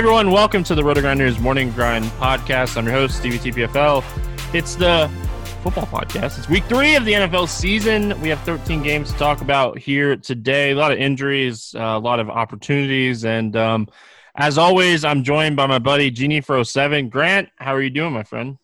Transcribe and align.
Everyone, 0.00 0.30
welcome 0.30 0.64
to 0.64 0.74
the 0.74 0.80
RotoGrinders 0.80 1.38
Morning 1.40 1.70
Grind 1.72 2.06
Podcast. 2.12 2.78
I'm 2.78 2.86
your 2.86 2.94
host, 2.94 3.18
Stevie 3.18 3.36
TPFL. 3.36 4.02
It's 4.54 4.74
the 4.74 5.10
football 5.62 5.84
podcast. 5.84 6.38
It's 6.38 6.48
week 6.48 6.64
three 6.64 6.96
of 6.96 7.04
the 7.04 7.12
NFL 7.12 7.48
season. 7.48 8.18
We 8.22 8.30
have 8.30 8.40
13 8.44 8.82
games 8.82 9.12
to 9.12 9.18
talk 9.18 9.42
about 9.42 9.78
here 9.78 10.16
today. 10.16 10.70
A 10.70 10.74
lot 10.74 10.90
of 10.90 10.98
injuries, 10.98 11.74
uh, 11.78 11.82
a 11.82 11.98
lot 11.98 12.18
of 12.18 12.30
opportunities, 12.30 13.26
and 13.26 13.54
um, 13.56 13.88
as 14.36 14.56
always, 14.56 15.04
I'm 15.04 15.22
joined 15.22 15.56
by 15.56 15.66
my 15.66 15.78
buddy 15.78 16.10
Genie 16.10 16.40
for 16.40 16.64
07. 16.64 17.10
Grant, 17.10 17.50
how 17.56 17.74
are 17.74 17.82
you 17.82 17.90
doing, 17.90 18.14
my 18.14 18.22
friend? 18.22 18.56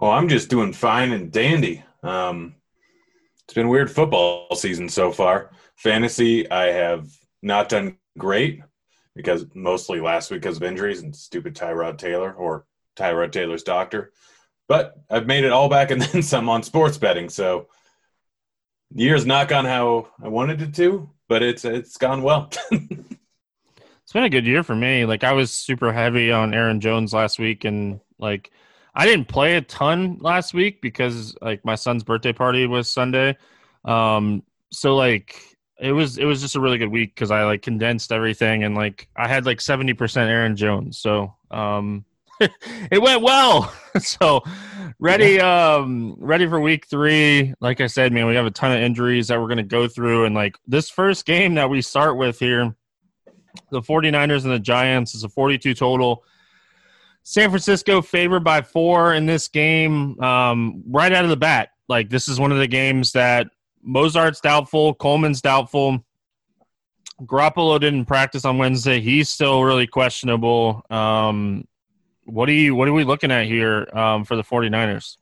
Well, 0.00 0.10
I'm 0.10 0.28
just 0.28 0.50
doing 0.50 0.72
fine 0.72 1.12
and 1.12 1.30
dandy. 1.30 1.84
Um, 2.02 2.56
it's 3.44 3.54
been 3.54 3.68
weird 3.68 3.88
football 3.88 4.56
season 4.56 4.88
so 4.88 5.12
far. 5.12 5.52
Fantasy, 5.76 6.50
I 6.50 6.72
have 6.72 7.06
not 7.40 7.68
done 7.68 7.98
great 8.18 8.62
because 9.14 9.44
mostly 9.54 10.00
last 10.00 10.30
week 10.30 10.42
because 10.42 10.56
of 10.56 10.62
injuries 10.62 11.02
and 11.02 11.14
stupid 11.14 11.54
Tyrod 11.54 11.98
Taylor 11.98 12.32
or 12.32 12.66
Tyrod 12.96 13.32
Taylor's 13.32 13.62
doctor. 13.62 14.12
But 14.68 14.96
I've 15.10 15.26
made 15.26 15.44
it 15.44 15.52
all 15.52 15.68
back 15.68 15.90
and 15.90 16.00
then 16.02 16.22
some 16.22 16.48
on 16.48 16.62
sports 16.62 16.98
betting. 16.98 17.28
So 17.28 17.68
the 18.90 19.04
year's 19.04 19.26
not 19.26 19.48
gone 19.48 19.64
how 19.64 20.08
I 20.22 20.28
wanted 20.28 20.62
it 20.62 20.74
to, 20.76 21.10
but 21.28 21.42
it's 21.42 21.64
it's 21.64 21.96
gone 21.96 22.22
well. 22.22 22.50
it's 22.70 24.12
been 24.12 24.24
a 24.24 24.30
good 24.30 24.46
year 24.46 24.62
for 24.62 24.74
me. 24.74 25.04
Like 25.04 25.24
I 25.24 25.32
was 25.32 25.50
super 25.50 25.92
heavy 25.92 26.30
on 26.30 26.54
Aaron 26.54 26.80
Jones 26.80 27.12
last 27.12 27.38
week 27.38 27.64
and 27.64 28.00
like 28.18 28.50
I 28.94 29.06
didn't 29.06 29.28
play 29.28 29.56
a 29.56 29.62
ton 29.62 30.18
last 30.20 30.52
week 30.54 30.82
because 30.82 31.34
like 31.40 31.64
my 31.64 31.74
son's 31.74 32.04
birthday 32.04 32.32
party 32.32 32.66
was 32.66 32.88
Sunday. 32.88 33.36
Um 33.84 34.42
so 34.70 34.96
like 34.96 35.51
it 35.82 35.90
was 35.90 36.16
it 36.16 36.24
was 36.24 36.40
just 36.40 36.54
a 36.54 36.60
really 36.60 36.78
good 36.78 36.92
week 36.92 37.12
because 37.12 37.32
I 37.32 37.42
like 37.42 37.60
condensed 37.60 38.12
everything 38.12 38.62
and 38.62 38.76
like 38.76 39.08
I 39.16 39.26
had 39.26 39.44
like 39.44 39.60
seventy 39.60 39.94
percent 39.94 40.30
Aaron 40.30 40.54
Jones, 40.54 40.98
so 40.98 41.34
um, 41.50 42.04
it 42.40 43.02
went 43.02 43.20
well. 43.20 43.74
so 43.98 44.42
ready 45.00 45.40
um 45.40 46.14
ready 46.18 46.46
for 46.46 46.60
week 46.60 46.86
three. 46.86 47.52
Like 47.60 47.80
I 47.80 47.88
said, 47.88 48.12
man, 48.12 48.26
we 48.26 48.36
have 48.36 48.46
a 48.46 48.50
ton 48.50 48.70
of 48.70 48.78
injuries 48.78 49.26
that 49.26 49.40
we're 49.40 49.48
gonna 49.48 49.64
go 49.64 49.88
through, 49.88 50.24
and 50.24 50.36
like 50.36 50.56
this 50.68 50.88
first 50.88 51.26
game 51.26 51.54
that 51.54 51.68
we 51.68 51.82
start 51.82 52.16
with 52.16 52.38
here, 52.38 52.76
the 53.70 53.82
49ers 53.82 54.44
and 54.44 54.52
the 54.52 54.60
Giants 54.60 55.16
is 55.16 55.24
a 55.24 55.28
forty 55.28 55.58
two 55.58 55.74
total. 55.74 56.22
San 57.24 57.50
Francisco 57.50 58.02
favored 58.02 58.44
by 58.44 58.62
four 58.62 59.14
in 59.14 59.26
this 59.26 59.48
game 59.48 60.20
um, 60.20 60.84
right 60.88 61.12
out 61.12 61.24
of 61.24 61.30
the 61.30 61.36
bat. 61.36 61.70
Like 61.88 62.08
this 62.08 62.28
is 62.28 62.38
one 62.38 62.52
of 62.52 62.58
the 62.58 62.68
games 62.68 63.12
that 63.12 63.48
Mostert's 63.86 64.40
doubtful. 64.40 64.94
Coleman's 64.94 65.40
doubtful. 65.40 66.04
Garoppolo 67.22 67.78
didn't 67.80 68.06
practice 68.06 68.44
on 68.44 68.58
Wednesday. 68.58 69.00
He's 69.00 69.28
still 69.28 69.62
really 69.62 69.86
questionable. 69.86 70.84
Um, 70.90 71.66
what 72.24 72.48
are 72.48 72.52
you 72.52 72.74
what 72.74 72.88
are 72.88 72.92
we 72.92 73.04
looking 73.04 73.30
at 73.30 73.46
here 73.46 73.88
um, 73.92 74.24
for 74.24 74.36
the 74.36 74.42
49ers? 74.42 75.16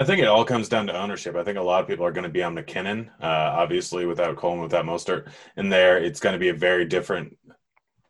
I 0.00 0.04
think 0.04 0.22
it 0.22 0.28
all 0.28 0.46
comes 0.46 0.68
down 0.68 0.86
to 0.86 0.98
ownership. 0.98 1.36
I 1.36 1.44
think 1.44 1.58
a 1.58 1.62
lot 1.62 1.82
of 1.82 1.86
people 1.86 2.06
are 2.06 2.12
going 2.12 2.24
to 2.24 2.30
be 2.30 2.42
on 2.42 2.54
McKinnon. 2.54 3.08
Uh, 3.20 3.52
obviously, 3.54 4.06
without 4.06 4.34
Coleman, 4.36 4.62
without 4.62 4.86
Mostert 4.86 5.28
in 5.58 5.68
there, 5.68 5.98
it's 5.98 6.20
going 6.20 6.32
to 6.32 6.38
be 6.38 6.48
a 6.48 6.54
very 6.54 6.86
different 6.86 7.36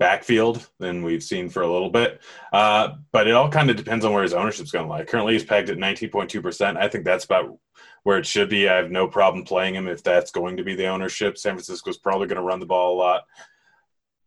backfield 0.01 0.67
than 0.79 1.05
we've 1.05 1.23
seen 1.23 1.51
for 1.51 1.61
a 1.61 1.71
little 1.71 1.91
bit. 1.91 2.21
Uh, 2.55 2.95
but 3.13 3.29
it 3.29 3.35
all 3.35 3.51
kind 3.51 3.69
of 3.69 3.77
depends 3.77 4.03
on 4.05 4.13
where 4.13 4.23
his 4.23 4.33
ownership's 4.33 4.73
going 4.73 4.87
to 4.87 4.91
lie. 4.91 5.05
Currently, 5.05 5.35
he's 5.35 5.45
pegged 5.45 5.69
at 5.69 5.77
19.2%. 5.77 6.77
I 6.79 6.89
think 6.89 7.05
that's 7.05 7.27
about 7.27 7.59
where 8.03 8.19
it 8.19 8.27
should 8.27 8.49
be. 8.49 8.67
I 8.67 8.77
have 8.77 8.91
no 8.91 9.07
problem 9.07 9.45
playing 9.45 9.75
him 9.75 9.87
if 9.87 10.03
that's 10.03 10.31
going 10.31 10.57
to 10.57 10.65
be 10.65 10.75
the 10.75 10.87
ownership. 10.87 11.37
San 11.37 11.53
Francisco's 11.53 11.99
probably 11.99 12.27
going 12.27 12.39
to 12.39 12.43
run 12.43 12.61
the 12.61 12.67
ball 12.67 12.95
a 12.95 12.99
lot. 12.99 13.27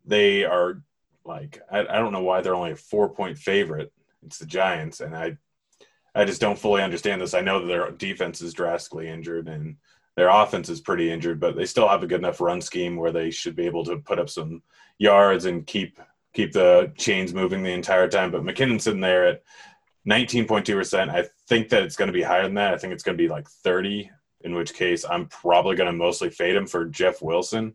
They 0.06 0.44
are 0.44 0.80
like, 1.24 1.60
I, 1.70 1.80
I 1.80 1.98
don't 1.98 2.12
know 2.12 2.22
why 2.22 2.40
they're 2.40 2.54
only 2.54 2.70
a 2.70 2.76
four 2.76 3.08
point 3.08 3.36
favorite. 3.36 3.92
It's 4.24 4.38
the 4.38 4.46
Giants. 4.46 5.00
And 5.00 5.16
I, 5.16 5.36
I 6.14 6.24
just 6.24 6.40
don't 6.40 6.58
fully 6.58 6.82
understand 6.82 7.20
this. 7.20 7.34
I 7.34 7.40
know 7.40 7.58
that 7.58 7.66
their 7.66 7.90
defense 7.90 8.40
is 8.40 8.54
drastically 8.54 9.08
injured 9.08 9.48
and 9.48 9.76
their 10.16 10.28
offense 10.28 10.68
is 10.68 10.80
pretty 10.80 11.10
injured, 11.10 11.40
but 11.40 11.56
they 11.56 11.66
still 11.66 11.88
have 11.88 12.02
a 12.02 12.06
good 12.06 12.20
enough 12.20 12.40
run 12.40 12.60
scheme 12.60 12.96
where 12.96 13.12
they 13.12 13.30
should 13.30 13.56
be 13.56 13.66
able 13.66 13.84
to 13.84 13.96
put 13.96 14.18
up 14.18 14.28
some 14.28 14.62
yards 14.98 15.44
and 15.44 15.66
keep 15.66 15.98
keep 16.32 16.52
the 16.52 16.92
chains 16.96 17.32
moving 17.32 17.62
the 17.62 17.72
entire 17.72 18.08
time. 18.08 18.30
But 18.30 18.42
McKinnon's 18.42 18.84
sitting 18.84 19.00
there 19.00 19.26
at 19.26 19.42
19.2%. 20.08 21.08
I 21.08 21.26
think 21.48 21.68
that 21.68 21.82
it's 21.84 21.96
going 21.96 22.08
to 22.08 22.12
be 22.12 22.22
higher 22.22 22.42
than 22.42 22.54
that. 22.54 22.74
I 22.74 22.76
think 22.76 22.92
it's 22.92 23.04
going 23.04 23.16
to 23.16 23.22
be 23.22 23.28
like 23.28 23.48
30, 23.48 24.10
in 24.42 24.54
which 24.54 24.74
case 24.74 25.04
I'm 25.08 25.26
probably 25.26 25.76
going 25.76 25.90
to 25.90 25.96
mostly 25.96 26.30
fade 26.30 26.56
him 26.56 26.66
for 26.66 26.86
Jeff 26.86 27.22
Wilson. 27.22 27.72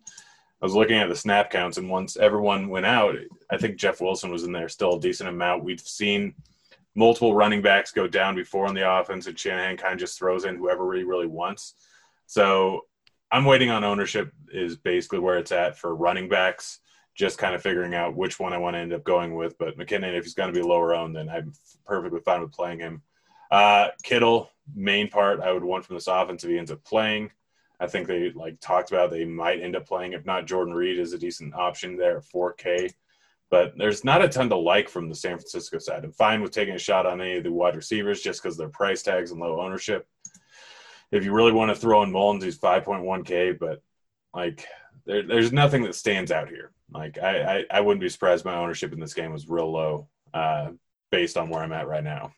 I 0.61 0.65
was 0.65 0.75
looking 0.75 0.97
at 0.97 1.07
the 1.07 1.15
snap 1.15 1.49
counts, 1.49 1.77
and 1.77 1.89
once 1.89 2.17
everyone 2.17 2.67
went 2.67 2.85
out, 2.85 3.15
I 3.49 3.57
think 3.57 3.77
Jeff 3.77 4.01
Wilson 4.01 4.29
was 4.29 4.43
in 4.43 4.51
there 4.51 4.67
still 4.67 4.97
a 4.97 4.99
decent 4.99 5.29
amount. 5.29 5.63
We've 5.63 5.79
seen 5.79 6.35
multiple 6.95 7.33
running 7.33 7.61
backs 7.61 7.93
go 7.93 8.07
down 8.07 8.35
before 8.35 8.67
on 8.67 8.75
the 8.75 8.91
offense, 8.91 9.25
and 9.27 9.39
Shanahan 9.39 9.77
kind 9.77 9.93
of 9.93 9.99
just 9.99 10.19
throws 10.19 10.43
in 10.43 10.57
whoever 10.57 10.93
he 10.93 11.03
really 11.03 11.27
wants. 11.27 11.75
So 12.29 12.81
I'm 13.31 13.43
waiting 13.43 13.71
on 13.71 13.83
ownership, 13.83 14.31
is 14.51 14.77
basically 14.77 15.17
where 15.17 15.39
it's 15.39 15.51
at 15.51 15.79
for 15.79 15.95
running 15.95 16.29
backs 16.29 16.79
just 17.15 17.39
kind 17.39 17.55
of 17.55 17.61
figuring 17.63 17.95
out 17.95 18.15
which 18.15 18.39
one 18.39 18.53
I 18.53 18.59
want 18.59 18.75
to 18.75 18.79
end 18.79 18.93
up 18.93 19.03
going 19.03 19.33
with. 19.33 19.57
But 19.57 19.79
McKinnon, 19.79 20.15
if 20.15 20.25
he's 20.25 20.35
going 20.35 20.53
to 20.53 20.57
be 20.57 20.65
lower 20.65 20.93
owned, 20.93 21.15
then 21.15 21.27
I'm 21.27 21.53
perfectly 21.87 22.19
fine 22.19 22.41
with 22.41 22.51
playing 22.51 22.81
him. 22.81 23.01
Uh, 23.49 23.87
Kittle, 24.03 24.51
main 24.75 25.09
part 25.09 25.41
I 25.41 25.51
would 25.51 25.63
want 25.63 25.85
from 25.85 25.95
this 25.95 26.05
offense 26.05 26.43
if 26.43 26.51
he 26.51 26.59
ends 26.59 26.69
up 26.69 26.83
playing. 26.83 27.31
I 27.79 27.87
think 27.87 28.07
they 28.07 28.31
like 28.31 28.59
talked 28.59 28.91
about 28.91 29.09
they 29.09 29.25
might 29.25 29.59
end 29.59 29.75
up 29.75 29.87
playing. 29.87 30.13
If 30.13 30.27
not, 30.27 30.45
Jordan 30.45 30.75
Reed 30.75 30.99
is 30.99 31.13
a 31.13 31.17
decent 31.17 31.55
option 31.55 31.97
there 31.97 32.17
at 32.17 32.25
4K. 32.25 32.93
But 33.49 33.73
there's 33.75 34.03
not 34.03 34.23
a 34.23 34.29
ton 34.29 34.49
to 34.49 34.55
like 34.55 34.87
from 34.87 35.09
the 35.09 35.15
San 35.15 35.37
Francisco 35.37 35.79
side. 35.79 36.03
I'm 36.03 36.11
fine 36.11 36.43
with 36.43 36.51
taking 36.51 36.75
a 36.75 36.79
shot 36.79 37.07
on 37.07 37.21
any 37.21 37.37
of 37.37 37.43
the 37.43 37.51
wide 37.51 37.75
receivers 37.75 38.21
just 38.21 38.43
because 38.43 38.55
their 38.55 38.69
price 38.69 39.01
tags 39.01 39.31
and 39.31 39.39
low 39.39 39.59
ownership. 39.59 40.07
If 41.11 41.23
you 41.25 41.33
really 41.33 41.51
want 41.51 41.69
to 41.69 41.79
throw 41.79 42.03
in 42.03 42.11
Mullens, 42.11 42.43
he's 42.43 42.59
5.1K, 42.59 43.57
but 43.59 43.81
like 44.33 44.65
there, 45.05 45.23
there's 45.23 45.51
nothing 45.51 45.83
that 45.83 45.95
stands 45.95 46.31
out 46.31 46.49
here. 46.49 46.71
Like 46.91 47.17
I, 47.17 47.59
I, 47.59 47.65
I, 47.71 47.81
wouldn't 47.81 48.01
be 48.01 48.09
surprised 48.09 48.45
my 48.45 48.55
ownership 48.55 48.93
in 48.93 48.99
this 48.99 49.13
game 49.13 49.31
was 49.31 49.47
real 49.47 49.71
low, 49.71 50.07
uh, 50.33 50.69
based 51.11 51.37
on 51.37 51.49
where 51.49 51.61
I'm 51.61 51.71
at 51.71 51.87
right 51.87 52.03
now. 52.03 52.31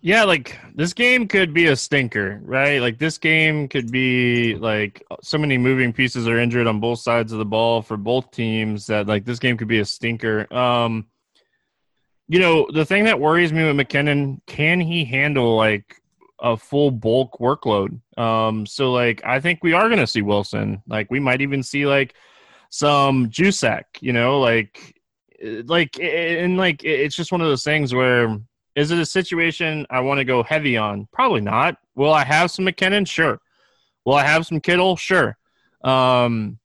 Yeah, 0.00 0.24
like 0.24 0.58
this 0.74 0.92
game 0.92 1.26
could 1.26 1.54
be 1.54 1.68
a 1.68 1.76
stinker, 1.76 2.38
right? 2.44 2.78
Like 2.78 2.98
this 2.98 3.16
game 3.16 3.68
could 3.68 3.90
be 3.90 4.54
like 4.54 5.02
so 5.22 5.38
many 5.38 5.56
moving 5.56 5.94
pieces 5.94 6.28
are 6.28 6.38
injured 6.38 6.66
on 6.66 6.78
both 6.78 6.98
sides 6.98 7.32
of 7.32 7.38
the 7.38 7.46
ball 7.46 7.80
for 7.80 7.96
both 7.96 8.30
teams 8.30 8.86
that 8.88 9.06
like 9.06 9.24
this 9.24 9.38
game 9.38 9.56
could 9.56 9.66
be 9.66 9.78
a 9.78 9.84
stinker. 9.84 10.52
Um 10.54 11.06
you 12.28 12.38
know, 12.38 12.66
the 12.70 12.84
thing 12.84 13.04
that 13.04 13.18
worries 13.18 13.52
me 13.52 13.64
with 13.64 13.76
McKinnon, 13.76 14.40
can 14.46 14.78
he 14.78 15.06
handle 15.06 15.56
like 15.56 16.02
a 16.44 16.56
full 16.56 16.92
bulk 16.92 17.38
workload? 17.40 18.00
Um 18.16 18.66
so 18.66 18.92
like 18.92 19.24
I 19.24 19.40
think 19.40 19.64
we 19.64 19.72
are 19.72 19.88
to 19.88 20.06
see 20.06 20.22
Wilson. 20.22 20.82
Like 20.86 21.10
we 21.10 21.18
might 21.18 21.40
even 21.40 21.62
see 21.62 21.86
like 21.86 22.14
some 22.70 23.30
Juszczyk, 23.30 23.84
you 24.00 24.12
know, 24.12 24.38
like 24.40 25.00
like 25.64 25.98
and 26.00 26.56
like 26.56 26.84
it's 26.84 27.16
just 27.16 27.32
one 27.32 27.40
of 27.40 27.48
those 27.48 27.64
things 27.64 27.92
where 27.92 28.38
is 28.76 28.90
it 28.90 28.98
a 28.98 29.06
situation 29.06 29.86
I 29.90 30.00
want 30.00 30.18
to 30.18 30.24
go 30.24 30.42
heavy 30.42 30.76
on? 30.76 31.08
Probably 31.12 31.40
not. 31.40 31.76
Will 31.94 32.12
I 32.12 32.24
have 32.24 32.50
some 32.50 32.66
McKinnon? 32.66 33.06
Sure. 33.06 33.40
Will 34.04 34.14
I 34.14 34.24
have 34.24 34.46
some 34.46 34.60
Kittle? 34.60 34.96
Sure. 34.96 35.36
Um, 35.82 36.58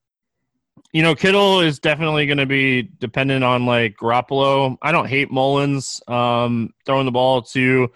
you 0.92 1.04
know, 1.04 1.14
Kittle 1.14 1.62
is 1.62 1.80
definitely 1.80 2.26
going 2.26 2.40
to 2.40 2.48
be 2.48 2.82
dependent 2.82 3.44
on 3.44 3.66
like 3.66 3.96
Garoppolo. 3.98 4.78
I 4.82 4.92
don't 4.92 5.08
hate 5.08 5.32
Mullens 5.32 6.02
um, 6.08 6.74
throwing 6.86 7.06
the 7.06 7.12
ball 7.12 7.44
to 7.44 7.92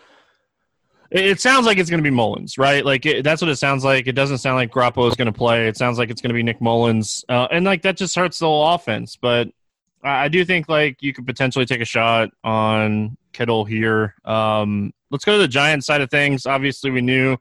it 1.13 1.39
sounds 1.39 1.67
like 1.67 1.77
it's 1.77 1.91
going 1.91 2.03
to 2.03 2.09
be 2.09 2.15
Mullens, 2.15 2.57
right? 2.57 2.83
Like 2.83 3.05
it, 3.05 3.23
that's 3.23 3.39
what 3.39 3.49
it 3.49 3.57
sounds 3.57 3.83
like. 3.83 4.07
It 4.07 4.13
doesn't 4.13 4.39
sound 4.39 4.55
like 4.55 4.71
Garoppolo 4.71 5.07
is 5.07 5.15
going 5.15 5.27
to 5.27 5.31
play. 5.31 5.67
It 5.67 5.77
sounds 5.77 5.99
like 5.99 6.09
it's 6.09 6.21
going 6.21 6.29
to 6.29 6.33
be 6.33 6.41
Nick 6.41 6.59
Mullens, 6.59 7.23
uh, 7.29 7.47
and 7.51 7.63
like 7.65 7.83
that 7.83 7.97
just 7.97 8.15
hurts 8.15 8.39
the 8.39 8.47
whole 8.47 8.73
offense. 8.73 9.15
But 9.15 9.49
I, 10.03 10.25
I 10.25 10.27
do 10.27 10.43
think 10.43 10.67
like 10.67 11.03
you 11.03 11.13
could 11.13 11.27
potentially 11.27 11.65
take 11.65 11.81
a 11.81 11.85
shot 11.85 12.31
on 12.43 13.15
Kittle 13.31 13.63
here. 13.63 14.15
Um, 14.25 14.91
let's 15.11 15.23
go 15.23 15.33
to 15.33 15.37
the 15.37 15.47
Giants 15.47 15.85
side 15.85 16.01
of 16.01 16.09
things. 16.09 16.47
Obviously, 16.47 16.89
we 16.89 17.01
knew 17.01 17.37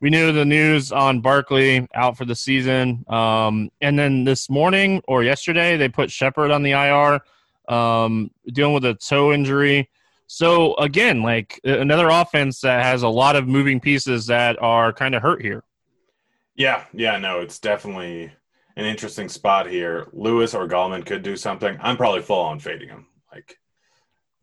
we 0.00 0.10
knew 0.10 0.30
the 0.30 0.44
news 0.44 0.92
on 0.92 1.20
Barkley 1.22 1.88
out 1.94 2.18
for 2.18 2.26
the 2.26 2.36
season, 2.36 3.02
um, 3.08 3.70
and 3.80 3.98
then 3.98 4.24
this 4.24 4.50
morning 4.50 5.00
or 5.08 5.24
yesterday 5.24 5.78
they 5.78 5.88
put 5.88 6.10
Shepard 6.10 6.50
on 6.50 6.62
the 6.62 6.72
IR, 6.72 7.74
um, 7.74 8.30
dealing 8.52 8.74
with 8.74 8.84
a 8.84 8.92
toe 8.92 9.32
injury. 9.32 9.88
So 10.26 10.74
again, 10.76 11.22
like 11.22 11.60
another 11.64 12.08
offense 12.08 12.60
that 12.60 12.84
has 12.84 13.02
a 13.02 13.08
lot 13.08 13.36
of 13.36 13.46
moving 13.46 13.80
pieces 13.80 14.26
that 14.26 14.60
are 14.60 14.92
kind 14.92 15.14
of 15.14 15.22
hurt 15.22 15.42
here. 15.42 15.62
Yeah, 16.56 16.84
yeah, 16.92 17.18
no, 17.18 17.40
it's 17.40 17.58
definitely 17.58 18.32
an 18.76 18.84
interesting 18.84 19.28
spot 19.28 19.68
here. 19.68 20.08
Lewis 20.12 20.54
or 20.54 20.66
Gallman 20.66 21.04
could 21.04 21.22
do 21.22 21.36
something. 21.36 21.76
I'm 21.80 21.96
probably 21.96 22.22
full 22.22 22.40
on 22.40 22.58
fading 22.58 22.88
him. 22.88 23.06
Like, 23.32 23.58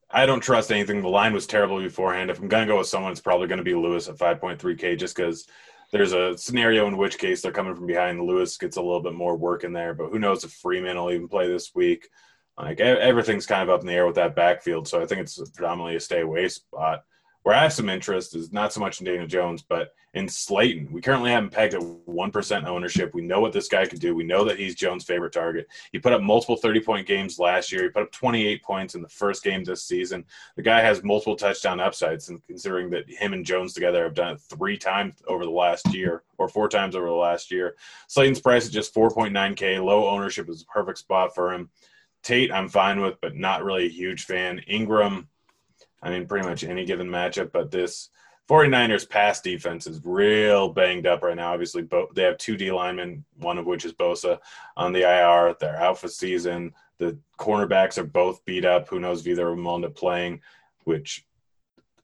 I 0.09 0.25
don't 0.25 0.39
trust 0.39 0.71
anything. 0.71 1.01
The 1.01 1.07
line 1.07 1.33
was 1.33 1.47
terrible 1.47 1.81
beforehand. 1.81 2.29
If 2.29 2.39
I'm 2.39 2.47
gonna 2.47 2.67
go 2.67 2.77
with 2.77 2.87
someone, 2.87 3.11
it's 3.11 3.21
probably 3.21 3.47
gonna 3.47 3.63
be 3.63 3.75
Lewis 3.75 4.07
at 4.07 4.17
5.3K, 4.17 4.97
just 4.97 5.15
because 5.15 5.47
there's 5.91 6.13
a 6.13 6.37
scenario 6.37 6.87
in 6.87 6.97
which 6.97 7.17
case 7.17 7.41
they're 7.41 7.51
coming 7.51 7.75
from 7.75 7.87
behind. 7.87 8.21
Lewis 8.21 8.57
gets 8.57 8.77
a 8.77 8.81
little 8.81 9.01
bit 9.01 9.13
more 9.13 9.35
work 9.35 9.63
in 9.63 9.73
there, 9.73 9.93
but 9.93 10.09
who 10.09 10.19
knows 10.19 10.43
if 10.43 10.51
Freeman 10.51 10.97
will 10.97 11.11
even 11.11 11.27
play 11.27 11.47
this 11.47 11.75
week. 11.75 12.09
Like 12.57 12.79
everything's 12.79 13.47
kind 13.47 13.67
of 13.67 13.73
up 13.73 13.81
in 13.81 13.87
the 13.87 13.93
air 13.93 14.05
with 14.05 14.15
that 14.15 14.35
backfield, 14.35 14.87
so 14.87 15.01
I 15.01 15.05
think 15.05 15.21
it's 15.21 15.37
predominantly 15.51 15.95
a 15.95 15.99
stay 15.99 16.21
away 16.21 16.47
spot. 16.49 17.03
Where 17.41 17.55
I 17.55 17.63
have 17.63 17.73
some 17.73 17.89
interest 17.89 18.35
is 18.35 18.53
not 18.53 18.71
so 18.71 18.79
much 18.79 19.01
in 19.01 19.05
Daniel 19.05 19.27
Jones, 19.27 19.61
but 19.61 19.93
in 20.13 20.29
Slayton. 20.29 20.89
We 20.91 21.01
currently 21.01 21.31
have 21.31 21.43
him 21.43 21.49
pegged 21.49 21.73
at 21.73 21.81
1% 21.81 22.65
ownership. 22.65 23.13
We 23.13 23.21
know 23.21 23.41
what 23.41 23.51
this 23.51 23.67
guy 23.67 23.85
can 23.85 23.97
do. 23.97 24.15
We 24.15 24.23
know 24.23 24.45
that 24.45 24.59
he's 24.59 24.75
Jones' 24.75 25.03
favorite 25.03 25.33
target. 25.33 25.67
He 25.91 25.99
put 25.99 26.13
up 26.13 26.21
multiple 26.21 26.55
30 26.55 26.79
point 26.81 27.07
games 27.07 27.39
last 27.39 27.71
year. 27.71 27.83
He 27.83 27.89
put 27.89 28.03
up 28.03 28.11
28 28.11 28.63
points 28.63 28.95
in 28.95 29.01
the 29.01 29.09
first 29.09 29.43
game 29.43 29.63
this 29.63 29.83
season. 29.83 30.23
The 30.55 30.61
guy 30.61 30.81
has 30.81 31.03
multiple 31.03 31.35
touchdown 31.35 31.79
upsides, 31.79 32.29
and 32.29 32.45
considering 32.45 32.89
that 32.91 33.09
him 33.09 33.33
and 33.33 33.45
Jones 33.45 33.73
together 33.73 34.03
have 34.03 34.13
done 34.13 34.35
it 34.35 34.41
three 34.41 34.77
times 34.77 35.15
over 35.27 35.43
the 35.43 35.51
last 35.51 35.93
year 35.93 36.23
or 36.37 36.47
four 36.47 36.69
times 36.69 36.95
over 36.95 37.07
the 37.07 37.11
last 37.11 37.51
year, 37.51 37.75
Slayton's 38.07 38.39
price 38.39 38.65
is 38.65 38.71
just 38.71 38.93
4.9K. 38.93 39.83
Low 39.83 40.07
ownership 40.07 40.47
is 40.47 40.61
a 40.61 40.65
perfect 40.65 40.99
spot 40.99 41.33
for 41.33 41.51
him. 41.51 41.69
Tate, 42.23 42.51
I'm 42.51 42.69
fine 42.69 43.01
with, 43.01 43.19
but 43.21 43.35
not 43.35 43.63
really 43.63 43.85
a 43.85 43.89
huge 43.89 44.23
fan. 44.25 44.61
Engram, 44.69 45.27
I 46.01 46.09
mean, 46.09 46.25
pretty 46.25 46.47
much 46.47 46.63
any 46.63 46.85
given 46.85 47.07
matchup, 47.07 47.51
but 47.51 47.69
this 47.69 48.09
49ers 48.49 49.09
pass 49.09 49.41
defense 49.41 49.87
is 49.87 50.01
real 50.03 50.69
banged 50.69 51.07
up 51.07 51.23
right 51.23 51.35
now. 51.35 51.53
Obviously, 51.53 51.81
bo- 51.81 52.09
they 52.13 52.23
have 52.23 52.37
two 52.37 52.57
D 52.57 52.71
linemen, 52.71 53.23
one 53.37 53.57
of 53.57 53.65
which 53.65 53.85
is 53.85 53.93
Bosa 53.93 54.39
on 54.75 54.91
the 54.91 55.01
IR. 55.01 55.55
They're 55.59 55.81
out 55.81 55.97
for 55.97 56.07
season. 56.07 56.73
The 56.97 57.17
cornerbacks 57.39 57.97
are 57.97 58.03
both 58.03 58.43
beat 58.45 58.65
up. 58.65 58.89
Who 58.89 58.99
knows 58.99 59.21
if 59.21 59.27
either 59.27 59.49
of 59.49 59.55
them 59.55 59.63
will 59.65 59.75
end 59.75 59.85
up 59.85 59.95
playing, 59.95 60.41
which 60.83 61.25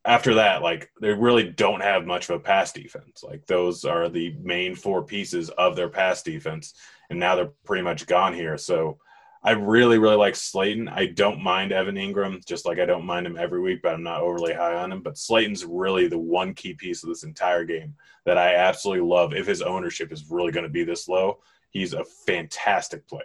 after 0.05 0.33
that, 0.35 0.61
like 0.61 0.91
they 1.01 1.13
really 1.13 1.43
don't 1.43 1.81
have 1.81 2.05
much 2.05 2.29
of 2.29 2.35
a 2.37 2.39
pass 2.39 2.71
defense. 2.71 3.21
Like 3.21 3.45
those 3.45 3.83
are 3.83 4.07
the 4.07 4.35
main 4.41 4.75
four 4.75 5.03
pieces 5.03 5.49
of 5.51 5.75
their 5.75 5.89
pass 5.89 6.23
defense, 6.23 6.73
and 7.09 7.19
now 7.19 7.35
they're 7.35 7.51
pretty 7.65 7.83
much 7.83 8.07
gone 8.07 8.33
here. 8.33 8.57
So 8.57 8.97
I 9.41 9.51
really, 9.51 9.97
really 9.99 10.17
like 10.17 10.35
Slayton. 10.35 10.89
I 10.89 11.07
don't 11.07 11.41
mind 11.41 11.71
Evan 11.71 11.95
Engram, 11.95 12.45
just 12.45 12.65
like 12.65 12.77
I 12.77 12.85
don't 12.85 13.05
mind 13.05 13.25
him 13.25 13.37
every 13.37 13.61
week, 13.61 13.81
but 13.81 13.93
I'm 13.93 14.03
not 14.03 14.21
overly 14.21 14.53
high 14.53 14.75
on 14.75 14.91
him. 14.91 15.01
But 15.01 15.17
Slayton's 15.17 15.63
really 15.63 16.07
the 16.07 16.19
one 16.19 16.53
key 16.53 16.73
piece 16.73 17.03
of 17.03 17.09
this 17.09 17.23
entire 17.23 17.63
game 17.63 17.95
that 18.25 18.37
I 18.37 18.55
absolutely 18.55 19.07
love. 19.07 19.33
If 19.33 19.47
his 19.47 19.61
ownership 19.61 20.11
is 20.11 20.29
really 20.29 20.51
going 20.51 20.65
to 20.65 20.69
be 20.69 20.83
this 20.83 21.07
low, 21.07 21.39
he's 21.69 21.93
a 21.93 22.03
fantastic 22.03 23.07
play. 23.07 23.23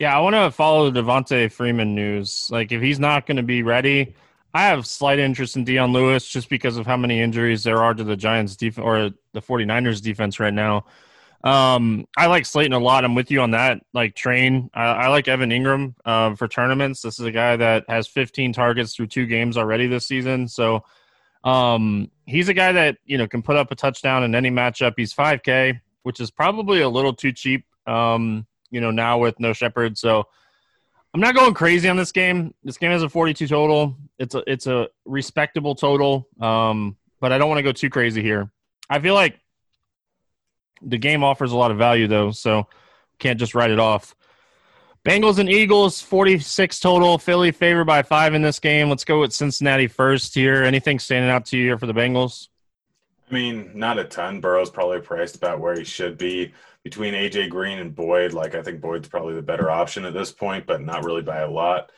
Yeah, 0.00 0.16
I 0.16 0.20
want 0.20 0.34
to 0.34 0.50
follow 0.50 0.90
the 0.90 1.02
Devonta 1.02 1.50
Freeman 1.50 1.94
news. 1.94 2.48
Like, 2.50 2.72
if 2.72 2.82
he's 2.82 3.00
not 3.00 3.26
going 3.26 3.36
to 3.36 3.42
be 3.44 3.62
ready, 3.62 4.14
I 4.54 4.62
have 4.62 4.86
slight 4.86 5.18
interest 5.18 5.56
in 5.56 5.64
Dion 5.64 5.92
Lewis 5.92 6.28
just 6.28 6.48
because 6.48 6.76
of 6.76 6.86
how 6.86 6.96
many 6.96 7.20
injuries 7.20 7.62
there 7.62 7.78
are 7.78 7.94
to 7.94 8.04
the 8.04 8.16
Giants 8.16 8.56
defense 8.56 8.84
or 8.84 9.10
the 9.32 9.42
49ers 9.42 10.02
defense 10.02 10.40
right 10.40 10.54
now. 10.54 10.86
Um, 11.44 12.06
I 12.16 12.26
like 12.26 12.46
Slayton 12.46 12.72
a 12.72 12.78
lot. 12.78 13.04
I'm 13.04 13.14
with 13.14 13.30
you 13.30 13.40
on 13.40 13.52
that. 13.52 13.80
Like 13.94 14.14
train, 14.14 14.70
I, 14.74 14.84
I 14.84 15.08
like 15.08 15.28
Evan 15.28 15.50
Engram 15.50 15.94
uh, 16.04 16.34
for 16.34 16.48
tournaments. 16.48 17.00
This 17.00 17.20
is 17.20 17.26
a 17.26 17.30
guy 17.30 17.56
that 17.56 17.84
has 17.88 18.08
15 18.08 18.52
targets 18.52 18.94
through 18.94 19.06
two 19.06 19.26
games 19.26 19.56
already 19.56 19.86
this 19.86 20.06
season. 20.06 20.48
So 20.48 20.84
um, 21.44 22.10
he's 22.26 22.48
a 22.48 22.54
guy 22.54 22.72
that 22.72 22.98
you 23.04 23.18
know 23.18 23.28
can 23.28 23.42
put 23.42 23.56
up 23.56 23.70
a 23.70 23.76
touchdown 23.76 24.24
in 24.24 24.34
any 24.34 24.50
matchup. 24.50 24.94
He's 24.96 25.14
5K, 25.14 25.80
which 26.02 26.20
is 26.20 26.30
probably 26.30 26.80
a 26.80 26.88
little 26.88 27.14
too 27.14 27.32
cheap. 27.32 27.64
Um, 27.86 28.46
you 28.70 28.80
know 28.80 28.90
now 28.90 29.18
with 29.18 29.38
no 29.40 29.52
Shepard, 29.52 29.96
so 29.96 30.26
I'm 31.14 31.20
not 31.20 31.34
going 31.34 31.54
crazy 31.54 31.88
on 31.88 31.96
this 31.96 32.12
game. 32.12 32.54
This 32.64 32.76
game 32.76 32.90
has 32.90 33.02
a 33.02 33.08
42 33.08 33.46
total. 33.46 33.96
It's 34.18 34.34
a 34.34 34.42
it's 34.46 34.66
a 34.66 34.88
respectable 35.04 35.74
total, 35.74 36.28
um, 36.40 36.96
but 37.20 37.32
I 37.32 37.38
don't 37.38 37.48
want 37.48 37.58
to 37.58 37.62
go 37.62 37.72
too 37.72 37.90
crazy 37.90 38.22
here. 38.22 38.50
I 38.90 38.98
feel 38.98 39.14
like 39.14 39.40
the 40.82 40.98
game 40.98 41.24
offers 41.24 41.52
a 41.52 41.56
lot 41.56 41.70
of 41.70 41.78
value 41.78 42.06
though, 42.06 42.30
so 42.30 42.66
can't 43.18 43.38
just 43.38 43.54
write 43.54 43.70
it 43.70 43.78
off. 43.78 44.14
Bengals 45.04 45.38
and 45.38 45.48
Eagles, 45.48 46.00
46 46.00 46.80
total. 46.80 47.18
Philly 47.18 47.50
favored 47.50 47.86
by 47.86 48.02
five 48.02 48.34
in 48.34 48.42
this 48.42 48.58
game. 48.58 48.88
Let's 48.88 49.04
go 49.04 49.20
with 49.20 49.32
Cincinnati 49.32 49.86
first 49.86 50.34
here. 50.34 50.64
Anything 50.64 50.98
standing 50.98 51.30
out 51.30 51.46
to 51.46 51.56
you 51.56 51.64
here 51.64 51.78
for 51.78 51.86
the 51.86 51.94
Bengals? 51.94 52.48
I 53.30 53.34
mean, 53.34 53.70
not 53.74 53.98
a 53.98 54.04
ton. 54.04 54.40
Burrow's 54.40 54.70
probably 54.70 55.00
priced 55.00 55.36
about 55.36 55.60
where 55.60 55.74
he 55.74 55.84
should 55.84 56.18
be 56.18 56.52
between 56.82 57.14
AJ 57.14 57.50
Green 57.50 57.78
and 57.78 57.94
Boyd. 57.94 58.32
Like, 58.32 58.54
I 58.54 58.62
think 58.62 58.80
Boyd's 58.80 59.08
probably 59.08 59.34
the 59.34 59.42
better 59.42 59.70
option 59.70 60.04
at 60.04 60.14
this 60.14 60.32
point, 60.32 60.66
but 60.66 60.82
not 60.82 61.04
really 61.04 61.22
by 61.22 61.40
a 61.40 61.50
lot. 61.50 61.92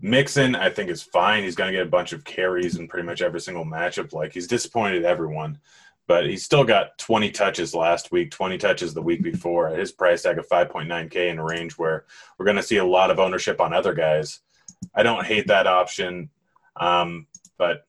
Mixon, 0.00 0.54
I 0.54 0.70
think, 0.70 0.90
is 0.90 1.02
fine. 1.02 1.44
He's 1.44 1.54
going 1.54 1.72
to 1.72 1.76
get 1.76 1.86
a 1.86 1.90
bunch 1.90 2.12
of 2.12 2.24
carries 2.24 2.76
in 2.76 2.88
pretty 2.88 3.06
much 3.06 3.22
every 3.22 3.40
single 3.40 3.64
matchup. 3.64 4.12
Like, 4.12 4.32
he's 4.32 4.46
disappointed 4.46 5.04
everyone 5.04 5.58
but 6.06 6.26
he 6.26 6.36
still 6.36 6.64
got 6.64 6.98
20 6.98 7.30
touches 7.30 7.74
last 7.74 8.12
week, 8.12 8.30
20 8.30 8.58
touches 8.58 8.92
the 8.92 9.02
week 9.02 9.22
before. 9.22 9.68
His 9.70 9.92
price 9.92 10.22
tag 10.22 10.38
of 10.38 10.48
5.9K 10.48 11.30
in 11.30 11.38
a 11.38 11.44
range 11.44 11.78
where 11.78 12.04
we're 12.38 12.44
going 12.44 12.56
to 12.56 12.62
see 12.62 12.76
a 12.76 12.84
lot 12.84 13.10
of 13.10 13.18
ownership 13.18 13.60
on 13.60 13.72
other 13.72 13.94
guys. 13.94 14.40
I 14.94 15.02
don't 15.02 15.24
hate 15.24 15.46
that 15.46 15.66
option, 15.66 16.30
um, 16.76 17.26
but 17.56 17.86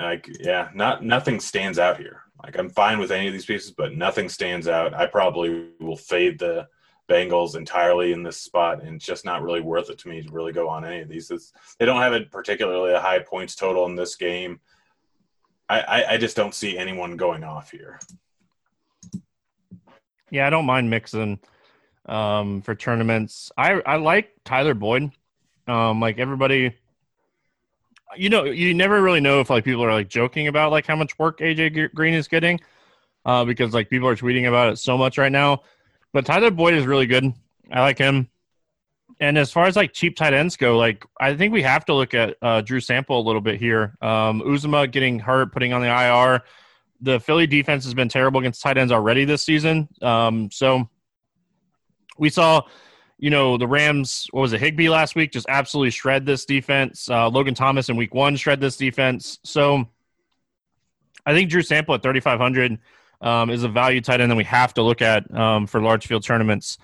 like, 0.00 0.28
yeah, 0.40 0.70
not 0.74 1.04
nothing 1.04 1.40
stands 1.40 1.78
out 1.78 1.98
here. 1.98 2.22
Like, 2.42 2.56
I'm 2.56 2.70
fine 2.70 2.98
with 2.98 3.10
any 3.10 3.26
of 3.26 3.34
these 3.34 3.44
pieces, 3.44 3.70
but 3.70 3.94
nothing 3.94 4.30
stands 4.30 4.66
out. 4.66 4.94
I 4.94 5.06
probably 5.06 5.68
will 5.78 5.96
fade 5.96 6.38
the 6.38 6.68
Bengals 7.10 7.56
entirely 7.56 8.12
in 8.12 8.22
this 8.22 8.38
spot, 8.38 8.82
and 8.82 8.96
it's 8.96 9.04
just 9.04 9.24
not 9.24 9.42
really 9.42 9.60
worth 9.60 9.90
it 9.90 9.98
to 9.98 10.08
me 10.08 10.22
to 10.22 10.32
really 10.32 10.52
go 10.52 10.68
on 10.68 10.84
any 10.84 11.00
of 11.00 11.08
these. 11.08 11.30
It's, 11.30 11.52
they 11.78 11.84
don't 11.84 12.00
have 12.00 12.14
a 12.14 12.20
particularly 12.20 12.94
high 12.94 13.18
points 13.18 13.56
total 13.56 13.84
in 13.86 13.96
this 13.96 14.14
game. 14.14 14.60
I, 15.78 16.04
I 16.14 16.16
just 16.16 16.36
don't 16.36 16.54
see 16.54 16.76
anyone 16.76 17.16
going 17.16 17.44
off 17.44 17.70
here. 17.70 18.00
Yeah, 20.30 20.46
I 20.46 20.50
don't 20.50 20.66
mind 20.66 20.90
Mixon 20.90 21.38
um, 22.06 22.62
for 22.62 22.74
tournaments. 22.74 23.52
I 23.56 23.80
I 23.86 23.96
like 23.96 24.32
Tyler 24.44 24.74
Boyd. 24.74 25.10
Um, 25.66 26.00
like 26.00 26.18
everybody, 26.18 26.74
you 28.16 28.28
know, 28.28 28.44
you 28.44 28.74
never 28.74 29.00
really 29.00 29.20
know 29.20 29.40
if 29.40 29.50
like 29.50 29.64
people 29.64 29.84
are 29.84 29.92
like 29.92 30.08
joking 30.08 30.48
about 30.48 30.72
like 30.72 30.86
how 30.86 30.96
much 30.96 31.18
work 31.18 31.38
AJ 31.38 31.94
Green 31.94 32.14
is 32.14 32.26
getting, 32.26 32.60
uh, 33.24 33.44
because 33.44 33.72
like 33.72 33.88
people 33.88 34.08
are 34.08 34.16
tweeting 34.16 34.48
about 34.48 34.72
it 34.72 34.76
so 34.76 34.98
much 34.98 35.18
right 35.18 35.32
now. 35.32 35.62
But 36.12 36.26
Tyler 36.26 36.50
Boyd 36.50 36.74
is 36.74 36.86
really 36.86 37.06
good. 37.06 37.32
I 37.70 37.80
like 37.80 37.98
him. 37.98 38.28
And 39.20 39.36
as 39.36 39.52
far 39.52 39.66
as 39.66 39.76
like 39.76 39.92
cheap 39.92 40.16
tight 40.16 40.32
ends 40.32 40.56
go, 40.56 40.78
like 40.78 41.04
I 41.20 41.36
think 41.36 41.52
we 41.52 41.62
have 41.62 41.84
to 41.84 41.94
look 41.94 42.14
at 42.14 42.36
uh, 42.40 42.62
Drew 42.62 42.80
Sample 42.80 43.20
a 43.20 43.24
little 43.24 43.42
bit 43.42 43.60
here. 43.60 43.94
Um, 44.00 44.40
Uzomah 44.40 44.90
getting 44.90 45.18
hurt, 45.18 45.52
putting 45.52 45.74
on 45.74 45.82
the 45.82 45.88
IR. 45.88 46.42
The 47.02 47.20
Philly 47.20 47.46
defense 47.46 47.84
has 47.84 47.92
been 47.92 48.08
terrible 48.08 48.40
against 48.40 48.62
tight 48.62 48.78
ends 48.78 48.92
already 48.92 49.26
this 49.26 49.42
season. 49.42 49.88
Um, 50.00 50.50
so 50.50 50.88
we 52.18 52.30
saw, 52.30 52.62
you 53.18 53.28
know, 53.28 53.58
the 53.58 53.66
Rams. 53.66 54.26
What 54.30 54.40
was 54.40 54.54
it, 54.54 54.60
Higbee 54.60 54.88
last 54.88 55.14
week? 55.14 55.32
Just 55.32 55.46
absolutely 55.50 55.90
shred 55.90 56.24
this 56.24 56.46
defense. 56.46 57.10
Uh, 57.10 57.28
Logan 57.28 57.54
Thomas 57.54 57.90
in 57.90 57.96
Week 57.96 58.14
One 58.14 58.36
shred 58.36 58.58
this 58.58 58.78
defense. 58.78 59.38
So 59.44 59.86
I 61.26 61.34
think 61.34 61.50
Drew 61.50 61.62
Sample 61.62 61.94
at 61.94 62.02
thirty 62.02 62.20
five 62.20 62.40
hundred 62.40 62.78
um, 63.20 63.50
is 63.50 63.64
a 63.64 63.68
value 63.68 64.00
tight 64.00 64.22
end 64.22 64.30
that 64.30 64.36
we 64.36 64.44
have 64.44 64.72
to 64.74 64.82
look 64.82 65.02
at 65.02 65.30
um, 65.34 65.66
for 65.66 65.82
large 65.82 66.06
field 66.06 66.24
tournaments. 66.24 66.78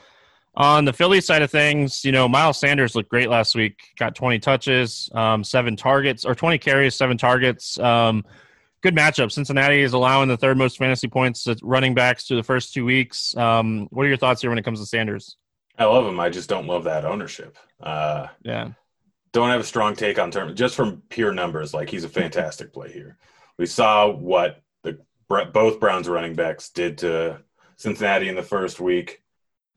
On 0.56 0.86
the 0.86 0.92
Philly 0.92 1.20
side 1.20 1.42
of 1.42 1.50
things, 1.50 2.02
you 2.04 2.12
know, 2.12 2.26
Miles 2.26 2.58
Sanders 2.58 2.94
looked 2.94 3.10
great 3.10 3.28
last 3.28 3.54
week. 3.54 3.92
Got 3.98 4.14
20 4.14 4.38
touches, 4.38 5.10
um, 5.14 5.44
seven 5.44 5.76
targets, 5.76 6.24
or 6.24 6.34
20 6.34 6.56
carries, 6.56 6.94
seven 6.94 7.18
targets. 7.18 7.78
Um, 7.78 8.24
good 8.80 8.94
matchup. 8.94 9.30
Cincinnati 9.30 9.82
is 9.82 9.92
allowing 9.92 10.28
the 10.28 10.36
third 10.36 10.56
most 10.56 10.78
fantasy 10.78 11.08
points 11.08 11.44
to 11.44 11.56
running 11.62 11.92
backs 11.94 12.26
through 12.26 12.38
the 12.38 12.42
first 12.42 12.72
two 12.72 12.86
weeks. 12.86 13.36
Um, 13.36 13.88
what 13.90 14.06
are 14.06 14.08
your 14.08 14.16
thoughts 14.16 14.40
here 14.40 14.50
when 14.50 14.58
it 14.58 14.64
comes 14.64 14.80
to 14.80 14.86
Sanders? 14.86 15.36
I 15.78 15.84
love 15.84 16.06
him. 16.06 16.18
I 16.18 16.30
just 16.30 16.48
don't 16.48 16.66
love 16.66 16.84
that 16.84 17.04
ownership. 17.04 17.58
Uh, 17.80 18.28
yeah. 18.42 18.70
Don't 19.32 19.50
have 19.50 19.60
a 19.60 19.64
strong 19.64 19.94
take 19.94 20.18
on 20.18 20.30
terms, 20.30 20.58
just 20.58 20.74
from 20.74 21.02
pure 21.10 21.32
numbers. 21.32 21.74
Like 21.74 21.90
he's 21.90 22.04
a 22.04 22.08
fantastic 22.08 22.72
play 22.72 22.90
here. 22.90 23.18
We 23.58 23.66
saw 23.66 24.08
what 24.10 24.62
the 24.82 25.00
both 25.28 25.80
Browns 25.80 26.08
running 26.08 26.34
backs 26.34 26.70
did 26.70 26.98
to 26.98 27.42
Cincinnati 27.76 28.30
in 28.30 28.36
the 28.36 28.42
first 28.42 28.80
week. 28.80 29.22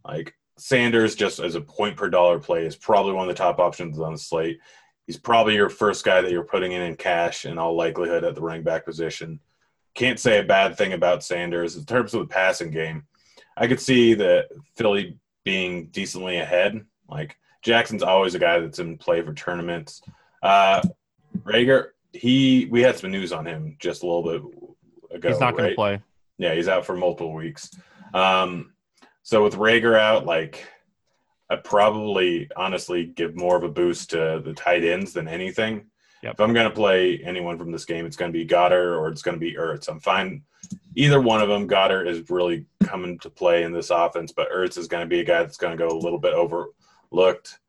Like 0.05 0.35
Sanders, 0.59 1.15
just 1.15 1.39
as 1.39 1.55
a 1.55 1.61
point 1.61 1.95
per 1.95 2.09
dollar 2.09 2.39
play, 2.39 2.65
is 2.65 2.75
probably 2.75 3.13
one 3.13 3.29
of 3.29 3.35
the 3.35 3.41
top 3.41 3.59
options 3.59 3.99
on 3.99 4.13
the 4.13 4.19
slate. 4.19 4.59
He's 5.07 5.17
probably 5.17 5.55
your 5.55 5.69
first 5.69 6.05
guy 6.05 6.21
that 6.21 6.31
you're 6.31 6.43
putting 6.43 6.71
in 6.71 6.81
in 6.81 6.95
cash 6.95 7.45
in 7.45 7.57
all 7.57 7.75
likelihood 7.75 8.23
at 8.23 8.35
the 8.35 8.41
running 8.41 8.63
back 8.63 8.85
position. 8.85 9.39
Can't 9.95 10.19
say 10.19 10.39
a 10.39 10.43
bad 10.43 10.77
thing 10.77 10.93
about 10.93 11.23
Sanders 11.23 11.75
in 11.75 11.85
terms 11.85 12.13
of 12.13 12.21
the 12.21 12.27
passing 12.27 12.71
game. 12.71 13.07
I 13.57 13.67
could 13.67 13.79
see 13.79 14.13
the 14.13 14.47
Philly 14.75 15.17
being 15.43 15.87
decently 15.87 16.37
ahead. 16.37 16.85
Like 17.09 17.37
Jackson's 17.61 18.03
always 18.03 18.35
a 18.35 18.39
guy 18.39 18.59
that's 18.59 18.79
in 18.79 18.97
play 18.97 19.21
for 19.21 19.33
tournaments. 19.33 20.01
Uh, 20.43 20.81
Reagor, 21.43 21.89
he 22.13 22.67
we 22.71 22.81
had 22.81 22.97
some 22.97 23.11
news 23.11 23.31
on 23.31 23.45
him 23.45 23.75
just 23.79 24.03
a 24.03 24.05
little 24.05 24.23
bit 24.23 25.17
ago. 25.17 25.29
He's 25.29 25.39
not 25.39 25.53
going 25.53 25.63
right? 25.63 25.69
to 25.71 25.75
play. 25.75 26.01
Yeah, 26.37 26.53
he's 26.53 26.67
out 26.67 26.85
for 26.85 26.95
multiple 26.95 27.33
weeks. 27.33 27.71
Um, 28.13 28.73
so 29.23 29.43
with 29.43 29.55
Reagor 29.55 29.99
out, 29.99 30.25
like 30.25 30.67
I 31.49 31.55
probably 31.55 32.49
honestly 32.55 33.05
give 33.05 33.35
more 33.35 33.57
of 33.57 33.63
a 33.63 33.69
boost 33.69 34.11
to 34.11 34.41
the 34.43 34.53
tight 34.53 34.83
ends 34.83 35.13
than 35.13 35.27
anything. 35.27 35.85
Yep. 36.21 36.33
If 36.33 36.39
I'm 36.41 36.53
going 36.53 36.69
to 36.69 36.75
play 36.75 37.21
anyone 37.23 37.57
from 37.57 37.71
this 37.71 37.85
game, 37.85 38.05
it's 38.05 38.17
going 38.17 38.31
to 38.31 38.37
be 38.37 38.45
Goedert 38.45 38.97
or 38.97 39.07
it's 39.07 39.21
going 39.21 39.35
to 39.35 39.39
be 39.39 39.55
Ertz. 39.55 39.87
I'm 39.87 39.99
fine. 39.99 40.43
Either 40.95 41.21
one 41.21 41.41
of 41.41 41.47
them, 41.47 41.67
Goedert 41.67 42.07
is 42.07 42.29
really 42.29 42.65
coming 42.83 43.17
to 43.19 43.29
play 43.29 43.63
in 43.63 43.71
this 43.71 43.89
offense, 43.89 44.31
but 44.31 44.51
Ertz 44.51 44.77
is 44.77 44.87
going 44.87 45.03
to 45.03 45.07
be 45.07 45.21
a 45.21 45.25
guy 45.25 45.39
that's 45.39 45.57
going 45.57 45.75
to 45.75 45.77
go 45.77 45.95
a 45.95 45.97
little 45.97 46.19
bit 46.19 46.33
overlooked. 46.33 47.59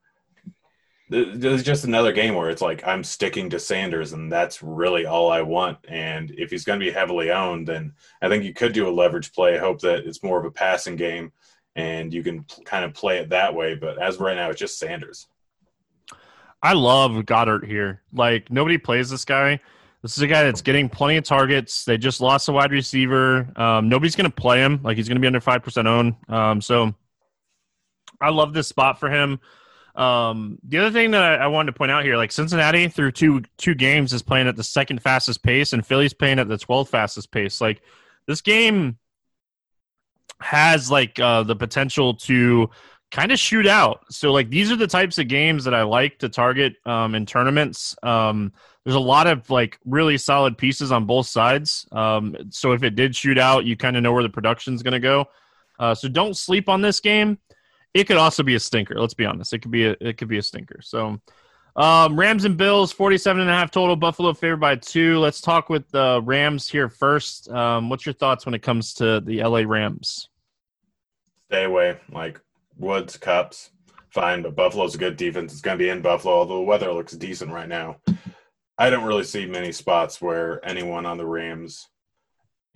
there's 1.08 1.62
just 1.62 1.84
another 1.84 2.12
game 2.12 2.34
where 2.34 2.50
it's 2.50 2.62
like 2.62 2.86
I'm 2.86 3.04
sticking 3.04 3.50
to 3.50 3.60
Sanders, 3.60 4.12
and 4.12 4.30
that's 4.30 4.62
really 4.62 5.06
all 5.06 5.30
I 5.30 5.42
want. 5.42 5.78
And 5.88 6.32
if 6.36 6.50
he's 6.50 6.64
going 6.64 6.80
to 6.80 6.84
be 6.84 6.92
heavily 6.92 7.30
owned, 7.30 7.68
then 7.68 7.92
I 8.20 8.28
think 8.28 8.42
you 8.42 8.52
could 8.52 8.72
do 8.72 8.88
a 8.88 8.90
leverage 8.90 9.32
play. 9.32 9.54
I 9.54 9.60
hope 9.60 9.80
that 9.82 10.06
it's 10.06 10.24
more 10.24 10.40
of 10.40 10.44
a 10.44 10.50
passing 10.50 10.96
game, 10.96 11.32
and 11.80 12.12
you 12.12 12.22
can 12.22 12.44
kind 12.64 12.84
of 12.84 12.92
play 12.92 13.18
it 13.18 13.30
that 13.30 13.54
way. 13.54 13.74
But 13.74 14.00
as 14.00 14.18
right 14.18 14.36
now, 14.36 14.50
it's 14.50 14.60
just 14.60 14.78
Sanders. 14.78 15.26
I 16.62 16.74
love 16.74 17.12
Goedert 17.12 17.66
here. 17.66 18.02
Like 18.12 18.50
nobody 18.50 18.78
plays 18.78 19.08
this 19.08 19.24
guy. 19.24 19.60
This 20.02 20.16
is 20.16 20.22
a 20.22 20.26
guy 20.26 20.44
that's 20.44 20.62
getting 20.62 20.88
plenty 20.88 21.16
of 21.16 21.24
targets. 21.24 21.84
They 21.84 21.98
just 21.98 22.20
lost 22.20 22.48
a 22.48 22.52
wide 22.52 22.72
receiver. 22.72 23.50
Um, 23.56 23.88
nobody's 23.88 24.16
going 24.16 24.30
to 24.30 24.34
play 24.34 24.58
him. 24.58 24.80
Like 24.82 24.96
he's 24.96 25.08
going 25.08 25.16
to 25.16 25.20
be 25.20 25.26
under 25.26 25.40
five 25.40 25.62
percent 25.62 25.88
owned. 25.88 26.16
Um, 26.28 26.60
so 26.60 26.94
I 28.20 28.30
love 28.30 28.52
this 28.52 28.68
spot 28.68 29.00
for 29.00 29.10
him. 29.10 29.40
Um, 29.94 30.58
the 30.62 30.78
other 30.78 30.90
thing 30.90 31.10
that 31.10 31.22
I, 31.22 31.44
I, 31.44 31.46
wanted 31.48 31.72
to 31.72 31.78
point 31.78 31.90
out 31.90 32.04
here, 32.04 32.16
like 32.16 32.30
Cincinnati 32.30 32.88
through 32.88 33.12
two 33.12 33.42
two 33.58 33.74
games 33.74 34.12
is 34.12 34.22
playing 34.22 34.46
at 34.46 34.56
the 34.56 34.62
second 34.62 35.02
fastest 35.02 35.42
pace, 35.42 35.72
and 35.72 35.84
Philly's 35.84 36.14
playing 36.14 36.38
at 36.38 36.48
the 36.48 36.56
twelfth 36.56 36.90
fastest 36.90 37.32
pace. 37.32 37.60
Like 37.60 37.82
this 38.26 38.40
game 38.40 38.98
has 40.40 40.90
like 40.90 41.18
uh, 41.18 41.42
the 41.42 41.56
potential 41.56 42.14
to 42.14 42.70
kind 43.10 43.32
of 43.32 43.38
shoot 43.38 43.66
out. 43.66 44.04
So 44.10 44.32
like 44.32 44.50
these 44.50 44.70
are 44.70 44.76
the 44.76 44.86
types 44.86 45.18
of 45.18 45.28
games 45.28 45.64
that 45.64 45.74
I 45.74 45.82
like 45.82 46.18
to 46.20 46.28
target 46.28 46.74
um, 46.86 47.14
in 47.14 47.26
tournaments. 47.26 47.96
Um, 48.02 48.52
there's 48.84 48.96
a 48.96 49.00
lot 49.00 49.26
of 49.26 49.48
like 49.50 49.78
really 49.84 50.16
solid 50.16 50.56
pieces 50.56 50.92
on 50.92 51.06
both 51.06 51.26
sides. 51.26 51.86
Um, 51.92 52.36
so 52.50 52.72
if 52.72 52.82
it 52.82 52.94
did 52.94 53.14
shoot 53.14 53.38
out, 53.38 53.64
you 53.64 53.76
kind 53.76 53.96
of 53.96 54.02
know 54.02 54.12
where 54.12 54.22
the 54.22 54.28
production's 54.28 54.82
going 54.82 54.92
to 54.92 55.00
go. 55.00 55.26
Uh, 55.78 55.94
so 55.94 56.08
don't 56.08 56.36
sleep 56.36 56.68
on 56.68 56.80
this 56.80 57.00
game. 57.00 57.38
It 57.94 58.04
could 58.04 58.16
also 58.16 58.42
be 58.42 58.54
a 58.54 58.60
stinker. 58.60 58.98
Let's 58.98 59.14
be 59.14 59.24
honest. 59.24 59.52
It 59.52 59.60
could 59.60 59.70
be 59.70 59.86
a 59.86 59.96
it 60.00 60.16
could 60.16 60.28
be 60.28 60.38
a 60.38 60.42
stinker. 60.42 60.80
So 60.80 61.20
um, 61.76 62.18
Rams 62.18 62.44
and 62.44 62.56
Bills, 62.56 62.92
47 62.92 63.40
and 63.40 63.50
a 63.50 63.52
half 63.52 63.70
total. 63.70 63.96
Buffalo 63.96 64.32
favored 64.32 64.60
by 64.60 64.76
two. 64.76 65.18
Let's 65.18 65.40
talk 65.40 65.68
with 65.68 65.88
the 65.90 66.20
Rams 66.22 66.68
here 66.68 66.88
first. 66.88 67.48
Um, 67.50 67.88
what's 67.90 68.06
your 68.06 68.12
thoughts 68.12 68.46
when 68.46 68.54
it 68.54 68.62
comes 68.62 68.94
to 68.94 69.20
the 69.20 69.42
LA 69.42 69.62
Rams? 69.66 70.29
Stay 71.50 71.64
away. 71.64 71.98
Like 72.12 72.40
Woods, 72.78 73.16
Kupp's, 73.16 73.72
fine, 74.10 74.40
but 74.40 74.54
Buffalo's 74.54 74.94
a 74.94 74.98
good 74.98 75.16
defense. 75.16 75.52
It's 75.52 75.60
going 75.60 75.76
to 75.76 75.82
be 75.82 75.88
in 75.88 76.00
Buffalo, 76.00 76.34
although 76.34 76.58
the 76.58 76.62
weather 76.62 76.92
looks 76.92 77.12
decent 77.14 77.50
right 77.50 77.68
now. 77.68 77.96
I 78.78 78.88
don't 78.88 79.02
really 79.02 79.24
see 79.24 79.46
many 79.46 79.72
spots 79.72 80.22
where 80.22 80.64
anyone 80.64 81.06
on 81.06 81.18
the 81.18 81.26
Rams 81.26 81.88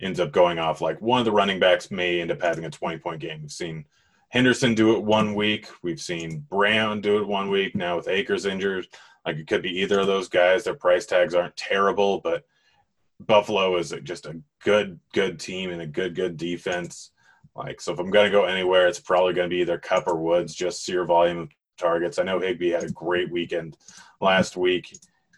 ends 0.01 0.19
up 0.19 0.33
going 0.33 0.59
off. 0.59 0.81
Like 0.81 1.01
one 1.01 1.19
of 1.19 1.25
the 1.25 1.31
running 1.31 1.57
backs 1.57 1.89
may 1.89 2.19
end 2.19 2.31
up 2.31 2.41
having 2.41 2.65
a 2.65 2.69
20 2.69 2.97
point 2.97 3.21
game. 3.21 3.43
We've 3.43 3.49
seen 3.49 3.85
Henderson 4.27 4.75
do 4.75 4.97
it 4.97 5.03
one 5.05 5.35
week. 5.35 5.69
We've 5.81 6.01
seen 6.01 6.45
Brown 6.49 6.99
do 6.99 7.19
it 7.19 7.27
one 7.27 7.49
week. 7.49 7.75
Now 7.75 7.95
with 7.95 8.09
Akers 8.09 8.45
injured, 8.45 8.87
like 9.25 9.37
it 9.37 9.47
could 9.47 9.61
be 9.61 9.79
either 9.79 10.01
of 10.01 10.07
those 10.07 10.27
guys. 10.27 10.65
Their 10.65 10.75
price 10.75 11.05
tags 11.05 11.33
aren't 11.33 11.55
terrible, 11.55 12.19
but 12.19 12.43
Buffalo 13.21 13.77
is 13.77 13.93
just 14.03 14.25
a 14.25 14.41
good, 14.61 14.99
good 15.13 15.39
team 15.39 15.71
and 15.71 15.81
a 15.81 15.87
good, 15.87 16.13
good 16.13 16.35
defense. 16.35 17.11
Like, 17.55 17.79
so 17.79 17.93
if 17.93 17.99
I'm 17.99 18.09
going 18.09 18.25
to 18.25 18.37
go 18.37 18.45
anywhere, 18.45 18.87
it's 18.87 18.99
probably 18.99 19.33
going 19.33 19.49
to 19.49 19.53
be 19.53 19.61
either 19.61 19.77
Kupp 19.77 20.07
or 20.07 20.15
Woods, 20.15 20.53
just 20.53 20.85
sheer 20.85 21.05
volume 21.05 21.37
of 21.39 21.49
targets. 21.77 22.19
I 22.19 22.23
know 22.23 22.39
Higbee 22.39 22.71
had 22.71 22.83
a 22.83 22.91
great 22.91 23.31
weekend 23.31 23.77
last 24.19 24.57
week. 24.57 24.97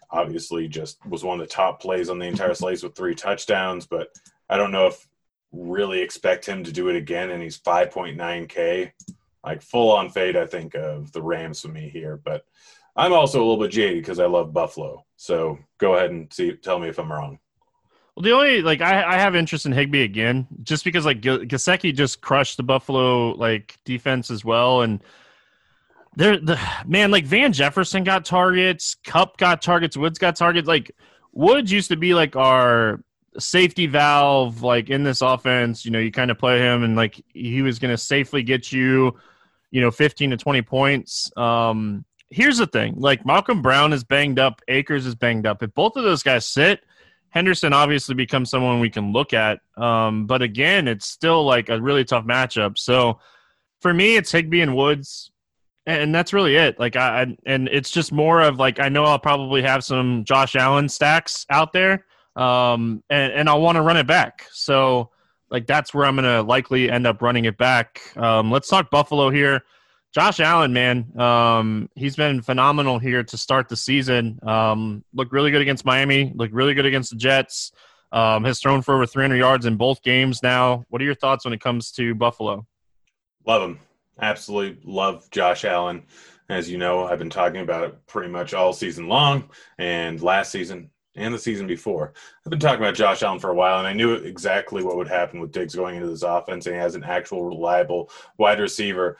Obviously, 0.10 0.68
just 0.68 1.06
was 1.06 1.24
one 1.24 1.40
of 1.40 1.48
the 1.48 1.54
top 1.54 1.82
plays 1.82 2.10
on 2.10 2.18
the 2.18 2.26
entire 2.26 2.54
slate 2.54 2.82
with 2.82 2.96
three 2.96 3.14
touchdowns, 3.14 3.86
but 3.86 4.10
I 4.50 4.58
don't 4.58 4.72
know 4.72 4.88
if 4.88 5.08
really 5.52 6.00
expect 6.00 6.46
him 6.46 6.64
to 6.64 6.72
do 6.72 6.90
it 6.90 6.96
again. 6.96 7.30
And 7.30 7.44
he's 7.44 7.60
5.9K, 7.60 8.92
like 9.44 9.62
full 9.62 9.92
on 9.92 10.10
fade, 10.10 10.38
I 10.38 10.46
think, 10.46 10.76
of 10.76 11.12
the 11.12 11.22
Rams 11.22 11.62
for 11.62 11.68
me 11.68 11.90
here. 11.90 12.20
But 12.24 12.46
I'm 12.96 13.14
also 13.14 13.40
a 13.40 13.46
little 13.46 13.64
bit 13.64 13.72
jaded 13.72 14.02
because 14.02 14.20
I 14.20 14.26
love 14.26 14.54
Buffalo. 14.54 15.06
So 15.18 15.60
go 15.78 15.96
ahead 15.96 16.12
and 16.12 16.32
see, 16.34 16.54
tell 16.54 16.80
me 16.80 16.90
if 16.90 17.00
I'm 17.00 17.12
wrong. 17.12 17.40
Well, 18.18 18.24
the 18.24 18.32
only 18.32 18.64
like 18.64 18.82
I, 18.82 19.04
I 19.04 19.20
have 19.20 19.36
interest 19.36 19.68
in 19.68 19.72
Higbee 19.74 20.02
again, 20.02 20.48
just 20.64 20.84
because 20.84 21.06
like 21.06 21.22
G- 21.22 21.46
Gesicki 21.46 21.94
just 21.94 22.20
crushed 22.20 22.58
the 22.58 22.64
Buffalo 22.64 23.30
like 23.34 23.78
defense 23.86 24.32
as 24.32 24.44
well, 24.44 24.82
and 24.82 25.04
they're 26.16 26.40
the 26.40 26.60
man 26.88 27.12
like 27.12 27.26
Van 27.28 27.54
Jefferson 27.54 28.04
got 28.04 28.26
targets, 28.26 28.96
Kupp 29.06 29.38
got 29.38 29.62
targets, 29.62 29.96
Woods 29.96 30.18
got 30.18 30.36
targets. 30.36 30.68
Like 30.68 30.96
Woods 31.32 31.72
used 31.72 31.90
to 31.90 31.96
be 31.96 32.16
like 32.16 32.36
our 32.36 33.04
safety 33.38 33.86
valve, 33.86 34.64
like 34.64 34.90
in 34.90 35.04
this 35.04 35.22
offense. 35.22 35.86
You 35.86 35.92
know, 35.92 36.00
you 36.00 36.12
kind 36.12 36.32
of 36.32 36.40
play 36.40 36.58
him, 36.58 36.82
and 36.82 36.96
like 36.96 37.24
he 37.36 37.62
was 37.62 37.78
going 37.78 37.94
to 37.94 38.00
safely 38.00 38.42
get 38.42 38.72
you, 38.72 39.16
you 39.70 39.80
know, 39.80 39.92
fifteen 39.92 40.32
to 40.32 40.38
twenty 40.38 40.64
points. 40.64 41.32
Um, 41.38 42.04
here's 42.32 42.58
the 42.58 42.66
thing: 42.66 42.96
like 42.98 43.28
Malcolm 43.28 43.62
Brown 43.62 43.94
is 43.94 44.04
banged 44.04 44.40
up, 44.40 44.64
Akers 44.70 45.06
is 45.06 45.14
banged 45.14 45.46
up. 45.46 45.62
If 45.62 45.76
both 45.76 45.96
of 45.98 46.04
those 46.04 46.24
guys 46.24 46.48
sit 46.48 46.84
Henderson 47.30 47.74
obviously 47.74 48.16
becomes 48.16 48.50
someone 48.50 48.80
we 48.80 48.90
can 48.90 49.12
look 49.12 49.34
at. 49.34 49.60
Um, 49.76 50.26
but 50.26 50.42
again, 50.42 50.88
it's 50.88 51.08
still 51.08 51.44
like 51.44 51.70
a 51.70 51.80
really 51.80 52.06
tough 52.06 52.26
matchup. 52.26 52.78
So 52.78 53.20
for 53.82 53.94
me, 53.94 54.16
it's 54.16 54.32
Higbee 54.32 54.62
and 54.62 54.76
Woods, 54.76 55.32
and 55.86 56.14
that's 56.14 56.34
really 56.34 56.56
it. 56.56 56.80
Like 56.80 56.96
I, 56.96 57.22
I 57.22 57.38
and 57.46 57.68
it's 57.70 57.92
just 57.92 58.12
more 58.12 58.42
of 58.42 58.58
like 58.58 58.80
I 58.80 58.90
know 58.90 59.04
I'll 59.04 59.20
probably 59.20 59.62
have 59.62 59.84
some 59.84 60.24
Josh 60.26 60.56
Allen 60.56 60.90
stacks 60.90 61.46
out 61.50 61.74
there, 61.74 62.06
um, 62.36 63.04
and 63.10 63.34
and 63.34 63.50
I'll 63.50 63.62
want 63.62 63.76
to 63.76 63.82
run 63.82 63.98
it 63.98 64.08
back. 64.08 64.46
So 64.52 65.12
like 65.50 65.68
that's 65.68 65.94
where 65.94 66.06
I'm 66.06 66.16
gonna 66.16 66.42
likely 66.42 66.90
end 66.90 67.08
up 67.08 67.22
running 67.22 67.46
it 67.46 67.58
back. 67.58 68.02
Um, 68.18 68.52
let's 68.52 68.68
talk 68.68 68.90
Buffalo 68.90 69.30
here. 69.30 69.64
Josh 70.14 70.40
Allen, 70.40 70.74
man, 70.74 71.12
um, 71.20 71.90
he's 71.96 72.16
been 72.16 72.42
phenomenal 72.42 72.98
here 72.98 73.24
to 73.24 73.38
start 73.38 73.70
the 73.70 73.76
season. 73.76 74.40
Um, 74.42 75.04
looked 75.14 75.32
really 75.32 75.52
good 75.52 75.62
against 75.62 75.86
Miami. 75.86 76.32
Looked 76.36 76.54
really 76.54 76.74
good 76.74 76.86
against 76.86 77.12
the 77.12 77.18
Jets. 77.18 77.72
Um, 78.12 78.46
has 78.46 78.60
thrown 78.60 78.82
for 78.82 78.96
over 78.96 79.06
300 79.06 79.36
yards 79.36 79.66
in 79.66 79.76
both 79.76 80.02
games 80.02 80.42
now. 80.42 80.86
What 80.90 81.02
are 81.02 81.06
your 81.06 81.16
thoughts 81.16 81.46
when 81.46 81.54
it 81.54 81.60
comes 81.60 81.92
to 81.94 82.16
Buffalo? 82.16 82.66
Love 83.46 83.70
him. 83.70 83.80
Absolutely 84.20 84.82
love 84.90 85.30
Josh 85.30 85.66
Allen. 85.66 86.04
As 86.50 86.70
you 86.70 86.78
know, 86.78 87.04
I've 87.04 87.20
been 87.20 87.30
talking 87.30 87.62
about 87.62 87.84
it 87.84 88.08
pretty 88.08 88.30
much 88.30 88.54
all 88.54 88.72
season 88.72 89.10
long 89.10 89.50
and 89.78 90.22
last 90.22 90.52
season 90.52 90.90
and 91.16 91.34
the 91.34 91.40
season 91.40 91.68
before. 91.68 92.14
I've 92.46 92.50
been 92.50 92.60
talking 92.60 92.82
about 92.82 92.96
Josh 92.96 93.24
Allen 93.24 93.40
for 93.40 93.50
a 93.50 93.56
while, 93.56 93.80
and 93.80 93.88
I 93.88 93.94
knew 93.94 94.14
exactly 94.14 94.84
what 94.84 94.96
would 94.96 95.08
happen 95.08 95.42
with 95.42 95.52
Diggs 95.52 95.76
going 95.76 95.96
into 95.96 96.08
this 96.08 96.24
offense, 96.24 96.66
and 96.66 96.76
he 96.76 96.82
has 96.82 96.96
an 96.96 97.04
actual 97.04 97.44
reliable 97.44 98.10
wide 98.38 98.60
receiver 98.60 99.18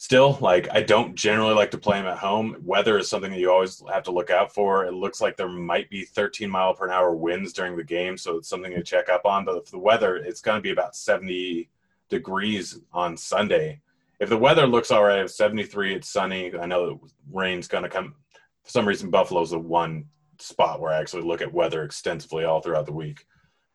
still 0.00 0.38
like 0.40 0.66
i 0.72 0.82
don't 0.82 1.14
generally 1.14 1.52
like 1.52 1.70
to 1.70 1.76
play 1.76 1.98
them 1.98 2.06
at 2.06 2.16
home. 2.16 2.56
Weather 2.64 2.96
is 2.96 3.06
something 3.06 3.30
that 3.30 3.38
you 3.38 3.50
always 3.50 3.82
have 3.92 4.02
to 4.04 4.10
look 4.10 4.30
out 4.30 4.50
for. 4.50 4.86
It 4.86 4.94
looks 4.94 5.20
like 5.20 5.36
there 5.36 5.46
might 5.46 5.90
be 5.90 6.06
13 6.06 6.48
mile 6.48 6.72
per 6.72 6.90
hour 6.90 7.14
winds 7.14 7.52
during 7.52 7.76
the 7.76 7.84
game 7.84 8.16
so 8.16 8.38
it's 8.38 8.48
something 8.48 8.72
to 8.72 8.82
check 8.82 9.10
up 9.10 9.26
on. 9.26 9.44
But 9.44 9.66
for 9.66 9.72
the 9.72 9.78
weather 9.78 10.16
it's 10.16 10.40
going 10.40 10.56
to 10.56 10.62
be 10.62 10.70
about 10.70 10.96
70 10.96 11.68
degrees 12.08 12.80
on 12.94 13.14
sunday. 13.14 13.82
If 14.20 14.30
the 14.30 14.38
weather 14.38 14.66
looks 14.66 14.90
all 14.90 15.04
right 15.04 15.18
at 15.18 15.30
73 15.30 15.96
it's 15.96 16.08
sunny. 16.08 16.50
I 16.58 16.64
know 16.64 17.02
rain's 17.30 17.68
going 17.68 17.84
to 17.84 17.90
come 17.90 18.14
for 18.64 18.70
some 18.70 18.88
reason 18.88 19.10
buffalo's 19.10 19.50
the 19.50 19.58
one 19.58 20.06
spot 20.38 20.80
where 20.80 20.94
i 20.94 20.98
actually 20.98 21.24
look 21.24 21.42
at 21.42 21.52
weather 21.52 21.84
extensively 21.84 22.44
all 22.44 22.62
throughout 22.62 22.86
the 22.86 22.92
week. 22.92 23.26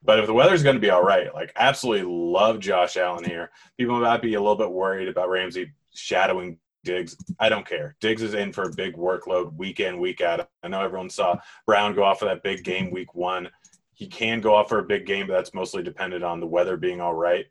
But 0.01 0.17
if 0.17 0.25
the 0.25 0.33
weather's 0.33 0.63
going 0.63 0.75
to 0.75 0.79
be 0.79 0.89
all 0.89 1.03
right, 1.03 1.31
like 1.35 1.51
absolutely 1.55 2.11
love 2.11 2.59
Josh 2.59 2.97
Allen 2.97 3.23
here. 3.23 3.51
People 3.77 3.99
might 3.99 4.23
be 4.23 4.33
a 4.33 4.39
little 4.39 4.55
bit 4.55 4.71
worried 4.71 5.07
about 5.07 5.29
Ramsey 5.29 5.71
shadowing 5.95 6.59
Diggs. 6.83 7.17
I 7.39 7.49
don't 7.49 7.67
care. 7.67 7.95
Diggs 7.99 8.21
is 8.21 8.35
in 8.35 8.53
for 8.53 8.63
a 8.63 8.73
big 8.75 8.95
workload 8.95 9.53
week 9.55 9.79
in, 9.79 9.99
week 9.99 10.21
out. 10.21 10.47
I 10.63 10.67
know 10.67 10.81
everyone 10.81 11.09
saw 11.09 11.37
Brown 11.65 11.95
go 11.95 12.03
off 12.03 12.19
for 12.19 12.25
that 12.25 12.43
big 12.43 12.63
game 12.63 12.91
week 12.91 13.13
one. 13.15 13.49
He 13.93 14.07
can 14.07 14.39
go 14.39 14.55
off 14.55 14.69
for 14.69 14.79
a 14.79 14.83
big 14.83 15.05
game, 15.05 15.27
but 15.27 15.33
that's 15.33 15.53
mostly 15.53 15.81
dependent 15.81 16.23
on 16.23 16.39
the 16.39 16.47
weather 16.47 16.77
being 16.77 17.01
all 17.01 17.15
right. 17.15 17.45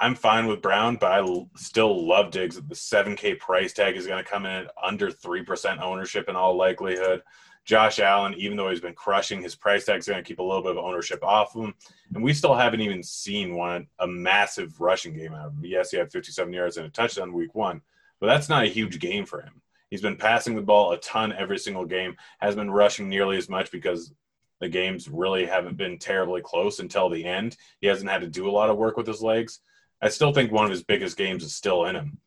I'm 0.00 0.14
fine 0.14 0.46
with 0.46 0.62
Brown, 0.62 0.96
but 0.96 1.12
I 1.12 1.44
still 1.56 2.06
love 2.06 2.30
Diggs. 2.30 2.56
The 2.56 2.74
7K 2.74 3.38
price 3.38 3.72
tag 3.72 3.96
is 3.96 4.06
going 4.06 4.22
to 4.22 4.30
come 4.30 4.46
in 4.46 4.52
at 4.52 4.70
under 4.82 5.10
3% 5.10 5.80
ownership 5.80 6.28
in 6.28 6.36
all 6.36 6.56
likelihood. 6.56 7.22
Josh 7.68 7.98
Allen, 7.98 8.32
even 8.32 8.56
though 8.56 8.70
he's 8.70 8.80
been 8.80 8.94
crushing, 8.94 9.42
his 9.42 9.54
price 9.54 9.84
tag's 9.84 10.08
is 10.08 10.10
going 10.10 10.24
to 10.24 10.26
keep 10.26 10.38
a 10.38 10.42
little 10.42 10.62
bit 10.62 10.70
of 10.70 10.78
ownership 10.78 11.22
off 11.22 11.54
of 11.54 11.66
him. 11.66 11.74
And 12.14 12.24
we 12.24 12.32
still 12.32 12.54
haven't 12.54 12.80
even 12.80 13.02
seen 13.02 13.54
one 13.54 13.88
a 13.98 14.06
massive 14.06 14.80
rushing 14.80 15.12
game 15.12 15.34
out 15.34 15.48
of 15.48 15.52
him. 15.52 15.66
Yes, 15.66 15.90
he 15.90 15.98
had 15.98 16.10
57 16.10 16.50
yards 16.50 16.78
and 16.78 16.86
a 16.86 16.88
touchdown 16.88 17.34
week 17.34 17.54
one, 17.54 17.82
but 18.20 18.26
that's 18.26 18.48
not 18.48 18.64
a 18.64 18.68
huge 18.68 18.98
game 19.00 19.26
for 19.26 19.42
him. 19.42 19.60
He's 19.90 20.00
been 20.00 20.16
passing 20.16 20.56
the 20.56 20.62
ball 20.62 20.92
a 20.92 20.98
ton 20.98 21.30
every 21.34 21.58
single 21.58 21.84
game, 21.84 22.16
has 22.38 22.56
been 22.56 22.70
rushing 22.70 23.06
nearly 23.06 23.36
as 23.36 23.50
much 23.50 23.70
because 23.70 24.14
the 24.60 24.68
games 24.70 25.06
really 25.06 25.44
haven't 25.44 25.76
been 25.76 25.98
terribly 25.98 26.40
close 26.40 26.78
until 26.78 27.10
the 27.10 27.22
end. 27.22 27.58
He 27.82 27.86
hasn't 27.86 28.10
had 28.10 28.22
to 28.22 28.28
do 28.28 28.48
a 28.48 28.50
lot 28.50 28.70
of 28.70 28.78
work 28.78 28.96
with 28.96 29.06
his 29.06 29.20
legs. 29.20 29.60
I 30.00 30.08
still 30.08 30.32
think 30.32 30.50
one 30.50 30.64
of 30.64 30.70
his 30.70 30.84
biggest 30.84 31.18
games 31.18 31.44
is 31.44 31.54
still 31.54 31.84
in 31.84 31.96
him. 31.96 32.18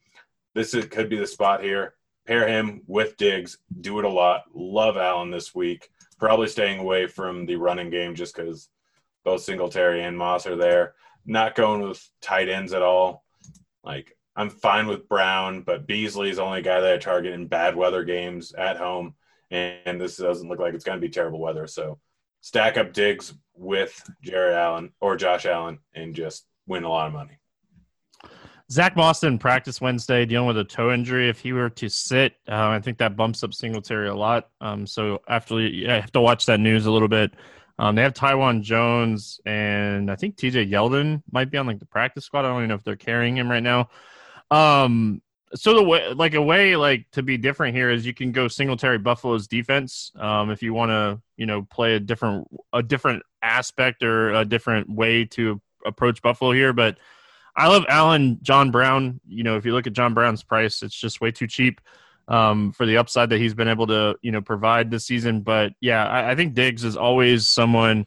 This 0.54 0.76
is, 0.76 0.86
could 0.86 1.10
be 1.10 1.18
the 1.18 1.26
spot 1.26 1.64
here 1.64 1.96
pair 2.26 2.48
him 2.48 2.82
with 2.88 3.18
Diggs, 3.18 3.58
do 3.82 4.00
it 4.00 4.06
a 4.06 4.10
lot. 4.10 4.44
Love 4.54 4.98
Allen 4.98 5.32
this 5.32 5.54
week. 5.56 5.90
Probably 6.20 6.48
staying 6.48 6.80
away 6.80 7.08
from 7.08 7.46
the 7.46 7.56
running 7.56 7.90
game 7.90 8.16
just 8.16 8.36
because 8.36 8.70
both 9.24 9.42
Singletary 9.42 10.04
and 10.04 10.18
Moss 10.18 10.46
are 10.46 10.56
there. 10.56 10.94
Not 11.26 11.56
going 11.56 11.82
with 11.82 12.08
tight 12.22 12.50
ends 12.50 12.74
at 12.74 12.82
all. 12.82 13.24
Like 13.84 14.16
I'm 14.36 14.50
fine 14.50 14.88
with 14.88 15.10
Brown, 15.10 15.62
but 15.62 15.88
Beasley 15.88 16.30
is 16.30 16.38
the 16.38 16.44
only 16.44 16.62
guy 16.62 16.80
that 16.80 16.94
I 16.94 16.98
target 16.98 17.34
in 17.34 17.48
bad 17.48 17.76
weather 17.76 18.04
games 18.04 18.54
at 18.54 18.78
home, 18.78 19.16
and 19.50 20.00
this 20.00 20.18
doesn't 20.18 20.48
look 20.48 20.60
like 20.60 20.74
it's 20.74 20.86
going 20.86 21.00
to 21.00 21.06
be 21.06 21.12
terrible 21.12 21.40
weather. 21.40 21.68
So 21.68 22.00
stack 22.40 22.78
up 22.78 22.94
Diggs 22.94 23.34
with 23.54 24.02
Jared 24.22 24.56
Allen 24.56 24.92
or 25.02 25.16
Josh 25.16 25.46
Allen 25.46 25.80
and 25.94 26.16
just 26.16 26.46
win 26.66 26.84
a 26.84 26.90
lot 26.90 27.08
of 27.08 27.14
money. 27.14 27.41
Zach 28.72 28.96
Boston 28.96 29.38
practice 29.38 29.82
Wednesday 29.82 30.26
dealing 30.26 30.48
with 30.48 30.58
a 30.58 30.64
toe 30.64 30.94
injury. 30.94 31.28
If 31.28 31.40
he 31.40 31.52
were 31.52 31.70
to 31.72 31.90
sit, 31.90 32.38
uh, 32.48 32.70
I 32.70 32.80
think 32.80 33.00
that 33.00 33.18
bumps 33.18 33.44
up 33.44 33.54
Singletary 33.54 34.08
a 34.08 34.16
lot. 34.16 34.50
Um, 34.62 34.88
so 34.88 35.22
after 35.28 35.58
I 35.58 36.00
have 36.00 36.14
to 36.14 36.22
watch 36.22 36.46
that 36.46 36.62
news 36.62 36.86
a 36.86 36.92
little 36.92 37.10
bit. 37.10 37.34
Um, 37.78 37.96
they 37.96 38.02
have 38.02 38.14
Taiwan 38.14 38.64
Jones 38.64 39.42
and 39.46 40.10
I 40.10 40.16
think 40.16 40.38
TJ 40.38 40.72
Yeldon 40.72 41.22
might 41.32 41.52
be 41.52 41.58
on 41.58 41.68
like 41.68 41.80
the 41.80 41.86
practice 41.86 42.24
squad. 42.24 42.46
I 42.46 42.50
don't 42.50 42.60
even 42.60 42.70
know 42.70 42.76
if 42.76 42.84
they're 42.86 42.96
carrying 42.96 43.36
him 43.36 43.52
right 43.52 43.64
now. 43.64 43.90
Um, 44.52 45.22
so 45.54 45.74
the 45.74 45.84
way, 45.84 46.14
like 46.14 46.34
a 46.34 46.42
way, 46.42 46.78
like 46.78 47.12
to 47.12 47.24
be 47.24 47.38
different 47.38 47.76
here 47.76 47.90
is 47.90 48.06
you 48.06 48.14
can 48.14 48.32
go 48.32 48.48
Singletary 48.48 49.00
Buffalo's 49.00 49.48
defense. 49.48 50.14
Um, 50.16 50.50
if 50.50 50.64
you 50.64 50.74
want 50.74 50.92
to, 50.92 51.22
you 51.36 51.46
know, 51.46 51.64
play 51.64 51.96
a 51.96 52.00
different, 52.00 52.48
a 52.72 52.82
different 52.82 53.24
aspect 53.42 54.02
or 54.02 54.32
a 54.32 54.46
different 54.46 54.90
way 54.90 55.26
to 55.26 55.60
approach 55.86 56.22
Buffalo 56.22 56.52
here, 56.52 56.72
but 56.72 56.98
I 57.56 57.68
love 57.68 57.86
Allen 57.88 58.40
John 58.42 58.72
Brown. 58.72 59.20
You 59.28 59.44
know, 59.44 59.58
if 59.58 59.66
you 59.66 59.74
look 59.74 59.88
at 59.88 59.94
John 59.94 60.14
Brown's 60.14 60.44
price, 60.44 60.82
it's 60.84 60.96
just 60.96 61.22
way 61.22 61.32
too 61.32 61.48
cheap 61.48 61.82
um, 62.28 62.72
for 62.72 62.86
the 62.86 62.98
upside 62.98 63.30
that 63.30 63.40
he's 63.40 63.54
been 63.54 63.68
able 63.68 63.88
to, 63.88 64.16
you 64.22 64.32
know, 64.32 64.42
provide 64.42 64.90
this 64.90 65.06
season. 65.06 65.42
But 65.42 65.74
yeah, 65.82 66.06
I, 66.08 66.32
I 66.32 66.36
think 66.36 66.54
Diggs 66.54 66.84
is 66.84 66.96
always 66.96 67.48
someone 67.48 68.06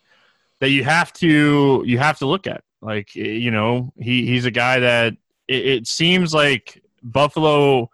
that 0.61 0.71
you 0.71 0.85
have 0.85 1.13
to 1.15 1.83
you 1.87 1.99
have 1.99 2.19
to 2.19 2.27
look 2.27 2.47
at. 2.47 2.63
Like 2.81 3.15
you 3.15 3.51
know, 3.51 3.93
he 3.99 4.27
he's 4.27 4.45
a 4.45 4.51
guy 4.51 4.81
that 4.81 5.15
it, 5.49 5.67
it 5.67 5.87
seems 5.87 6.35
like 6.35 6.83
Buffalo 7.03 7.91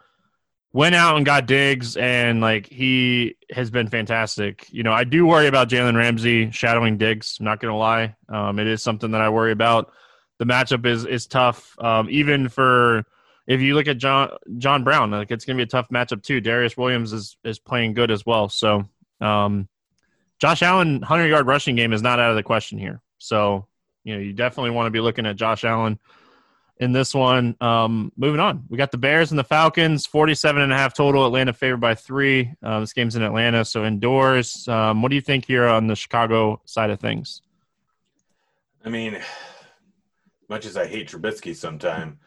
went 0.73 0.95
out 0.95 1.17
and 1.17 1.27
got 1.27 1.47
Diggs, 1.47 1.97
and 1.97 2.41
like 2.41 2.67
he 2.67 3.37
has 3.51 3.71
been 3.71 3.89
fantastic. 3.89 4.67
You 4.71 4.83
know, 4.83 4.93
I 4.93 5.05
do 5.05 5.27
worry 5.27 5.47
about 5.47 5.69
Jalen 5.69 5.97
Ramsey 5.97 6.51
shadowing 6.51 6.99
Diggs. 6.99 7.39
Not 7.41 7.61
gonna 7.61 7.77
lie, 7.77 8.15
um, 8.29 8.59
it 8.59 8.67
is 8.67 8.83
something 8.83 9.13
that 9.13 9.21
I 9.21 9.31
worry 9.31 9.53
about 9.53 9.93
the 10.41 10.47
matchup 10.47 10.87
is 10.87 11.05
is 11.05 11.27
tough. 11.27 11.77
Um, 11.79 12.09
even 12.11 12.49
for 12.49 13.05
if 13.47 13.61
you 13.61 13.75
look 13.75 13.87
at 13.87 13.99
John 13.99 14.31
John 14.57 14.83
Brown, 14.83 15.11
like 15.11 15.31
it's 15.31 15.45
going 15.45 15.57
to 15.57 15.61
be 15.61 15.65
a 15.65 15.71
tough 15.71 15.91
matchup 15.91 16.23
too. 16.23 16.41
Darious 16.41 16.79
Williams 16.79 17.13
is 17.13 17.37
is 17.45 17.59
playing 17.59 17.93
good 17.93 18.11
as 18.11 18.25
well. 18.25 18.49
So 18.49 18.89
um, 19.21 19.69
Josh 20.41 20.63
Allen 20.63 21.03
hundred 21.03 21.29
yard 21.29 21.47
rushing 21.47 21.77
game 21.77 21.93
is 21.93 22.01
not 22.01 22.19
out 22.19 22.31
of 22.31 22.37
the 22.37 22.43
question 22.43 22.79
here. 22.79 23.03
So 23.19 23.67
you 24.03 24.15
know 24.15 24.21
you 24.21 24.33
definitely 24.33 24.71
want 24.71 24.87
to 24.87 24.91
be 24.91 25.01
looking 25.01 25.27
at 25.27 25.37
Josh 25.37 25.63
Allen 25.63 25.99
in 26.79 26.93
this 26.93 27.15
one. 27.15 27.55
Um, 27.61 28.11
moving 28.17 28.41
on, 28.41 28.65
we 28.71 28.79
got 28.79 28.93
the 28.93 28.99
Bears 28.99 29.33
and 29.33 29.39
the 29.39 29.45
Falcons, 29.45 30.07
47 30.07 30.63
and 30.63 30.73
a 30.73 30.77
half 30.77 30.95
total. 30.95 31.27
Atlanta 31.27 31.53
favored 31.53 31.83
by 31.83 31.95
three. 31.95 32.51
Uh, 32.63 32.81
this 32.81 32.95
game's 32.95 33.15
in 33.15 33.21
Atlanta, 33.23 33.63
so 33.67 33.85
indoors. 33.85 34.67
Um, 34.69 35.03
what 35.03 35.11
do 35.11 35.17
you 35.17 35.21
think 35.21 35.45
here 35.45 35.67
on 35.67 35.87
the 35.87 35.97
Chicago 35.97 36.63
side 36.65 36.89
of 36.89 36.99
things? 36.99 37.43
I 38.83 38.89
mean, 38.89 39.21
much 40.51 40.67
as 40.67 40.77
I 40.77 40.87
hate 40.87 41.09
Trubisky 41.09 41.57
sometime, 41.57 42.19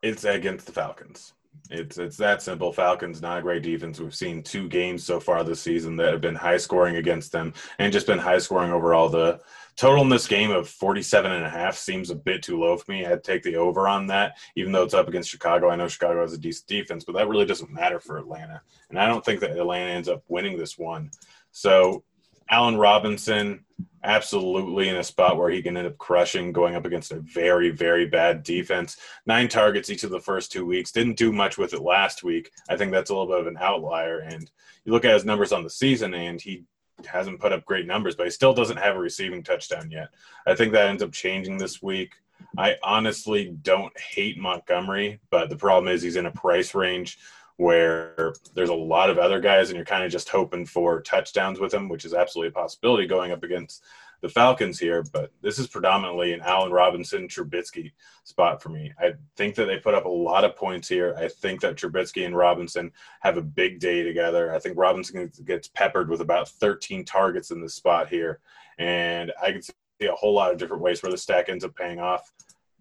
it's 0.00 0.24
against 0.24 0.64
the 0.66 0.72
Falcons. 0.72 1.34
It's 1.70 1.98
it's 1.98 2.16
that 2.18 2.42
simple. 2.42 2.72
Falcons 2.72 3.20
not 3.20 3.38
a 3.38 3.42
great 3.42 3.62
defense. 3.62 3.98
We've 3.98 4.14
seen 4.14 4.42
two 4.42 4.68
games 4.68 5.02
so 5.02 5.18
far 5.18 5.42
this 5.42 5.60
season 5.60 5.96
that 5.96 6.12
have 6.12 6.20
been 6.20 6.34
high 6.34 6.58
scoring 6.58 6.96
against 6.96 7.32
them 7.32 7.52
and 7.78 7.92
just 7.92 8.06
been 8.06 8.18
high 8.18 8.38
scoring 8.38 8.70
overall. 8.70 9.08
The 9.08 9.40
total 9.74 10.02
in 10.02 10.08
this 10.08 10.28
game 10.28 10.50
of 10.50 10.68
47 10.68 11.32
and 11.32 11.44
a 11.44 11.50
half 11.50 11.76
seems 11.76 12.10
a 12.10 12.14
bit 12.14 12.42
too 12.42 12.60
low 12.60 12.76
for 12.76 12.92
me. 12.92 13.04
I'd 13.04 13.24
take 13.24 13.42
the 13.42 13.56
over 13.56 13.88
on 13.88 14.06
that, 14.08 14.36
even 14.54 14.70
though 14.70 14.84
it's 14.84 14.94
up 14.94 15.08
against 15.08 15.30
Chicago. 15.30 15.68
I 15.68 15.76
know 15.76 15.88
Chicago 15.88 16.20
has 16.20 16.32
a 16.32 16.38
decent 16.38 16.68
defense, 16.68 17.04
but 17.04 17.14
that 17.14 17.28
really 17.28 17.46
doesn't 17.46 17.72
matter 17.72 17.98
for 17.98 18.18
Atlanta. 18.18 18.62
And 18.90 18.98
I 18.98 19.06
don't 19.06 19.24
think 19.24 19.40
that 19.40 19.58
Atlanta 19.58 19.90
ends 19.90 20.08
up 20.08 20.22
winning 20.28 20.56
this 20.56 20.78
one. 20.78 21.10
So 21.50 22.04
Allen 22.48 22.76
Robinson, 22.76 23.64
absolutely 24.04 24.88
in 24.88 24.96
a 24.96 25.04
spot 25.04 25.36
where 25.36 25.50
he 25.50 25.60
can 25.60 25.76
end 25.76 25.86
up 25.86 25.98
crushing 25.98 26.52
going 26.52 26.76
up 26.76 26.86
against 26.86 27.10
a 27.10 27.20
very, 27.20 27.70
very 27.70 28.06
bad 28.06 28.44
defense. 28.44 28.96
Nine 29.26 29.48
targets 29.48 29.90
each 29.90 30.04
of 30.04 30.10
the 30.10 30.20
first 30.20 30.52
two 30.52 30.64
weeks. 30.64 30.92
Didn't 30.92 31.18
do 31.18 31.32
much 31.32 31.58
with 31.58 31.74
it 31.74 31.82
last 31.82 32.22
week. 32.22 32.52
I 32.68 32.76
think 32.76 32.92
that's 32.92 33.10
a 33.10 33.14
little 33.14 33.26
bit 33.26 33.40
of 33.40 33.46
an 33.48 33.58
outlier. 33.60 34.20
And 34.20 34.48
you 34.84 34.92
look 34.92 35.04
at 35.04 35.14
his 35.14 35.24
numbers 35.24 35.52
on 35.52 35.64
the 35.64 35.70
season, 35.70 36.14
and 36.14 36.40
he 36.40 36.64
hasn't 37.04 37.40
put 37.40 37.52
up 37.52 37.64
great 37.64 37.86
numbers, 37.86 38.14
but 38.14 38.26
he 38.26 38.30
still 38.30 38.54
doesn't 38.54 38.78
have 38.78 38.96
a 38.96 39.00
receiving 39.00 39.42
touchdown 39.42 39.90
yet. 39.90 40.08
I 40.46 40.54
think 40.54 40.72
that 40.72 40.88
ends 40.88 41.02
up 41.02 41.12
changing 41.12 41.58
this 41.58 41.82
week. 41.82 42.14
I 42.56 42.76
honestly 42.82 43.56
don't 43.62 43.98
hate 43.98 44.38
Montgomery, 44.38 45.20
but 45.30 45.50
the 45.50 45.56
problem 45.56 45.92
is 45.92 46.02
he's 46.02 46.16
in 46.16 46.26
a 46.26 46.30
price 46.30 46.74
range 46.74 47.18
where 47.56 48.34
there's 48.54 48.68
a 48.68 48.74
lot 48.74 49.10
of 49.10 49.18
other 49.18 49.40
guys 49.40 49.68
and 49.68 49.76
you're 49.76 49.84
kind 49.84 50.04
of 50.04 50.12
just 50.12 50.28
hoping 50.28 50.66
for 50.66 51.00
touchdowns 51.00 51.58
with 51.58 51.72
them, 51.72 51.88
which 51.88 52.04
is 52.04 52.14
absolutely 52.14 52.48
a 52.48 52.52
possibility 52.52 53.06
going 53.06 53.32
up 53.32 53.42
against 53.42 53.82
the 54.20 54.28
Falcons 54.28 54.78
here. 54.78 55.04
But 55.12 55.30
this 55.40 55.58
is 55.58 55.66
predominantly 55.66 56.32
an 56.32 56.42
Allen 56.42 56.72
Robinson 56.72 57.28
Trubisky 57.28 57.92
spot 58.24 58.62
for 58.62 58.68
me. 58.68 58.92
I 58.98 59.14
think 59.36 59.54
that 59.54 59.66
they 59.66 59.78
put 59.78 59.94
up 59.94 60.04
a 60.04 60.10
lot 60.10 60.44
of 60.44 60.56
points 60.56 60.88
here. 60.88 61.14
I 61.18 61.28
think 61.28 61.60
that 61.62 61.76
Trubisky 61.76 62.26
and 62.26 62.36
Robinson 62.36 62.92
have 63.20 63.36
a 63.36 63.42
big 63.42 63.80
day 63.80 64.02
together. 64.02 64.54
I 64.54 64.58
think 64.58 64.76
Robinson 64.76 65.30
gets 65.44 65.68
peppered 65.68 66.10
with 66.10 66.20
about 66.20 66.48
13 66.48 67.04
targets 67.04 67.50
in 67.50 67.60
this 67.60 67.74
spot 67.74 68.08
here. 68.08 68.40
And 68.78 69.32
I 69.42 69.52
can 69.52 69.62
see 69.62 69.72
a 70.02 70.12
whole 70.12 70.34
lot 70.34 70.52
of 70.52 70.58
different 70.58 70.82
ways 70.82 71.02
where 71.02 71.12
the 71.12 71.18
stack 71.18 71.48
ends 71.48 71.64
up 71.64 71.74
paying 71.74 72.00
off. 72.00 72.32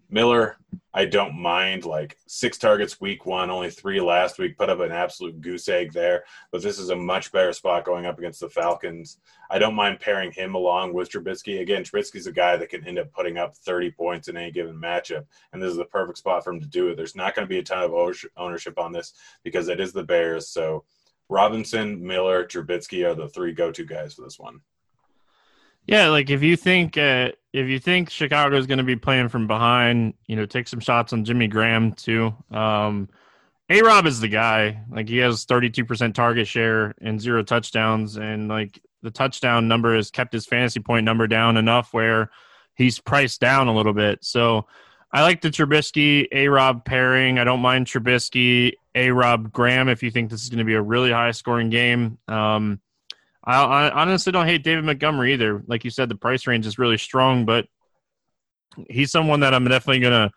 Miller, 0.10 0.58
I 0.94 1.06
don't 1.06 1.36
mind. 1.36 1.84
Like 1.86 2.18
six 2.28 2.58
targets 2.58 3.02
week 3.02 3.26
one, 3.26 3.50
only 3.50 3.70
three 3.70 4.00
last 4.00 4.38
week, 4.40 4.58
put 4.58 4.70
up 4.70 4.80
an 4.80 4.92
absolute 4.92 5.42
goose 5.42 5.68
egg 5.68 5.92
there. 5.94 6.24
But 6.52 6.62
this 6.62 6.80
is 6.80 6.90
a 6.90 6.96
much 6.96 7.32
better 7.32 7.52
spot 7.54 7.86
going 7.86 8.06
up 8.06 8.18
against 8.18 8.40
the 8.40 8.50
Falcons. 8.50 9.18
I 9.50 9.60
don't 9.60 9.76
mind 9.76 10.00
pairing 10.00 10.32
him 10.32 10.56
along 10.56 10.94
with 10.94 11.10
Trubisky. 11.10 11.62
Again, 11.62 11.84
Trubisky's 11.84 12.28
a 12.28 12.32
guy 12.32 12.56
that 12.58 12.70
can 12.70 12.88
end 12.88 13.00
up 13.00 13.12
putting 13.12 13.38
up 13.38 13.56
30 13.56 13.92
points 13.92 14.28
in 14.28 14.38
any 14.38 14.52
given 14.52 14.80
matchup. 14.80 15.26
And 15.54 15.62
this 15.62 15.72
is 15.72 15.78
the 15.78 15.86
perfect 15.86 16.20
spot 16.20 16.44
for 16.44 16.54
him 16.54 16.62
to 16.62 16.68
do 16.68 16.90
it. 16.90 16.96
There's 16.96 17.16
not 17.16 17.36
going 17.36 17.46
to 17.46 17.50
be 17.50 17.60
a 17.60 17.64
ton 17.64 17.84
of 17.84 17.94
ownership 18.38 18.80
on 18.80 18.92
this 18.92 19.14
because 19.44 19.68
it 19.68 19.80
is 19.80 19.92
the 19.92 20.04
Bears. 20.04 20.48
So 20.50 20.86
Robinson, 21.30 22.06
Miller, 22.06 22.46
Trubisky 22.46 23.06
are 23.06 23.16
the 23.16 23.30
three 23.30 23.54
go 23.54 23.72
to 23.72 23.86
guys 23.86 24.14
for 24.14 24.22
this 24.22 24.40
one. 24.40 24.62
Yeah, 25.88 26.10
like 26.10 26.30
if 26.30 26.42
you 26.42 26.56
think 26.56 26.98
uh, 26.98 27.32
if 27.54 27.68
you 27.68 27.80
think 27.80 28.10
Chicago 28.10 28.58
is 28.58 28.68
going 28.68 28.80
to 28.80 28.84
be 28.84 28.96
playing 28.96 29.30
from 29.30 29.48
behind, 29.48 30.16
you 30.28 30.36
know, 30.36 30.46
take 30.46 30.68
some 30.68 30.80
shots 30.80 31.14
on 31.14 31.24
Jimmy 31.26 31.48
Graham 31.48 31.94
too. 31.94 32.36
Um, 32.52 33.10
a 33.70 33.82
Rob 33.82 34.06
is 34.06 34.20
the 34.20 34.28
guy. 34.28 34.84
Like 34.90 35.08
he 35.08 35.18
has 35.18 35.46
32% 35.46 36.14
target 36.14 36.48
share 36.48 36.94
and 37.02 37.22
zero 37.22 37.44
touchdowns, 37.44 38.18
and 38.18 38.48
like 38.48 38.82
the 39.02 39.12
touchdown 39.12 39.68
number 39.68 39.96
has 39.96 40.12
kept 40.12 40.34
his 40.34 40.46
fantasy 40.46 40.80
point 40.80 41.06
number 41.06 41.28
down 41.28 41.58
enough 41.58 41.94
where 41.94 42.32
he's 42.76 43.00
priced 43.00 43.40
down 43.40 43.68
a 43.68 43.76
little 43.76 43.94
bit. 43.94 44.24
So 44.24 44.66
I 45.12 45.22
like 45.22 45.42
the 45.42 45.50
Trubisky 45.50 46.28
A 46.32 46.48
Rob 46.48 46.84
pairing. 46.84 47.40
I 47.40 47.44
don't 47.44 47.62
mind 47.62 47.86
Trubisky 47.86 48.74
A 48.96 49.12
Rob 49.12 49.52
Graham 49.54 49.88
if 49.88 50.04
you 50.04 50.12
think 50.12 50.30
this 50.30 50.44
is 50.44 50.50
going 50.50 50.60
to 50.60 50.66
be 50.66 50.74
a 50.74 50.82
really 50.82 51.12
high 51.12 51.32
scoring 51.32 51.70
game. 51.70 52.18
Um, 52.28 52.82
I, 53.46 53.62
I 53.62 54.02
honestly 54.02 54.32
don't 54.32 54.48
hate 54.48 54.64
David 54.64 54.86
Montgomery 54.86 55.34
either. 55.34 55.64
Like 55.68 55.84
you 55.84 55.92
said, 55.92 56.10
the 56.10 56.16
price 56.16 56.48
range 56.48 56.66
is 56.66 56.80
really 56.80 56.98
strong, 56.98 57.46
but 57.46 57.68
he's 58.90 59.12
someone 59.12 59.42
that 59.42 59.54
I'm 59.54 59.64
definitely 59.66 60.00
to 60.14 60.32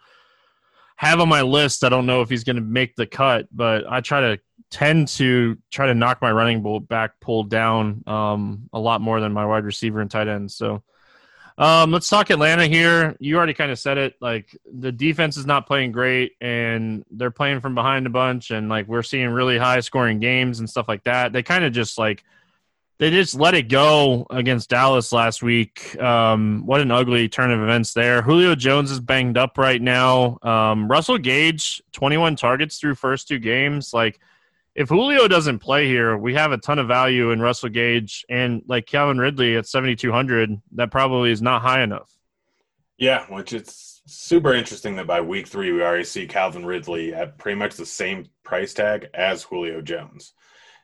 have 0.97 1.21
on 1.21 1.29
my 1.29 1.43
list. 1.43 1.85
I 1.85 1.89
don't 1.89 2.07
know 2.07 2.21
if 2.23 2.29
he's 2.29 2.45
going 2.45 2.57
to 2.57 2.63
make 2.63 2.97
the 2.97 3.07
cut, 3.07 3.47
but 3.51 3.91
I 3.91 4.01
try 4.01 4.21
to 4.21 4.41
tend 4.71 5.09
to 5.09 5.57
try 5.71 5.87
to 5.87 5.95
knock 5.95 6.21
my 6.21 6.31
running 6.31 6.81
back 6.81 7.19
pull 7.21 7.45
down 7.45 8.03
um, 8.07 8.69
a 8.73 8.79
lot 8.79 9.01
more 9.01 9.21
than 9.21 9.33
my 9.33 9.47
wide 9.47 9.65
receiver 9.65 10.01
and 10.01 10.11
tight 10.11 10.29
end. 10.29 10.51
So 10.53 10.83
um, 11.57 11.91
let's 11.91 12.11
talk 12.11 12.29
Atlanta 12.29 12.67
here. 12.67 13.17
You 13.21 13.39
already 13.39 13.55
kind 13.55 13.73
of 13.73 13.79
said 13.79 13.97
it. 13.97 14.17
Like 14.21 14.55
the 14.71 14.93
defense 14.93 15.39
is 15.39 15.47
not 15.47 15.67
playing 15.67 15.93
great, 15.93 16.33
and 16.41 17.05
they're 17.11 17.31
playing 17.31 17.61
from 17.61 17.75
behind 17.75 18.07
a 18.07 18.11
bunch, 18.11 18.51
and 18.51 18.69
like 18.69 18.87
we're 18.87 19.03
seeing 19.03 19.31
really 19.31 19.57
high 19.57 19.81
scoring 19.81 20.21
games 20.21 20.59
and 20.59 20.69
stuff 20.69 20.89
like 20.89 21.05
that. 21.05 21.33
They 21.33 21.43
kind 21.43 21.65
of 21.65 21.73
just 21.73 21.97
like– 21.97 22.23
they 22.99 23.11
just 23.11 23.37
let 23.37 23.55
it 23.55 23.69
go 23.69 24.27
against 24.29 24.71
Dallas 24.71 25.13
last 25.13 25.43
week. 25.43 26.01
Um, 26.01 26.67
what 26.67 26.81
an 26.81 26.91
ugly 26.91 27.29
turn 27.29 27.53
of 27.53 27.61
events 27.61 27.93
there. 27.93 28.23
Julio 28.23 28.57
Jones 28.57 28.91
is 28.91 28.99
banged 28.99 29.39
up 29.39 29.57
right 29.57 29.81
now. 29.81 30.39
Um, 30.43 30.89
Russell 30.89 31.19
Gage, 31.19 31.81
21 31.93 32.35
targets 32.35 32.79
through 32.79 32.97
first 32.97 33.29
two 33.29 33.39
games. 33.39 33.95
Like, 33.95 34.19
if 34.75 34.89
Julio 34.89 35.29
doesn't 35.29 35.61
play 35.61 35.87
here, 35.87 36.17
we 36.17 36.35
have 36.35 36.51
a 36.51 36.59
ton 36.59 36.79
of 36.81 36.89
value 36.89 37.31
in 37.31 37.41
Russell 37.41 37.69
Gage 37.69 38.25
and 38.29 38.63
like 38.67 38.87
Calvin 38.87 39.19
Ridley 39.19 39.57
at 39.57 39.67
7,200. 39.67 40.61
That 40.73 40.91
probably 40.91 41.31
is 41.31 41.43
not 41.43 41.63
high 41.63 41.83
enough. 41.83 42.13
Yeah, 42.97 43.27
which 43.27 43.53
it's 43.53 44.03
super 44.07 44.55
interesting 44.55 44.97
that 44.97 45.07
by 45.07 45.21
week 45.21 45.47
three, 45.47 45.71
we 45.71 45.83
already 45.83 46.05
see 46.05 46.27
Calvin 46.27 46.67
Ridley 46.67 47.15
at 47.15 47.39
pretty 47.39 47.59
much 47.59 47.77
the 47.77 47.87
same 47.87 48.27
price 48.43 48.75
tag 48.75 49.07
as 49.15 49.45
Julio 49.45 49.81
Jones. 49.81 50.33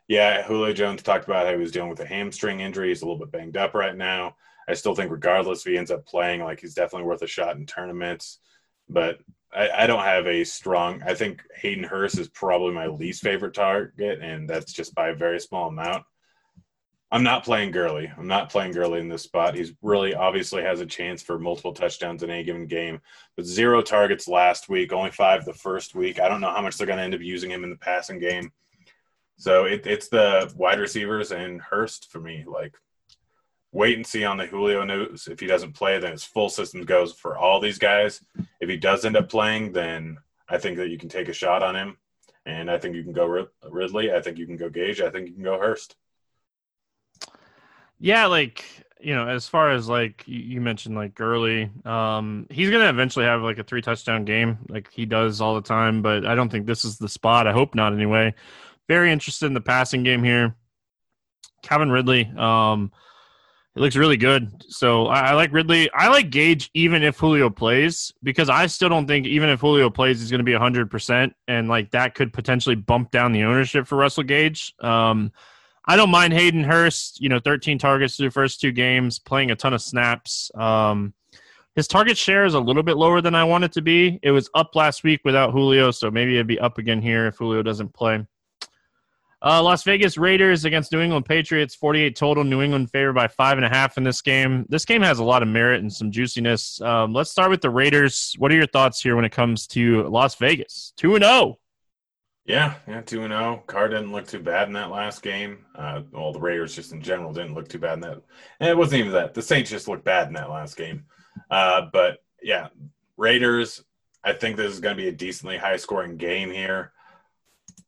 Yeah, 0.06 0.42
Julio 0.42 0.72
Jones 0.72 1.02
talked 1.02 1.24
about 1.24 1.46
how 1.46 1.52
he 1.52 1.58
was 1.58 1.72
dealing 1.72 1.90
with 1.90 2.00
a 2.00 2.06
hamstring 2.06 2.60
injury. 2.60 2.88
He's 2.88 3.02
a 3.02 3.06
little 3.06 3.18
bit 3.18 3.32
banged 3.32 3.56
up 3.56 3.74
right 3.74 3.96
now. 3.96 4.36
I 4.68 4.74
still 4.74 4.94
think, 4.94 5.10
regardless 5.10 5.60
if 5.60 5.72
he 5.72 5.78
ends 5.78 5.90
up 5.90 6.06
playing, 6.06 6.42
like 6.42 6.60
he's 6.60 6.74
definitely 6.74 7.06
worth 7.06 7.22
a 7.22 7.26
shot 7.26 7.56
in 7.56 7.66
tournaments. 7.66 8.38
but 8.88 9.18
I, 9.54 9.70
I, 9.70 9.86
don't 9.86 10.02
have 10.02 10.26
a 10.26 10.44
strong. 10.44 11.02
I 11.06 11.14
think 11.14 11.42
Hayden 11.56 11.84
Hurst 11.84 12.18
is 12.18 12.28
probably 12.28 12.72
my 12.72 12.88
least 12.88 13.22
favorite 13.22 13.54
target, 13.54 14.20
and 14.20 14.48
that's 14.48 14.72
just 14.72 14.94
by 14.94 15.08
a 15.08 15.14
very 15.14 15.38
small 15.38 15.68
amount. 15.68 16.04
I'm 17.12 17.22
not 17.22 17.44
playing 17.44 17.70
Gurley. 17.70 18.10
I'm 18.18 18.26
not 18.26 18.50
playing 18.50 18.72
Gurley 18.72 18.98
in 18.98 19.08
this 19.08 19.22
spot. 19.22 19.54
He's 19.54 19.72
really 19.82 20.14
obviously 20.14 20.62
has 20.62 20.80
a 20.80 20.86
chance 20.86 21.22
for 21.22 21.38
multiple 21.38 21.72
touchdowns 21.72 22.24
in 22.24 22.30
any 22.30 22.42
given 22.42 22.66
game, 22.66 23.00
but 23.36 23.46
zero 23.46 23.80
targets 23.82 24.26
last 24.26 24.68
week, 24.68 24.92
only 24.92 25.12
five 25.12 25.44
the 25.44 25.54
first 25.54 25.94
week. 25.94 26.18
I 26.18 26.28
don't 26.28 26.40
know 26.40 26.50
how 26.50 26.62
much 26.62 26.76
they're 26.76 26.88
going 26.88 26.96
to 26.96 27.04
end 27.04 27.14
up 27.14 27.20
using 27.20 27.50
him 27.50 27.62
in 27.62 27.70
the 27.70 27.76
passing 27.76 28.18
game. 28.18 28.50
So 29.36 29.64
it, 29.64 29.86
it's 29.86 30.08
the 30.08 30.52
wide 30.56 30.78
receivers 30.78 31.32
and 31.32 31.60
Hurst 31.60 32.10
for 32.10 32.20
me. 32.20 32.44
Like, 32.46 32.74
wait 33.72 33.96
and 33.96 34.06
see 34.06 34.24
on 34.24 34.36
the 34.36 34.46
Julio 34.46 34.84
news. 34.84 35.28
If 35.28 35.40
he 35.40 35.46
doesn't 35.46 35.74
play, 35.74 35.98
then 35.98 36.12
his 36.12 36.24
full 36.24 36.48
system 36.48 36.84
goes 36.84 37.12
for 37.12 37.36
all 37.36 37.60
these 37.60 37.78
guys. 37.78 38.22
If 38.60 38.68
he 38.68 38.76
does 38.76 39.04
end 39.04 39.16
up 39.16 39.28
playing, 39.28 39.72
then 39.72 40.18
I 40.48 40.58
think 40.58 40.76
that 40.78 40.90
you 40.90 40.98
can 40.98 41.08
take 41.08 41.28
a 41.28 41.32
shot 41.32 41.62
on 41.62 41.74
him. 41.74 41.98
And 42.46 42.70
I 42.70 42.78
think 42.78 42.94
you 42.94 43.02
can 43.02 43.12
go 43.12 43.46
Ridley. 43.68 44.12
I 44.12 44.20
think 44.20 44.38
you 44.38 44.46
can 44.46 44.56
go 44.56 44.68
Gage. 44.68 45.00
I 45.00 45.10
think 45.10 45.28
you 45.28 45.34
can 45.34 45.42
go 45.42 45.58
Hurst. 45.58 45.96
Yeah, 47.98 48.26
like 48.26 48.64
you 49.00 49.14
know, 49.14 49.28
as 49.28 49.48
far 49.48 49.70
as 49.70 49.88
like 49.88 50.24
you 50.26 50.60
mentioned, 50.60 50.94
like 50.94 51.14
Gurley, 51.14 51.70
um, 51.84 52.46
he's 52.50 52.70
gonna 52.70 52.88
eventually 52.88 53.24
have 53.24 53.42
like 53.42 53.58
a 53.58 53.64
three 53.64 53.82
touchdown 53.82 54.24
game, 54.24 54.58
like 54.68 54.90
he 54.90 55.06
does 55.06 55.40
all 55.40 55.54
the 55.54 55.62
time. 55.62 56.02
But 56.02 56.26
I 56.26 56.34
don't 56.34 56.50
think 56.50 56.66
this 56.66 56.84
is 56.84 56.98
the 56.98 57.08
spot. 57.08 57.46
I 57.46 57.52
hope 57.52 57.74
not, 57.74 57.92
anyway. 57.92 58.34
Very 58.88 59.12
interested 59.12 59.46
in 59.46 59.54
the 59.54 59.60
passing 59.60 60.02
game 60.02 60.22
here. 60.22 60.56
Calvin 61.62 61.90
Ridley, 61.90 62.30
um, 62.36 62.92
it 63.74 63.80
looks 63.80 63.96
really 63.96 64.16
good. 64.16 64.62
So 64.68 65.06
I, 65.06 65.30
I, 65.30 65.32
like 65.32 65.52
Ridley. 65.52 65.90
I 65.92 66.08
like 66.08 66.30
Gage 66.30 66.70
even 66.74 67.02
if 67.02 67.18
Julio 67.18 67.50
plays 67.50 68.12
because 68.22 68.48
I 68.48 68.66
still 68.66 68.88
don't 68.88 69.06
think 69.06 69.26
even 69.26 69.48
if 69.48 69.60
Julio 69.60 69.90
plays, 69.90 70.20
he's 70.20 70.30
going 70.30 70.38
to 70.38 70.44
be 70.44 70.52
hundred 70.52 70.90
percent, 70.90 71.34
and 71.48 71.68
like 71.68 71.90
that 71.90 72.14
could 72.14 72.32
potentially 72.32 72.76
bump 72.76 73.10
down 73.10 73.32
the 73.32 73.42
ownership 73.42 73.86
for 73.86 73.96
Russell 73.96 74.22
Gage. 74.22 74.74
Um, 74.80 75.32
I 75.86 75.96
don't 75.96 76.10
mind 76.10 76.32
Hayden 76.32 76.62
Hurst. 76.62 77.20
You 77.20 77.28
know, 77.28 77.40
13 77.40 77.78
targets 77.78 78.16
through 78.16 78.28
the 78.28 78.32
first 78.32 78.60
two 78.60 78.70
games, 78.70 79.18
playing 79.18 79.50
a 79.50 79.56
ton 79.56 79.74
of 79.74 79.82
snaps. 79.82 80.50
Um, 80.54 81.12
his 81.74 81.88
target 81.88 82.16
share 82.16 82.44
is 82.44 82.54
a 82.54 82.60
little 82.60 82.84
bit 82.84 82.96
lower 82.96 83.20
than 83.20 83.34
I 83.34 83.42
want 83.42 83.64
it 83.64 83.72
to 83.72 83.82
be. 83.82 84.20
It 84.22 84.30
was 84.30 84.48
up 84.54 84.76
last 84.76 85.02
week 85.02 85.22
without 85.24 85.50
Julio, 85.50 85.90
so 85.90 86.10
maybe 86.10 86.34
it'd 86.34 86.46
be 86.46 86.60
up 86.60 86.78
again 86.78 87.02
here 87.02 87.26
if 87.26 87.36
Julio 87.36 87.62
doesn't 87.62 87.92
play. 87.92 88.24
Uh, 89.44 89.62
Las 89.62 89.82
Vegas 89.82 90.16
Raiders 90.16 90.64
against 90.64 90.90
New 90.90 91.00
England 91.00 91.26
Patriots, 91.26 91.74
48 91.74 92.16
total. 92.16 92.44
New 92.44 92.62
England 92.62 92.90
favored 92.90 93.12
by 93.12 93.28
five 93.28 93.58
and 93.58 93.64
a 93.66 93.68
half 93.68 93.98
in 93.98 94.02
this 94.02 94.22
game. 94.22 94.64
This 94.70 94.86
game 94.86 95.02
has 95.02 95.18
a 95.18 95.24
lot 95.24 95.42
of 95.42 95.48
merit 95.48 95.82
and 95.82 95.92
some 95.92 96.10
juiciness. 96.10 96.80
Um, 96.80 97.12
let's 97.12 97.30
start 97.30 97.50
with 97.50 97.60
the 97.60 97.68
Raiders. 97.68 98.34
What 98.38 98.50
are 98.50 98.54
your 98.54 98.66
thoughts 98.66 99.02
here 99.02 99.16
when 99.16 99.26
it 99.26 99.32
comes 99.32 99.66
to 99.68 100.04
Las 100.04 100.34
Vegas? 100.36 100.94
2 100.96 101.16
and 101.16 101.24
0. 101.24 101.58
Yeah, 102.46 102.74
yeah, 102.86 103.00
two 103.00 103.22
and 103.22 103.32
zero. 103.32 103.60
Oh. 103.60 103.62
Carr 103.66 103.88
didn't 103.88 104.12
look 104.12 104.26
too 104.26 104.38
bad 104.38 104.68
in 104.68 104.74
that 104.74 104.90
last 104.90 105.22
game. 105.22 105.64
Uh, 105.74 106.02
all 106.14 106.32
the 106.32 106.40
Raiders 106.40 106.74
just 106.74 106.92
in 106.92 107.00
general 107.00 107.32
didn't 107.32 107.54
look 107.54 107.68
too 107.68 107.78
bad 107.78 107.94
in 107.94 108.00
that. 108.00 108.20
And 108.60 108.68
it 108.68 108.76
wasn't 108.76 109.00
even 109.00 109.12
that. 109.12 109.32
The 109.32 109.40
Saints 109.40 109.70
just 109.70 109.88
looked 109.88 110.04
bad 110.04 110.28
in 110.28 110.34
that 110.34 110.50
last 110.50 110.76
game. 110.76 111.04
Uh, 111.50 111.82
but 111.92 112.18
yeah, 112.42 112.68
Raiders. 113.16 113.82
I 114.22 114.32
think 114.32 114.56
this 114.56 114.72
is 114.72 114.80
going 114.80 114.96
to 114.96 115.02
be 115.02 115.08
a 115.08 115.12
decently 115.12 115.58
high 115.58 115.76
scoring 115.76 116.16
game 116.16 116.50
here. 116.50 116.93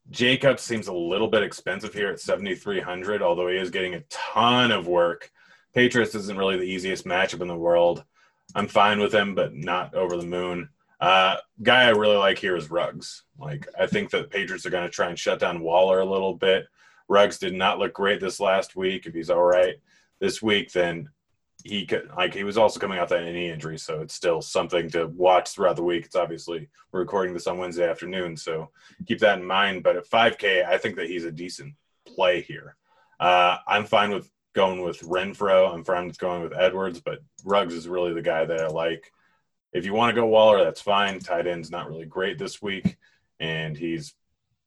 Jacobs 0.09 0.63
seems 0.63 0.87
a 0.87 0.93
little 0.93 1.27
bit 1.27 1.43
expensive 1.43 1.93
here 1.93 2.09
at 2.09 2.19
7,300, 2.19 3.21
although 3.21 3.47
he 3.47 3.57
is 3.57 3.69
getting 3.69 3.95
a 3.95 4.03
ton 4.09 4.71
of 4.71 4.87
work. 4.87 5.31
Patriots 5.73 6.15
isn't 6.15 6.37
really 6.37 6.57
the 6.57 6.63
easiest 6.63 7.05
matchup 7.05 7.41
in 7.41 7.47
the 7.47 7.55
world. 7.55 8.03
I'm 8.55 8.67
fine 8.67 8.99
with 8.99 9.13
him, 9.13 9.35
but 9.35 9.53
not 9.53 9.93
over 9.93 10.17
the 10.17 10.25
moon. 10.25 10.69
Uh, 10.99 11.35
guy 11.61 11.83
I 11.83 11.89
really 11.89 12.15
like 12.15 12.39
here 12.39 12.55
is 12.55 12.71
Ruggs. 12.71 13.23
Like 13.37 13.67
I 13.79 13.85
think 13.85 14.09
that 14.11 14.31
Patriots 14.31 14.65
are 14.65 14.71
going 14.71 14.85
to 14.85 14.89
try 14.89 15.09
and 15.09 15.19
shut 15.19 15.39
down 15.39 15.59
Waller 15.59 15.99
a 15.99 16.05
little 16.05 16.33
bit. 16.33 16.67
Ruggs 17.07 17.37
did 17.37 17.53
not 17.53 17.79
look 17.79 17.93
great 17.93 18.19
this 18.19 18.39
last 18.39 18.75
week. 18.75 19.05
If 19.05 19.13
he's 19.13 19.29
all 19.29 19.43
right 19.43 19.75
this 20.19 20.41
week, 20.41 20.71
then 20.71 21.09
he 21.63 21.85
could 21.85 22.09
like 22.15 22.33
he 22.33 22.43
was 22.43 22.57
also 22.57 22.79
coming 22.79 22.99
off 22.99 23.09
that 23.09 23.23
knee 23.23 23.49
injury, 23.49 23.77
so 23.77 24.01
it's 24.01 24.13
still 24.13 24.41
something 24.41 24.89
to 24.91 25.07
watch 25.07 25.49
throughout 25.49 25.75
the 25.75 25.83
week. 25.83 26.05
It's 26.05 26.15
obviously 26.15 26.69
we're 26.91 27.01
recording 27.01 27.33
this 27.33 27.47
on 27.47 27.57
Wednesday 27.57 27.89
afternoon, 27.89 28.37
so 28.37 28.69
keep 29.05 29.19
that 29.19 29.39
in 29.39 29.45
mind. 29.45 29.83
But 29.83 29.97
at 29.97 30.09
5K, 30.09 30.65
I 30.65 30.77
think 30.77 30.95
that 30.95 31.09
he's 31.09 31.25
a 31.25 31.31
decent 31.31 31.73
play 32.05 32.41
here. 32.41 32.75
Uh, 33.19 33.57
I'm 33.67 33.85
fine 33.85 34.11
with 34.11 34.29
going 34.53 34.81
with 34.81 35.01
Renfrow. 35.01 35.73
I'm 35.73 35.83
fine 35.83 36.07
with 36.07 36.19
going 36.19 36.43
with 36.43 36.53
Edwards, 36.57 37.01
but 37.01 37.19
Ruggs 37.43 37.73
is 37.73 37.87
really 37.87 38.13
the 38.13 38.21
guy 38.21 38.45
that 38.45 38.61
I 38.61 38.67
like. 38.67 39.11
If 39.73 39.85
you 39.85 39.93
want 39.93 40.15
to 40.15 40.19
go 40.19 40.27
Waller, 40.27 40.63
that's 40.63 40.81
fine. 40.81 41.19
Tight 41.19 41.47
end's 41.47 41.71
not 41.71 41.89
really 41.89 42.05
great 42.05 42.37
this 42.37 42.61
week, 42.61 42.97
and 43.39 43.77
he's 43.77 44.13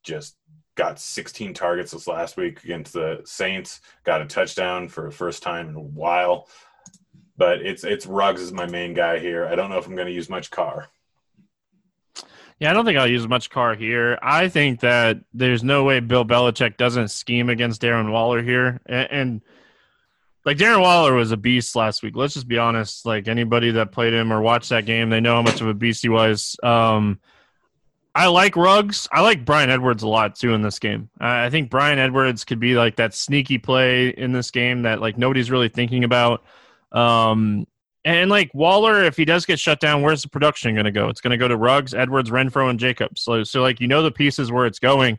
just 0.02 0.36
got 0.76 0.98
16 0.98 1.54
targets 1.54 1.92
this 1.92 2.06
last 2.06 2.36
week 2.36 2.62
against 2.64 2.92
the 2.92 3.20
Saints. 3.24 3.80
Got 4.04 4.22
a 4.22 4.26
touchdown 4.26 4.88
for 4.88 5.04
the 5.04 5.10
first 5.10 5.42
time 5.42 5.68
in 5.68 5.74
a 5.74 5.80
while. 5.80 6.48
But 7.40 7.62
it's 7.62 7.84
it's 7.84 8.04
Ruggs 8.04 8.42
is 8.42 8.52
my 8.52 8.66
main 8.66 8.92
guy 8.92 9.18
here. 9.18 9.46
I 9.46 9.54
don't 9.54 9.70
know 9.70 9.78
if 9.78 9.86
I'm 9.86 9.94
going 9.94 10.08
to 10.08 10.12
use 10.12 10.28
much 10.28 10.50
Carr. 10.50 10.88
Yeah, 12.58 12.70
I 12.70 12.74
don't 12.74 12.84
think 12.84 12.98
I'll 12.98 13.06
use 13.06 13.26
much 13.26 13.48
Carr 13.48 13.74
here. 13.74 14.18
I 14.20 14.50
think 14.50 14.80
that 14.80 15.20
there's 15.32 15.64
no 15.64 15.84
way 15.84 16.00
Bill 16.00 16.26
Belichick 16.26 16.76
doesn't 16.76 17.08
scheme 17.08 17.48
against 17.48 17.80
Darren 17.80 18.12
Waller 18.12 18.42
here, 18.42 18.82
and, 18.84 19.08
and 19.10 19.40
like 20.44 20.58
Darren 20.58 20.82
Waller 20.82 21.14
was 21.14 21.32
a 21.32 21.38
beast 21.38 21.74
last 21.74 22.02
week. 22.02 22.14
Let's 22.14 22.34
just 22.34 22.46
be 22.46 22.58
honest. 22.58 23.06
Like 23.06 23.26
anybody 23.26 23.70
that 23.70 23.90
played 23.90 24.12
him 24.12 24.34
or 24.34 24.42
watched 24.42 24.68
that 24.68 24.84
game, 24.84 25.08
they 25.08 25.20
know 25.20 25.36
how 25.36 25.42
much 25.42 25.62
of 25.62 25.66
a 25.66 25.72
beast 25.72 26.02
he 26.02 26.10
was. 26.10 26.58
Um, 26.62 27.20
I 28.14 28.26
like 28.26 28.54
Ruggs. 28.54 29.08
I 29.10 29.22
like 29.22 29.46
Bryan 29.46 29.70
Edwards 29.70 30.02
a 30.02 30.08
lot 30.08 30.36
too 30.36 30.52
in 30.52 30.60
this 30.60 30.78
game. 30.78 31.08
I 31.18 31.48
think 31.48 31.70
Bryan 31.70 31.98
Edwards 31.98 32.44
could 32.44 32.60
be 32.60 32.74
like 32.74 32.96
that 32.96 33.14
sneaky 33.14 33.56
play 33.56 34.10
in 34.10 34.32
this 34.32 34.50
game 34.50 34.82
that 34.82 35.00
like 35.00 35.16
nobody's 35.16 35.50
really 35.50 35.70
thinking 35.70 36.04
about. 36.04 36.44
Um, 36.92 37.66
and 38.04 38.30
like 38.30 38.50
Waller, 38.54 39.04
if 39.04 39.16
he 39.16 39.24
does 39.24 39.44
get 39.44 39.60
shut 39.60 39.78
down, 39.78 40.02
where's 40.02 40.22
the 40.22 40.28
production 40.28 40.74
going 40.74 40.86
to 40.86 40.90
go? 40.90 41.08
It's 41.08 41.20
going 41.20 41.32
to 41.32 41.36
go 41.36 41.48
to 41.48 41.56
Ruggs, 41.56 41.92
Edwards, 41.92 42.30
Renfrow, 42.30 42.70
and 42.70 42.78
Jacobs. 42.78 43.20
So, 43.22 43.44
so 43.44 43.60
like 43.62 43.80
you 43.80 43.88
know 43.88 44.02
the 44.02 44.10
pieces 44.10 44.50
where 44.50 44.66
it's 44.66 44.78
going. 44.78 45.18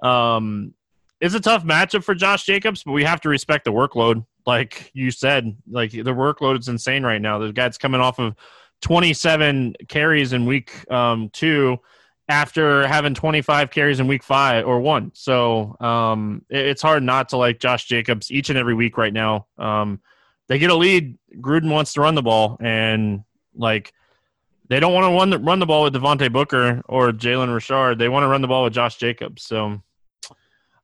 Um, 0.00 0.74
it's 1.20 1.34
a 1.34 1.40
tough 1.40 1.64
matchup 1.64 2.04
for 2.04 2.14
Josh 2.14 2.44
Jacobs, 2.44 2.82
but 2.82 2.92
we 2.92 3.04
have 3.04 3.20
to 3.22 3.28
respect 3.28 3.64
the 3.64 3.72
workload 3.72 4.24
like 4.46 4.90
you 4.94 5.10
said, 5.10 5.56
like 5.70 5.92
the 5.92 6.02
workload 6.02 6.58
is 6.58 6.68
insane 6.68 7.04
right 7.04 7.20
now. 7.20 7.38
The 7.38 7.52
guy's 7.52 7.78
coming 7.78 8.00
off 8.00 8.18
of 8.18 8.34
27 8.82 9.74
carries 9.88 10.32
in 10.32 10.46
week 10.46 10.90
um, 10.90 11.30
two 11.32 11.78
after 12.28 12.86
having 12.86 13.14
25 13.14 13.70
carries 13.70 14.00
in 14.00 14.06
week 14.06 14.22
five 14.22 14.66
or 14.66 14.80
one. 14.80 15.10
So 15.14 15.76
um, 15.80 16.44
it, 16.48 16.66
it's 16.66 16.82
hard 16.82 17.02
not 17.02 17.28
to 17.30 17.36
like 17.36 17.58
Josh 17.58 17.86
Jacobs 17.86 18.30
each 18.30 18.50
and 18.50 18.58
every 18.58 18.74
week 18.74 18.96
right 18.96 19.12
now. 19.12 19.46
Um, 19.58 20.00
they 20.50 20.58
get 20.58 20.70
a 20.70 20.74
lead. 20.74 21.16
Gruden 21.36 21.70
wants 21.70 21.92
to 21.92 22.00
run 22.00 22.16
the 22.16 22.22
ball, 22.22 22.56
and 22.60 23.22
like 23.54 23.92
they 24.68 24.80
don't 24.80 24.92
want 24.92 25.04
to 25.04 25.16
run 25.16 25.30
the, 25.30 25.38
run 25.38 25.60
the 25.60 25.66
ball 25.66 25.84
with 25.84 25.94
Devontae 25.94 26.32
Booker 26.32 26.82
or 26.86 27.12
Jalen 27.12 27.54
Richard. 27.54 28.00
They 28.00 28.08
want 28.08 28.24
to 28.24 28.26
run 28.26 28.42
the 28.42 28.48
ball 28.48 28.64
with 28.64 28.72
Josh 28.72 28.96
Jacobs. 28.96 29.44
So, 29.44 29.80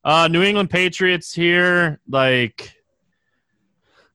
uh, 0.05 0.29
New 0.29 0.45
England 0.45 0.71
Patriots 0.71 1.35
here, 1.35 1.99
like 2.09 2.77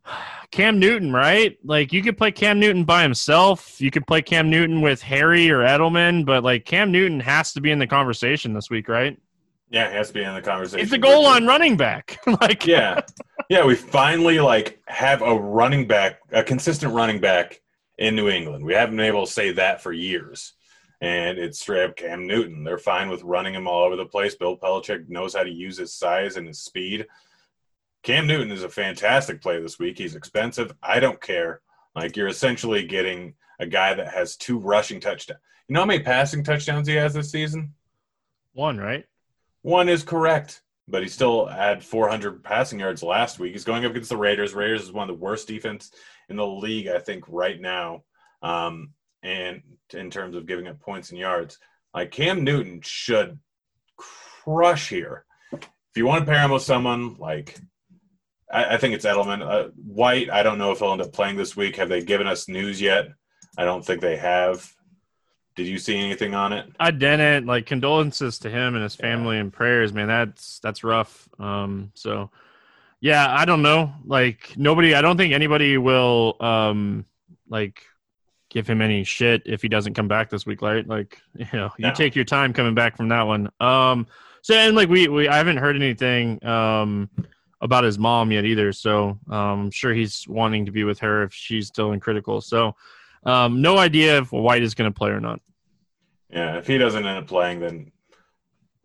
Cam 0.52 0.80
Newton, 0.80 1.12
right? 1.12 1.58
Like 1.66 1.92
you 1.92 2.02
could 2.02 2.18
play 2.18 2.32
Cam 2.32 2.58
Newton 2.58 2.86
by 2.86 3.04
himself. 3.04 3.82
You 3.82 3.92
could 3.92 4.08
play 4.08 4.22
Cam 4.22 4.50
Newton 4.50 4.80
with 4.80 5.02
Harry 5.02 5.52
or 5.52 5.60
Edelman, 5.60 6.26
but 6.26 6.46
like 6.46 6.64
Cam 6.64 6.94
Newton 6.94 7.20
has 7.20 7.52
to 7.54 7.62
be 7.62 7.72
in 7.72 7.80
the 7.80 7.88
conversation 7.88 8.54
this 8.54 8.70
week, 8.70 8.88
right? 8.88 9.20
Yeah, 9.72 9.90
he 9.90 9.96
has 9.96 10.10
to 10.10 10.14
be 10.14 10.22
in 10.22 10.34
the 10.36 10.42
conversation. 10.42 10.84
It's 10.84 10.92
a 10.92 10.98
goal 10.98 11.24
line 11.24 11.48
running 11.48 11.78
back. 11.78 12.20
like 12.42 12.68
Yeah. 12.68 13.02
Yeah, 13.50 13.66
we 13.66 13.76
finally 13.76 14.40
like 14.40 14.82
have 14.88 15.22
a 15.22 15.36
running 15.36 15.88
back, 15.88 16.20
a 16.32 16.44
consistent 16.44 16.94
running 16.94 17.20
back 17.20 17.62
in 17.98 18.16
New 18.16 18.30
England. 18.30 18.64
We 18.64 18.74
haven't 18.74 18.98
been 18.98 19.06
able 19.06 19.26
to 19.26 19.32
say 19.32 19.52
that 19.54 19.82
for 19.82 19.92
years. 19.92 20.54
And 21.02 21.40
it's 21.40 21.60
straight 21.60 21.84
up 21.84 21.96
Cam 21.96 22.28
Newton. 22.28 22.64
They're 22.64 22.78
fine 22.78 23.10
with 23.10 23.24
running 23.24 23.56
him 23.56 23.68
all 23.68 23.84
over 23.84 23.96
the 23.96 24.06
place. 24.06 24.36
Bill 24.36 24.58
Belichick 24.58 25.10
knows 25.10 25.34
how 25.34 25.44
to 25.44 25.50
use 25.50 25.78
his 25.78 25.94
size 25.94 26.38
and 26.38 26.48
his 26.48 26.60
speed 26.60 27.08
Cam 28.04 28.26
Newton 28.26 28.52
is 28.52 28.64
a 28.64 28.70
fantastic 28.70 29.42
play 29.42 29.62
this 29.62 29.78
week. 29.78 29.98
He's 29.98 30.16
expensive. 30.16 30.74
I 30.82 31.00
don't 31.00 31.22
care. 31.22 31.62
Like 31.96 32.16
you're 32.16 32.28
essentially 32.28 32.84
getting 32.84 33.36
a 33.60 33.68
guy 33.68 33.94
that 33.94 34.12
has 34.12 34.36
two 34.36 34.58
rushing 34.58 35.00
touchdowns. 35.00 35.40
You 35.68 35.74
know 35.74 35.82
how 35.82 35.86
many 35.86 36.04
passing 36.04 36.44
touchdowns 36.44 36.88
he 36.88 36.96
has 36.96 37.14
this 37.14 37.32
season? 37.32 37.74
One, 38.54 38.78
right? 38.78 39.06
One 39.62 39.90
is 39.90 40.04
correct, 40.04 40.62
but 40.88 41.04
he 41.04 41.10
still 41.10 41.46
had 41.46 41.84
400 41.84 42.44
passing 42.44 42.80
yards 42.80 43.04
last 43.04 43.40
week. 43.40 43.54
He's 43.54 43.64
going 43.64 43.86
up 43.86 43.92
against 43.92 44.10
the 44.10 44.18
Raiders. 44.18 44.54
Raiders 44.54 44.84
is 44.84 44.92
one 44.92 45.10
of 45.10 45.16
the 45.16 45.22
worst 45.22 45.48
defense 45.48 45.92
in 46.30 46.36
the 46.36 46.48
league, 46.48 46.88
I 46.88 47.00
think, 47.00 47.26
right 47.28 47.60
now. 47.60 48.04
Um, 48.42 48.94
and 49.24 49.62
in 49.94 50.10
terms 50.10 50.36
of 50.36 50.48
giving 50.48 50.68
up 50.68 50.80
points 50.80 51.12
and 51.12 51.20
yards, 51.20 51.60
like 51.94 52.12
Cam 52.12 52.44
Newton 52.44 52.82
should 52.84 53.38
crush 53.98 54.90
here. 54.90 55.26
If 55.54 55.98
you 55.98 56.06
want 56.06 56.26
to 56.26 56.32
pair 56.32 56.42
him 56.42 56.52
with 56.52 56.64
someone 56.64 57.16
like 57.16 57.60
I, 58.52 58.76
I 58.76 58.78
think 58.78 58.94
it's 58.96 59.06
Edelman. 59.06 59.42
Uh, 59.42 59.70
White, 59.76 60.30
I 60.30 60.44
don't 60.44 60.58
know 60.58 60.72
if 60.72 60.80
he'll 60.80 60.92
end 60.92 61.02
up 61.02 61.14
playing 61.14 61.38
this 61.38 61.56
week. 61.56 61.76
Have 61.78 61.90
they 61.90 62.04
given 62.04 62.28
us 62.28 62.48
news 62.48 62.82
yet? 62.82 63.10
I 63.58 63.66
don't 63.66 63.86
think 63.86 64.02
they 64.02 64.18
have. 64.18 64.70
Did 65.56 65.68
you 65.68 65.78
see 65.78 65.98
anything 65.98 66.34
on 66.34 66.54
it? 66.54 66.72
I 66.80 66.92
didn't. 66.92 67.46
Like 67.46 67.66
condolences 67.66 68.40
to 68.40 68.50
him 68.50 68.76
and 68.76 68.84
his 68.84 68.96
family 68.96 69.36
yeah. 69.36 69.42
and 69.42 69.54
prayers, 69.54 69.94
man. 69.94 70.08
That's 70.08 70.60
that's 70.60 70.84
rough. 70.84 71.28
Um, 71.40 71.92
so 71.94 72.30
yeah, 73.02 73.28
I 73.30 73.46
don't 73.46 73.62
know. 73.62 73.94
Like 74.06 74.54
nobody, 74.58 74.94
I 74.96 75.02
don't 75.02 75.18
think 75.18 75.34
anybody 75.34 75.78
will 75.78 76.38
um 76.40 77.06
like 77.50 77.84
give 78.50 78.68
him 78.68 78.82
any 78.82 79.04
shit 79.04 79.42
if 79.46 79.62
he 79.62 79.70
doesn't 79.70 79.94
come 79.94 80.08
back 80.08 80.30
this 80.30 80.46
week, 80.46 80.62
right? 80.62 80.88
Like 80.88 81.22
you 81.36 81.46
know, 81.54 81.72
you 81.78 81.88
no. 81.88 81.94
take 81.94 82.16
your 82.16 82.26
time 82.26 82.54
coming 82.54 82.76
back 82.76 82.96
from 82.96 83.10
that 83.10 83.24
one. 83.24 83.50
Um, 83.60 84.08
so 84.42 84.56
and 84.56 84.76
like 84.76 84.90
we 84.90 85.08
we 85.08 85.28
I 85.28 85.36
haven't 85.38 85.58
heard 85.58 85.76
anything 85.76 86.44
um 86.46 87.10
about 87.62 87.84
his 87.84 88.00
mom 88.00 88.32
yet 88.32 88.46
either. 88.46 88.74
So 88.74 89.20
um, 89.30 89.66
I'm 89.66 89.72
sure 89.72 89.94
he's 89.94 90.28
wanting 90.28 90.66
to 90.66 90.72
be 90.72 90.84
with 90.84 91.00
her 91.00 91.24
if 91.24 91.34
she's 91.34 91.68
still 91.68 91.92
in 91.92 92.00
critical. 92.00 92.42
So 92.42 92.76
um, 93.24 93.62
no 93.62 93.78
idea 93.78 94.20
if 94.20 94.32
White 94.32 94.64
is 94.64 94.74
going 94.74 94.92
to 94.92 94.98
play 94.98 95.12
or 95.12 95.20
not. 95.20 95.42
Yeah, 96.30 96.58
if 96.58 96.68
he 96.68 96.78
doesn't 96.78 97.06
end 97.06 97.18
up 97.18 97.28
playing, 97.28 97.60
then 97.60 97.92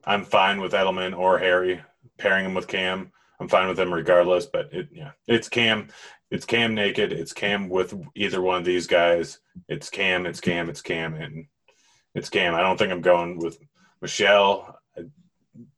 I'm 0.04 0.24
fine 0.24 0.60
with 0.60 0.72
Edelman 0.72 1.16
or 1.16 1.38
Harry 1.38 1.80
pairing 2.18 2.44
him 2.44 2.54
with 2.54 2.68
Cam. 2.68 3.12
I'm 3.38 3.48
fine 3.48 3.68
with 3.68 3.76
them 3.76 3.92
regardless. 3.92 4.46
But 4.46 4.72
it, 4.72 4.88
yeah, 4.92 5.12
it's 5.26 5.48
Cam. 5.48 5.88
It's 6.30 6.44
Cam 6.44 6.74
naked. 6.74 7.12
It's 7.12 7.32
Cam 7.32 7.68
with 7.68 7.94
either 8.14 8.42
one 8.42 8.58
of 8.58 8.64
these 8.64 8.86
guys. 8.86 9.38
It's 9.68 9.90
Cam. 9.90 10.26
It's 10.26 10.40
Cam. 10.40 10.68
It's 10.68 10.82
Cam. 10.82 11.14
And 11.14 11.46
it's 12.14 12.28
Cam. 12.28 12.54
I 12.54 12.60
don't 12.60 12.76
think 12.76 12.92
I'm 12.92 13.00
going 13.00 13.38
with 13.38 13.58
Michel. 14.00 14.78
I 14.98 15.02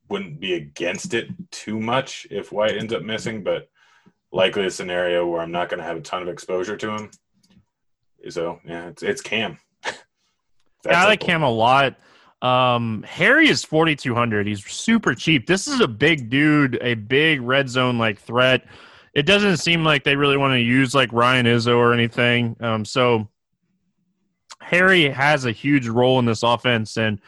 wouldn't 0.09 0.41
be 0.41 0.55
against 0.55 1.13
it 1.13 1.29
too 1.51 1.79
much 1.79 2.27
if 2.31 2.51
White 2.51 2.77
ends 2.77 2.95
up 2.95 3.03
missing, 3.03 3.43
but 3.43 3.69
likely 4.33 4.67
a 4.67 4.71
scenario 4.71 5.27
where 5.27 5.41
I'm 5.41 5.53
not 5.53 5.69
going 5.69 5.79
to 5.79 5.87
have 5.87 5.97
a 5.97 6.03
ton 6.03 6.23
of 6.23 6.29
exposure 6.29 6.77
to 6.77 6.91
him. 6.97 7.11
So 8.31 8.61
yeah, 8.65 8.89
it's 8.89 9.03
it's 9.03 9.21
Cam. 9.21 9.59
yeah, 9.85 11.03
I 11.03 11.05
like 11.07 11.21
Cam 11.21 11.43
a 11.43 11.51
lot. 11.51 11.97
Um, 12.41 13.05
Harry 13.09 13.49
is 13.49 13.65
4,200. 13.65 14.47
He's 14.47 14.65
super 14.65 15.15
cheap. 15.15 15.47
This 15.47 15.67
is 15.67 15.81
a 15.81 15.89
big 15.89 16.31
dude, 16.31 16.79
a 16.81 16.95
big 16.95 17.43
red 17.43 17.69
zone 17.69 17.99
like 17.99 18.21
threat. 18.21 18.65
It 19.15 19.23
doesn't 19.23 19.57
seem 19.57 19.83
like 19.85 20.05
they 20.05 20.15
really 20.15 20.37
want 20.37 20.53
to 20.53 20.61
use 20.61 20.95
like 20.95 21.13
Ryan 21.13 21.47
Izzo 21.47 21.77
or 21.77 21.93
anything. 21.93 22.57
Um, 22.61 22.85
so 22.85 23.29
Harry 24.61 25.09
has 25.09 25.47
a 25.47 25.53
huge 25.53 25.89
role 25.89 26.21
in 26.21 26.27
this 26.27 26.45
offense, 26.45 26.97
and 26.97 27.21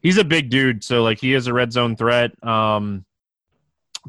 he's 0.00 0.16
a 0.16 0.24
big 0.24 0.48
dude. 0.48 0.82
So 0.82 1.02
like 1.02 1.20
he 1.20 1.34
is 1.34 1.46
a 1.46 1.52
red 1.52 1.72
zone 1.72 1.96
threat. 1.96 2.32
Um, 2.42 3.04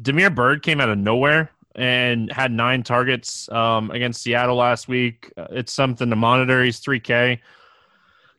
Damiere 0.00 0.30
Byrd 0.30 0.62
came 0.62 0.80
out 0.80 0.88
of 0.88 0.96
nowhere 0.96 1.50
and 1.78 2.30
had 2.30 2.52
nine 2.52 2.82
targets 2.82 3.48
um, 3.50 3.90
against 3.90 4.22
Seattle 4.22 4.56
last 4.56 4.88
week. 4.88 5.32
It's 5.50 5.72
something 5.72 6.10
to 6.10 6.16
monitor. 6.16 6.62
He's 6.62 6.80
3K 6.80 7.38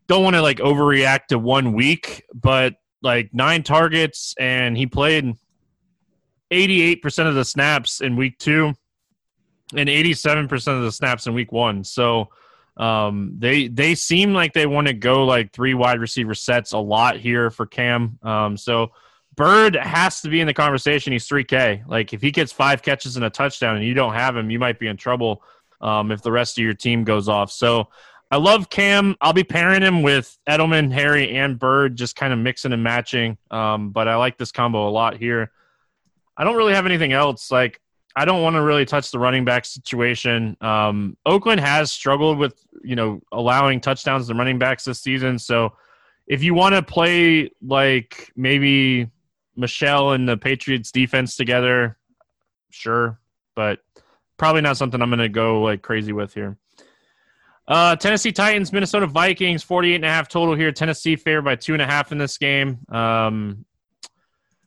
don't 0.09 0.23
want 0.23 0.35
to 0.35 0.41
like 0.41 0.57
overreact 0.57 1.27
to 1.27 1.39
one 1.39 1.73
week, 1.73 2.25
but 2.33 2.73
like 3.01 3.29
nine 3.31 3.63
targets 3.63 4.33
and 4.39 4.75
he 4.75 4.87
played 4.87 5.33
88% 6.51 7.27
of 7.27 7.35
the 7.35 7.45
snaps 7.45 8.01
in 8.01 8.15
week 8.15 8.39
two 8.39 8.73
and 9.75 9.87
87% 9.87 10.51
of 10.75 10.81
the 10.81 10.91
snaps 10.91 11.27
in 11.27 11.35
week 11.35 11.51
one. 11.51 11.83
So 11.83 12.29
um, 12.75 13.35
they 13.37 13.67
they 13.67 13.93
seem 13.93 14.33
like 14.33 14.53
they 14.53 14.65
want 14.65 14.87
to 14.87 14.93
go 14.93 15.25
like 15.25 15.53
three 15.53 15.75
wide 15.75 15.99
receiver 15.99 16.33
sets 16.33 16.71
a 16.71 16.77
lot 16.79 17.17
here 17.17 17.51
for 17.51 17.67
Cam. 17.67 18.17
Um, 18.23 18.57
so 18.57 18.91
Byrd 19.39 19.77
has 19.77 20.19
to 20.19 20.29
be 20.29 20.41
in 20.41 20.47
the 20.47 20.53
conversation. 20.53 21.13
He's 21.13 21.25
3K. 21.25 21.87
Like 21.87 22.13
if 22.13 22.21
he 22.21 22.29
gets 22.29 22.51
five 22.51 22.81
catches 22.81 23.15
and 23.15 23.23
a 23.23 23.29
touchdown 23.29 23.77
and 23.77 23.85
you 23.85 23.93
don't 23.93 24.13
have 24.13 24.35
him, 24.35 24.49
you 24.49 24.59
might 24.59 24.79
be 24.79 24.87
in 24.87 24.97
trouble 24.97 25.41
um, 25.79 26.11
if 26.11 26.21
the 26.21 26.31
rest 26.31 26.57
of 26.57 26.63
your 26.65 26.73
team 26.73 27.05
goes 27.05 27.29
off. 27.29 27.49
So 27.49 27.87
I 28.31 28.35
love 28.35 28.69
Cam. 28.69 29.15
I'll 29.21 29.31
be 29.31 29.45
pairing 29.45 29.81
him 29.81 30.01
with 30.01 30.37
Edelman, 30.45 30.91
Harry, 30.91 31.37
and 31.37 31.57
Byrd, 31.57 31.95
just 31.95 32.17
kind 32.17 32.33
of 32.33 32.39
mixing 32.39 32.73
and 32.73 32.83
matching. 32.83 33.37
Um, 33.49 33.91
but 33.91 34.09
I 34.09 34.17
like 34.17 34.37
this 34.37 34.51
combo 34.51 34.89
a 34.89 34.91
lot 34.91 35.15
here. 35.15 35.53
I 36.35 36.43
don't 36.43 36.57
really 36.57 36.73
have 36.73 36.85
anything 36.85 37.13
else. 37.13 37.49
Like 37.49 37.79
I 38.17 38.25
don't 38.25 38.41
want 38.41 38.57
to 38.57 38.61
really 38.61 38.83
touch 38.83 39.09
the 39.09 39.19
running 39.19 39.45
back 39.45 39.63
situation. 39.63 40.57
Um, 40.59 41.15
Oakland 41.25 41.61
has 41.61 41.93
struggled 41.93 42.39
with 42.39 42.61
you 42.83 42.97
know 42.97 43.21
allowing 43.31 43.79
touchdowns 43.79 44.27
to 44.27 44.33
running 44.33 44.59
backs 44.59 44.83
this 44.83 44.99
season. 44.99 45.39
So 45.39 45.77
if 46.27 46.43
you 46.43 46.53
want 46.53 46.75
to 46.75 46.83
play 46.83 47.51
like 47.61 48.33
maybe 48.35 49.09
Michel 49.59 50.13
and 50.13 50.27
the 50.27 50.37
Patriots 50.37 50.91
defense 50.91 51.35
together, 51.35 51.97
sure, 52.71 53.19
but 53.55 53.79
probably 54.37 54.61
not 54.61 54.77
something 54.77 55.01
I'm 55.01 55.09
going 55.09 55.19
to 55.19 55.29
go 55.29 55.61
like 55.61 55.81
crazy 55.81 56.13
with 56.13 56.33
here. 56.33 56.57
Uh, 57.67 57.95
Tennessee 57.95 58.31
Titans, 58.31 58.73
Minnesota 58.73 59.05
Vikings, 59.05 59.61
48 59.61 59.95
and 59.95 60.05
a 60.05 60.09
half 60.09 60.27
total 60.27 60.55
here. 60.55 60.71
Tennessee 60.71 61.15
favored 61.15 61.43
by 61.43 61.55
two 61.55 61.73
and 61.73 61.81
a 61.81 61.85
half 61.85 62.11
in 62.11 62.17
this 62.17 62.37
game. 62.39 62.79
Um, 62.89 63.65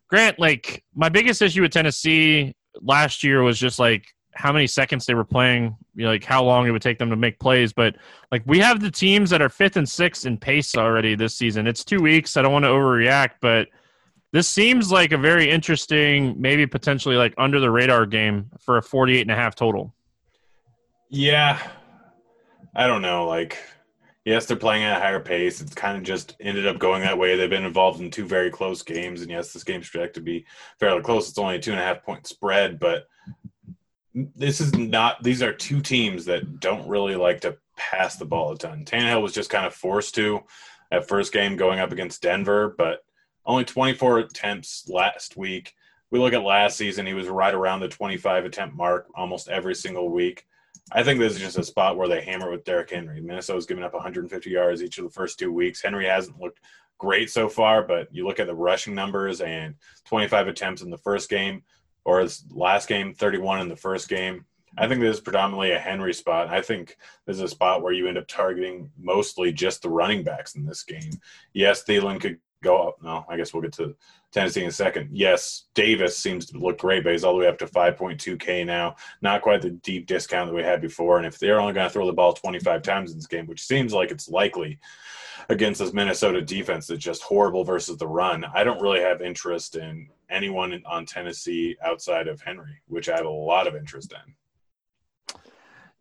Grant, 0.09 0.38
like 0.38 0.85
my 0.94 1.09
biggest 1.09 1.42
issue 1.42 1.62
with 1.62 1.72
Tennessee 1.72 2.55
last 2.81 3.24
year 3.24 3.42
was 3.42 3.59
just 3.59 3.78
like 3.78 4.14
how 4.35 4.52
many 4.52 4.66
seconds 4.66 5.05
they 5.05 5.14
were 5.14 5.24
playing, 5.24 5.76
you 5.94 6.05
know, 6.05 6.11
like 6.11 6.22
how 6.22 6.44
long 6.44 6.66
it 6.66 6.70
would 6.70 6.83
take 6.83 6.98
them 6.98 7.11
to 7.11 7.16
make 7.16 7.40
plays. 7.40 7.72
But 7.72 7.96
like 8.31 8.42
we 8.46 8.59
have 8.61 8.81
the 8.81 8.90
teams 8.90 9.31
that 9.31 9.42
are 9.42 9.48
fifth 9.48 9.76
and 9.76 9.88
sixth 9.88 10.24
in 10.24 10.38
pace 10.38 10.76
already 10.76 11.14
this 11.14 11.35
season. 11.35 11.66
It's 11.66 11.85
two 11.85 12.00
weeks. 12.00 12.37
I 12.37 12.42
don't 12.42 12.52
want 12.52 12.64
to 12.64 12.70
overreact, 12.70 13.33
but 13.40 13.68
this 14.33 14.49
seems 14.49 14.90
like 14.90 15.12
a 15.12 15.18
very 15.18 15.51
interesting, 15.51 16.35
maybe 16.40 16.66
potentially 16.66 17.16
like 17.16 17.35
under 17.37 17.61
the 17.61 17.71
radar 17.71 18.07
game 18.07 18.51
for 18.59 18.79
a 18.79 18.83
48 18.83 19.21
and 19.21 19.31
a 19.31 19.35
half 19.35 19.55
total. 19.55 19.95
Yeah, 21.11 21.61
I 22.75 22.87
don't 22.87 23.03
know. 23.03 23.29
Like, 23.29 23.59
yes, 24.25 24.47
they're 24.47 24.57
playing 24.57 24.85
at 24.85 24.97
a 24.97 25.01
higher 25.01 25.21
pace. 25.21 25.61
It's 25.61 25.75
kind 25.75 25.99
of 25.99 26.03
just 26.03 26.35
ended 26.40 26.66
up 26.66 26.79
going 26.79 27.03
that 27.03 27.18
way. 27.18 27.37
They've 27.37 27.51
been 27.51 27.66
involved 27.66 28.01
in 28.01 28.11
two 28.11 28.25
very 28.25 28.51
close 28.51 28.81
games, 28.81 29.21
and 29.21 29.31
yes, 29.31 29.53
this 29.53 29.64
game's 29.64 29.90
projected 29.90 30.14
to 30.14 30.21
be 30.23 30.47
fairly 30.81 31.03
close. 31.03 31.29
It's 31.29 31.38
only 31.38 31.57
a 31.57 31.61
two 31.61 31.73
and 31.73 31.81
a 31.81 31.85
half 31.85 32.03
point 32.03 32.27
spread, 32.27 32.81
but 32.81 33.05
this 34.14 34.62
is 34.62 34.75
not. 34.75 35.23
These 35.23 35.42
are 35.42 35.53
two 35.53 35.83
teams 35.83 36.25
that 36.25 36.61
don't 36.61 36.88
really 36.88 37.16
like 37.16 37.42
to 37.42 37.59
pass 37.77 38.16
the 38.16 38.25
ball 38.25 38.53
a 38.53 38.59
ton. 38.59 38.87
Tannehill 38.87 39.23
was 39.23 39.33
just 39.33 39.51
kind 39.51 39.66
of 39.66 39.75
forced 39.75 40.14
to 40.14 40.40
at 40.90 41.07
first 41.07 41.35
game 41.35 41.57
going 41.57 41.81
up 41.81 41.92
against 41.92 42.23
Denver, 42.23 42.75
but 42.79 43.05
only 43.44 43.64
24 43.64 44.18
attempts 44.18 44.88
last 44.88 45.37
week. 45.37 45.74
We 46.11 46.18
look 46.18 46.33
at 46.33 46.42
last 46.42 46.76
season; 46.76 47.07
he 47.07 47.14
was 47.14 47.28
right 47.28 47.55
around 47.55 47.81
the 47.81 47.88
25 47.88 48.44
attempt 48.44 48.76
mark 48.76 49.07
almost 49.14 49.48
every 49.48 49.74
single 49.74 50.11
week. 50.11 50.46
I 50.90 51.02
think 51.02 51.20
this 51.20 51.35
is 51.35 51.40
just 51.40 51.59
a 51.59 51.64
spot 51.64 51.96
where 51.96 52.09
they 52.09 52.20
hammer 52.20 52.50
with 52.50 52.64
Derrick 52.64 52.90
Henry. 52.90 53.20
Minnesota's 53.20 53.66
given 53.66 53.85
up 53.85 53.94
150 53.94 54.50
yards 54.50 54.83
each 54.83 54.98
of 54.98 55.05
the 55.05 55.11
first 55.11 55.38
two 55.38 55.52
weeks. 55.52 55.83
Henry 55.83 56.07
hasn't 56.07 56.40
looked 56.40 56.61
great 56.98 57.31
so 57.31 57.48
far, 57.48 57.83
but 57.83 58.09
you 58.14 58.26
look 58.26 58.40
at 58.40 58.46
the 58.46 58.55
rushing 58.55 58.94
numbers 58.94 59.40
and 59.40 59.74
25 60.05 60.48
attempts 60.48 60.83
in 60.83 60.90
the 60.90 60.98
first 60.98 61.31
game, 61.31 61.62
or 62.05 62.20
his 62.20 62.44
last 62.50 62.88
game, 62.88 63.14
31 63.14 63.61
in 63.61 63.68
the 63.68 63.76
first 63.76 64.09
game. 64.09 64.44
I 64.78 64.88
think 64.88 65.00
this 65.00 65.16
is 65.16 65.22
predominantly 65.22 65.72
a 65.72 65.78
Henry 65.78 66.14
spot. 66.14 66.48
I 66.48 66.62
think 66.62 66.96
this 67.26 67.37
is 67.37 67.42
a 67.42 67.48
spot 67.48 67.83
where 67.83 67.92
you 67.92 68.07
end 68.07 68.18
up 68.18 68.26
targeting 68.26 68.90
mostly 68.98 69.52
just 69.52 69.83
the 69.83 69.90
running 69.90 70.22
backs 70.22 70.55
in 70.55 70.64
this 70.64 70.83
game. 70.83 71.11
Yes, 71.52 71.85
Thielen 71.85 72.20
could 72.20 72.38
go 72.62 72.88
up. 72.88 73.03
No, 73.03 73.25
I 73.29 73.37
guess 73.37 73.53
we'll 73.53 73.62
get 73.62 73.72
to 73.75 73.94
Tennessee 74.31 74.62
in 74.62 74.68
a 74.68 74.72
second. 74.72 75.11
Yes, 75.12 75.64
Davis 75.75 76.16
seems 76.16 76.46
to 76.46 76.59
look 76.59 76.79
great, 76.79 77.05
but 77.05 77.12
he's 77.12 77.25
all 77.25 77.35
the 77.35 77.40
way 77.40 77.48
up 77.48 77.59
to 77.59 77.66
5.2K 77.66 78.64
now. 78.64 78.96
Not 79.20 79.42
quite 79.42 79.61
the 79.61 79.70
deep 79.70 80.07
discount 80.07 80.48
that 80.48 80.55
we 80.55 80.62
had 80.62 80.81
before. 80.81 81.18
And 81.18 81.27
if 81.27 81.38
they're 81.38 81.61
only 81.61 81.75
going 81.75 81.87
to 81.87 81.92
throw 81.92 82.07
the 82.07 82.12
ball 82.12 82.33
25 82.33 82.83
times 82.83 83.11
in 83.11 83.18
this 83.18 83.27
game, 83.27 83.46
which 83.46 83.62
seems 83.62 83.92
like 83.92 84.11
it's 84.11 84.29
likely 84.29 84.79
against 85.48 85.81
this 85.81 85.92
Minnesota 85.92 86.40
defense 86.40 86.87
that's 86.87 87.05
just 87.05 87.22
horrible 87.22 87.64
versus 87.64 87.98
the 87.98 88.07
run, 88.07 88.44
I 88.55 88.64
don't 88.64 88.81
really 88.81 89.01
have 89.01 89.20
interest 89.20 89.77
in 89.77 90.09
anyone 90.31 90.83
on 90.87 91.05
Tennessee 91.05 91.77
outside 91.85 92.29
of 92.29 92.40
Henry, 92.40 92.81
which 92.87 93.09
I 93.09 93.16
have 93.16 93.27
a 93.27 93.31
lot 93.31 93.66
of 93.66 93.77
interest 93.77 94.12
in. 94.12 94.35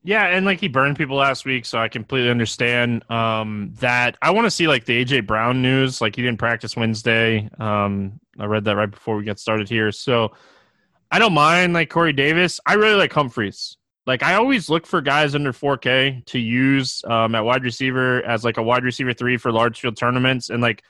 Yeah, 0.04 0.26
and 0.26 0.46
like 0.46 0.60
he 0.60 0.68
burned 0.68 0.98
people 0.98 1.18
last 1.18 1.46
week, 1.46 1.66
so 1.66 1.78
I 1.78 1.88
completely 1.88 2.32
understand 2.32 3.10
um, 3.12 3.72
that. 3.80 4.18
I 4.22 4.32
want 4.32 4.46
to 4.46 4.52
see 4.52 4.68
like 4.68 4.86
the 4.86 5.06
AJ 5.06 5.28
Brown 5.28 5.62
news. 5.62 6.02
Like 6.02 6.16
he 6.16 6.24
didn't 6.24 6.40
practice 6.40 6.76
Wednesday. 6.76 7.48
Um, 7.60 8.20
I 8.40 8.46
read 8.46 8.64
that 8.66 8.76
right 8.76 8.90
before 8.90 9.16
we 9.16 9.24
get 9.24 9.40
started 9.40 9.70
here, 9.70 9.92
so 9.92 10.32
I 11.12 11.20
don't 11.20 11.34
mind 11.34 11.74
like 11.74 11.92
Corey 11.92 12.14
Davis. 12.14 12.60
I 12.66 12.74
really 12.74 12.96
like 12.96 13.14
Humphries. 13.14 13.78
Like 14.08 14.24
I 14.24 14.36
always 14.36 14.70
look 14.70 14.88
for 14.88 15.02
guys 15.02 15.36
under 15.36 15.54
4K 15.54 16.26
to 16.26 16.40
use 16.40 17.04
um, 17.06 17.36
at 17.36 17.46
wide 17.46 17.64
receiver 17.64 18.24
as 18.24 18.44
like 18.44 18.58
a 18.58 18.64
wide 18.64 18.84
receiver 18.84 19.14
three 19.14 19.38
for 19.38 19.52
large 19.52 19.80
field 19.80 19.98
tournaments, 19.98 20.50
and 20.50 20.64
like 20.64 20.82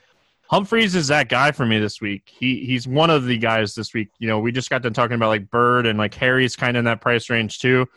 Humphries 0.50 0.95
is 0.95 1.08
that 1.10 1.28
guy 1.28 1.52
for 1.52 1.65
me 1.65 1.80
this 1.80 2.00
week. 2.00 2.32
He 2.34 2.65
he's 2.65 2.88
one 2.88 3.10
of 3.10 3.26
the 3.26 3.38
guys 3.38 3.76
this 3.76 3.93
week. 3.93 4.10
You 4.19 4.30
know, 4.30 4.39
we 4.39 4.54
just 4.54 4.69
got 4.69 4.84
done 4.84 4.93
talking 4.93 5.15
about 5.15 5.30
like 5.30 5.50
Byrd 5.50 5.86
and 5.86 6.00
like 6.00 6.13
Harry's 6.13 6.56
kind 6.56 6.78
of 6.78 6.80
in 6.80 6.86
that 6.86 7.02
price 7.02 7.30
range 7.30 7.60
too. 7.60 7.88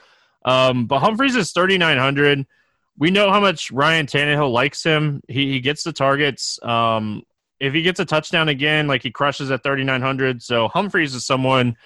Um, 0.44 0.86
but 0.86 1.00
Humphries 1.00 1.36
is 1.36 1.52
3,900. 1.52 2.46
We 2.98 3.10
know 3.10 3.30
how 3.30 3.40
much 3.40 3.70
Ryan 3.70 4.06
Tannehill 4.06 4.52
likes 4.52 4.82
him. 4.82 5.20
He, 5.28 5.52
he 5.52 5.60
gets 5.60 5.82
the 5.82 5.92
targets. 5.92 6.58
Um, 6.62 7.22
if 7.60 7.72
he 7.72 7.82
gets 7.82 8.00
a 8.00 8.04
touchdown 8.04 8.48
again, 8.48 8.86
like 8.86 9.02
he 9.02 9.10
crushes 9.10 9.50
at 9.50 9.62
3,900. 9.62 10.42
So 10.42 10.68
Humphries 10.68 11.14
is 11.14 11.24
someone 11.24 11.76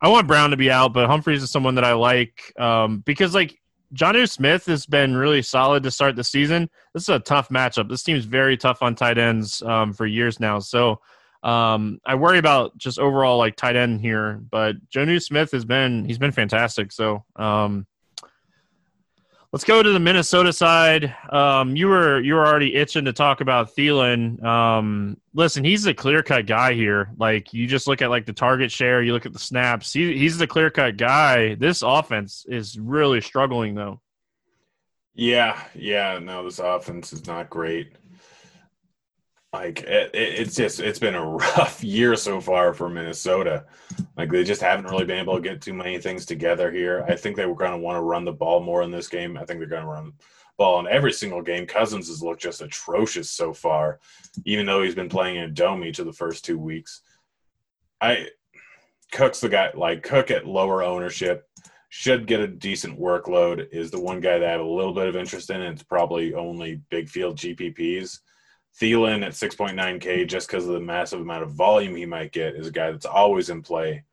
I 0.00 0.08
want 0.08 0.26
Brown 0.26 0.50
to 0.50 0.56
be 0.56 0.70
out, 0.70 0.92
but 0.92 1.08
Humphries 1.08 1.42
is 1.42 1.50
someone 1.50 1.74
that 1.74 1.84
I 1.84 1.92
like 1.92 2.52
um, 2.58 3.00
because, 3.00 3.34
like, 3.34 3.58
Jonnu 3.94 4.28
Smith 4.28 4.66
has 4.66 4.86
been 4.86 5.16
really 5.16 5.42
solid 5.42 5.82
to 5.82 5.90
start 5.90 6.14
the 6.14 6.24
season. 6.24 6.68
This 6.92 7.04
is 7.04 7.08
a 7.08 7.18
tough 7.18 7.48
matchup. 7.48 7.88
This 7.88 8.02
team's 8.02 8.26
very 8.26 8.56
tough 8.56 8.82
on 8.82 8.94
tight 8.94 9.18
ends 9.18 9.62
um, 9.62 9.92
for 9.94 10.06
years 10.06 10.38
now. 10.38 10.58
So 10.58 11.00
um, 11.42 11.98
I 12.04 12.14
worry 12.14 12.38
about 12.38 12.76
just 12.76 12.98
overall 12.98 13.38
like 13.38 13.56
tight 13.56 13.76
end 13.76 14.00
here, 14.00 14.40
but 14.50 14.76
Jonnu 14.90 15.22
Smith 15.22 15.52
has 15.52 15.64
been 15.64 16.04
he's 16.04 16.18
been 16.18 16.32
fantastic. 16.32 16.92
So 16.92 17.24
um, 17.36 17.86
let's 19.52 19.64
go 19.64 19.82
to 19.82 19.90
the 19.90 20.00
Minnesota 20.00 20.52
side. 20.52 21.14
Um, 21.30 21.76
you 21.76 21.88
were 21.88 22.20
you 22.20 22.34
were 22.34 22.46
already 22.46 22.74
itching 22.74 23.04
to 23.06 23.12
talk 23.12 23.40
about 23.40 23.74
Thielen. 23.74 24.42
Um, 24.42 25.16
listen, 25.34 25.64
he's 25.64 25.86
a 25.86 25.94
clear 25.94 26.22
cut 26.22 26.46
guy 26.46 26.74
here. 26.74 27.10
Like 27.18 27.52
you 27.52 27.66
just 27.66 27.86
look 27.86 28.02
at 28.02 28.10
like 28.10 28.26
the 28.26 28.32
target 28.32 28.70
share, 28.70 29.02
you 29.02 29.12
look 29.12 29.26
at 29.26 29.32
the 29.32 29.38
snaps. 29.38 29.92
He, 29.92 30.16
he's 30.16 30.38
the 30.38 30.46
clear 30.46 30.70
cut 30.70 30.96
guy. 30.96 31.54
This 31.54 31.82
offense 31.82 32.44
is 32.48 32.78
really 32.78 33.20
struggling 33.20 33.74
though. 33.74 34.00
Yeah, 35.14 35.60
yeah. 35.74 36.18
No, 36.22 36.44
this 36.44 36.58
offense 36.58 37.12
is 37.12 37.26
not 37.26 37.50
great 37.50 37.92
like 39.52 39.82
it, 39.82 40.10
it's 40.12 40.54
just 40.54 40.80
it's 40.80 40.98
been 40.98 41.14
a 41.14 41.26
rough 41.26 41.82
year 41.84 42.16
so 42.16 42.40
far 42.40 42.74
for 42.74 42.88
Minnesota. 42.88 43.64
Like 44.16 44.30
they 44.30 44.44
just 44.44 44.60
haven't 44.60 44.90
really 44.90 45.06
been 45.06 45.18
able 45.18 45.36
to 45.36 45.42
get 45.42 45.62
too 45.62 45.74
many 45.74 45.98
things 45.98 46.26
together 46.26 46.70
here. 46.70 47.04
I 47.08 47.16
think 47.16 47.36
they 47.36 47.46
were 47.46 47.54
going 47.54 47.72
to 47.72 47.78
want 47.78 47.96
to 47.96 48.02
run 48.02 48.24
the 48.24 48.32
ball 48.32 48.60
more 48.60 48.82
in 48.82 48.90
this 48.90 49.08
game. 49.08 49.36
I 49.36 49.44
think 49.44 49.58
they're 49.58 49.68
going 49.68 49.82
to 49.82 49.88
run 49.88 50.12
ball 50.58 50.80
in 50.80 50.88
every 50.88 51.12
single 51.12 51.40
game. 51.40 51.66
Cousins 51.66 52.08
has 52.08 52.22
looked 52.22 52.42
just 52.42 52.60
atrocious 52.60 53.30
so 53.30 53.54
far, 53.54 54.00
even 54.44 54.66
though 54.66 54.82
he's 54.82 54.94
been 54.94 55.08
playing 55.08 55.36
in 55.36 55.44
a 55.44 55.50
dome 55.50 55.84
each 55.84 55.98
of 55.98 56.06
the 56.06 56.12
first 56.12 56.44
two 56.44 56.58
weeks. 56.58 57.02
I 58.00 58.28
Cook's 59.12 59.40
the 59.40 59.48
guy 59.48 59.70
like 59.74 60.02
Cook 60.02 60.30
at 60.30 60.46
lower 60.46 60.82
ownership 60.82 61.48
should 61.88 62.26
get 62.26 62.40
a 62.40 62.46
decent 62.46 63.00
workload 63.00 63.66
is 63.72 63.90
the 63.90 64.00
one 64.00 64.20
guy 64.20 64.38
that 64.38 64.46
I 64.46 64.52
have 64.52 64.60
a 64.60 64.64
little 64.64 64.92
bit 64.92 65.06
of 65.06 65.16
interest 65.16 65.48
in. 65.48 65.62
It's 65.62 65.82
probably 65.82 66.34
only 66.34 66.82
big 66.90 67.08
field 67.08 67.38
GPPs 67.38 68.18
Thielen 68.80 69.24
at 69.24 69.32
6.9K, 69.32 70.26
just 70.28 70.48
because 70.48 70.66
of 70.66 70.72
the 70.72 70.80
massive 70.80 71.20
amount 71.20 71.42
of 71.42 71.52
volume 71.52 71.96
he 71.96 72.06
might 72.06 72.32
get, 72.32 72.54
is 72.54 72.68
a 72.68 72.72
guy 72.72 72.90
that's 72.90 73.06
always 73.06 73.50
in 73.50 73.62
play. 73.62 74.04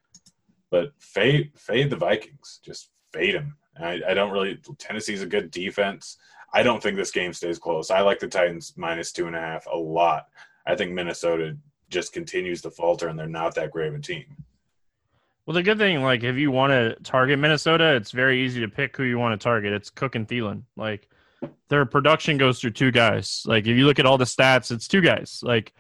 But 0.72 0.92
fade, 1.00 1.52
fade 1.56 1.90
the 1.90 1.96
Vikings. 1.96 2.60
Just 2.64 2.90
fade 3.14 3.36
him. 3.36 3.58
I, 3.80 4.02
I 4.08 4.14
don't 4.14 4.32
really. 4.32 4.60
Tennessee's 4.78 5.22
a 5.22 5.28
good 5.28 5.52
defense. 5.52 6.18
I 6.54 6.64
don't 6.64 6.82
think 6.82 6.96
this 6.96 7.12
game 7.12 7.34
stays 7.34 7.60
close. 7.60 7.92
I 7.92 8.02
like 8.02 8.20
the 8.20 8.28
Titans 8.28 8.74
minus 8.78 9.12
two 9.12 9.28
and 9.28 9.36
a 9.36 9.40
half 9.40 9.68
a 9.72 9.78
lot. 9.78 10.28
I 10.66 10.76
think 10.76 10.92
Minnesota 10.92 11.58
just 11.90 12.14
continues 12.14 12.62
to 12.62 12.72
falter, 12.72 13.10
and 13.10 13.20
they're 13.20 13.28
not 13.28 13.56
that 13.56 13.72
great 13.72 13.90
of 13.90 13.96
a 13.96 14.00
team. 14.00 14.26
Well, 15.46 15.54
the 15.54 15.64
good 15.64 15.78
thing, 15.78 16.02
like, 16.02 16.24
if 16.24 16.38
you 16.38 16.50
want 16.50 16.72
to 16.72 16.96
target 17.04 17.38
Minnesota, 17.38 17.96
it's 17.96 18.12
very 18.12 18.44
easy 18.44 18.62
to 18.62 18.68
pick 18.68 18.98
who 18.98 19.04
you 19.04 19.20
want 19.20 19.40
to 19.40 19.44
target. 19.44 19.74
It's 19.74 19.92
Cook 19.92 20.16
and 20.16 20.28
Thielen. 20.28 20.64
Like, 20.76 21.08
their 21.70 21.86
production 21.86 22.38
goes 22.38 22.60
through 22.60 22.72
two 22.72 22.92
guys. 22.92 23.44
Like 23.46 23.68
if 23.68 23.78
you 23.78 23.86
look 23.86 24.00
at 24.00 24.06
all 24.06 24.18
the 24.18 24.26
stats, 24.26 24.72
it's 24.72 24.88
two 24.88 25.02
guys. 25.02 25.42
Like 25.44 25.74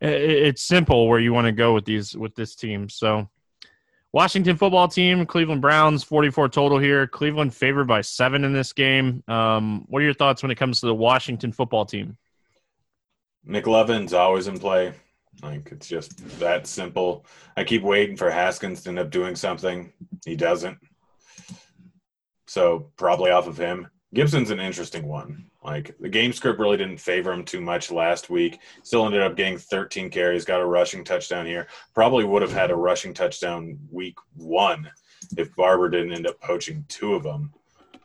it's 0.00 0.62
simple 0.62 1.08
where 1.08 1.20
you 1.20 1.32
want 1.32 1.46
to 1.46 1.52
go 1.52 1.74
with 1.74 1.84
these 1.84 2.16
with 2.16 2.34
this 2.34 2.54
team. 2.54 2.88
So 2.88 3.28
Washington 4.12 4.56
football 4.56 4.88
team, 4.88 5.24
Cleveland 5.24 5.60
Browns, 5.60 6.02
44 6.02 6.48
total 6.48 6.78
here. 6.78 7.06
Cleveland 7.06 7.54
favored 7.54 7.86
by 7.86 8.00
seven 8.00 8.44
in 8.44 8.52
this 8.52 8.72
game. 8.72 9.22
Um, 9.28 9.84
what 9.88 10.02
are 10.02 10.04
your 10.04 10.14
thoughts 10.14 10.42
when 10.42 10.50
it 10.50 10.56
comes 10.56 10.80
to 10.80 10.86
the 10.86 10.94
Washington 10.94 11.52
football 11.52 11.84
team? 11.84 12.16
McLovin's 13.46 14.12
always 14.12 14.48
in 14.48 14.58
play. 14.58 14.92
Like 15.42 15.68
it's 15.70 15.88
just 15.88 16.40
that 16.40 16.66
simple. 16.66 17.24
I 17.56 17.64
keep 17.64 17.82
waiting 17.82 18.16
for 18.16 18.30
Haskins 18.30 18.82
to 18.82 18.90
end 18.90 18.98
up 18.98 19.10
doing 19.10 19.36
something. 19.36 19.92
He 20.24 20.36
doesn't. 20.36 20.78
So 22.46 22.90
probably 22.96 23.30
off 23.30 23.46
of 23.46 23.56
him. 23.56 23.88
Gibson's 24.12 24.50
an 24.50 24.58
interesting 24.58 25.06
one. 25.06 25.46
Like 25.62 25.96
the 26.00 26.08
game 26.08 26.32
script 26.32 26.58
really 26.58 26.76
didn't 26.76 26.98
favor 26.98 27.32
him 27.32 27.44
too 27.44 27.60
much 27.60 27.92
last 27.92 28.28
week. 28.28 28.58
Still 28.82 29.06
ended 29.06 29.22
up 29.22 29.36
getting 29.36 29.58
13 29.58 30.10
carries, 30.10 30.44
got 30.44 30.60
a 30.60 30.66
rushing 30.66 31.04
touchdown 31.04 31.46
here. 31.46 31.68
Probably 31.94 32.24
would 32.24 32.42
have 32.42 32.52
had 32.52 32.70
a 32.70 32.76
rushing 32.76 33.14
touchdown 33.14 33.78
week 33.90 34.16
one 34.34 34.90
if 35.36 35.54
Barber 35.54 35.88
didn't 35.88 36.12
end 36.12 36.26
up 36.26 36.40
poaching 36.40 36.84
two 36.88 37.14
of 37.14 37.22
them 37.22 37.52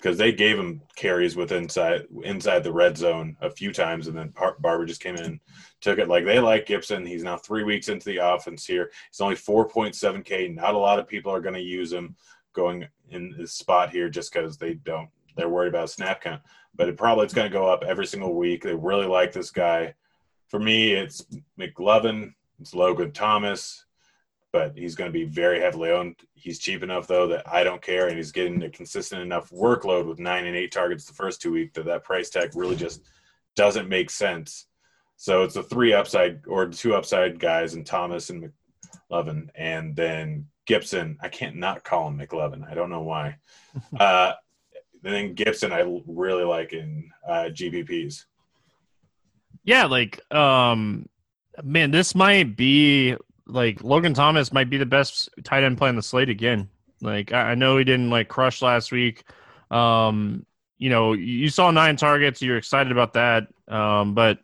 because 0.05 0.19
they 0.19 0.31
gave 0.31 0.59
him 0.59 0.79
carries 0.95 1.35
with 1.35 1.51
inside 1.51 2.05
inside 2.23 2.63
the 2.63 2.71
red 2.71 2.95
zone 2.95 3.35
a 3.41 3.49
few 3.49 3.73
times, 3.73 4.07
and 4.07 4.15
then 4.15 4.31
Barber 4.59 4.85
just 4.85 5.01
came 5.01 5.15
in 5.15 5.23
and 5.23 5.39
took 5.81 5.97
it. 5.97 6.07
Like 6.07 6.25
they 6.25 6.39
like 6.39 6.67
Gibson. 6.67 7.03
He's 7.03 7.23
now 7.23 7.37
three 7.37 7.63
weeks 7.63 7.89
into 7.89 8.05
the 8.05 8.17
offense 8.17 8.67
here. 8.67 8.91
He's 9.09 9.21
only 9.21 9.35
4.7K. 9.35 10.53
Not 10.53 10.75
a 10.75 10.77
lot 10.77 10.99
of 10.99 11.07
people 11.07 11.33
are 11.33 11.41
going 11.41 11.55
to 11.55 11.61
use 11.61 11.91
him 11.91 12.15
going 12.53 12.87
in 13.09 13.33
this 13.35 13.53
spot 13.53 13.89
here 13.89 14.07
just 14.07 14.31
because 14.31 14.57
they 14.57 14.75
don't 14.75 15.09
they're 15.35 15.49
worried 15.49 15.69
about 15.69 15.89
snap 15.89 16.21
count, 16.21 16.41
but 16.75 16.89
it 16.89 16.97
probably 16.97 17.25
it's 17.25 17.33
going 17.33 17.49
to 17.49 17.57
go 17.57 17.67
up 17.67 17.83
every 17.83 18.05
single 18.05 18.33
week. 18.33 18.63
They 18.63 18.73
really 18.73 19.07
like 19.07 19.31
this 19.31 19.51
guy. 19.51 19.93
For 20.47 20.59
me, 20.59 20.93
it's 20.93 21.25
McLovin, 21.59 22.33
it's 22.59 22.73
Logan 22.73 23.11
Thomas, 23.11 23.85
but 24.51 24.77
he's 24.77 24.95
going 24.95 25.09
to 25.09 25.13
be 25.13 25.25
very 25.25 25.59
heavily 25.59 25.91
owned. 25.91 26.15
He's 26.33 26.59
cheap 26.59 26.83
enough 26.83 27.07
though 27.07 27.27
that 27.27 27.51
I 27.51 27.63
don't 27.63 27.81
care, 27.81 28.07
and 28.07 28.15
he's 28.15 28.31
getting 28.31 28.63
a 28.63 28.69
consistent 28.69 29.21
enough 29.21 29.49
workload 29.49 30.07
with 30.07 30.19
nine 30.19 30.45
and 30.45 30.55
eight 30.55 30.71
targets 30.71 31.05
the 31.05 31.13
first 31.13 31.41
two 31.41 31.51
weeks 31.51 31.73
that 31.73 31.85
that 31.85 32.03
price 32.03 32.29
tag 32.29 32.51
really 32.55 32.75
just 32.75 33.01
doesn't 33.55 33.89
make 33.89 34.09
sense. 34.09 34.67
So 35.17 35.43
it's 35.43 35.55
the 35.55 35.63
three 35.63 35.93
upside 35.93 36.41
or 36.47 36.67
two 36.67 36.93
upside 36.93 37.39
guys 37.39 37.73
and 37.73 37.85
Thomas 37.85 38.29
and 38.29 38.51
McLovin, 39.11 39.49
and 39.55 39.95
then 39.95 40.47
Gibson. 40.65 41.17
I 41.21 41.29
can't 41.29 41.55
not 41.55 41.83
call 41.83 42.07
him 42.07 42.19
McLovin. 42.19 42.69
I 42.69 42.73
don't 42.73 42.89
know 42.89 43.01
why. 43.01 43.37
uh, 43.99 44.33
and 45.05 45.13
then 45.13 45.33
Gibson, 45.35 45.71
I 45.71 45.83
really 46.07 46.43
like 46.43 46.73
in 46.73 47.11
uh, 47.27 47.49
GPPs. 47.51 48.25
Yeah, 49.63 49.85
like 49.85 50.19
um, 50.33 51.07
man, 51.63 51.91
this 51.91 52.15
might 52.15 52.57
be 52.57 53.15
like 53.45 53.83
Logan 53.83 54.15
Thomas 54.15 54.51
might 54.51 54.69
be 54.69 54.77
the 54.77 54.85
best 54.85 55.29
tight 55.43 55.63
end 55.63 55.77
play 55.77 55.89
on 55.89 55.95
the 55.95 56.01
slate 56.01 56.29
again. 56.29 56.69
Like 57.01 57.31
I, 57.31 57.51
I 57.51 57.55
know 57.55 57.77
he 57.77 57.83
didn't 57.83 58.09
like 58.09 58.29
crush 58.29 58.63
last 58.63 58.91
week. 58.91 59.23
Um, 59.69 60.43
you 60.79 60.89
know, 60.89 61.13
you 61.13 61.49
saw 61.49 61.69
nine 61.69 61.97
targets, 61.97 62.41
you're 62.41 62.57
excited 62.57 62.91
about 62.91 63.13
that. 63.13 63.47
Um, 63.67 64.15
but 64.15 64.39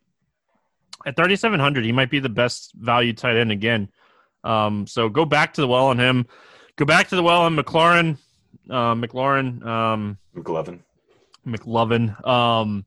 at 1.06 1.16
3,700, 1.16 1.84
he 1.84 1.92
might 1.92 2.12
be 2.12 2.20
the 2.20 2.30
best 2.30 2.74
value 2.74 3.14
tight 3.14 3.36
end 3.36 3.52
again. 3.52 3.90
Um, 4.44 4.86
so 4.86 5.10
go 5.10 5.26
back 5.26 5.56
to 5.56 5.62
the 5.62 5.68
well 5.68 5.88
on 5.88 6.00
him. 6.00 6.28
Go 6.76 6.86
back 6.86 7.10
to 7.10 7.16
the 7.16 7.24
well 7.24 7.42
on 7.42 7.56
McLaurin 7.56 8.18
uh, 8.72 8.96
McLaurin, 8.96 9.66
um, 9.66 10.18
McLovin, 10.36 10.80
McLovin. 11.46 12.28
Um, 12.28 12.86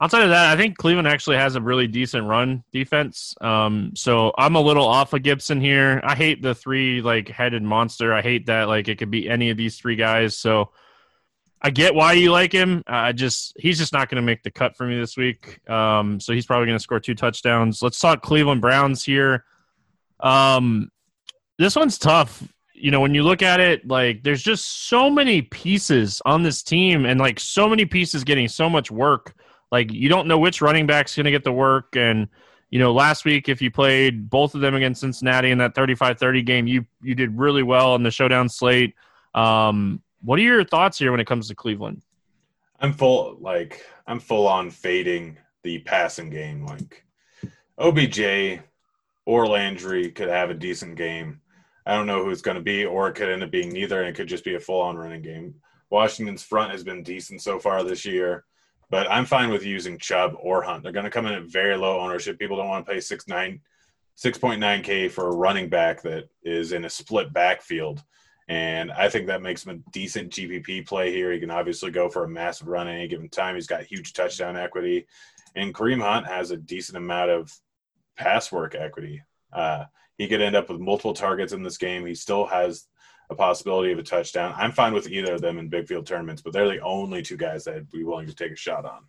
outside 0.00 0.22
of 0.22 0.28
that, 0.30 0.52
I 0.52 0.56
think 0.56 0.76
Cleveland 0.76 1.08
actually 1.08 1.36
has 1.36 1.56
a 1.56 1.60
really 1.60 1.86
decent 1.86 2.26
run 2.26 2.62
defense. 2.72 3.34
Um, 3.40 3.92
so 3.94 4.32
I'm 4.36 4.56
a 4.56 4.60
little 4.60 4.86
off 4.86 5.12
of 5.12 5.22
Gibson 5.22 5.60
here. 5.60 6.00
I 6.04 6.14
hate 6.14 6.42
the 6.42 6.54
three 6.54 7.00
like 7.00 7.28
headed 7.28 7.62
monster. 7.62 8.12
I 8.12 8.22
hate 8.22 8.46
that 8.46 8.68
like 8.68 8.88
it 8.88 8.98
could 8.98 9.10
be 9.10 9.28
any 9.28 9.50
of 9.50 9.56
these 9.56 9.78
three 9.78 9.96
guys. 9.96 10.36
So 10.36 10.70
I 11.62 11.70
get 11.70 11.94
why 11.94 12.12
you 12.12 12.30
like 12.30 12.52
him. 12.52 12.82
I 12.86 13.12
just 13.12 13.54
he's 13.58 13.78
just 13.78 13.92
not 13.94 14.10
going 14.10 14.16
to 14.16 14.22
make 14.22 14.42
the 14.42 14.50
cut 14.50 14.76
for 14.76 14.86
me 14.86 14.98
this 14.98 15.16
week. 15.16 15.66
Um, 15.68 16.20
so 16.20 16.34
he's 16.34 16.44
probably 16.44 16.66
going 16.66 16.78
to 16.78 16.82
score 16.82 17.00
two 17.00 17.14
touchdowns. 17.14 17.82
Let's 17.82 17.98
talk 17.98 18.22
Cleveland 18.22 18.60
Browns 18.60 19.02
here. 19.02 19.44
Um, 20.20 20.90
this 21.58 21.74
one's 21.74 21.96
tough 21.98 22.42
you 22.74 22.90
know, 22.90 23.00
when 23.00 23.14
you 23.14 23.22
look 23.22 23.40
at 23.40 23.60
it, 23.60 23.86
like 23.86 24.22
there's 24.24 24.42
just 24.42 24.88
so 24.88 25.08
many 25.08 25.42
pieces 25.42 26.20
on 26.26 26.42
this 26.42 26.62
team 26.62 27.06
and 27.06 27.20
like 27.20 27.38
so 27.38 27.68
many 27.68 27.86
pieces 27.86 28.24
getting 28.24 28.48
so 28.48 28.68
much 28.68 28.90
work. 28.90 29.34
Like 29.70 29.92
you 29.92 30.08
don't 30.08 30.26
know 30.26 30.38
which 30.38 30.60
running 30.60 30.86
back's 30.86 31.14
going 31.14 31.24
to 31.24 31.30
get 31.30 31.44
the 31.44 31.52
work. 31.52 31.96
And, 31.96 32.28
you 32.70 32.80
know, 32.80 32.92
last 32.92 33.24
week, 33.24 33.48
if 33.48 33.62
you 33.62 33.70
played 33.70 34.28
both 34.28 34.56
of 34.56 34.60
them 34.60 34.74
against 34.74 35.00
Cincinnati 35.00 35.52
in 35.52 35.58
that 35.58 35.76
35 35.76 36.18
30 36.18 36.42
game, 36.42 36.66
you, 36.66 36.84
you 37.00 37.14
did 37.14 37.38
really 37.38 37.62
well 37.62 37.94
in 37.94 38.02
the 38.02 38.10
showdown 38.10 38.48
slate. 38.48 38.94
Um, 39.34 40.02
what 40.22 40.38
are 40.38 40.42
your 40.42 40.64
thoughts 40.64 40.98
here 40.98 41.12
when 41.12 41.20
it 41.20 41.26
comes 41.26 41.48
to 41.48 41.54
Cleveland? 41.54 42.02
I'm 42.80 42.92
full, 42.92 43.36
like, 43.40 43.84
I'm 44.06 44.18
full 44.18 44.48
on 44.48 44.70
fading 44.70 45.38
the 45.62 45.78
passing 45.80 46.28
game. 46.28 46.66
Like, 46.66 47.04
OBJ 47.78 48.60
or 49.26 49.46
Landry 49.46 50.10
could 50.10 50.28
have 50.28 50.50
a 50.50 50.54
decent 50.54 50.96
game 50.96 51.40
I 51.86 51.94
don't 51.94 52.06
know 52.06 52.24
who 52.24 52.30
it's 52.30 52.42
going 52.42 52.56
to 52.56 52.62
be, 52.62 52.84
or 52.84 53.08
it 53.08 53.14
could 53.14 53.28
end 53.28 53.42
up 53.42 53.50
being 53.50 53.70
neither, 53.70 54.00
and 54.00 54.08
it 54.08 54.14
could 54.14 54.28
just 54.28 54.44
be 54.44 54.54
a 54.54 54.60
full 54.60 54.80
on 54.80 54.96
running 54.96 55.22
game. 55.22 55.54
Washington's 55.90 56.42
front 56.42 56.72
has 56.72 56.82
been 56.82 57.02
decent 57.02 57.42
so 57.42 57.58
far 57.58 57.82
this 57.82 58.04
year, 58.04 58.44
but 58.90 59.10
I'm 59.10 59.26
fine 59.26 59.50
with 59.50 59.64
using 59.64 59.98
Chubb 59.98 60.34
or 60.40 60.62
Hunt. 60.62 60.82
They're 60.82 60.92
going 60.92 61.04
to 61.04 61.10
come 61.10 61.26
in 61.26 61.34
at 61.34 61.44
very 61.44 61.76
low 61.76 62.00
ownership. 62.00 62.38
People 62.38 62.56
don't 62.56 62.68
want 62.68 62.86
to 62.86 62.92
pay 62.92 63.00
six 63.00 63.28
nine, 63.28 63.60
six 64.14 64.38
point 64.38 64.60
nine 64.60 64.82
k 64.82 65.08
for 65.08 65.28
a 65.28 65.36
running 65.36 65.68
back 65.68 66.02
that 66.02 66.24
is 66.42 66.72
in 66.72 66.86
a 66.86 66.90
split 66.90 67.32
backfield, 67.32 68.02
and 68.48 68.90
I 68.92 69.08
think 69.08 69.26
that 69.26 69.42
makes 69.42 69.64
him 69.64 69.76
a 69.76 69.90
decent 69.90 70.32
GPP 70.32 70.86
play 70.86 71.12
here. 71.12 71.32
He 71.32 71.40
can 71.40 71.50
obviously 71.50 71.90
go 71.90 72.08
for 72.08 72.24
a 72.24 72.28
massive 72.28 72.68
run 72.68 72.88
at 72.88 72.94
any 72.94 73.08
given 73.08 73.28
time. 73.28 73.54
He's 73.54 73.66
got 73.66 73.84
huge 73.84 74.14
touchdown 74.14 74.56
equity, 74.56 75.06
and 75.54 75.74
Kareem 75.74 76.00
Hunt 76.00 76.26
has 76.26 76.50
a 76.50 76.56
decent 76.56 76.96
amount 76.96 77.30
of 77.30 77.52
pass 78.16 78.50
work 78.50 78.74
equity. 78.74 79.22
Uh, 79.52 79.84
he 80.18 80.28
could 80.28 80.42
end 80.42 80.56
up 80.56 80.68
with 80.68 80.80
multiple 80.80 81.14
targets 81.14 81.52
in 81.52 81.62
this 81.62 81.78
game. 81.78 82.06
He 82.06 82.14
still 82.14 82.46
has 82.46 82.86
a 83.30 83.34
possibility 83.34 83.92
of 83.92 83.98
a 83.98 84.02
touchdown. 84.02 84.54
I'm 84.56 84.72
fine 84.72 84.92
with 84.92 85.08
either 85.08 85.34
of 85.34 85.40
them 85.40 85.58
in 85.58 85.68
big 85.68 85.88
field 85.88 86.06
tournaments, 86.06 86.42
but 86.42 86.52
they're 86.52 86.68
the 86.68 86.80
only 86.80 87.22
two 87.22 87.36
guys 87.36 87.64
that 87.64 87.76
I'd 87.76 87.90
be 87.90 88.04
willing 88.04 88.26
to 88.26 88.34
take 88.34 88.52
a 88.52 88.56
shot 88.56 88.84
on. 88.84 89.04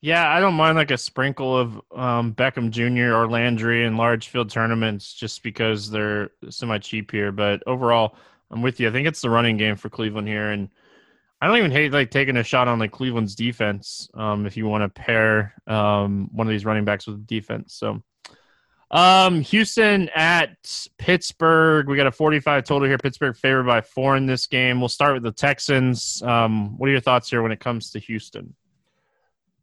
Yeah, 0.00 0.28
I 0.28 0.40
don't 0.40 0.54
mind 0.54 0.76
like 0.76 0.90
a 0.90 0.98
sprinkle 0.98 1.56
of 1.56 1.80
um, 1.94 2.34
Beckham 2.34 2.70
Jr. 2.70 3.16
or 3.16 3.28
Landry 3.28 3.84
in 3.84 3.96
large 3.96 4.28
field 4.28 4.50
tournaments 4.50 5.14
just 5.14 5.42
because 5.42 5.90
they're 5.90 6.30
semi 6.48 6.78
cheap 6.78 7.10
here. 7.10 7.32
But 7.32 7.62
overall, 7.66 8.16
I'm 8.50 8.62
with 8.62 8.78
you. 8.78 8.88
I 8.88 8.92
think 8.92 9.08
it's 9.08 9.22
the 9.22 9.30
running 9.30 9.56
game 9.56 9.74
for 9.74 9.88
Cleveland 9.88 10.28
here, 10.28 10.50
and 10.50 10.68
I 11.40 11.46
don't 11.46 11.56
even 11.56 11.70
hate 11.70 11.92
like 11.92 12.10
taking 12.10 12.36
a 12.36 12.44
shot 12.44 12.68
on 12.68 12.78
like 12.78 12.92
Cleveland's 12.92 13.34
defense 13.34 14.08
um, 14.14 14.46
if 14.46 14.56
you 14.56 14.66
want 14.68 14.82
to 14.82 15.00
pair 15.00 15.54
um, 15.66 16.28
one 16.32 16.46
of 16.46 16.50
these 16.50 16.64
running 16.64 16.84
backs 16.84 17.06
with 17.06 17.26
defense. 17.26 17.74
So, 17.74 18.02
um, 18.90 19.40
Houston 19.40 20.08
at 20.14 20.56
Pittsburgh. 20.98 21.88
We 21.88 21.96
got 21.96 22.06
a 22.06 22.12
45 22.12 22.64
total 22.64 22.88
here. 22.88 22.98
Pittsburgh 22.98 23.36
favored 23.36 23.66
by 23.66 23.80
four 23.80 24.16
in 24.16 24.26
this 24.26 24.46
game. 24.46 24.80
We'll 24.80 24.88
start 24.88 25.14
with 25.14 25.22
the 25.24 25.32
Texans. 25.32 26.22
Um, 26.22 26.78
what 26.78 26.88
are 26.88 26.92
your 26.92 27.00
thoughts 27.00 27.28
here 27.28 27.42
when 27.42 27.52
it 27.52 27.60
comes 27.60 27.90
to 27.90 27.98
Houston? 27.98 28.54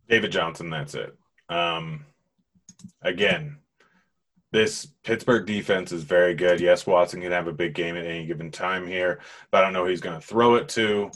David 0.09 0.32
Johnson, 0.32 0.69
that's 0.69 0.95
it. 0.95 1.15
Um, 1.49 2.05
again, 3.01 3.57
this 4.51 4.88
Pittsburgh 5.03 5.45
defense 5.45 5.91
is 5.91 6.03
very 6.03 6.36
good. 6.36 6.59
Yes, 6.59 6.86
Watson 6.86 7.21
can 7.21 7.32
have 7.32 7.47
a 7.47 7.53
big 7.53 7.74
game 7.74 7.95
at 7.95 8.05
any 8.05 8.26
given 8.26 8.51
time 8.51 8.86
here, 8.86 9.19
but 9.49 9.59
I 9.59 9.61
don't 9.61 9.74
know 9.74 9.84
who 9.84 9.89
he's 9.89 10.01
going 10.01 10.19
to 10.19 10.26
throw 10.26 10.55
it 10.55 10.67
to. 10.69 11.09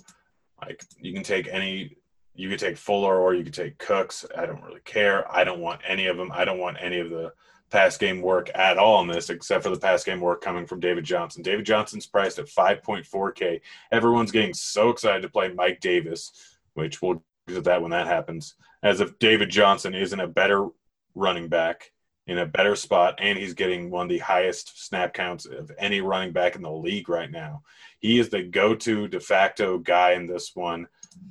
Like, 0.61 0.83
you 0.99 1.13
can 1.13 1.23
take 1.23 1.47
any, 1.51 1.97
you 2.33 2.49
could 2.49 2.59
take 2.59 2.77
Fuller 2.77 3.19
or 3.19 3.35
you 3.35 3.43
could 3.43 3.53
take 3.53 3.77
Cooks. 3.77 4.25
I 4.35 4.45
don't 4.45 4.63
really 4.63 4.81
care. 4.85 5.31
I 5.31 5.43
don't 5.43 5.59
want 5.59 5.81
any 5.85 6.07
of 6.07 6.17
them. 6.17 6.31
I 6.33 6.45
don't 6.45 6.57
want 6.57 6.77
any 6.79 6.99
of 6.99 7.09
the 7.09 7.33
pass 7.69 7.97
game 7.97 8.21
work 8.21 8.49
at 8.55 8.77
all 8.77 9.01
in 9.01 9.07
this, 9.07 9.29
except 9.29 9.63
for 9.63 9.69
the 9.69 9.79
pass 9.79 10.03
game 10.03 10.21
work 10.21 10.41
coming 10.41 10.65
from 10.65 10.79
David 10.79 11.03
Johnson. 11.03 11.41
David 11.41 11.65
Johnson's 11.65 12.05
priced 12.05 12.39
at 12.39 12.47
5.4K. 12.47 13.61
Everyone's 13.91 14.31
getting 14.31 14.53
so 14.53 14.89
excited 14.89 15.21
to 15.21 15.29
play 15.29 15.49
Mike 15.49 15.79
Davis, 15.79 16.57
which 16.73 17.01
we'll 17.01 17.23
get 17.47 17.63
that 17.65 17.81
when 17.81 17.91
that 17.91 18.07
happens 18.07 18.55
as 18.83 19.01
if 19.01 19.17
David 19.19 19.49
Johnson 19.49 19.93
isn't 19.93 20.19
a 20.19 20.27
better 20.27 20.67
running 21.15 21.47
back 21.47 21.91
in 22.27 22.39
a 22.39 22.45
better 22.45 22.75
spot, 22.75 23.15
and 23.19 23.37
he's 23.37 23.53
getting 23.53 23.89
one 23.89 24.03
of 24.03 24.09
the 24.09 24.17
highest 24.17 24.85
snap 24.85 25.13
counts 25.13 25.45
of 25.45 25.71
any 25.77 26.01
running 26.01 26.33
back 26.33 26.55
in 26.55 26.61
the 26.61 26.71
league 26.71 27.07
right 27.07 27.31
now. 27.31 27.63
He 27.99 28.19
is 28.19 28.29
the 28.29 28.43
go-to 28.43 29.07
de 29.07 29.19
facto 29.19 29.77
guy 29.77 30.11
in 30.11 30.27
this 30.27 30.53
one. 30.53 30.87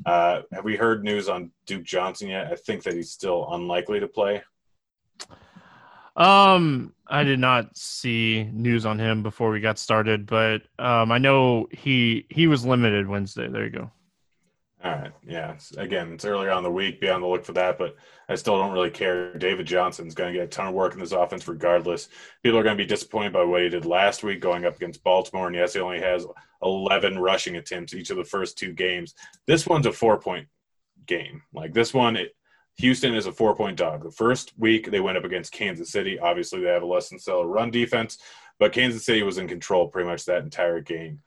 Uh, 0.07 0.43
have 0.53 0.65
we 0.65 0.75
heard 0.75 1.05
news 1.05 1.29
on 1.29 1.51
Duke 1.67 1.85
Johnson 1.85 2.29
yet? 2.29 2.51
I 2.51 2.57
think 2.57 2.83
that 2.85 2.95
he's 2.95 3.13
still 3.13 3.47
unlikely 3.53 4.01
to 4.01 4.09
play. 4.09 4.43
Um, 6.17 6.95
I 7.07 7.25
did 7.25 7.39
not 7.39 7.77
see 7.77 8.49
news 8.53 8.87
on 8.87 8.99
him 8.99 9.23
before 9.23 9.51
we 9.51 9.61
got 9.61 9.79
started, 9.79 10.27
but 10.27 10.63
um, 10.79 11.13
I 11.13 11.19
know 11.19 11.69
he 11.71 12.27
he 12.31 12.47
was 12.47 12.65
limited 12.65 13.07
Wednesday. 13.07 13.49
There 13.49 13.65
you 13.65 13.71
go. 13.71 13.91
All 14.85 14.93
right. 14.93 15.13
Yeah. 15.27 15.57
Again, 15.79 16.13
it's 16.13 16.25
earlier 16.25 16.51
on 16.51 16.63
the 16.63 16.71
week. 16.71 17.01
Be 17.01 17.09
on 17.09 17.21
the 17.21 17.27
look 17.27 17.45
for 17.45 17.55
that, 17.55 17.77
but 17.77 17.97
I 18.29 18.35
still 18.35 18.59
don't 18.59 18.73
really 18.73 18.91
care. 18.91 19.37
David 19.37 19.67
Johnson's 19.67 20.15
going 20.15 20.33
to 20.33 20.39
get 20.39 20.45
a 20.45 20.49
ton 20.49 20.69
of 20.69 20.75
work 20.75 20.93
in 20.95 21.01
this 21.01 21.13
offense 21.13 21.49
regardless. 21.49 22.09
People 22.43 22.59
are 22.59 22.63
going 22.63 22.77
to 22.77 22.85
be 22.85 22.89
disappointed 22.89 23.33
by 23.33 23.43
what 23.43 23.63
he 23.63 23.69
did 23.69 23.85
last 23.85 24.23
week 24.23 24.41
going 24.41 24.65
up 24.65 24.77
against 24.77 25.03
Baltimore. 25.03 25.47
And 25.47 25.57
yes, 25.57 25.73
he 25.73 25.81
only 25.81 26.01
has 26.01 26.27
11 26.63 27.19
rushing 27.19 27.57
attempts 27.57 27.95
each 27.95 28.11
of 28.11 28.17
the 28.17 28.25
first 28.25 28.59
two 28.59 28.73
games. 28.73 29.15
This 29.47 29.67
one's 29.67 29.87
a 29.87 29.93
four 29.93 30.21
point 30.21 30.47
game. 31.07 31.43
Like 31.53 31.73
this 31.73 31.93
one, 31.93 32.15
it, 32.15 32.36
Houston 32.79 33.15
is 33.15 33.27
a 33.27 33.33
four 33.33 33.55
point 33.57 33.77
dog. 33.77 34.03
The 34.03 34.11
first 34.11 34.53
week 34.59 34.91
they 34.91 35.01
went 35.01 35.19
up 35.19 35.25
against 35.25 35.53
Kansas 35.53 35.91
City. 35.91 36.19
Obviously, 36.19 36.61
they 36.61 36.69
have 36.69 36.83
a 36.83 36.87
less 36.87 37.09
than 37.09 37.19
stellar 37.19 37.47
run 37.47 37.71
defense, 37.71 38.19
but 38.59 38.73
Kansas 38.73 39.05
City 39.05 39.23
was 39.23 39.39
in 39.39 39.49
control 39.49 39.89
pretty 39.89 40.09
much 40.09 40.25
that 40.25 40.43
entire 40.43 40.81
game. 40.81 41.21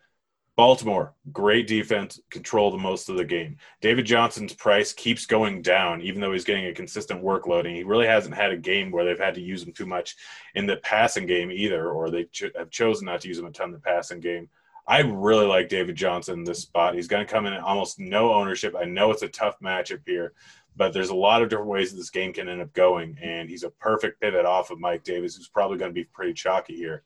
Baltimore, 0.59 1.13
great 1.31 1.67
defense, 1.67 2.19
control 2.29 2.69
the 2.69 2.77
most 2.77 3.07
of 3.07 3.15
the 3.15 3.23
game. 3.23 3.55
David 3.79 4.05
Johnson's 4.05 4.53
price 4.53 4.91
keeps 4.91 5.25
going 5.25 5.61
down, 5.61 6.01
even 6.01 6.19
though 6.19 6.33
he's 6.33 6.43
getting 6.43 6.65
a 6.65 6.73
consistent 6.73 7.23
workload, 7.23 7.65
and 7.65 7.73
he 7.73 7.83
really 7.83 8.07
hasn't 8.07 8.35
had 8.35 8.51
a 8.51 8.57
game 8.57 8.91
where 8.91 9.05
they've 9.05 9.17
had 9.17 9.35
to 9.35 9.41
use 9.41 9.63
him 9.63 9.71
too 9.71 9.85
much 9.85 10.17
in 10.55 10.65
the 10.65 10.75
passing 10.75 11.25
game 11.25 11.49
either, 11.49 11.89
or 11.89 12.09
they 12.09 12.25
ch- 12.25 12.51
have 12.57 12.69
chosen 12.71 13.05
not 13.05 13.21
to 13.21 13.29
use 13.29 13.39
him 13.39 13.45
a 13.45 13.51
ton 13.51 13.69
in 13.69 13.73
the 13.73 13.79
passing 13.79 14.19
game. 14.19 14.49
I 14.85 14.99
really 14.99 15.45
like 15.45 15.69
David 15.69 15.95
Johnson 15.95 16.39
in 16.39 16.43
this 16.43 16.63
spot. 16.63 16.93
He's 16.93 17.07
going 17.07 17.25
to 17.25 17.31
come 17.31 17.45
in 17.45 17.53
at 17.53 17.61
almost 17.61 17.97
no 17.97 18.33
ownership. 18.33 18.75
I 18.77 18.83
know 18.83 19.11
it's 19.11 19.21
a 19.21 19.29
tough 19.29 19.55
matchup 19.63 20.01
here, 20.05 20.33
but 20.79 20.93
there's 20.93 21.09
a 21.09 21.15
lot 21.15 21.43
of 21.43 21.49
different 21.49 21.69
ways 21.69 21.91
that 21.91 21.97
this 21.97 22.09
game 22.09 22.31
can 22.31 22.47
end 22.47 22.61
up 22.61 22.71
going, 22.71 23.17
and 23.21 23.49
he's 23.49 23.63
a 23.63 23.69
perfect 23.69 24.21
pivot 24.21 24.45
off 24.45 24.71
of 24.71 24.79
Mike 24.79 25.03
Davis, 25.03 25.35
who's 25.35 25.49
probably 25.49 25.77
going 25.77 25.91
to 25.91 25.93
be 25.93 26.05
pretty 26.05 26.33
chalky 26.33 26.73
here. 26.73 27.03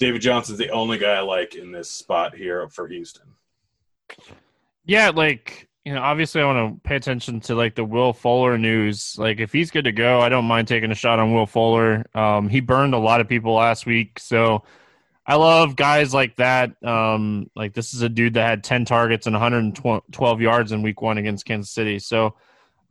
David 0.00 0.20
Johnson's 0.20 0.58
the 0.58 0.70
only 0.70 0.98
guy 0.98 1.12
I 1.12 1.20
like 1.20 1.54
in 1.54 1.70
this 1.70 1.88
spot 1.88 2.34
here 2.34 2.68
for 2.68 2.88
Houston. 2.88 3.34
Yeah, 4.84 5.10
like 5.10 5.68
you 5.84 5.94
know, 5.94 6.02
obviously 6.02 6.42
I 6.42 6.46
want 6.46 6.74
to 6.74 6.88
pay 6.88 6.96
attention 6.96 7.38
to 7.42 7.54
like 7.54 7.76
the 7.76 7.84
Will 7.84 8.12
Fuller 8.12 8.58
news. 8.58 9.16
Like 9.16 9.38
if 9.38 9.52
he's 9.52 9.70
good 9.70 9.84
to 9.84 9.92
go, 9.92 10.20
I 10.20 10.28
don't 10.28 10.44
mind 10.44 10.66
taking 10.66 10.90
a 10.90 10.96
shot 10.96 11.20
on 11.20 11.32
Will 11.32 11.46
Fuller. 11.46 12.04
Um, 12.16 12.48
he 12.48 12.58
burned 12.58 12.94
a 12.94 12.98
lot 12.98 13.20
of 13.20 13.28
people 13.28 13.54
last 13.54 13.86
week, 13.86 14.18
so 14.18 14.64
I 15.24 15.36
love 15.36 15.76
guys 15.76 16.12
like 16.12 16.34
that. 16.36 16.82
Um, 16.82 17.48
like 17.54 17.74
this 17.74 17.94
is 17.94 18.02
a 18.02 18.08
dude 18.08 18.34
that 18.34 18.48
had 18.48 18.64
10 18.64 18.86
targets 18.86 19.28
and 19.28 19.34
112 19.34 20.40
yards 20.40 20.72
in 20.72 20.82
week 20.82 21.00
one 21.00 21.18
against 21.18 21.44
Kansas 21.44 21.70
City. 21.70 22.00
So 22.00 22.34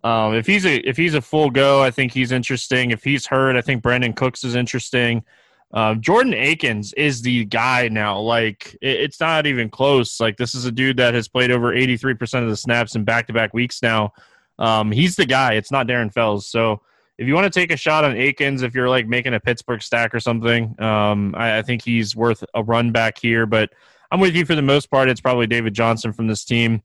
um, 0.08 0.36
if 0.36 0.48
he's 0.48 0.66
a 0.66 0.78
if 0.88 0.96
he's 0.96 1.16
a 1.16 1.22
full 1.22 1.50
go, 1.50 1.84
I 1.84 1.92
think 1.92 2.14
he's 2.14 2.32
interesting. 2.32 2.92
If 2.92 3.04
he's 3.04 3.26
hurt, 3.26 3.58
I 3.58 3.62
think 3.62 3.84
Brandin 3.84 4.16
Cooks 4.16 4.46
is 4.46 4.56
interesting. 4.56 5.26
Uh, 5.74 5.96
Jordan 5.96 6.34
Akins 6.34 6.94
is 6.94 7.22
the 7.22 7.44
guy 7.44 7.90
now. 7.90 8.18
Like 8.20 8.74
it, 8.82 9.02
it's 9.02 9.20
not 9.20 9.46
even 9.46 9.70
close. 9.70 10.22
Like 10.22 10.38
this 10.38 10.56
is 10.56 10.64
a 10.64 10.72
dude 10.72 10.96
that 10.96 11.14
has 11.14 11.28
played 11.28 11.52
over 11.52 11.74
83% 11.74 12.42
of 12.42 12.50
the 12.50 12.56
snaps 12.56 12.96
in 12.96 13.04
back 13.04 13.28
to 13.28 13.34
back 13.34 13.54
weeks 13.54 13.82
now. 13.84 14.14
Um, 14.58 14.94
he's 14.94 15.18
the 15.18 15.26
guy. 15.26 15.56
It's 15.56 15.72
not 15.72 15.88
Darren 15.88 16.14
Fells. 16.14 16.48
So 16.48 16.82
if 17.18 17.28
you 17.28 17.34
want 17.34 17.52
to 17.52 17.60
take 17.60 17.74
a 17.74 17.78
shot 17.78 18.06
on 18.06 18.16
Akins, 18.16 18.62
if 18.62 18.74
you're 18.74 18.90
like 18.90 19.08
making 19.08 19.34
a 19.34 19.42
Pittsburgh 19.42 19.82
stack 19.82 20.16
or 20.16 20.22
something, 20.22 20.74
um, 20.82 21.36
I, 21.36 21.58
I 21.58 21.62
think 21.64 21.84
he's 21.84 22.16
worth 22.16 22.46
a 22.54 22.64
run 22.64 22.94
back 22.94 23.20
here. 23.20 23.46
But 23.46 23.74
I'm 24.10 24.22
with 24.22 24.38
you 24.38 24.46
for 24.46 24.56
the 24.56 24.62
most 24.62 24.90
part. 24.90 25.10
It's 25.10 25.20
probably 25.20 25.48
David 25.48 25.74
Johnson 25.74 26.14
from 26.14 26.28
this 26.28 26.46
team. 26.46 26.82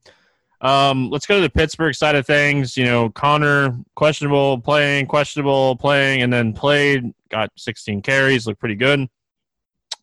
Um, 0.63 1.09
let's 1.09 1.25
go 1.25 1.35
to 1.35 1.41
the 1.41 1.49
Pittsburgh 1.49 1.93
side 1.93 2.15
of 2.15 2.25
things. 2.25 2.77
You 2.77 2.85
know, 2.85 3.09
Conner 3.09 3.77
questionable 3.95 4.59
playing, 4.59 5.07
questionable 5.07 5.75
playing, 5.75 6.21
and 6.21 6.31
then 6.31 6.53
played. 6.53 7.13
Got 7.29 7.51
16 7.57 8.01
carries, 8.01 8.47
looked 8.47 8.61
pretty 8.61 8.75
good. 8.75 9.07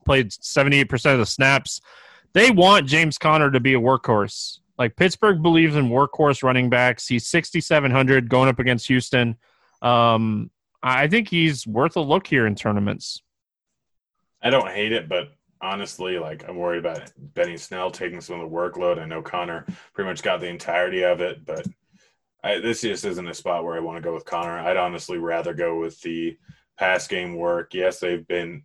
Played 0.04 0.30
78% 0.30 1.12
of 1.12 1.18
the 1.18 1.26
snaps. 1.26 1.80
They 2.34 2.50
want 2.50 2.86
James 2.86 3.16
Conner 3.16 3.50
to 3.50 3.58
be 3.58 3.74
a 3.74 3.80
workhorse. 3.80 4.58
Like 4.78 4.96
Pittsburgh 4.96 5.42
believes 5.42 5.76
in 5.76 5.88
workhorse 5.88 6.42
running 6.42 6.68
backs. 6.68 7.06
He's 7.06 7.26
6,700 7.26 8.28
going 8.28 8.48
up 8.48 8.58
against 8.58 8.86
Houston. 8.88 9.36
Um, 9.82 10.50
I 10.82 11.08
think 11.08 11.28
he's 11.28 11.66
worth 11.66 11.96
a 11.96 12.00
look 12.00 12.26
here 12.26 12.46
in 12.46 12.54
tournaments. 12.54 13.22
I 14.42 14.50
don't 14.50 14.68
hate 14.68 14.92
it, 14.92 15.08
but 15.08 15.32
honestly, 15.62 16.18
like 16.18 16.48
I'm 16.48 16.56
worried 16.56 16.78
about 16.78 17.10
Benny 17.34 17.56
Snell 17.56 17.90
taking 17.90 18.20
some 18.20 18.40
of 18.40 18.48
the 18.48 18.56
workload. 18.56 18.98
I 18.98 19.06
know 19.06 19.22
Conner 19.22 19.66
pretty 19.94 20.08
much 20.08 20.22
got 20.22 20.40
the 20.40 20.48
entirety 20.48 21.02
of 21.02 21.20
it, 21.20 21.44
but 21.44 21.66
I, 22.42 22.58
this 22.58 22.80
just 22.80 23.04
isn't 23.04 23.28
a 23.28 23.34
spot 23.34 23.64
where 23.64 23.76
I 23.76 23.80
want 23.80 23.96
to 23.96 24.02
go 24.02 24.14
with 24.14 24.24
Conner. 24.24 24.58
I'd 24.58 24.76
honestly 24.76 25.18
rather 25.18 25.52
go 25.52 25.78
with 25.78 26.00
the 26.00 26.38
pass 26.78 27.06
game 27.06 27.36
work. 27.36 27.74
Yes, 27.74 28.00
they've 28.00 28.26
been 28.26 28.62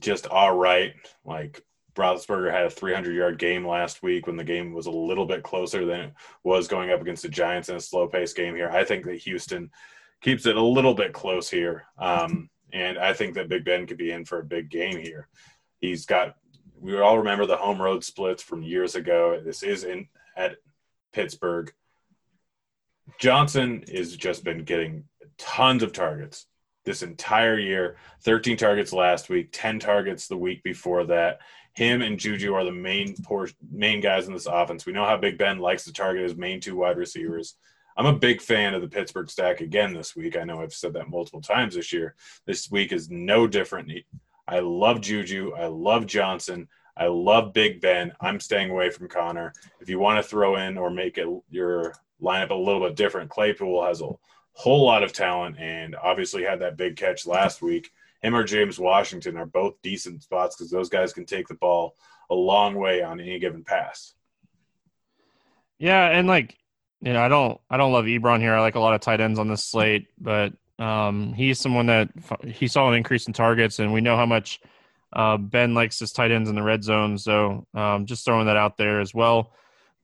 just 0.00 0.26
all 0.26 0.56
right. 0.56 0.94
Like 1.24 1.62
Roethlisberger 1.94 2.52
had 2.52 2.64
a 2.64 2.70
300 2.70 3.14
yard 3.14 3.38
game 3.38 3.66
last 3.66 4.02
week 4.02 4.26
when 4.26 4.36
the 4.36 4.44
game 4.44 4.72
was 4.72 4.86
a 4.86 4.90
little 4.90 5.26
bit 5.26 5.42
closer 5.42 5.84
than 5.84 6.00
it 6.00 6.12
was 6.44 6.68
going 6.68 6.90
up 6.90 7.02
against 7.02 7.22
the 7.22 7.28
Giants 7.28 7.68
in 7.68 7.76
a 7.76 7.80
slow 7.80 8.06
pace 8.06 8.32
game 8.32 8.54
here. 8.54 8.70
I 8.70 8.84
think 8.84 9.04
that 9.04 9.18
Houston 9.18 9.70
keeps 10.22 10.46
it 10.46 10.56
a 10.56 10.62
little 10.62 10.94
bit 10.94 11.12
close 11.12 11.50
here. 11.50 11.84
Um, 11.98 12.48
and 12.72 12.98
I 12.98 13.12
think 13.12 13.34
that 13.34 13.48
Big 13.48 13.64
Ben 13.64 13.86
could 13.86 13.98
be 13.98 14.12
in 14.12 14.24
for 14.24 14.40
a 14.40 14.44
big 14.44 14.70
game 14.70 14.98
here. 14.98 15.28
He's 15.80 16.06
got. 16.06 16.36
We 16.80 16.98
all 16.98 17.18
remember 17.18 17.44
the 17.46 17.56
home 17.56 17.82
road 17.82 18.04
splits 18.04 18.42
from 18.42 18.62
years 18.62 18.94
ago. 18.94 19.40
This 19.44 19.62
is 19.62 19.84
in 19.84 20.08
at 20.36 20.56
Pittsburgh. 21.12 21.72
Johnson 23.18 23.84
has 23.92 24.16
just 24.16 24.44
been 24.44 24.64
getting 24.64 25.04
tons 25.38 25.82
of 25.82 25.92
targets 25.92 26.46
this 26.88 27.02
entire 27.02 27.58
year 27.58 27.96
13 28.22 28.56
targets 28.56 28.94
last 28.94 29.28
week 29.28 29.50
10 29.52 29.78
targets 29.78 30.26
the 30.26 30.36
week 30.36 30.62
before 30.62 31.04
that 31.04 31.38
him 31.74 32.00
and 32.00 32.18
juju 32.18 32.54
are 32.54 32.64
the 32.64 32.72
main 32.72 33.14
por- 33.22 33.50
main 33.70 34.00
guys 34.00 34.26
in 34.26 34.32
this 34.32 34.46
offense 34.46 34.86
we 34.86 34.92
know 34.92 35.04
how 35.04 35.16
big 35.16 35.36
ben 35.36 35.58
likes 35.58 35.84
to 35.84 35.92
target 35.92 36.22
his 36.22 36.34
main 36.34 36.60
two 36.60 36.76
wide 36.76 36.96
receivers 36.96 37.56
i'm 37.98 38.06
a 38.06 38.18
big 38.18 38.40
fan 38.40 38.72
of 38.72 38.80
the 38.80 38.88
pittsburgh 38.88 39.28
stack 39.28 39.60
again 39.60 39.92
this 39.92 40.16
week 40.16 40.34
i 40.34 40.44
know 40.44 40.62
i've 40.62 40.72
said 40.72 40.94
that 40.94 41.10
multiple 41.10 41.42
times 41.42 41.74
this 41.74 41.92
year 41.92 42.14
this 42.46 42.70
week 42.70 42.90
is 42.90 43.10
no 43.10 43.46
different 43.46 43.86
I 44.48 44.60
love 44.60 45.00
Juju. 45.00 45.52
I 45.56 45.66
love 45.66 46.06
Johnson. 46.06 46.68
I 46.96 47.06
love 47.06 47.52
Big 47.52 47.80
Ben. 47.80 48.12
I'm 48.20 48.40
staying 48.40 48.70
away 48.70 48.90
from 48.90 49.08
Conner. 49.08 49.52
If 49.80 49.88
you 49.88 49.98
want 49.98 50.22
to 50.22 50.28
throw 50.28 50.56
in 50.56 50.76
or 50.76 50.90
make 50.90 51.18
it 51.18 51.28
your 51.50 51.94
lineup 52.20 52.50
a 52.50 52.54
little 52.54 52.80
bit 52.80 52.96
different, 52.96 53.30
Claypool 53.30 53.84
has 53.84 54.00
a 54.00 54.10
whole 54.52 54.84
lot 54.84 55.04
of 55.04 55.12
talent 55.12 55.56
and 55.58 55.94
obviously 55.94 56.42
had 56.42 56.60
that 56.60 56.76
big 56.76 56.96
catch 56.96 57.26
last 57.26 57.62
week 57.62 57.92
him 58.22 58.34
or 58.34 58.44
James 58.44 58.78
Washington 58.78 59.36
are 59.36 59.46
both 59.46 59.80
decent 59.82 60.22
spots 60.22 60.56
because 60.56 60.70
those 60.70 60.88
guys 60.88 61.12
can 61.12 61.24
take 61.24 61.48
the 61.48 61.54
ball 61.54 61.94
a 62.30 62.34
long 62.34 62.74
way 62.74 63.02
on 63.02 63.20
any 63.20 63.38
given 63.38 63.64
pass. 63.64 64.14
Yeah, 65.78 66.08
and 66.08 66.26
like 66.26 66.56
you 67.00 67.12
know, 67.12 67.22
I 67.22 67.28
don't 67.28 67.60
I 67.70 67.76
don't 67.76 67.92
love 67.92 68.06
Ebron 68.06 68.40
here. 68.40 68.54
I 68.54 68.60
like 68.60 68.74
a 68.74 68.80
lot 68.80 68.94
of 68.94 69.00
tight 69.00 69.20
ends 69.20 69.38
on 69.38 69.48
this 69.48 69.64
slate, 69.64 70.08
but 70.18 70.52
um, 70.78 71.32
he's 71.32 71.58
someone 71.58 71.86
that 71.86 72.08
he 72.44 72.68
saw 72.68 72.88
an 72.88 72.94
increase 72.94 73.26
in 73.26 73.32
targets, 73.32 73.78
and 73.78 73.92
we 73.92 74.00
know 74.00 74.16
how 74.16 74.26
much 74.26 74.60
uh, 75.12 75.36
Ben 75.36 75.74
likes 75.74 75.98
his 75.98 76.12
tight 76.12 76.30
ends 76.30 76.48
in 76.48 76.54
the 76.54 76.62
red 76.62 76.84
zone. 76.84 77.18
So 77.18 77.66
um, 77.74 78.06
just 78.06 78.24
throwing 78.24 78.46
that 78.46 78.56
out 78.56 78.76
there 78.76 79.00
as 79.00 79.14
well. 79.14 79.52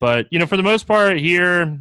But 0.01 0.27
you 0.31 0.39
know, 0.39 0.47
for 0.47 0.57
the 0.57 0.63
most 0.63 0.87
part 0.87 1.19
here, 1.19 1.79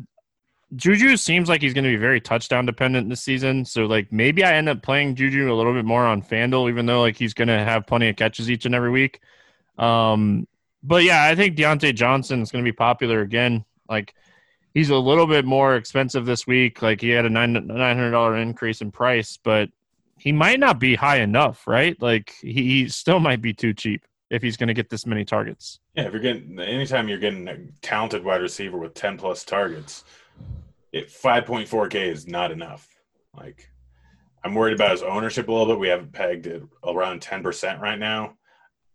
Juju 0.76 1.18
seems 1.18 1.50
like 1.50 1.62
he's 1.62 1.74
going 1.74 1.84
to 1.84 1.90
be 1.90 1.96
very 1.98 2.22
touchdown 2.22 2.66
dependent 2.66 3.10
this 3.10 3.22
season. 3.22 3.66
So 3.66 3.86
like 3.86 4.12
maybe 4.12 4.44
I 4.44 4.54
end 4.54 4.70
up 4.70 4.82
playing 4.82 5.16
Juju 5.16 5.52
a 5.52 5.56
little 5.56 5.74
bit 5.74 5.86
more 5.86 6.06
on 6.06 6.22
Fanduel, 6.22 6.70
even 6.70 6.86
though 6.86 7.02
like 7.02 7.18
he's 7.18 7.34
going 7.34 7.48
to 7.48 7.60
have 7.60 7.88
plenty 7.88 8.10
of 8.10 8.16
catches 8.16 8.50
each 8.50 8.66
and 8.66 8.76
every 8.76 8.92
week. 8.92 9.20
Um, 9.78 10.48
but 10.84 11.04
yeah, 11.04 11.24
I 11.24 11.36
think 11.36 11.58
Diontae 11.58 11.96
Johnson 11.96 12.42
is 12.42 12.52
going 12.52 12.64
to 12.64 12.70
be 12.70 12.76
popular 12.76 13.22
again. 13.22 13.66
Like 13.90 14.14
he's 14.74 14.90
a 14.90 14.98
little 14.98 15.28
bit 15.28 15.46
more 15.46 15.76
expensive 15.76 16.26
this 16.26 16.48
week. 16.48 16.82
Like 16.82 17.02
he 17.02 17.10
had 17.10 17.26
a 17.26 17.30
nine 17.30 17.54
nine 17.54 17.96
hundred 17.96 18.12
dollar 18.12 18.38
increase 18.38 18.82
in 18.82 18.92
price, 18.92 19.38
but 19.42 19.70
he 20.18 20.32
might 20.32 20.60
not 20.60 20.80
be 20.80 20.96
high 20.96 21.20
enough, 21.20 21.68
right? 21.68 22.00
Like 22.02 22.34
he 22.42 22.88
still 22.90 23.20
might 23.20 23.42
be 23.42 23.54
too 23.54 23.74
cheap 23.74 24.06
if 24.30 24.42
he's 24.42 24.58
going 24.58 24.68
to 24.68 24.74
get 24.74 24.90
this 24.90 25.06
many 25.06 25.26
targets. 25.26 25.80
Yeah, 25.96 26.04
if 26.04 26.14
you're 26.14 26.22
getting 26.22 26.60
anytime 26.60 27.08
you're 27.08 27.20
getting 27.20 27.48
a 27.48 27.58
talented 27.82 28.24
wide 28.24 28.42
receiver 28.42 28.78
with 28.78 28.94
ten 28.94 29.18
plus 29.18 29.44
targets, 29.44 30.04
it 30.92 31.12
five 31.12 31.46
point 31.46 31.68
four 31.68 31.88
k 31.88 32.10
is 32.10 32.28
not 32.28 32.52
enough. 32.52 32.88
Like 33.36 33.70
I'm 34.44 34.56
worried 34.56 34.76
about 34.76 34.92
his 34.92 35.04
ownership 35.04 35.48
a 35.48 35.52
little 35.52 35.68
bit. 35.68 35.80
We 35.80 35.90
have 35.90 36.12
pegged 36.12 36.48
it 36.48 36.64
around 36.86 37.22
ten 37.22 37.44
percent 37.44 37.80
right 37.80 38.00
now. 38.00 38.38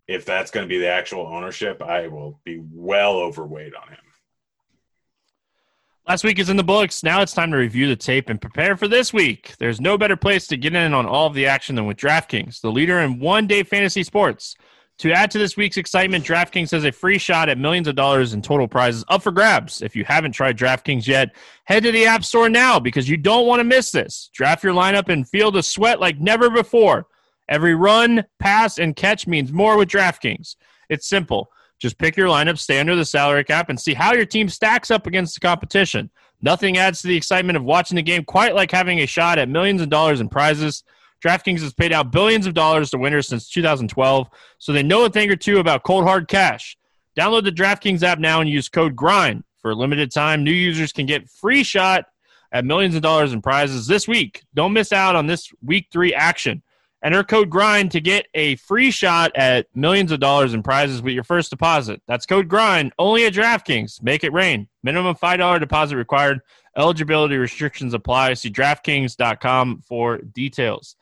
If 0.07 0.25
that's 0.25 0.51
going 0.51 0.67
to 0.67 0.69
be 0.69 0.79
the 0.79 0.89
actual 0.89 1.27
ownership, 1.27 1.83
I 1.83 2.09
will 2.09 2.41
be 2.43 2.63
well 2.73 3.19
overweight 3.19 3.75
on 3.75 3.89
him. 3.89 3.99
Last 6.09 6.25
week 6.25 6.39
is 6.39 6.49
in 6.49 6.57
the 6.57 6.65
books. 6.65 7.03
Now 7.03 7.21
it's 7.21 7.35
time 7.35 7.51
to 7.51 7.59
review 7.59 7.87
the 7.87 7.95
tape 7.95 8.31
and 8.31 8.41
prepare 8.41 8.79
for 8.79 8.89
this 8.89 9.13
week. 9.13 9.55
There's 9.59 9.79
no 9.79 9.99
better 9.99 10.17
place 10.17 10.47
to 10.47 10.57
get 10.57 10.75
in 10.75 10.95
on 10.95 11.05
all 11.05 11.27
of 11.27 11.35
the 11.35 11.45
action 11.45 11.75
than 11.75 11.85
with 11.85 11.99
DraftKings, 11.99 12.63
the 12.63 12.73
leader 12.73 13.01
in 13.01 13.19
one 13.19 13.47
day 13.47 13.63
fantasy 13.63 14.03
sports. 14.03 14.57
To 15.01 15.13
add 15.13 15.31
to 15.33 15.39
this 15.39 15.59
week's 15.59 15.77
excitement, 15.77 16.25
DraftKings 16.25 16.71
has 16.71 16.87
a 16.87 16.93
free 16.93 17.19
shot 17.19 17.51
at 17.51 17.59
millions 17.59 17.89
of 17.89 17.95
dollars 17.95 18.33
in 18.33 18.41
total 18.41 18.67
prizes 18.67 19.05
up 19.09 19.23
for 19.23 19.33
grabs. 19.33 19.83
If 19.83 19.95
you 19.95 20.03
haven't 20.07 20.33
tried 20.33 20.57
DraftKings 20.57 21.07
yet, 21.07 21.37
head 21.65 21.83
to 21.83 21.93
the 21.93 22.07
App 22.07 22.25
Store 22.25 22.49
now 22.49 22.81
because 22.81 23.07
you 23.07 23.19
don't 23.19 23.47
want 23.47 23.61
to 23.61 23.65
miss 23.65 23.91
this. 23.91 24.31
Draft 24.33 24.65
your 24.65 24.73
lineup 24.73 25.11
and 25.11 25.29
feel 25.29 25.51
the 25.51 25.63
sweat 25.63 26.01
like 26.01 26.19
never 26.19 26.49
before. 26.49 27.07
Every 27.51 27.75
run, 27.75 28.25
pass, 28.39 28.79
and 28.79 28.97
catch 28.97 29.27
means 29.27 29.53
more 29.53 29.77
with 29.77 29.91
DraftKings. 29.91 30.57
It's 30.89 31.07
simple. 31.07 31.51
Just 31.79 31.99
pick 31.99 32.17
your 32.17 32.29
lineup, 32.29 32.59
stay 32.59 32.81
under 32.81 32.97
the 32.97 33.05
salary 33.05 33.45
cap, 33.45 33.69
and 33.69 33.79
see 33.79 33.95
how 33.95 34.13
your 34.13 34.27
team 34.27 34.49
stacks 34.49 34.91
up 34.91 35.07
against 35.07 35.35
the 35.35 35.41
competition. 35.41 36.11
Nothing 36.41 36.79
adds 36.79 37.01
to 37.03 37.09
the 37.09 37.17
excitement 37.17 37.57
of 37.57 37.65
watching 37.65 37.97
the 37.97 38.03
game 38.03 38.25
quite 38.25 38.55
like 38.55 38.71
having 38.71 39.01
a 39.01 39.07
shot 39.07 39.39
at 39.39 39.49
millions 39.49 39.81
of 39.81 39.89
dollars 39.89 40.21
in 40.21 40.29
prizes. 40.29 40.85
DraftKings 41.25 41.61
has 41.61 41.75
paid 41.75 41.93
out 41.93 42.13
billions 42.13 42.47
of 42.47 42.55
dollars 42.55 42.91
to 42.91 42.99
winners 42.99 43.27
since 43.27 43.49
2012, 43.51 44.29
so 44.59 44.73
they 44.73 44.83
know 44.83 45.05
a 45.05 45.11
thing 45.11 45.31
or 45.31 45.37
two 45.37 45.59
about 45.59 45.83
cold 45.83 46.05
hard 46.05 46.29
cash. 46.29 46.77
Download 47.19 47.43
the 47.43 47.51
DraftKings 47.51 48.03
app 48.05 48.21
now 48.21 48.41
and 48.41 48.49
use 48.49 48.69
code 48.69 48.95
GRIND. 48.95 49.43
For 49.61 49.73
a 49.73 49.75
limited 49.75 50.13
time, 50.13 50.45
new 50.45 50.53
users 50.53 50.93
can 50.93 51.07
get 51.07 51.29
free 51.29 51.65
shot 51.65 52.05
at 52.53 52.65
millions 52.65 52.95
of 52.95 53.03
dollars 53.03 53.33
in 53.33 53.43
prizes 53.43 53.89
this 53.89 54.07
week. 54.07 54.45
Don't 54.55 54.73
miss 54.73 54.93
out 54.93 55.17
on 55.17 55.27
this 55.27 55.51
week 55.63 55.89
three 55.91 56.15
action. 56.15 56.63
Enter 57.05 57.23
code 57.23 57.49
GRIND 57.49 57.93
to 57.93 58.01
get 58.01 58.27
a 58.35 58.57
free 58.57 58.91
shot 58.91 59.31
at 59.37 59.67
millions 59.75 60.11
of 60.11 60.19
dollars 60.19 60.53
in 60.53 60.65
prizes 60.65 61.01
with 61.01 61.15
your 61.15 61.23
first 61.23 61.51
deposit. 61.51 62.03
That's 62.09 62.27
code 62.27 62.49
GRIND 62.49 62.93
only 62.99 63.25
at 63.25 63.35
DraftKings. 63.35 64.03
Make 64.03 64.25
it 64.25 64.33
rain. 64.33 64.69
Minimum 64.83 65.15
$5 65.15 65.61
deposit 65.61 65.97
required. 65.97 66.41
Eligibility 66.77 67.37
restrictions 67.37 67.95
apply. 67.95 68.35
See 68.35 68.51
DraftKings.com 68.51 69.83
for 69.87 70.19
details. 70.19 70.97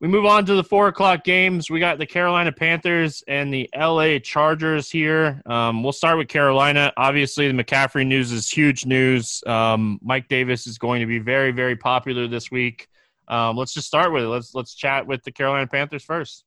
We 0.00 0.06
move 0.06 0.26
on 0.26 0.46
to 0.46 0.54
the 0.54 0.62
four 0.62 0.86
o'clock 0.86 1.24
games. 1.24 1.68
We 1.68 1.80
got 1.80 1.98
the 1.98 2.06
Carolina 2.06 2.52
Panthers 2.52 3.24
and 3.26 3.52
the 3.52 3.68
LA 3.76 4.20
Chargers 4.20 4.88
here. 4.88 5.42
Um, 5.44 5.82
we'll 5.82 5.90
start 5.90 6.18
with 6.18 6.28
Carolina. 6.28 6.92
Obviously, 6.96 7.50
the 7.50 7.64
McCaffrey 7.64 8.06
news 8.06 8.30
is 8.30 8.48
huge 8.48 8.86
news. 8.86 9.42
Um, 9.44 9.98
Mike 10.00 10.28
Davis 10.28 10.68
is 10.68 10.78
going 10.78 11.00
to 11.00 11.06
be 11.06 11.18
very, 11.18 11.50
very 11.50 11.74
popular 11.74 12.28
this 12.28 12.48
week. 12.48 12.88
Um, 13.28 13.56
let's 13.56 13.74
just 13.74 13.86
start 13.86 14.12
with 14.12 14.24
it. 14.24 14.28
Let's 14.28 14.54
let's 14.54 14.74
chat 14.74 15.06
with 15.06 15.22
the 15.22 15.32
Carolina 15.32 15.66
Panthers 15.66 16.04
first. 16.04 16.44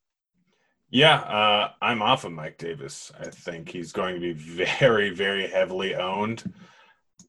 Yeah, 0.90 1.20
uh, 1.20 1.70
I'm 1.80 2.02
off 2.02 2.24
of 2.24 2.32
Mike 2.32 2.58
Davis. 2.58 3.10
I 3.18 3.24
think 3.24 3.70
he's 3.70 3.92
going 3.92 4.14
to 4.14 4.20
be 4.20 4.32
very, 4.34 5.08
very 5.10 5.46
heavily 5.48 5.94
owned. 5.94 6.52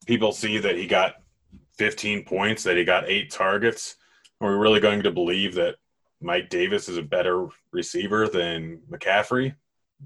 People 0.06 0.34
see 0.34 0.58
that 0.58 0.76
he 0.76 0.86
got 0.86 1.16
15 1.78 2.26
points, 2.26 2.64
that 2.64 2.76
he 2.76 2.84
got 2.84 3.10
eight 3.10 3.32
targets. 3.32 3.96
Are 4.42 4.52
we 4.52 4.58
really 4.58 4.82
going 4.82 5.04
to 5.04 5.12
believe 5.12 5.56
that 5.56 5.76
Mike 6.20 6.50
Davis 6.50 6.90
is 6.90 6.98
a 6.98 7.02
better 7.02 7.48
receiver 7.72 8.28
than 8.28 8.82
McCaffrey? 8.92 9.56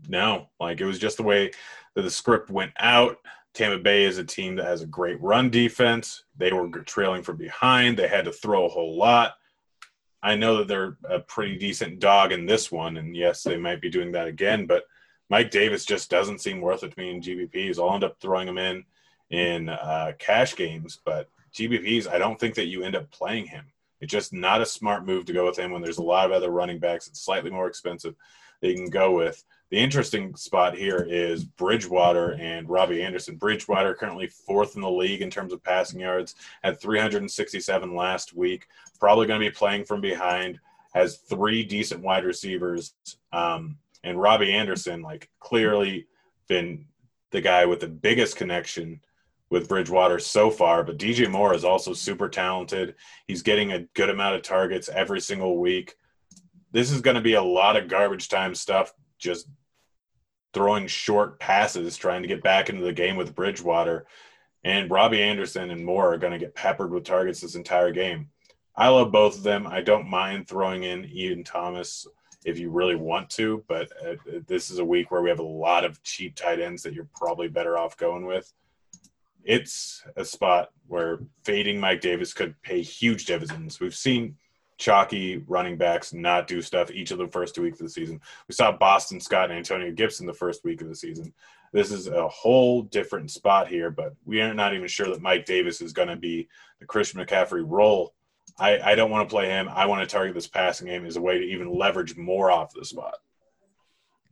No, 0.07 0.49
like 0.59 0.79
it 0.79 0.85
was 0.85 0.99
just 0.99 1.17
the 1.17 1.23
way 1.23 1.51
that 1.95 2.03
the 2.03 2.11
script 2.11 2.51
went 2.51 2.73
out. 2.77 3.17
Tampa 3.57 3.79
Bay 3.79 4.03
is 4.05 4.19
a 4.19 4.23
team 4.23 4.55
that 4.55 4.65
has 4.65 4.83
a 4.83 4.87
great 4.87 5.19
run 5.19 5.49
defense. 5.49 6.25
They 6.37 6.53
were 6.53 6.69
trailing 6.69 7.23
from 7.23 7.37
behind. 7.37 7.97
They 7.97 8.07
had 8.07 8.25
to 8.25 8.31
throw 8.31 8.65
a 8.65 8.69
whole 8.69 8.95
lot. 8.95 9.33
I 10.21 10.35
know 10.35 10.57
that 10.57 10.67
they're 10.67 10.97
a 11.09 11.19
pretty 11.19 11.57
decent 11.57 11.99
dog 11.99 12.31
in 12.31 12.45
this 12.45 12.71
one, 12.71 12.97
and 12.97 13.15
yes, 13.15 13.41
they 13.41 13.57
might 13.57 13.81
be 13.81 13.89
doing 13.89 14.11
that 14.11 14.27
again. 14.27 14.67
But 14.67 14.83
Mike 15.29 15.49
Davis 15.49 15.85
just 15.85 16.09
doesn't 16.11 16.39
seem 16.39 16.61
worth 16.61 16.83
it 16.83 16.91
to 16.91 16.99
me 16.99 17.09
in 17.09 17.21
GPPs. 17.21 17.79
I'll 17.79 17.95
end 17.95 18.03
up 18.03 18.19
throwing 18.21 18.47
him 18.47 18.59
in 18.59 18.83
in 19.31 19.69
uh, 19.69 20.13
cash 20.19 20.55
games, 20.55 20.99
but 21.03 21.27
GPPs, 21.53 22.07
I 22.07 22.19
don't 22.19 22.39
think 22.39 22.53
that 22.55 22.67
you 22.67 22.83
end 22.83 22.95
up 22.95 23.09
playing 23.09 23.47
him. 23.47 23.65
It's 23.99 24.11
just 24.11 24.33
not 24.33 24.61
a 24.61 24.65
smart 24.67 25.05
move 25.05 25.25
to 25.25 25.33
go 25.33 25.47
with 25.47 25.57
him 25.57 25.71
when 25.71 25.81
there's 25.81 25.97
a 25.97 26.03
lot 26.03 26.27
of 26.27 26.31
other 26.31 26.51
running 26.51 26.77
backs. 26.77 27.07
It's 27.07 27.21
slightly 27.21 27.49
more 27.49 27.67
expensive 27.67 28.13
that 28.61 28.69
you 28.69 28.75
can 28.75 28.89
go 28.89 29.13
with. 29.13 29.43
The 29.69 29.77
interesting 29.77 30.33
spot 30.35 30.77
here 30.77 31.05
is 31.09 31.43
Bridgewater 31.43 32.37
and 32.39 32.69
Robbie 32.69 33.03
Anderson. 33.03 33.35
Bridgewater 33.35 33.93
currently 33.93 34.27
fourth 34.27 34.75
in 34.75 34.81
the 34.81 34.89
league 34.89 35.21
in 35.21 35.29
terms 35.29 35.51
of 35.51 35.61
passing 35.63 35.99
yards, 35.99 36.35
had 36.63 36.79
367 36.79 37.93
last 37.93 38.33
week. 38.33 38.67
Probably 38.97 39.27
going 39.27 39.41
to 39.41 39.45
be 39.45 39.53
playing 39.53 39.83
from 39.83 39.99
behind. 39.99 40.59
Has 40.93 41.17
three 41.17 41.65
decent 41.65 42.01
wide 42.01 42.23
receivers, 42.23 42.93
um, 43.33 43.77
and 44.05 44.19
Robbie 44.19 44.53
Anderson, 44.53 45.01
like 45.01 45.29
clearly 45.41 46.07
been 46.47 46.85
the 47.31 47.41
guy 47.41 47.65
with 47.65 47.81
the 47.81 47.89
biggest 47.89 48.37
connection 48.37 49.01
with 49.49 49.67
Bridgewater 49.67 50.17
so 50.17 50.49
far. 50.49 50.81
But 50.81 50.97
DJ 50.97 51.29
Moore 51.29 51.53
is 51.53 51.65
also 51.65 51.91
super 51.91 52.29
talented. 52.29 52.95
He's 53.27 53.41
getting 53.41 53.73
a 53.73 53.81
good 53.95 54.09
amount 54.09 54.35
of 54.35 54.43
targets 54.43 54.87
every 54.87 55.19
single 55.19 55.57
week. 55.57 55.95
This 56.71 56.89
is 56.89 57.01
going 57.01 57.15
to 57.15 57.21
be 57.21 57.33
a 57.33 57.43
lot 57.43 57.75
of 57.75 57.89
garbage 57.89 58.29
time 58.29 58.55
stuff 58.55 58.93
just 59.19 59.47
throwing 60.53 60.87
short 60.87 61.39
passes, 61.39 61.97
trying 61.97 62.21
to 62.21 62.27
get 62.27 62.43
back 62.43 62.69
into 62.69 62.83
the 62.83 62.93
game 62.93 63.15
with 63.15 63.35
Bridgewater. 63.35 64.05
And 64.63 64.89
Robbie 64.89 65.21
Anderson 65.21 65.71
and 65.71 65.85
Moore 65.85 66.13
are 66.13 66.17
going 66.17 66.33
to 66.33 66.39
get 66.39 66.55
peppered 66.55 66.91
with 66.91 67.03
targets 67.03 67.41
this 67.41 67.55
entire 67.55 67.91
game. 67.91 68.29
I 68.75 68.89
love 68.89 69.11
both 69.11 69.37
of 69.37 69.43
them. 69.43 69.65
I 69.65 69.81
don't 69.81 70.09
mind 70.09 70.47
throwing 70.47 70.83
in 70.83 71.09
Ian 71.11 71.43
Thomas 71.43 72.07
if 72.45 72.59
you 72.59 72.69
really 72.69 72.95
want 72.95 73.29
to, 73.31 73.63
but 73.67 73.89
uh, 74.05 74.15
this 74.47 74.69
is 74.69 74.79
a 74.79 74.85
week 74.85 75.11
where 75.11 75.21
we 75.21 75.29
have 75.29 75.39
a 75.39 75.43
lot 75.43 75.83
of 75.83 76.01
cheap 76.03 76.35
tight 76.35 76.59
ends 76.59 76.83
that 76.83 76.93
you're 76.93 77.09
probably 77.15 77.47
better 77.47 77.77
off 77.77 77.97
going 77.97 78.25
with. 78.25 78.53
It's 79.43 80.03
a 80.15 80.23
spot 80.23 80.69
where 80.87 81.19
fading 81.43 81.79
Mike 81.79 82.01
Davis 82.01 82.33
could 82.33 82.61
pay 82.61 82.81
huge 82.81 83.25
dividends. 83.25 83.79
We've 83.79 83.95
seen 83.95 84.35
chalky 84.77 85.43
running 85.47 85.77
backs 85.77 86.13
not 86.13 86.47
do 86.47 86.61
stuff 86.61 86.91
each 86.91 87.11
of 87.11 87.17
the 87.17 87.27
first 87.27 87.55
two 87.55 87.63
weeks 87.63 87.79
of 87.79 87.85
the 87.85 87.91
season. 87.91 88.21
We 88.47 88.53
saw 88.53 88.71
Boston 88.71 89.19
Scott 89.19 89.49
and 89.49 89.57
Antonio 89.57 89.91
Gibson 89.91 90.25
the 90.25 90.33
first 90.33 90.63
week 90.63 90.81
of 90.81 90.87
the 90.87 90.95
season. 90.95 91.33
This 91.73 91.91
is 91.91 92.07
a 92.07 92.27
whole 92.27 92.83
different 92.83 93.31
spot 93.31 93.67
here, 93.67 93.91
but 93.91 94.15
we 94.25 94.39
are 94.41 94.53
not 94.53 94.73
even 94.73 94.87
sure 94.87 95.07
that 95.07 95.21
Mike 95.21 95.45
Davis 95.45 95.81
is 95.81 95.93
going 95.93 96.07
to 96.07 96.15
be 96.15 96.47
the 96.79 96.85
Christian 96.85 97.19
McCaffrey 97.19 97.63
role. 97.65 98.13
I, 98.57 98.79
I 98.79 98.95
don't 98.95 99.11
want 99.11 99.27
to 99.27 99.33
play 99.33 99.47
him. 99.47 99.67
I 99.69 99.85
want 99.85 100.07
to 100.07 100.11
target 100.11 100.33
this 100.33 100.47
passing 100.47 100.87
game 100.87 101.05
as 101.05 101.17
a 101.17 101.21
way 101.21 101.37
to 101.37 101.43
even 101.43 101.73
leverage 101.73 102.15
more 102.15 102.49
off 102.49 102.73
the 102.73 102.85
spot. 102.85 103.15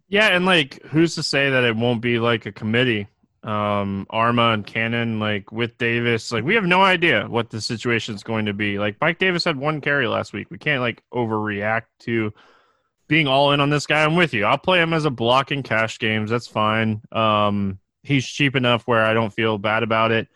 Yeah, 0.07 0.27
and 0.27 0.45
like, 0.45 0.81
who's 0.83 1.15
to 1.15 1.23
say 1.23 1.49
that 1.49 1.63
it 1.63 1.75
won't 1.75 2.01
be 2.01 2.19
like 2.19 2.45
a 2.45 2.51
committee 2.51 3.07
um, 3.45 4.07
Arma 4.09 4.53
and 4.53 4.65
Cannon, 4.65 5.19
like 5.19 5.51
with 5.51 5.77
Davis, 5.77 6.31
like 6.31 6.43
we 6.43 6.55
have 6.55 6.65
no 6.65 6.81
idea 6.81 7.27
what 7.27 7.51
the 7.51 7.61
situation 7.61 8.15
is 8.15 8.23
going 8.23 8.47
to 8.47 8.53
be. 8.53 8.79
Like 8.79 8.99
Mike 8.99 9.19
Davis 9.19 9.43
had 9.43 9.55
one 9.55 9.81
carry 9.81 10.07
last 10.07 10.33
week. 10.33 10.49
We 10.49 10.57
can't 10.57 10.81
like 10.81 11.03
overreact 11.13 11.83
to 12.01 12.33
being 13.07 13.27
all 13.27 13.51
in 13.51 13.59
on 13.59 13.69
this 13.69 13.85
guy. 13.85 14.03
I'm 14.03 14.15
with 14.15 14.33
you. 14.33 14.45
I'll 14.45 14.57
play 14.57 14.81
him 14.81 14.93
as 14.93 15.05
a 15.05 15.11
blocking 15.11 15.61
cash 15.61 15.99
games. 15.99 16.31
That's 16.31 16.47
fine. 16.47 17.03
Um, 17.11 17.77
he's 18.01 18.25
cheap 18.25 18.55
enough 18.55 18.87
where 18.87 19.05
I 19.05 19.13
don't 19.13 19.31
feel 19.31 19.59
bad 19.59 19.83
about 19.83 20.11
it. 20.11 20.27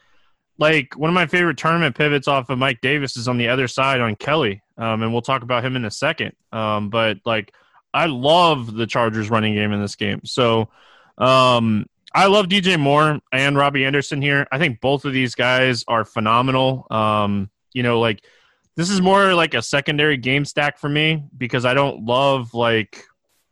Like 0.60 0.96
one 0.96 1.10
of 1.10 1.16
my 1.16 1.26
favorite 1.26 1.58
tournament 1.58 1.98
pivots 1.98 2.28
off 2.28 2.52
of 2.52 2.60
Mike 2.60 2.82
Davis 2.82 3.18
is 3.18 3.28
on 3.28 3.40
the 3.40 3.50
other 3.50 3.68
side 3.68 4.02
on 4.02 4.16
Kelly. 4.18 4.62
um, 4.78 5.02
and 5.02 5.12
we'll 5.12 5.24
talk 5.24 5.42
about 5.42 5.66
him 5.66 5.76
in 5.76 5.86
a 5.86 5.92
second. 5.92 6.36
Um, 6.52 6.92
but 6.92 7.18
like, 7.26 7.54
I 7.92 8.06
love 8.06 8.76
the 8.76 8.86
Chargers 8.86 9.32
running 9.32 9.56
game 9.56 9.72
in 9.72 9.82
this 9.82 9.96
game. 9.96 10.22
So, 10.26 10.70
um, 11.18 11.88
I 12.14 12.26
love 12.26 12.48
DJ 12.48 12.80
Moore 12.80 13.20
and 13.32 13.58
Robbie 13.58 13.86
Anderson 13.86 14.22
here. 14.22 14.48
I 14.52 14.58
think 14.58 14.82
both 14.82 15.06
of 15.06 15.14
these 15.14 15.36
guys 15.36 15.84
are 15.88 16.06
phenomenal. 16.06 16.88
Um, 16.90 17.50
you 17.74 17.84
know, 17.84 18.00
like 18.00 18.24
this 18.76 18.90
is 18.90 19.02
more 19.02 19.34
like 19.36 19.54
a 19.54 19.62
secondary 19.62 20.18
game 20.18 20.46
stack 20.46 20.80
for 20.80 20.90
me 20.90 21.24
because 21.38 21.66
I 21.66 21.74
don't 21.74 22.06
love 22.06 22.54
like 22.54 23.04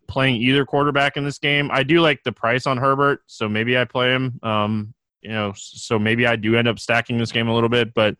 playing 0.07 0.37
either 0.37 0.65
quarterback 0.65 1.17
in 1.17 1.23
this 1.23 1.37
game. 1.37 1.69
I 1.71 1.83
do 1.83 2.01
like 2.01 2.23
the 2.23 2.31
price 2.31 2.65
on 2.65 2.77
Herbert, 2.77 3.21
so 3.27 3.47
maybe 3.47 3.77
I 3.77 3.85
play 3.85 4.11
him. 4.11 4.39
Um, 4.41 4.93
you 5.21 5.29
know, 5.29 5.53
so 5.55 5.99
maybe 5.99 6.25
I 6.25 6.35
do 6.35 6.55
end 6.55 6.67
up 6.67 6.79
stacking 6.79 7.17
this 7.17 7.31
game 7.31 7.47
a 7.47 7.53
little 7.53 7.69
bit, 7.69 7.93
but 7.93 8.15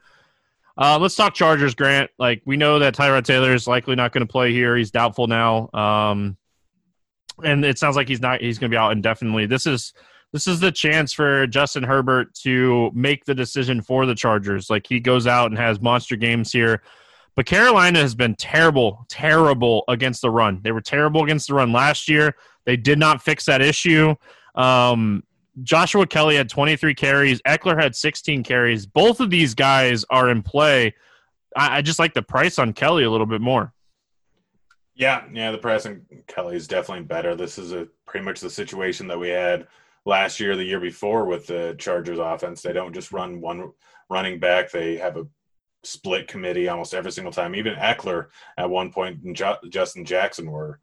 uh, 0.78 1.00
let's 1.00 1.16
talk 1.16 1.34
Chargers, 1.34 1.74
Grant. 1.74 2.12
Like 2.20 2.44
we 2.46 2.58
know 2.58 2.80
that 2.80 2.96
Tyrod 2.96 3.24
Taylor 3.24 3.54
is 3.54 3.68
likely 3.68 3.96
not 3.96 4.12
going 4.12 4.26
to 4.26 4.32
play 4.32 4.52
here. 4.52 4.76
He's 4.76 4.92
doubtful 4.92 5.28
now, 5.28 5.70
um, 5.74 6.38
and 7.44 7.66
it 7.66 7.80
sounds 7.80 7.96
like 7.96 8.08
he's 8.08 8.22
not. 8.22 8.42
He's 8.42 8.60
going 8.60 8.70
to 8.70 8.76
be 8.76 8.78
out 8.78 8.92
indefinitely. 8.92 9.48
This 9.48 9.66
is 9.66 9.94
this 10.34 10.48
is 10.48 10.60
the 10.60 10.72
chance 10.72 11.14
for 11.14 11.48
Justin 11.48 11.84
Herbert 11.84 12.34
to 12.44 12.92
make 12.94 13.26
the 13.26 13.36
decision 13.36 13.82
for 13.82 14.06
the 14.06 14.16
Chargers. 14.16 14.70
Like 14.70 14.86
he 14.88 15.00
goes 15.00 15.26
out 15.26 15.50
and 15.50 15.58
has 15.58 15.82
monster 15.82 16.16
games 16.16 16.52
here. 16.52 16.82
But 17.36 17.46
Carolina 17.46 18.00
has 18.00 18.16
been 18.16 18.36
terrible, 18.36 19.06
terrible 19.10 19.84
against 19.88 20.22
the 20.22 20.32
run. 20.32 20.60
They 20.64 20.72
were 20.72 20.82
terrible 20.82 21.24
against 21.24 21.48
the 21.48 21.54
run 21.54 21.72
last 21.72 22.10
year. 22.10 22.36
They 22.66 22.76
did 22.76 23.00
not 23.00 23.22
fix 23.22 23.46
that 23.46 23.62
issue. 23.62 24.16
Um, 24.56 25.24
Joshua 25.64 26.06
Kelly 26.06 26.36
had 26.36 26.50
23 26.50 26.94
carries. 26.96 27.42
Ekeler 27.44 27.82
had 27.82 27.96
16 27.96 28.44
carries. 28.44 28.86
Both 28.86 29.20
of 29.20 29.30
these 29.30 29.54
guys 29.54 30.04
are 30.10 30.30
in 30.30 30.42
play. 30.42 30.94
I, 31.56 31.78
I 31.78 31.82
just 31.82 32.00
like 32.00 32.14
the 32.14 32.22
price 32.22 32.60
on 32.60 32.74
Kelly 32.74 33.04
a 33.04 33.12
little 33.12 33.26
bit 33.26 33.42
more. 33.42 33.72
Yeah, 34.96 35.26
yeah, 35.32 35.52
the 35.52 35.60
price 35.60 35.86
on 35.86 36.02
Kelly 36.26 36.56
is 36.56 36.68
definitely 36.68 37.06
better. 37.06 37.36
This 37.36 37.60
is 37.60 37.72
a 37.72 37.88
pretty 38.08 38.26
much 38.26 38.40
the 38.40 38.50
situation 38.50 39.08
that 39.08 39.20
we 39.20 39.30
had 39.30 39.68
last 40.08 40.40
year, 40.40 40.56
the 40.56 40.64
year 40.64 40.80
before 40.80 41.26
with 41.26 41.46
the 41.48 41.76
Chargers 41.78 42.18
offense. 42.18 42.62
They 42.62 42.74
don't 42.74 42.94
just 42.94 43.12
run 43.12 43.42
one 43.42 43.72
running 44.10 44.40
back; 44.40 44.72
they 44.72 44.96
have 44.96 45.18
a 45.18 45.28
split 45.84 46.28
committee 46.28 46.70
almost 46.70 46.94
every 46.94 47.12
single 47.12 47.32
time. 47.32 47.54
Even 47.54 47.76
Ekeler 47.76 48.28
at 48.58 48.70
one 48.70 48.92
point 48.92 49.22
and 49.24 49.36
Justin 49.70 50.06
Jackson 50.06 50.50
were 50.50 50.80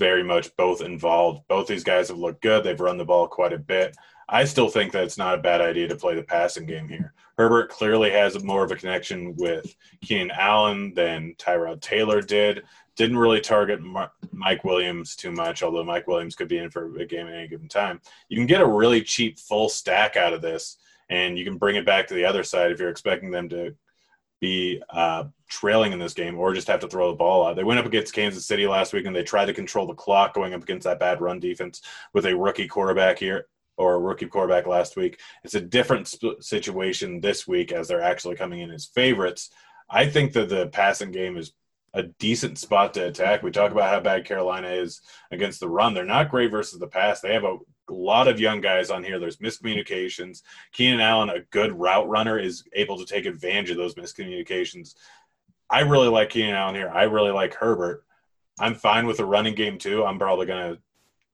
very 0.00 0.24
much 0.24 0.56
both 0.56 0.80
involved. 0.80 1.46
Both 1.46 1.68
these 1.68 1.84
guys 1.84 2.08
have 2.08 2.16
looked 2.16 2.40
good. 2.40 2.64
They've 2.64 2.80
run 2.80 2.96
the 2.96 3.04
ball 3.04 3.28
quite 3.28 3.52
a 3.52 3.58
bit. 3.58 3.94
I 4.30 4.44
still 4.44 4.70
think 4.70 4.92
that 4.92 5.04
it's 5.04 5.18
not 5.18 5.34
a 5.34 5.42
bad 5.42 5.60
idea 5.60 5.88
to 5.88 5.94
play 5.94 6.14
the 6.14 6.22
passing 6.22 6.64
game 6.64 6.88
here. 6.88 7.12
Herbert 7.36 7.68
clearly 7.68 8.10
has 8.10 8.42
more 8.42 8.64
of 8.64 8.72
a 8.72 8.76
connection 8.76 9.36
with 9.36 9.76
Keenan 10.00 10.30
Allen 10.30 10.94
than 10.94 11.34
Tyrod 11.36 11.82
Taylor 11.82 12.22
did. 12.22 12.62
Didn't 12.96 13.18
really 13.18 13.42
target 13.42 13.80
Mike 14.32 14.64
Williams 14.64 15.16
too 15.16 15.32
much, 15.32 15.62
although 15.62 15.84
Mike 15.84 16.06
Williams 16.06 16.34
could 16.34 16.48
be 16.48 16.58
in 16.58 16.70
for 16.70 16.96
a 16.98 17.04
game 17.04 17.26
at 17.26 17.34
any 17.34 17.48
given 17.48 17.68
time. 17.68 18.00
You 18.28 18.38
can 18.38 18.46
get 18.46 18.62
a 18.62 18.66
really 18.66 19.02
cheap 19.02 19.38
full 19.38 19.68
stack 19.68 20.16
out 20.16 20.32
of 20.32 20.40
this, 20.40 20.78
and 21.10 21.38
you 21.38 21.44
can 21.44 21.58
bring 21.58 21.76
it 21.76 21.84
back 21.84 22.06
to 22.06 22.14
the 22.14 22.24
other 22.24 22.42
side 22.42 22.72
if 22.72 22.80
you're 22.80 22.88
expecting 22.88 23.30
them 23.30 23.50
to 23.50 23.74
be 24.40 24.82
uh, 24.90 25.24
trailing 25.48 25.92
in 25.92 25.98
this 25.98 26.14
game 26.14 26.38
or 26.38 26.54
just 26.54 26.68
have 26.68 26.80
to 26.80 26.88
throw 26.88 27.10
the 27.10 27.16
ball 27.16 27.46
out. 27.46 27.56
They 27.56 27.64
went 27.64 27.80
up 27.80 27.86
against 27.86 28.14
Kansas 28.14 28.46
City 28.46 28.66
last 28.66 28.92
week 28.92 29.06
and 29.06 29.14
they 29.14 29.22
tried 29.22 29.46
to 29.46 29.54
control 29.54 29.86
the 29.86 29.94
clock 29.94 30.34
going 30.34 30.54
up 30.54 30.62
against 30.62 30.84
that 30.84 30.98
bad 31.00 31.20
run 31.20 31.40
defense 31.40 31.82
with 32.14 32.26
a 32.26 32.36
rookie 32.36 32.68
quarterback 32.68 33.18
here 33.18 33.46
or 33.76 33.94
a 33.94 34.00
rookie 34.00 34.26
quarterback 34.26 34.66
last 34.66 34.96
week. 34.96 35.20
It's 35.44 35.54
a 35.54 35.60
different 35.60 36.12
situation 36.40 37.20
this 37.20 37.46
week 37.46 37.72
as 37.72 37.88
they're 37.88 38.02
actually 38.02 38.36
coming 38.36 38.60
in 38.60 38.70
as 38.70 38.86
favorites. 38.86 39.50
I 39.88 40.06
think 40.06 40.32
that 40.34 40.48
the 40.48 40.68
passing 40.68 41.12
game 41.12 41.36
is 41.36 41.52
a 41.92 42.04
decent 42.04 42.58
spot 42.58 42.94
to 42.94 43.06
attack. 43.06 43.42
We 43.42 43.50
talk 43.50 43.72
about 43.72 43.90
how 43.90 44.00
bad 44.00 44.24
Carolina 44.24 44.68
is 44.68 45.00
against 45.30 45.60
the 45.60 45.68
run. 45.68 45.92
They're 45.92 46.04
not 46.04 46.30
great 46.30 46.50
versus 46.50 46.78
the 46.78 46.86
pass. 46.86 47.20
They 47.20 47.32
have 47.34 47.44
a 47.44 47.58
lot 47.94 48.28
of 48.28 48.40
young 48.40 48.60
guys 48.60 48.90
on 48.90 49.04
here. 49.04 49.18
There's 49.18 49.38
miscommunications. 49.38 50.42
Keenan 50.72 51.00
Allen, 51.00 51.30
a 51.30 51.40
good 51.50 51.72
route 51.72 52.08
runner, 52.08 52.38
is 52.38 52.64
able 52.72 52.98
to 52.98 53.04
take 53.04 53.26
advantage 53.26 53.70
of 53.70 53.76
those 53.76 53.94
miscommunications. 53.94 54.94
I 55.68 55.80
really 55.80 56.08
like 56.08 56.30
Keenan 56.30 56.54
Allen 56.54 56.74
here. 56.74 56.90
I 56.90 57.04
really 57.04 57.30
like 57.30 57.54
Herbert. 57.54 58.04
I'm 58.58 58.74
fine 58.74 59.06
with 59.06 59.18
the 59.18 59.24
running 59.24 59.54
game 59.54 59.78
too. 59.78 60.04
I'm 60.04 60.18
probably 60.18 60.46
going 60.46 60.74
to 60.74 60.80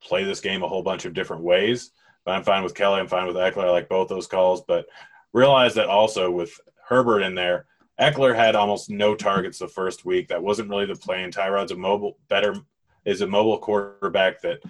play 0.00 0.24
this 0.24 0.40
game 0.40 0.62
a 0.62 0.68
whole 0.68 0.82
bunch 0.82 1.04
of 1.04 1.14
different 1.14 1.42
ways, 1.42 1.90
but 2.24 2.32
I'm 2.32 2.44
fine 2.44 2.62
with 2.62 2.74
Kelly. 2.74 3.00
I'm 3.00 3.08
fine 3.08 3.26
with 3.26 3.36
Ekeler. 3.36 3.64
I 3.64 3.70
like 3.70 3.88
both 3.88 4.08
those 4.08 4.26
calls, 4.26 4.62
but 4.62 4.86
realize 5.32 5.74
that 5.74 5.88
also 5.88 6.30
with 6.30 6.58
Herbert 6.88 7.22
in 7.22 7.34
there, 7.34 7.66
Ekeler 8.00 8.36
had 8.36 8.54
almost 8.54 8.90
no 8.90 9.14
targets 9.14 9.58
the 9.58 9.68
first 9.68 10.04
week. 10.04 10.28
That 10.28 10.42
wasn't 10.42 10.68
really 10.68 10.86
the 10.86 10.94
plan. 10.94 11.32
Tyrod's 11.32 11.72
a 11.72 11.76
mobile, 11.76 12.18
better 12.28 12.54
is 13.06 13.22
a 13.22 13.26
mobile 13.26 13.58
quarterback 13.58 14.42
that 14.42 14.60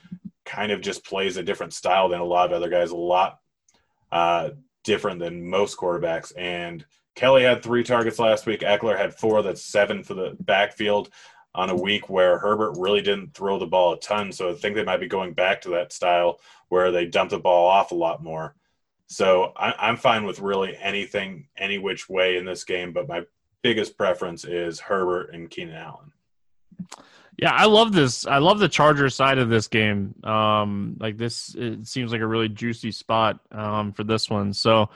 kind 0.46 0.72
of 0.72 0.80
just 0.80 1.04
plays 1.04 1.36
a 1.36 1.42
different 1.42 1.74
style 1.74 2.08
than 2.08 2.20
a 2.20 2.24
lot 2.24 2.46
of 2.46 2.52
other 2.52 2.70
guys, 2.70 2.92
a 2.92 2.96
lot 2.96 3.40
uh, 4.10 4.50
different 4.84 5.18
than 5.18 5.46
most 5.46 5.76
quarterbacks. 5.76 6.32
And 6.38 6.86
Kelly 7.14 7.42
had 7.42 7.62
three 7.62 7.82
targets 7.82 8.18
last 8.18 8.46
week. 8.46 8.60
Ekeler 8.60 8.96
had 8.96 9.14
four. 9.14 9.42
That's 9.42 9.64
seven 9.64 10.02
for 10.02 10.14
the 10.14 10.36
backfield 10.40 11.10
on 11.54 11.70
a 11.70 11.76
week 11.76 12.08
where 12.08 12.38
Herbert 12.38 12.78
really 12.78 13.00
didn't 13.00 13.34
throw 13.34 13.58
the 13.58 13.66
ball 13.66 13.94
a 13.94 14.00
ton. 14.00 14.30
So 14.30 14.50
I 14.50 14.54
think 14.54 14.76
they 14.76 14.84
might 14.84 15.00
be 15.00 15.08
going 15.08 15.32
back 15.32 15.62
to 15.62 15.70
that 15.70 15.92
style 15.92 16.38
where 16.68 16.92
they 16.92 17.06
dump 17.06 17.30
the 17.30 17.38
ball 17.38 17.66
off 17.66 17.90
a 17.90 17.94
lot 17.94 18.22
more. 18.22 18.54
So 19.08 19.52
I, 19.56 19.88
am 19.88 19.96
fine 19.96 20.24
with 20.24 20.40
really 20.40 20.76
anything, 20.76 21.48
any 21.56 21.78
which 21.78 22.08
way 22.08 22.36
in 22.36 22.44
this 22.44 22.64
game. 22.64 22.92
But 22.92 23.08
my 23.08 23.22
biggest 23.62 23.96
preference 23.96 24.44
is 24.44 24.80
Herbert 24.80 25.32
and 25.32 25.50
Keenan 25.50 25.76
Allen. 25.76 26.12
Yeah, 27.38 27.52
I 27.52 27.66
love 27.66 27.92
this. 27.92 28.26
I 28.26 28.38
love 28.38 28.58
the 28.58 28.68
Charger 28.68 29.10
side 29.10 29.38
of 29.38 29.50
this 29.50 29.68
game. 29.68 30.14
Um, 30.24 30.96
like 30.98 31.18
this, 31.18 31.54
it 31.54 31.86
seems 31.86 32.10
like 32.10 32.22
a 32.22 32.26
really 32.26 32.48
juicy 32.48 32.90
spot 32.90 33.40
um, 33.52 33.92
for 33.92 34.04
this 34.04 34.30
one. 34.30 34.54
So, 34.54 34.88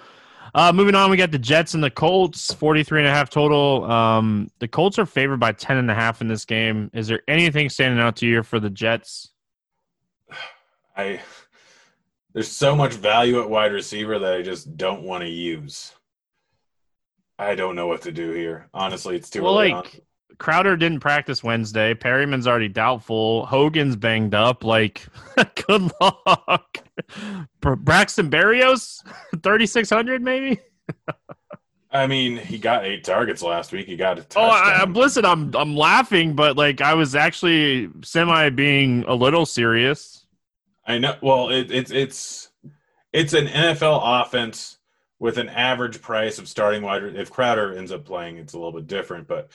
uh, 0.55 0.73
moving 0.73 0.95
on, 0.95 1.11
we 1.11 1.19
got 1.19 1.31
the 1.31 1.39
Jets 1.39 1.75
and 1.75 1.85
the 1.85 1.91
Colts, 1.91 2.53
43 2.55 3.01
and 3.01 3.09
a 3.09 3.11
half 3.11 3.29
total. 3.29 3.85
Um, 3.85 4.51
the 4.59 4.69
Colts 4.69 4.99
are 4.99 5.07
favored 5.07 5.39
by 5.39 5.53
10 5.53 5.77
and 5.77 5.91
a 5.91 5.95
half 5.95 6.23
in 6.23 6.29
this 6.29 6.45
game. 6.47 6.91
Is 6.95 7.09
there 7.09 7.23
anything 7.29 7.69
standing 7.69 8.01
out 8.01 8.17
to 8.17 8.27
you 8.27 8.43
for 8.43 8.59
the 8.59 8.71
Jets? 8.71 9.31
I 10.97 11.21
there's 12.33 12.51
so 12.51 12.77
much 12.77 12.95
value 12.95 13.41
at 13.41 13.51
wide 13.51 13.73
receiver 13.73 14.19
that 14.19 14.35
I 14.35 14.43
just 14.43 14.77
don't 14.77 15.03
want 15.03 15.23
to 15.23 15.29
use. 15.29 15.93
I 17.39 17.55
don't 17.55 17.75
know 17.75 17.87
what 17.87 18.03
to 18.03 18.13
do 18.13 18.31
here. 18.33 18.69
Honestly, 18.73 19.17
it's 19.17 19.31
too 19.31 19.43
well, 19.43 19.55
like, 19.55 19.73
on. 19.73 19.85
Crowder 20.39 20.77
didn't 20.77 21.01
practice 21.01 21.45
Wednesday. 21.45 21.95
Perriman's 21.95 22.47
already 22.47 22.69
doubtful. 22.69 23.47
Hogan's 23.47 23.97
banged 23.97 24.35
up. 24.35 24.65
Like, 24.65 25.07
good 25.67 25.91
luck. 26.01 26.79
Braxton 27.61 28.31
Berrios, 28.31 29.03
3,600 29.43 30.23
maybe? 30.23 30.61
I 31.93 32.07
mean, 32.07 32.37
he 32.37 32.59
got 32.59 32.85
eight 32.85 33.05
targets 33.05 33.43
last 33.43 33.73
week. 33.73 33.87
He 33.87 33.97
got 33.97 34.19
a 34.19 34.23
touchdown. 34.23 34.45
Oh, 34.45 34.51
I, 34.51 34.83
am 34.83 34.95
listen. 34.95 35.25
I'm 35.25 35.55
I'm 35.57 35.77
laughing, 35.77 36.35
but 36.35 36.57
like 36.57 36.81
I 36.81 36.95
was 36.95 37.17
actually 37.17 37.91
semi 38.03 38.49
being 38.51 39.05
a 39.09 39.15
little 39.15 39.45
serious. 39.45 40.25
I 40.87 40.99
know. 40.99 41.17
Well, 41.21 41.51
it, 41.51 41.73
it's 41.73 41.91
it's 41.91 42.51
it's 43.13 43.33
an 43.33 43.49
NFL 43.49 44.01
offense 44.23 44.79
with 45.19 45.37
an 45.37 45.49
average 45.49 46.01
price 46.01 46.39
of 46.39 46.49
starting 46.49 46.83
wide. 46.83 47.03
If 47.03 47.31
Crowder 47.31 47.77
ends 47.77 47.91
up 47.91 48.05
playing, 48.05 48.37
it's 48.37 48.53
a 48.53 48.57
little 48.57 48.73
bit 48.73 48.87
different, 48.87 49.27
but 49.27 49.51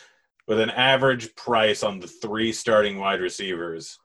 with 0.47 0.59
an 0.59 0.69
average 0.69 1.35
price 1.35 1.83
on 1.83 1.99
the 1.99 2.07
three 2.07 2.51
starting 2.51 2.99
wide 2.99 3.21
receivers 3.21 3.99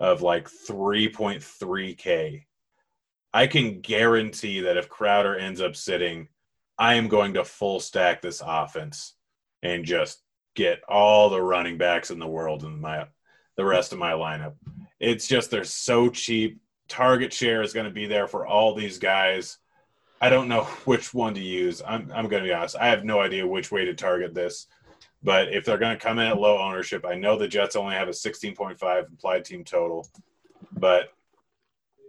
of 0.00 0.22
like 0.22 0.48
3.3K, 0.48 2.44
I 3.32 3.46
can 3.46 3.80
guarantee 3.80 4.60
that 4.60 4.76
if 4.76 4.88
Crowder 4.88 5.36
ends 5.36 5.60
up 5.60 5.76
sitting, 5.76 6.28
I 6.78 6.94
am 6.94 7.08
going 7.08 7.34
to 7.34 7.44
full 7.44 7.80
stack 7.80 8.22
this 8.22 8.42
offense 8.44 9.14
and 9.62 9.84
just 9.84 10.22
get 10.54 10.82
all 10.88 11.30
the 11.30 11.42
running 11.42 11.78
backs 11.78 12.10
in 12.10 12.18
the 12.18 12.26
world 12.26 12.64
in 12.64 12.80
my 12.80 13.06
the 13.56 13.64
rest 13.64 13.92
of 13.92 13.98
my 13.98 14.12
lineup. 14.12 14.54
It's 15.00 15.26
just 15.26 15.50
they're 15.50 15.64
so 15.64 16.08
cheap. 16.08 16.60
Target 16.88 17.32
share 17.32 17.60
is 17.62 17.72
going 17.72 17.86
to 17.86 17.92
be 17.92 18.06
there 18.06 18.28
for 18.28 18.46
all 18.46 18.74
these 18.74 18.98
guys. 18.98 19.58
I 20.20 20.30
don't 20.30 20.48
know 20.48 20.62
which 20.84 21.12
one 21.12 21.34
to 21.34 21.40
use. 21.40 21.82
I'm 21.86 22.10
I'm 22.14 22.28
going 22.28 22.42
to 22.42 22.48
be 22.48 22.52
honest. 22.52 22.76
I 22.76 22.88
have 22.88 23.04
no 23.04 23.20
idea 23.20 23.46
which 23.46 23.70
way 23.70 23.84
to 23.84 23.94
target 23.94 24.34
this. 24.34 24.66
But 25.22 25.52
if 25.52 25.64
they're 25.64 25.78
going 25.78 25.96
to 25.96 26.04
come 26.04 26.18
in 26.18 26.28
at 26.28 26.38
low 26.38 26.58
ownership, 26.58 27.04
I 27.04 27.14
know 27.14 27.36
the 27.36 27.48
Jets 27.48 27.76
only 27.76 27.94
have 27.94 28.08
a 28.08 28.12
16.5 28.12 29.08
implied 29.08 29.44
team 29.44 29.64
total, 29.64 30.08
but 30.72 31.12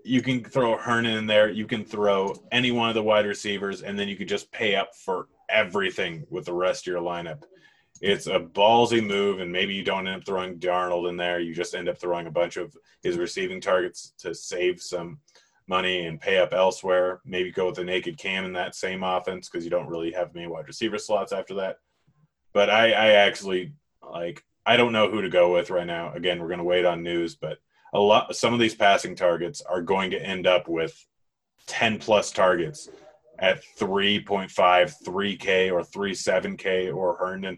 you 0.03 0.21
can 0.21 0.43
throw 0.43 0.77
Herndon 0.77 1.17
in 1.17 1.27
there. 1.27 1.49
You 1.49 1.65
can 1.65 1.83
throw 1.83 2.35
any 2.51 2.71
one 2.71 2.89
of 2.89 2.95
the 2.95 3.03
wide 3.03 3.25
receivers, 3.25 3.81
and 3.81 3.97
then 3.97 4.07
you 4.07 4.15
can 4.15 4.27
just 4.27 4.51
pay 4.51 4.75
up 4.75 4.95
for 4.95 5.27
everything 5.49 6.25
with 6.29 6.45
the 6.45 6.53
rest 6.53 6.83
of 6.83 6.91
your 6.91 7.01
lineup. 7.01 7.43
It's 8.01 8.27
a 8.27 8.39
ballsy 8.39 9.05
move, 9.05 9.39
and 9.39 9.51
maybe 9.51 9.73
you 9.73 9.83
don't 9.83 10.07
end 10.07 10.21
up 10.21 10.25
throwing 10.25 10.59
Darnold 10.59 11.09
in 11.09 11.17
there. 11.17 11.39
You 11.39 11.53
just 11.53 11.75
end 11.75 11.89
up 11.89 11.97
throwing 11.97 12.27
a 12.27 12.31
bunch 12.31 12.57
of 12.57 12.75
his 13.03 13.17
receiving 13.17 13.59
targets 13.59 14.13
to 14.19 14.33
save 14.33 14.81
some 14.81 15.19
money 15.67 16.05
and 16.05 16.21
pay 16.21 16.37
up 16.37 16.53
elsewhere. 16.53 17.19
Maybe 17.25 17.51
go 17.51 17.67
with 17.67 17.79
a 17.79 17.83
naked 17.83 18.17
cam 18.17 18.45
in 18.45 18.53
that 18.53 18.75
same 18.75 19.03
offense 19.03 19.49
because 19.49 19.65
you 19.65 19.71
don't 19.71 19.89
really 19.89 20.11
have 20.13 20.33
many 20.33 20.47
wide 20.47 20.67
receiver 20.67 20.97
slots 20.97 21.33
after 21.33 21.53
that. 21.55 21.79
But 22.53 22.69
I, 22.69 22.91
I 22.91 23.07
actually 23.11 23.73
Like 24.01 24.43
I 24.65 24.77
don't 24.77 24.93
know 24.93 25.09
who 25.09 25.21
to 25.21 25.29
go 25.29 25.53
with 25.53 25.69
right 25.69 25.87
now. 25.87 26.13
Again, 26.13 26.39
we're 26.39 26.47
going 26.47 26.59
to 26.59 26.63
wait 26.63 26.85
on 26.85 27.03
news, 27.03 27.35
but 27.35 27.57
a 27.93 27.99
lot 27.99 28.35
some 28.35 28.53
of 28.53 28.59
these 28.59 28.75
passing 28.75 29.15
targets 29.15 29.61
are 29.61 29.81
going 29.81 30.11
to 30.11 30.21
end 30.21 30.45
up 30.45 30.67
with 30.67 30.93
10 31.67 31.99
plus 31.99 32.31
targets 32.31 32.89
at 33.39 33.63
3.5, 33.79 34.49
3K 34.51 35.71
or 35.71 35.81
37K 35.81 36.93
or 36.93 37.15
Herndon. 37.15 37.57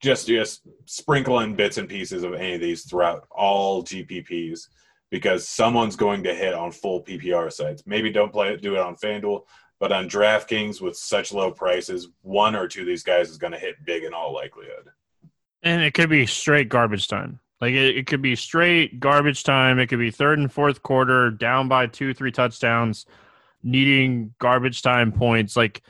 Just 0.00 0.26
just 0.26 0.62
sprinkle 0.84 1.40
in 1.40 1.56
bits 1.56 1.78
and 1.78 1.88
pieces 1.88 2.22
of 2.22 2.34
any 2.34 2.54
of 2.54 2.60
these 2.60 2.84
throughout 2.84 3.26
all 3.30 3.82
GPPs 3.82 4.68
because 5.10 5.48
someone's 5.48 5.96
going 5.96 6.22
to 6.24 6.34
hit 6.34 6.54
on 6.54 6.70
full 6.70 7.02
PPR 7.02 7.52
sites. 7.52 7.82
Maybe 7.86 8.10
don't 8.10 8.32
play 8.32 8.50
it, 8.52 8.62
do 8.62 8.74
it 8.74 8.80
on 8.80 8.96
FanDuel, 8.96 9.42
but 9.78 9.92
on 9.92 10.08
DraftKings 10.08 10.80
with 10.80 10.96
such 10.96 11.32
low 11.32 11.50
prices, 11.50 12.08
one 12.22 12.56
or 12.56 12.68
two 12.68 12.80
of 12.80 12.86
these 12.86 13.02
guys 13.02 13.28
is 13.28 13.38
going 13.38 13.52
to 13.52 13.58
hit 13.58 13.84
big 13.84 14.04
in 14.04 14.14
all 14.14 14.32
likelihood. 14.32 14.90
And 15.62 15.82
it 15.82 15.94
could 15.94 16.08
be 16.08 16.26
straight 16.26 16.68
garbage 16.68 17.08
time. 17.08 17.40
Like 17.60 17.72
it, 17.72 17.96
it 17.96 18.06
could 18.06 18.22
be 18.22 18.36
straight 18.36 19.00
garbage 19.00 19.42
time. 19.44 19.78
It 19.78 19.88
could 19.88 19.98
be 19.98 20.10
third 20.10 20.38
and 20.38 20.52
fourth 20.52 20.82
quarter, 20.82 21.30
down 21.30 21.68
by 21.68 21.86
two, 21.86 22.14
three 22.14 22.32
touchdowns, 22.32 23.06
needing 23.62 24.34
garbage 24.38 24.82
time 24.82 25.12
points. 25.12 25.56
Like 25.56 25.82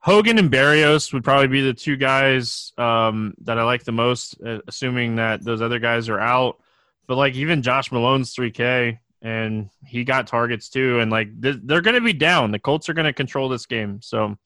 Hogan 0.00 0.38
and 0.38 0.50
Berrios 0.50 1.12
would 1.12 1.24
probably 1.24 1.48
be 1.48 1.62
the 1.62 1.74
two 1.74 1.96
guys 1.96 2.72
um, 2.78 3.34
that 3.42 3.58
I 3.58 3.64
like 3.64 3.84
the 3.84 3.92
most, 3.92 4.40
uh, 4.44 4.60
assuming 4.66 5.16
that 5.16 5.44
those 5.44 5.60
other 5.60 5.78
guys 5.78 6.08
are 6.08 6.20
out. 6.20 6.58
But 7.06 7.16
like 7.16 7.34
even 7.34 7.62
Josh 7.62 7.92
Malone's 7.92 8.34
3K, 8.34 8.98
and 9.22 9.70
he 9.84 10.04
got 10.04 10.26
targets 10.26 10.68
too. 10.68 11.00
And 11.00 11.10
like 11.10 11.40
th- 11.40 11.60
they're 11.62 11.80
going 11.80 11.94
to 11.94 12.00
be 12.00 12.12
down. 12.12 12.52
The 12.52 12.58
Colts 12.58 12.88
are 12.88 12.94
going 12.94 13.06
to 13.06 13.12
control 13.12 13.48
this 13.48 13.66
game. 13.66 14.00
So 14.02 14.36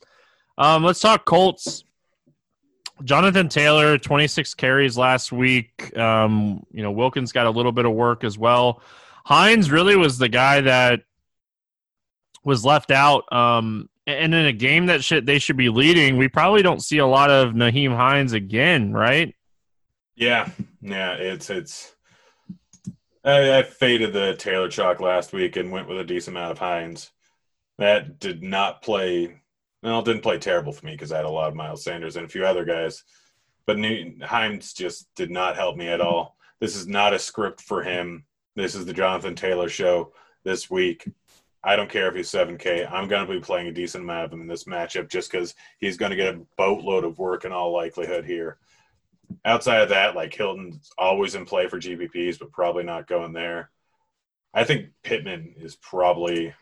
um, 0.58 0.84
let's 0.84 1.00
talk 1.00 1.24
Colts. 1.24 1.84
Jonathan 3.02 3.48
Taylor, 3.48 3.98
26 3.98 4.54
carries 4.54 4.96
last 4.96 5.32
week. 5.32 5.96
Um, 5.98 6.64
you 6.70 6.82
know, 6.82 6.92
Wilkins 6.92 7.32
got 7.32 7.46
a 7.46 7.50
little 7.50 7.72
bit 7.72 7.86
of 7.86 7.92
work 7.92 8.22
as 8.22 8.38
well. 8.38 8.82
Hines 9.24 9.70
really 9.70 9.96
was 9.96 10.18
the 10.18 10.28
guy 10.28 10.60
that 10.60 11.00
was 12.44 12.64
left 12.64 12.90
out. 12.90 13.30
Um, 13.32 13.88
and 14.06 14.34
in 14.34 14.46
a 14.46 14.52
game 14.52 14.86
that 14.86 15.02
should, 15.02 15.26
they 15.26 15.38
should 15.38 15.56
be 15.56 15.70
leading, 15.70 16.18
we 16.18 16.28
probably 16.28 16.62
don't 16.62 16.82
see 16.82 16.98
a 16.98 17.06
lot 17.06 17.30
of 17.30 17.54
Nyheim 17.54 17.96
Hines 17.96 18.32
again, 18.32 18.92
right? 18.92 19.34
Yeah, 20.14 20.48
yeah, 20.80 21.14
it's 21.14 21.50
it's. 21.50 21.94
I, 23.24 23.58
I 23.58 23.62
faded 23.62 24.12
the 24.12 24.34
Taylor 24.36 24.68
chalk 24.68 25.00
last 25.00 25.32
week 25.32 25.56
and 25.56 25.72
went 25.72 25.88
with 25.88 25.98
a 25.98 26.04
decent 26.04 26.36
amount 26.36 26.52
of 26.52 26.58
Hines. 26.58 27.10
That 27.78 28.18
did 28.18 28.42
not 28.42 28.82
play 28.82 29.40
well, 29.84 29.98
it 29.98 30.06
didn't 30.06 30.22
play 30.22 30.38
terrible 30.38 30.72
for 30.72 30.86
me 30.86 30.92
because 30.92 31.12
I 31.12 31.18
had 31.18 31.26
a 31.26 31.30
lot 31.30 31.48
of 31.48 31.54
Miles 31.54 31.84
Sanders 31.84 32.16
and 32.16 32.24
a 32.24 32.28
few 32.28 32.46
other 32.46 32.64
guys. 32.64 33.04
But 33.66 33.78
New- 33.78 34.16
Hines 34.22 34.72
just 34.72 35.14
did 35.14 35.30
not 35.30 35.56
help 35.56 35.76
me 35.76 35.88
at 35.88 36.00
all. 36.00 36.38
This 36.58 36.74
is 36.74 36.86
not 36.86 37.12
a 37.12 37.18
script 37.18 37.60
for 37.60 37.82
him. 37.82 38.24
This 38.56 38.74
is 38.74 38.86
the 38.86 38.94
Jonathan 38.94 39.34
Taylor 39.34 39.68
show 39.68 40.14
this 40.42 40.70
week. 40.70 41.06
I 41.62 41.76
don't 41.76 41.90
care 41.90 42.08
if 42.08 42.14
he's 42.14 42.30
7K. 42.30 42.90
I'm 42.90 43.08
going 43.08 43.26
to 43.26 43.32
be 43.32 43.40
playing 43.40 43.66
a 43.66 43.72
decent 43.72 44.04
amount 44.04 44.24
of 44.24 44.32
him 44.32 44.40
in 44.40 44.46
this 44.46 44.64
matchup 44.64 45.10
just 45.10 45.30
because 45.30 45.54
he's 45.80 45.98
going 45.98 46.10
to 46.10 46.16
get 46.16 46.34
a 46.34 46.40
boatload 46.56 47.04
of 47.04 47.18
work 47.18 47.44
in 47.44 47.52
all 47.52 47.70
likelihood 47.70 48.24
here. 48.24 48.56
Outside 49.44 49.82
of 49.82 49.88
that, 49.90 50.14
like 50.14 50.34
Hilton's 50.34 50.90
always 50.98 51.34
in 51.34 51.44
play 51.44 51.68
for 51.68 51.78
GPPs, 51.78 52.38
but 52.38 52.52
probably 52.52 52.84
not 52.84 53.06
going 53.08 53.32
there. 53.32 53.70
I 54.52 54.64
think 54.64 54.90
Pittman 55.02 55.54
is 55.58 55.76
probably 55.76 56.54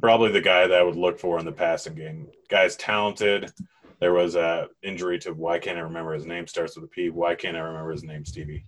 probably 0.00 0.30
the 0.30 0.40
guy 0.40 0.66
that 0.66 0.78
I 0.78 0.82
would 0.82 0.96
look 0.96 1.18
for 1.18 1.38
in 1.38 1.44
the 1.44 1.52
passing 1.52 1.94
game. 1.94 2.28
Guy's 2.48 2.76
talented. 2.76 3.52
There 4.00 4.12
was 4.12 4.34
a 4.34 4.68
injury 4.82 5.18
to 5.20 5.32
why 5.32 5.58
can't 5.58 5.78
I 5.78 5.82
remember 5.82 6.12
his 6.12 6.26
name? 6.26 6.46
Starts 6.46 6.76
with 6.76 6.84
a 6.84 6.88
P. 6.88 7.10
Why 7.10 7.34
can't 7.34 7.56
I 7.56 7.60
remember 7.60 7.90
his 7.92 8.02
name, 8.02 8.24
Stevie? 8.24 8.66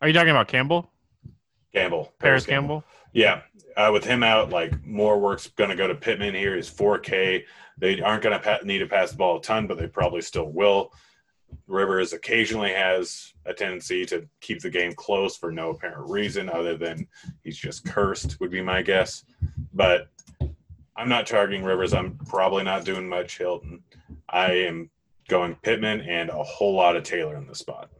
Are 0.00 0.08
you 0.08 0.14
talking 0.14 0.30
about 0.30 0.48
Campbell? 0.48 0.90
Campbell. 1.74 2.12
Parris 2.18 2.46
Campbell. 2.46 2.82
Campbell. 2.82 2.84
Yeah. 3.12 3.42
Uh, 3.76 3.90
with 3.92 4.04
him 4.04 4.22
out, 4.22 4.50
like 4.50 4.84
more 4.84 5.18
work's 5.18 5.48
going 5.48 5.70
to 5.70 5.76
go 5.76 5.86
to 5.86 5.94
Pittman 5.94 6.34
here. 6.34 6.56
He's 6.56 6.70
4K. 6.70 7.44
They 7.78 8.00
aren't 8.00 8.22
going 8.22 8.38
to 8.38 8.42
pa- 8.42 8.64
need 8.64 8.78
to 8.78 8.86
pass 8.86 9.10
the 9.10 9.16
ball 9.16 9.38
a 9.38 9.42
ton, 9.42 9.66
but 9.66 9.78
they 9.78 9.86
probably 9.86 10.22
still 10.22 10.50
will. 10.50 10.92
Rivers 11.66 12.12
occasionally 12.12 12.72
has 12.72 13.32
a 13.46 13.54
tendency 13.54 14.04
to 14.06 14.28
keep 14.40 14.60
the 14.60 14.70
game 14.70 14.92
close 14.92 15.36
for 15.36 15.50
no 15.50 15.70
apparent 15.70 16.10
reason 16.10 16.48
other 16.48 16.76
than 16.76 17.06
he's 17.42 17.56
just 17.56 17.84
cursed, 17.84 18.38
would 18.40 18.50
be 18.50 18.62
my 18.62 18.82
guess. 18.82 19.24
But 19.72 20.08
I'm 20.96 21.08
not 21.08 21.26
targeting 21.26 21.64
Rivers. 21.64 21.94
I'm 21.94 22.18
probably 22.26 22.64
not 22.64 22.84
doing 22.84 23.08
much 23.08 23.38
Hilton. 23.38 23.82
I 24.28 24.52
am 24.52 24.90
going 25.28 25.54
Pittman 25.62 26.02
and 26.02 26.30
a 26.30 26.42
whole 26.42 26.74
lot 26.74 26.96
of 26.96 27.04
Taylor 27.04 27.36
in 27.36 27.46
the 27.46 27.54
spot. 27.54 27.90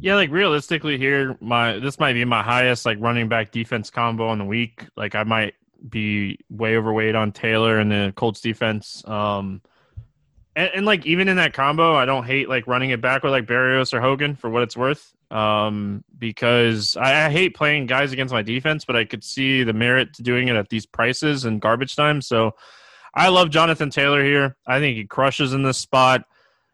Yeah, 0.00 0.14
like 0.14 0.30
realistically 0.30 0.96
here, 0.96 1.36
my 1.40 1.78
this 1.80 1.98
might 1.98 2.12
be 2.12 2.24
my 2.24 2.42
highest 2.42 2.86
like 2.86 2.98
running 3.00 3.28
back 3.28 3.50
defense 3.50 3.90
combo 3.90 4.32
in 4.32 4.38
the 4.38 4.44
week. 4.44 4.86
Like 4.96 5.16
I 5.16 5.24
might 5.24 5.54
be 5.88 6.38
way 6.48 6.76
overweight 6.76 7.16
on 7.16 7.32
Taylor 7.32 7.78
and 7.78 7.90
the 7.90 8.12
Colts 8.14 8.40
defense. 8.40 9.02
Um 9.08 9.60
and, 10.58 10.70
and, 10.74 10.86
like 10.86 11.06
even 11.06 11.28
in 11.28 11.36
that 11.36 11.52
combo, 11.52 11.94
I 11.94 12.04
don't 12.04 12.24
hate 12.24 12.48
like 12.48 12.66
running 12.66 12.90
it 12.90 13.00
back 13.00 13.22
with 13.22 13.30
like 13.30 13.46
Berrios 13.46 13.94
or 13.94 14.00
Hogan 14.00 14.34
for 14.34 14.50
what 14.50 14.64
it's 14.64 14.76
worth. 14.76 15.14
Um, 15.30 16.04
because 16.18 16.96
I, 16.96 17.26
I, 17.26 17.30
hate 17.30 17.54
playing 17.54 17.86
guys 17.86 18.12
against 18.12 18.32
my 18.32 18.42
defense, 18.42 18.84
but 18.84 18.96
I 18.96 19.04
could 19.04 19.22
see 19.22 19.62
the 19.62 19.74
merit 19.74 20.14
to 20.14 20.22
doing 20.22 20.48
it 20.48 20.56
at 20.56 20.70
these 20.70 20.86
prices 20.86 21.44
and 21.44 21.60
garbage 21.60 21.94
time. 21.94 22.22
So 22.22 22.52
I 23.14 23.28
love 23.28 23.50
Jonathan 23.50 23.90
Taylor 23.90 24.24
here. 24.24 24.56
I 24.66 24.80
think 24.80 24.96
he 24.96 25.04
crushes 25.04 25.52
in 25.52 25.62
this 25.62 25.78
spot. 25.78 26.24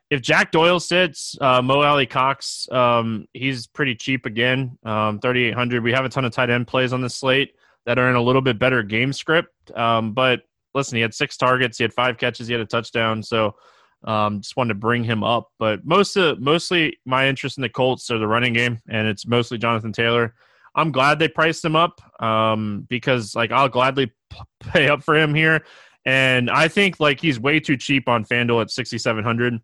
If 0.09 0.22
Jack 0.22 0.53
Doyle 0.53 0.78
sits, 0.78 1.37
uh, 1.41 1.61
Mo 1.61 1.82
Alie-Cox, 1.82 2.70
um, 2.70 3.26
he's 3.35 3.66
pretty 3.66 3.97
cheap 3.97 4.24
again, 4.24 4.78
um, 4.85 5.18
3,800. 5.18 5.82
We 5.82 5.93
have 5.93 6.05
a 6.05 6.09
ton 6.09 6.24
of 6.24 6.32
tight 6.32 6.49
end 6.49 6.68
plays 6.68 6.93
on 6.93 7.03
this 7.03 7.16
slate 7.16 7.55
that 7.87 7.99
are 7.99 8.09
in 8.09 8.14
a 8.16 8.22
little 8.22 8.43
bit 8.43 8.59
better 8.59 8.82
game 8.85 9.12
script. 9.12 9.72
Um, 9.76 10.12
but 10.12 10.43
listen, 10.74 10.97
he 10.97 11.03
had 11.03 11.12
six 11.12 11.37
targets, 11.37 11.76
he 11.76 11.85
had 11.85 11.93
five 11.93 12.18
catches, 12.18 12.47
he 12.47 12.55
had 12.55 12.61
a 12.61 12.66
touchdown. 12.66 13.22
So 13.22 13.57
um, 14.05 14.40
just 14.40 14.57
wanted 14.57 14.74
to 14.74 14.78
bring 14.78 15.02
him 15.02 15.24
up, 15.24 15.48
but 15.59 15.84
most 15.84 16.16
of 16.16 16.40
mostly 16.40 16.98
my 17.07 17.26
interest 17.26 17.57
in 17.57 17.62
the 17.62 17.68
Colts 17.68 18.11
are 18.11 18.18
the 18.18 18.26
running 18.26 18.52
game, 18.52 18.78
and 18.88 19.09
it's 19.09 19.26
mostly 19.26 19.59
Jonathan 19.59 19.92
Taylor. 19.92 20.34
I'm 20.74 20.92
glad 20.92 21.18
they 21.18 21.28
priced 21.28 21.64
him 21.64 21.76
up 21.76 22.00
um, 22.22 22.86
because 22.88 23.34
like 23.34 23.50
I'll 23.50 23.68
gladly 23.68 24.12
pay 24.61 24.88
up 24.88 25.02
for 25.02 25.16
him 25.16 25.34
here, 25.34 25.64
and 26.05 26.50
I 26.50 26.68
think 26.68 27.00
like 27.00 27.20
he's 27.20 27.40
way 27.40 27.61
too 27.61 27.76
cheap 27.76 28.09
on 28.09 28.24
Fanduel 28.24 28.61
at 28.61 28.70
6,700. 28.70 29.59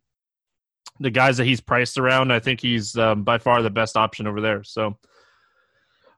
The 1.00 1.10
guys 1.10 1.36
that 1.36 1.44
he's 1.44 1.60
priced 1.60 1.98
around, 1.98 2.32
I 2.32 2.40
think 2.40 2.60
he's 2.60 2.96
um, 2.96 3.24
by 3.24 3.38
far 3.38 3.62
the 3.62 3.70
best 3.70 3.96
option 3.96 4.26
over 4.26 4.40
there. 4.40 4.62
So, 4.64 4.84
all 4.84 4.98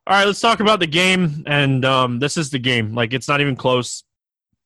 right, 0.07 0.27
let's 0.27 0.41
talk 0.41 0.61
about 0.61 0.79
the 0.79 0.87
game, 0.87 1.43
and 1.47 1.85
um, 1.85 2.19
this 2.21 2.37
is 2.37 2.51
the 2.51 2.59
game. 2.59 2.95
Like 2.95 3.15
it's 3.15 3.29
not 3.29 3.41
even 3.41 3.57
close 3.57 4.05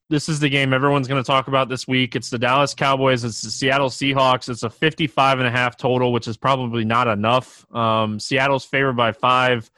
this 0.09 0.29
is 0.29 0.39
the 0.39 0.49
game 0.49 0.73
everyone's 0.73 1.07
going 1.07 1.21
to 1.21 1.27
talk 1.27 1.47
about 1.47 1.67
this 1.67 1.87
week. 1.87 2.15
It's 2.15 2.29
the 2.29 2.39
Dallas 2.39 2.73
Cowboys. 2.73 3.23
It's 3.23 3.41
the 3.41 3.49
Seattle 3.49 3.89
Seahawks. 3.89 4.49
It's 4.49 4.63
a 4.63 4.69
55 4.69 5.39
and 5.39 5.47
a 5.47 5.51
half 5.51 5.75
total, 5.75 6.13
which 6.13 6.27
is 6.27 6.37
probably 6.37 6.85
not 6.85 7.07
enough. 7.07 7.65
Um, 7.75 8.19
Seattle's 8.19 8.63
favored 8.63 8.95
by 8.95 9.11
five. 9.11 9.69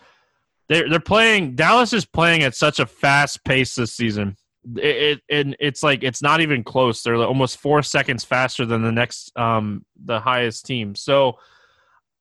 They're, 0.67 0.87
they're 0.87 0.99
playing, 0.99 1.55
Dallas 1.55 1.93
is 1.93 2.05
playing 2.05 2.43
at 2.43 2.55
such 2.55 2.79
a 2.79 2.85
fast 2.85 3.43
pace 3.43 3.73
this 3.73 3.91
season. 3.91 4.37
It, 4.75 4.83
it, 4.85 5.21
it 5.29 5.55
it's 5.59 5.81
like 5.81 6.03
it's 6.03 6.21
not 6.21 6.41
even 6.41 6.63
close. 6.63 7.01
They're 7.01 7.15
almost 7.15 7.57
four 7.57 7.81
seconds 7.81 8.23
faster 8.23 8.65
than 8.65 8.83
the 8.83 8.91
next, 8.91 9.35
um, 9.37 9.85
the 10.03 10.19
highest 10.19 10.65
team. 10.65 10.93
So, 10.95 11.39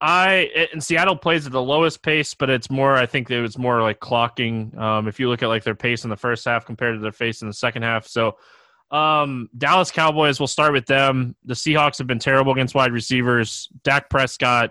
I 0.00 0.68
and 0.72 0.82
Seattle 0.82 1.16
plays 1.16 1.46
at 1.46 1.52
the 1.52 1.62
lowest 1.62 2.02
pace, 2.02 2.34
but 2.34 2.50
it's 2.50 2.70
more. 2.70 2.94
I 2.94 3.06
think 3.06 3.30
it 3.30 3.40
was 3.40 3.58
more 3.58 3.82
like 3.82 3.98
clocking. 3.98 4.76
Um, 4.78 5.08
if 5.08 5.18
you 5.18 5.28
look 5.28 5.42
at 5.42 5.48
like 5.48 5.64
their 5.64 5.74
pace 5.74 6.04
in 6.04 6.10
the 6.10 6.16
first 6.16 6.44
half 6.44 6.64
compared 6.64 6.96
to 6.96 7.00
their 7.00 7.12
pace 7.12 7.42
in 7.42 7.48
the 7.48 7.54
second 7.54 7.82
half, 7.82 8.06
so 8.06 8.36
um, 8.90 9.50
Dallas 9.56 9.90
Cowboys. 9.90 10.40
We'll 10.40 10.46
start 10.46 10.72
with 10.72 10.86
them. 10.86 11.36
The 11.44 11.54
Seahawks 11.54 11.98
have 11.98 12.06
been 12.06 12.18
terrible 12.18 12.52
against 12.52 12.74
wide 12.74 12.92
receivers. 12.92 13.68
Dak 13.82 14.08
Prescott, 14.08 14.70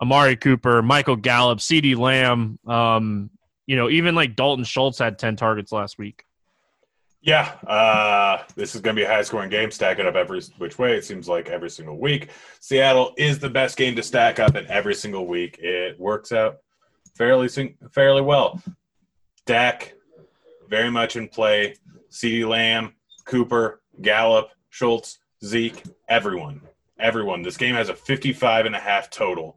Amari 0.00 0.36
Cooper, 0.36 0.82
Michael 0.82 1.16
Gallup, 1.16 1.58
CeeDee 1.58 1.96
Lamb. 1.96 2.58
Um, 2.66 3.30
you 3.66 3.76
know, 3.76 3.88
even 3.88 4.14
like 4.14 4.36
Dalton 4.36 4.64
Schultz 4.64 4.98
had 4.98 5.18
ten 5.18 5.36
targets 5.36 5.70
last 5.70 5.98
week. 5.98 6.24
Yeah, 7.24 7.52
uh, 7.68 8.42
this 8.56 8.74
is 8.74 8.80
going 8.80 8.96
to 8.96 9.00
be 9.00 9.04
a 9.04 9.08
high 9.08 9.22
scoring 9.22 9.48
game. 9.48 9.70
Stack 9.70 10.00
it 10.00 10.06
up 10.06 10.16
every 10.16 10.42
which 10.58 10.76
way. 10.76 10.96
It 10.96 11.04
seems 11.04 11.28
like 11.28 11.48
every 11.48 11.70
single 11.70 11.96
week. 11.96 12.30
Seattle 12.58 13.14
is 13.16 13.38
the 13.38 13.48
best 13.48 13.76
game 13.76 13.94
to 13.94 14.02
stack 14.02 14.40
up 14.40 14.56
in 14.56 14.66
every 14.66 14.94
single 14.96 15.28
week. 15.28 15.58
It 15.60 15.98
works 16.00 16.32
out 16.32 16.58
fairly 17.14 17.48
fairly 17.92 18.22
well. 18.22 18.60
Dak, 19.46 19.94
very 20.68 20.90
much 20.90 21.14
in 21.14 21.28
play. 21.28 21.76
CeeDee 22.10 22.48
Lamb, 22.48 22.94
Cooper, 23.24 23.82
Gallup, 24.00 24.50
Schultz, 24.70 25.20
Zeke, 25.44 25.80
everyone. 26.08 26.60
Everyone. 26.98 27.42
This 27.42 27.56
game 27.56 27.76
has 27.76 27.88
a 27.88 27.94
55 27.94 28.66
and 28.66 28.74
a 28.74 28.80
half 28.80 29.10
total. 29.10 29.54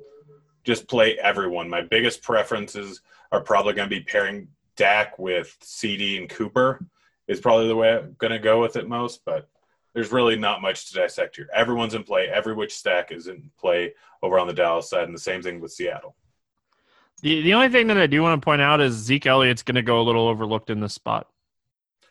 Just 0.64 0.88
play 0.88 1.18
everyone. 1.18 1.68
My 1.68 1.82
biggest 1.82 2.22
preferences 2.22 3.02
are 3.32 3.42
probably 3.42 3.74
going 3.74 3.90
to 3.90 3.96
be 3.96 4.04
pairing 4.04 4.50
Dak 4.76 5.18
with 5.18 5.58
CeeDee 5.64 6.20
and 6.20 6.30
Cooper 6.30 6.86
is 7.28 7.40
probably 7.40 7.68
the 7.68 7.76
way 7.76 7.94
I'm 7.96 8.16
going 8.18 8.32
to 8.34 8.40
go 8.40 8.62
with 8.62 8.76
it 8.76 8.88
most. 8.88 9.22
But 9.26 9.48
there's 9.94 10.12
really 10.12 10.36
not 10.36 10.62
much 10.62 10.88
to 10.90 10.94
dissect 10.96 11.36
here. 11.38 11.50
Everyone's 11.54 11.94
in 11.94 12.04
play. 12.04 12.28
Every 12.28 12.54
which 12.54 12.74
stack 12.76 13.12
is 13.12 13.28
in 13.28 13.50
play 13.60 13.94
over 14.22 14.40
on 14.40 14.48
the 14.48 14.54
Dallas 14.54 14.90
side, 14.90 15.04
and 15.06 15.14
the 15.16 15.20
same 15.20 15.42
thing 15.42 15.60
with 15.62 15.72
Seattle. 15.72 16.16
The 17.22 17.42
the 17.42 17.54
only 17.54 17.70
thing 17.70 17.88
that 17.88 17.98
I 17.98 18.08
do 18.08 18.22
want 18.22 18.40
to 18.42 18.44
point 18.46 18.62
out 18.62 18.82
is 18.82 18.94
Zeke 18.94 19.26
Elliott's 19.26 19.64
going 19.64 19.76
to 19.76 19.82
go 19.82 20.02
a 20.02 20.04
little 20.04 20.28
overlooked 20.28 20.70
in 20.70 20.80
this 20.82 20.94
spot. 20.94 21.28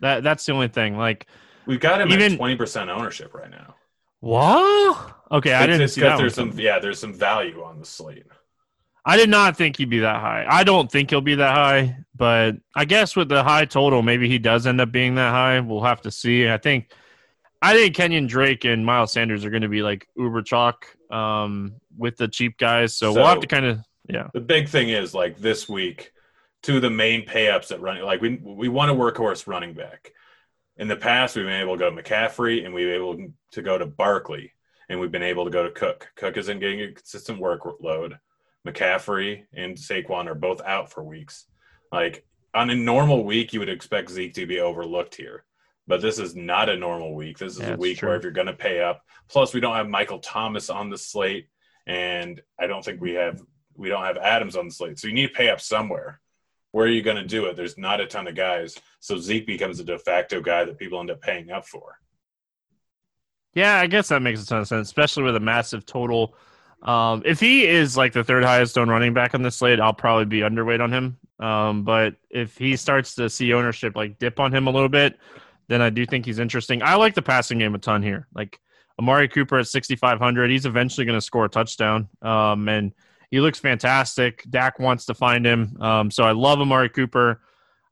That 0.01 0.23
that's 0.23 0.45
the 0.47 0.53
only 0.53 0.69
thing. 0.69 0.97
Like 0.97 1.27
we've 1.67 1.79
got 1.81 2.01
him 2.01 2.11
Even- 2.11 2.33
at 2.33 2.37
twenty 2.39 2.57
percent 2.57 2.89
ownership 2.91 3.35
right 3.35 3.51
now. 3.51 3.75
what? 4.21 5.15
Okay, 5.31 5.53
I 5.53 5.67
didn't 5.67 5.83
It's 5.83 5.95
see 5.95 6.01
'cause 6.01 6.11
that. 6.13 6.19
There's 6.19 6.35
some 6.35 6.59
yeah, 6.59 6.79
there's 6.79 6.99
some 6.99 7.13
value 7.13 7.63
on 7.63 7.79
the 7.79 7.85
slate. 7.85 8.25
I 9.07 9.17
did 9.17 9.29
not 9.29 9.57
think 9.57 9.77
he'd 9.77 9.91
be 9.91 10.01
that 10.01 10.21
high. 10.21 10.47
I 10.49 10.65
don't 10.65 10.91
think 10.91 11.11
he'll 11.11 11.21
be 11.21 11.35
that 11.35 11.55
high, 11.55 11.99
but 12.17 12.57
I 12.75 12.87
guess 12.87 13.15
with 13.15 13.29
the 13.29 13.43
high 13.43 13.67
total, 13.67 14.03
maybe 14.03 14.29
he 14.29 14.39
does 14.39 14.67
end 14.67 14.81
up 14.81 14.93
being 14.93 15.17
that 15.17 15.31
high. 15.31 15.61
We'll 15.61 15.83
have 15.83 16.01
to 16.03 16.11
see. 16.11 16.49
I 16.49 16.57
think, 16.57 16.91
I 17.61 17.75
think 17.75 17.95
Kenyan 17.95 18.29
Drake 18.29 18.65
and 18.65 18.85
Miles 18.85 19.13
Sanders 19.13 19.45
are 19.45 19.51
going 19.51 19.63
to 19.63 19.69
be 19.69 19.83
like 19.83 20.09
uber 20.17 20.43
chalk 20.43 20.87
um, 21.11 21.75
with 21.99 22.17
the 22.17 22.29
cheap 22.29 22.57
guys. 22.57 22.97
So, 22.97 23.13
we'll 23.13 23.27
have 23.27 23.41
to 23.41 23.47
kind 23.47 23.67
of 23.67 23.81
yeah. 24.09 24.29
The 24.33 24.41
big 24.41 24.69
thing 24.69 24.91
is 24.91 25.15
like 25.15 25.39
this 25.39 25.69
week, 25.69 26.13
two 26.63 26.77
of 26.77 26.83
the 26.83 26.91
main 26.91 27.27
payups 27.27 27.73
at 27.73 27.81
running 27.81 28.05
like 28.05 28.21
we 28.21 28.37
we 28.37 28.69
want 28.69 28.91
a 28.91 28.95
workhorse 28.95 29.47
running 29.47 29.75
back. 29.75 30.13
In 30.77 30.89
the 30.89 30.97
past, 30.97 31.37
we've 31.37 31.45
been 31.45 31.61
able 31.61 31.75
to 31.75 31.79
go 31.79 31.95
to 31.95 32.03
McCaffrey 32.03 32.65
and 32.65 32.75
we've 32.75 32.87
been 32.87 32.97
able 32.97 33.29
to 33.53 33.63
go 33.63 33.79
to 33.79 33.87
Barkley, 33.87 34.53
and 34.89 34.99
we've 34.99 35.13
been 35.13 35.23
able 35.23 35.45
to 35.45 35.51
go 35.51 35.63
to 35.63 35.71
Cook. 35.71 36.09
Cook 36.17 36.37
isn't 36.37 36.59
getting 36.59 36.81
a 36.81 36.93
consistent 36.93 37.41
workload. 37.41 38.19
McCaffrey 38.67 39.45
and 39.53 39.77
Saquon 39.77 40.27
are 40.27 40.35
both 40.35 40.61
out 40.63 40.91
for 40.91 41.03
weeks. 41.05 41.47
Like 41.93 42.25
on 42.55 42.71
a 42.71 42.75
normal 42.75 43.25
week, 43.25 43.53
you 43.53 43.61
would 43.61 43.69
expect 43.69 44.11
Zeke 44.11 44.35
to 44.35 44.47
be 44.47 44.61
overlooked 44.61 45.15
here, 45.15 45.45
but 45.87 46.01
this 46.01 46.19
is 46.19 46.35
not 46.35 46.69
a 46.69 46.77
normal 46.77 47.15
week. 47.15 47.39
This 47.39 47.55
is 47.55 47.61
Yeah, 47.61 47.75
a 47.75 47.77
week 47.77 47.99
true. 47.99 48.09
where 48.09 48.17
if 48.17 48.23
you're 48.23 48.33
going 48.33 48.47
to 48.47 48.53
pay 48.55 48.81
up, 48.81 49.03
plus 49.29 49.53
we 49.55 49.61
don't 49.61 49.77
have 49.77 49.89
Michael 49.89 50.19
Thomas 50.19 50.71
on 50.71 50.89
the 50.91 50.99
slate, 50.99 51.49
and 51.87 52.41
I 52.59 52.67
don't 52.67 52.85
think 52.85 53.01
we 53.01 53.13
have 53.15 53.41
we 53.77 53.89
don't 53.89 54.05
have 54.05 54.17
Adams 54.19 54.55
on 54.57 54.69
the 54.69 54.75
slate, 54.75 54.99
so 55.01 55.09
you 55.09 55.15
need 55.15 55.27
to 55.29 55.33
pay 55.35 55.51
up 55.51 55.61
somewhere. 55.61 56.21
Where 56.71 56.87
are 56.87 56.91
you 56.91 57.03
going 57.03 57.17
to 57.17 57.25
do 57.27 57.47
it? 57.47 57.57
There's 57.57 57.77
not 57.77 58.01
a 58.01 58.07
ton 58.07 58.29
of 58.29 58.35
guys, 58.37 58.77
so 59.01 59.19
Zeke 59.19 59.47
becomes 59.47 59.81
a 59.81 59.85
de 59.85 59.99
facto 59.99 60.41
guy 60.41 60.65
that 60.65 60.79
people 60.79 61.01
end 61.01 61.11
up 61.11 61.21
paying 61.21 61.51
up 61.51 61.67
for. 61.67 61.99
Yeah, 63.53 63.77
I 63.81 63.87
guess 63.89 64.09
that 64.09 64.23
makes 64.23 64.43
a 64.43 64.47
ton 64.47 64.61
of 64.61 64.69
sense, 64.69 64.89
especially 64.89 65.23
with 65.25 65.37
a 65.37 65.41
massive 65.41 65.87
total. 65.87 66.37
Um, 66.85 67.23
if 67.25 67.41
he 67.41 67.67
is 67.67 67.97
like 67.97 68.13
the 68.13 68.25
third 68.25 68.45
highest 68.45 68.77
owned 68.77 68.91
running 68.91 69.15
back 69.15 69.35
on 69.35 69.43
the 69.43 69.51
slate, 69.51 69.81
I'll 69.81 69.95
probably 69.95 70.27
be 70.27 70.41
underweight 70.41 70.81
on 70.81 70.93
him. 70.93 71.19
Um, 71.41 71.83
but 71.83 72.17
if 72.31 72.57
he 72.59 72.77
starts 72.77 73.15
to 73.17 73.31
see 73.31 73.53
ownership 73.53 73.97
like 73.97 74.19
dip 74.19 74.39
on 74.39 74.55
him 74.55 74.67
a 74.67 74.71
little 74.71 74.89
bit, 74.89 75.19
then 75.69 75.81
I 75.81 75.91
do 75.91 76.05
think 76.05 76.27
he's 76.27 76.39
interesting. 76.39 76.83
I 76.83 76.97
like 76.97 77.15
the 77.15 77.23
passing 77.23 77.59
game 77.59 77.75
a 77.75 77.79
ton 77.79 78.03
here. 78.03 78.29
Like 78.35 78.61
Amari 78.99 79.29
Cooper 79.29 79.59
at 79.59 79.67
6,500, 79.67 80.51
he's 80.51 80.67
eventually 80.67 81.07
going 81.07 81.17
to 81.17 81.25
score 81.25 81.47
a 81.47 81.49
touchdown. 81.49 82.09
Um, 82.23 82.69
and 82.69 82.93
he 83.31 83.41
looks 83.41 83.59
fantastic. 83.59 84.45
Dak 84.51 84.79
wants 84.79 85.07
to 85.07 85.15
find 85.15 85.45
him. 85.45 85.77
Um, 85.81 86.11
so 86.11 86.25
I 86.25 86.33
love 86.33 86.61
Amari 86.61 86.91
Cooper. 86.91 87.41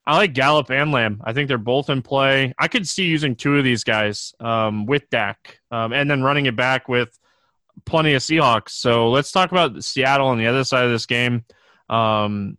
I 0.06 0.16
like 0.16 0.34
Gallup 0.34 0.70
and 0.70 0.92
Lamb. 0.92 1.22
I 1.24 1.32
think 1.32 1.48
they're 1.48 1.58
both 1.58 1.88
in 1.88 2.02
play. 2.02 2.52
I 2.58 2.68
could 2.68 2.86
see 2.86 3.04
using 3.04 3.36
two 3.36 3.56
of 3.56 3.64
these 3.64 3.84
guys 3.84 4.34
um, 4.40 4.84
with 4.84 5.08
Dak 5.10 5.60
um, 5.70 5.92
and 5.92 6.10
then 6.10 6.22
running 6.22 6.46
it 6.46 6.56
back 6.56 6.88
with 6.88 7.18
plenty 7.84 8.14
of 8.14 8.22
Seahawks. 8.22 8.70
So 8.70 9.10
let's 9.10 9.32
talk 9.32 9.50
about 9.50 9.82
Seattle 9.82 10.28
on 10.28 10.38
the 10.38 10.46
other 10.46 10.64
side 10.64 10.84
of 10.84 10.90
this 10.90 11.06
game. 11.06 11.44
Um, 11.88 12.58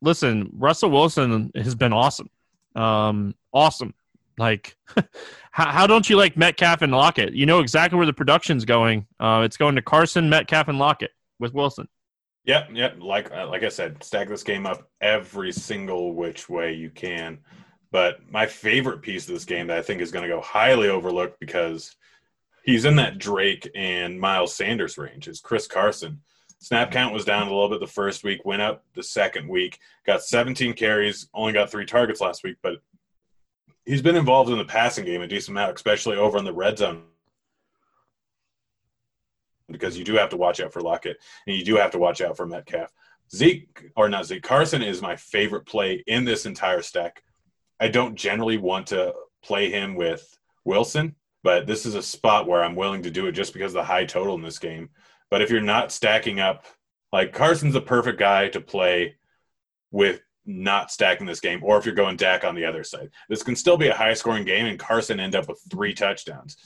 listen, 0.00 0.50
Russell 0.52 0.90
Wilson 0.90 1.50
has 1.54 1.74
been 1.74 1.92
awesome. 1.92 2.30
Um, 2.74 3.34
awesome. 3.52 3.94
Like, 4.38 4.76
how, 5.50 5.70
how 5.70 5.86
don't 5.86 6.08
you 6.08 6.16
like 6.16 6.36
Metcalf 6.36 6.82
and 6.82 6.92
Lockett? 6.92 7.34
You 7.34 7.46
know 7.46 7.60
exactly 7.60 7.96
where 7.96 8.06
the 8.06 8.12
production's 8.12 8.64
going. 8.64 9.06
Uh, 9.20 9.42
it's 9.44 9.56
going 9.56 9.76
to 9.76 9.82
Carson, 9.82 10.28
Metcalf, 10.28 10.68
and 10.68 10.78
Lockett 10.78 11.12
with 11.38 11.54
Wilson. 11.54 11.88
Yep, 12.44 12.70
yep. 12.74 12.96
Like 13.00 13.30
uh, 13.32 13.48
like 13.48 13.62
I 13.62 13.68
said, 13.68 14.02
stack 14.02 14.28
this 14.28 14.42
game 14.42 14.66
up 14.66 14.90
every 15.00 15.52
single 15.52 16.14
which 16.14 16.48
way 16.48 16.74
you 16.74 16.90
can. 16.90 17.38
But 17.90 18.20
my 18.30 18.46
favorite 18.46 19.02
piece 19.02 19.28
of 19.28 19.34
this 19.34 19.44
game 19.44 19.68
that 19.68 19.78
I 19.78 19.82
think 19.82 20.00
is 20.00 20.10
going 20.10 20.24
to 20.24 20.34
go 20.34 20.40
highly 20.40 20.88
overlooked 20.88 21.38
because 21.40 21.94
he's 22.64 22.84
in 22.84 22.96
that 22.96 23.18
Drake 23.18 23.70
and 23.74 24.18
Miles 24.18 24.54
Sanders 24.54 24.98
range 24.98 25.28
is 25.28 25.40
Chris 25.40 25.66
Carson. 25.66 26.20
Snap 26.58 26.90
count 26.90 27.12
was 27.12 27.26
down 27.26 27.46
a 27.46 27.50
little 27.50 27.68
bit 27.68 27.80
the 27.80 27.86
first 27.86 28.24
week, 28.24 28.44
went 28.44 28.62
up 28.62 28.84
the 28.94 29.02
second 29.02 29.46
week, 29.48 29.78
got 30.06 30.22
17 30.22 30.72
carries, 30.72 31.28
only 31.34 31.52
got 31.52 31.70
three 31.70 31.84
targets 31.84 32.22
last 32.22 32.42
week, 32.42 32.56
but 32.62 32.76
he's 33.84 34.00
been 34.00 34.16
involved 34.16 34.50
in 34.50 34.56
the 34.56 34.64
passing 34.64 35.04
game 35.04 35.20
a 35.20 35.26
decent 35.26 35.56
amount, 35.56 35.76
especially 35.76 36.16
over 36.16 36.38
in 36.38 36.44
the 36.44 36.52
red 36.52 36.78
zone. 36.78 37.02
Because 39.70 39.98
you 39.98 40.04
do 40.04 40.14
have 40.14 40.30
to 40.30 40.36
watch 40.36 40.60
out 40.60 40.72
for 40.72 40.80
Lockett 40.80 41.18
and 41.46 41.56
you 41.56 41.64
do 41.64 41.76
have 41.76 41.90
to 41.90 41.98
watch 41.98 42.22
out 42.22 42.36
for 42.36 42.46
Metcalf. 42.46 42.90
Zeke 43.34 43.90
or 43.96 44.08
not 44.08 44.26
Zeke 44.26 44.42
Carson 44.42 44.82
is 44.82 45.02
my 45.02 45.16
favorite 45.16 45.66
play 45.66 46.02
in 46.06 46.24
this 46.24 46.46
entire 46.46 46.82
stack. 46.82 47.22
I 47.80 47.88
don't 47.88 48.14
generally 48.14 48.58
want 48.58 48.86
to 48.88 49.14
play 49.42 49.70
him 49.70 49.96
with 49.96 50.38
Wilson, 50.64 51.14
but 51.44 51.66
this 51.66 51.84
is 51.84 51.94
a 51.94 52.02
spot 52.02 52.48
where 52.48 52.64
I'm 52.64 52.74
willing 52.74 53.02
to 53.02 53.10
do 53.10 53.26
it 53.26 53.32
just 53.32 53.52
because 53.52 53.72
of 53.72 53.74
the 53.74 53.84
high 53.84 54.06
total 54.06 54.34
in 54.34 54.42
this 54.42 54.58
game. 54.58 54.88
But 55.30 55.42
if 55.42 55.50
you're 55.50 55.60
not 55.60 55.92
stacking 55.92 56.40
up, 56.40 56.64
like 57.12 57.34
Carson's 57.34 57.74
the 57.74 57.82
perfect 57.82 58.18
guy 58.18 58.48
to 58.48 58.60
play 58.60 59.16
with 59.92 60.22
not 60.46 60.90
stacking 60.90 61.26
this 61.26 61.40
game, 61.40 61.60
or 61.62 61.78
if 61.78 61.84
you're 61.84 61.94
going 61.94 62.16
Dak 62.16 62.44
on 62.44 62.54
the 62.54 62.64
other 62.64 62.82
side. 62.82 63.10
This 63.28 63.42
can 63.42 63.56
still 63.56 63.76
be 63.76 63.88
a 63.88 63.94
high 63.94 64.14
scoring 64.14 64.44
game, 64.44 64.66
and 64.66 64.78
Carson 64.78 65.20
end 65.20 65.34
up 65.34 65.48
with 65.48 65.62
three 65.70 65.94
touchdowns. 65.94 66.56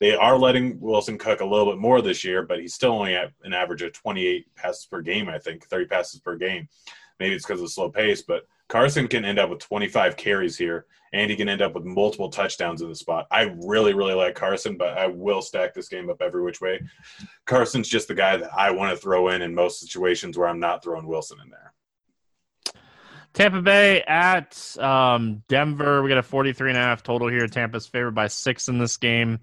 They 0.00 0.14
are 0.14 0.38
letting 0.38 0.80
Wilson 0.80 1.18
cook 1.18 1.40
a 1.40 1.44
little 1.44 1.72
bit 1.72 1.80
more 1.80 2.00
this 2.00 2.24
year, 2.24 2.42
but 2.42 2.60
he's 2.60 2.74
still 2.74 2.92
only 2.92 3.14
at 3.14 3.32
an 3.42 3.52
average 3.52 3.82
of 3.82 3.92
28 3.92 4.46
passes 4.54 4.86
per 4.86 5.02
game, 5.02 5.28
I 5.28 5.38
think, 5.38 5.66
30 5.66 5.86
passes 5.86 6.20
per 6.20 6.36
game. 6.36 6.68
Maybe 7.20 7.34
it's 7.34 7.44
because 7.44 7.60
of 7.60 7.66
the 7.66 7.70
slow 7.70 7.90
pace, 7.90 8.22
but 8.22 8.46
Carson 8.68 9.08
can 9.08 9.24
end 9.24 9.38
up 9.38 9.50
with 9.50 9.60
25 9.60 10.16
carries 10.16 10.56
here, 10.56 10.86
and 11.12 11.30
he 11.30 11.36
can 11.36 11.48
end 11.48 11.62
up 11.62 11.74
with 11.74 11.84
multiple 11.84 12.30
touchdowns 12.30 12.82
in 12.82 12.88
the 12.88 12.94
spot. 12.94 13.26
I 13.30 13.54
really, 13.62 13.94
really 13.94 14.14
like 14.14 14.34
Carson, 14.34 14.76
but 14.76 14.96
I 14.98 15.06
will 15.06 15.42
stack 15.42 15.74
this 15.74 15.88
game 15.88 16.08
up 16.10 16.22
every 16.22 16.42
which 16.42 16.60
way. 16.60 16.80
Carson's 17.46 17.88
just 17.88 18.08
the 18.08 18.14
guy 18.14 18.36
that 18.36 18.50
I 18.56 18.70
want 18.70 18.90
to 18.90 19.00
throw 19.00 19.28
in 19.28 19.42
in 19.42 19.54
most 19.54 19.80
situations 19.80 20.38
where 20.38 20.48
I'm 20.48 20.60
not 20.60 20.82
throwing 20.82 21.06
Wilson 21.06 21.38
in 21.44 21.50
there. 21.50 21.72
Tampa 23.34 23.60
Bay 23.60 24.00
at 24.02 24.76
um, 24.78 25.42
Denver. 25.48 26.02
We 26.02 26.08
got 26.08 26.18
a 26.18 26.22
43 26.22 26.70
and 26.70 26.78
a 26.78 26.80
half 26.80 27.02
total 27.02 27.28
here. 27.28 27.46
Tampa's 27.48 27.86
favored 27.86 28.14
by 28.14 28.28
six 28.28 28.68
in 28.68 28.78
this 28.78 28.96
game. 28.96 29.40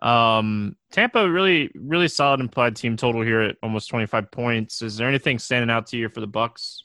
Um, 0.00 0.76
Tampa 0.90 1.30
really, 1.30 1.70
really 1.74 2.08
solid 2.08 2.40
implied 2.40 2.74
team 2.74 2.96
total 2.96 3.22
here 3.22 3.42
at 3.42 3.56
almost 3.62 3.90
25 3.90 4.30
points. 4.30 4.82
Is 4.82 4.96
there 4.96 5.08
anything 5.08 5.38
standing 5.38 5.70
out 5.70 5.86
to 5.88 5.98
you 5.98 6.08
for 6.08 6.20
the 6.20 6.28
Bucs? 6.28 6.78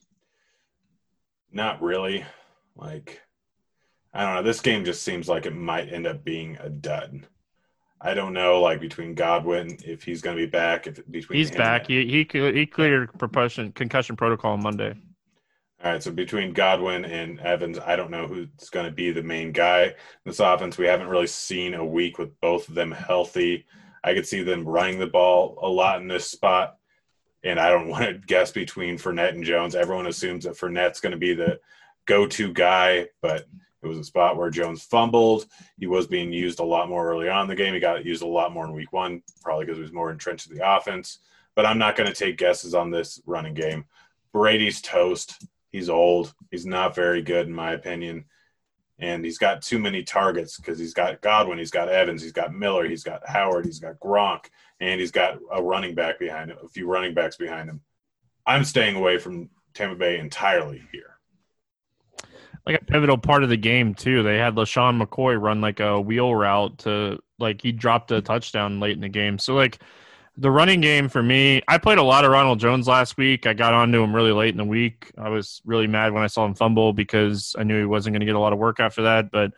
Not 1.52 1.82
really. 1.82 2.26
Like, 2.76 3.22
I 4.14 4.26
don't 4.26 4.36
know. 4.36 4.44
This 4.44 4.62
game 4.62 4.86
just 4.86 5.04
seems 5.04 5.28
like 5.28 5.46
it 5.46 5.56
might 5.56 5.92
end 5.92 6.08
up 6.08 6.24
being 6.24 6.58
a 6.60 6.70
dud. 6.70 7.28
I 8.02 8.14
don't 8.14 8.34
know, 8.34 8.62
like 8.62 8.80
between 8.80 9.14
Godwin, 9.14 9.78
if 9.84 10.04
he's 10.04 10.22
going 10.22 10.38
to 10.38 10.42
be 10.42 10.50
back. 10.50 10.88
If 10.88 11.02
between 11.12 11.38
He's 11.38 11.52
back. 11.52 11.88
He 11.88 12.06
he 12.06 12.26
he 12.54 12.66
cleared 12.66 13.12
concussion 13.18 13.74
concussion 13.74 14.16
protocol 14.16 14.54
on 14.54 14.64
Monday. 14.64 14.96
All 15.84 15.92
right, 15.92 16.04
so 16.04 16.12
between 16.12 16.52
Godwin 16.52 17.06
and 17.06 17.40
Evans, 17.40 17.80
I 17.80 17.96
don't 17.96 18.12
know 18.12 18.28
who's 18.28 18.70
going 18.70 18.86
to 18.86 18.92
be 18.92 19.12
the 19.12 19.24
main 19.24 19.54
guy 19.54 19.84
in 19.84 19.94
this 20.26 20.42
offense. 20.42 20.78
We 20.78 20.88
haven't 20.88 21.08
really 21.08 21.28
seen 21.28 21.74
a 21.74 21.86
week 21.86 22.18
with 22.18 22.38
both 22.42 22.68
of 22.68 22.76
them 22.76 22.92
healthy. 22.92 23.66
I 24.04 24.14
could 24.14 24.28
see 24.28 24.44
them 24.44 24.68
running 24.68 25.00
the 25.00 25.08
ball 25.08 25.58
a 25.62 25.70
lot 25.70 26.02
in 26.02 26.08
this 26.08 26.30
spot, 26.30 26.78
and 27.44 27.60
I 27.60 27.70
don't 27.70 27.88
want 27.90 28.06
to 28.06 28.14
guess 28.14 28.52
between 28.52 28.98
Fournette 28.98 29.34
and 29.34 29.44
Jones. 29.44 29.76
Everyone 29.76 30.08
assumes 30.08 30.46
that 30.46 30.58
Fournette's 30.58 31.00
going 31.00 31.12
to 31.12 31.18
be 31.18 31.34
the 31.34 31.60
go-to 32.06 32.52
guy, 32.54 33.08
but 33.22 33.46
it 33.82 33.88
was 33.88 33.98
a 33.98 34.04
spot 34.04 34.36
where 34.36 34.50
Jones 34.50 34.84
fumbled. 34.84 35.46
He 35.78 35.88
was 35.88 36.08
being 36.08 36.34
used 36.34 36.60
a 36.60 36.64
lot 36.64 36.90
more 36.90 37.10
early 37.10 37.30
on 37.30 37.44
in 37.44 37.48
the 37.48 37.56
game. 37.56 37.74
He 37.74 37.80
got 37.80 38.06
used 38.06 38.24
a 38.24 38.28
lot 38.28 38.52
more 38.52 38.66
in 38.66 38.74
week 38.74 38.92
one, 38.92 39.22
probably 39.42 39.66
because 39.66 39.78
he 39.78 39.84
was 39.84 39.94
more 39.94 40.12
entrenched 40.12 40.50
in 40.50 40.58
the 40.58 40.70
offense. 40.70 41.20
But 41.56 41.66
I'm 41.66 41.78
not 41.78 41.96
going 41.96 42.12
to 42.12 42.16
take 42.16 42.38
guesses 42.38 42.74
on 42.74 42.92
this 42.92 43.22
running 43.26 43.54
game. 43.54 43.86
Brady's 44.34 44.82
toast. 44.82 45.46
He's 45.70 45.90
old. 45.90 46.34
He's 46.52 46.66
not 46.66 46.96
very 46.96 47.22
good, 47.22 47.48
in 47.48 47.54
my 47.54 47.72
opinion. 47.72 48.26
And 49.00 49.24
he's 49.24 49.38
got 49.38 49.62
too 49.62 49.80
many 49.80 50.04
targets 50.04 50.58
because 50.58 50.78
he's 50.78 50.94
got 50.94 51.22
Godwin, 51.22 51.58
he's 51.58 51.72
got 51.72 51.88
Evans, 51.88 52.22
he's 52.22 52.34
got 52.34 52.54
Miller, 52.54 52.86
he's 52.86 53.04
got 53.04 53.28
Howard, 53.28 53.66
he's 53.66 53.80
got 53.80 54.00
Gronk, 54.00 54.46
and 54.82 55.00
he's 55.00 55.12
got 55.12 55.40
a 55.52 55.64
running 55.64 55.96
back 55.96 56.20
behind 56.20 56.52
him, 56.52 56.58
a 56.64 56.68
few 56.68 56.86
running 56.86 57.14
backs 57.14 57.38
behind 57.38 57.70
him. 57.70 57.82
I'm 58.46 58.66
staying 58.66 58.96
away 58.96 59.18
from 59.18 59.50
Tampa 59.74 59.96
Bay 59.96 60.20
entirely 60.20 60.82
here. 60.92 61.18
Like 62.66 62.82
a 62.82 62.86
pivotal 62.86 63.18
part 63.18 63.44
of 63.44 63.50
the 63.50 63.58
game 63.58 63.96
too. 63.96 64.22
They 64.22 64.38
had 64.38 64.56
LeSean 64.56 65.02
McCoy 65.02 65.40
run 65.40 65.62
like 65.62 65.80
a 65.80 66.00
wheel 66.00 66.36
route 66.36 66.80
to 66.80 67.20
like 67.40 67.62
he 67.62 67.72
dropped 67.72 68.12
a 68.12 68.22
touchdown 68.22 68.80
late 68.80 68.94
in 68.96 69.02
the 69.02 69.10
game. 69.10 69.40
So 69.40 69.56
like 69.56 69.80
the 70.40 70.50
running 70.50 70.80
game 70.80 71.10
for 71.10 71.22
me, 71.22 71.62
I 71.68 71.78
played 71.78 71.98
a 71.98 72.04
lot 72.04 72.24
of 72.24 72.32
Ronald 72.32 72.60
Jones 72.60 72.88
last 72.88 73.18
week. 73.18 73.46
I 73.46 73.54
got 73.54 73.74
onto 73.74 74.02
him 74.02 74.16
really 74.16 74.32
late 74.32 74.50
in 74.50 74.58
the 74.58 74.64
week. 74.64 75.12
I 75.18 75.28
was 75.28 75.62
really 75.66 75.86
mad 75.86 76.14
when 76.14 76.24
I 76.24 76.28
saw 76.28 76.46
him 76.46 76.56
fumble 76.56 76.94
because 76.94 77.56
I 77.60 77.64
knew 77.64 77.78
he 77.78 77.86
wasn't 77.86 78.14
going 78.14 78.22
to 78.22 78.26
get 78.26 78.36
a 78.36 78.40
lot 78.40 78.54
of 78.54 78.60
work 78.60 78.80
after 78.80 79.04
that. 79.04 79.32
But 79.32 79.52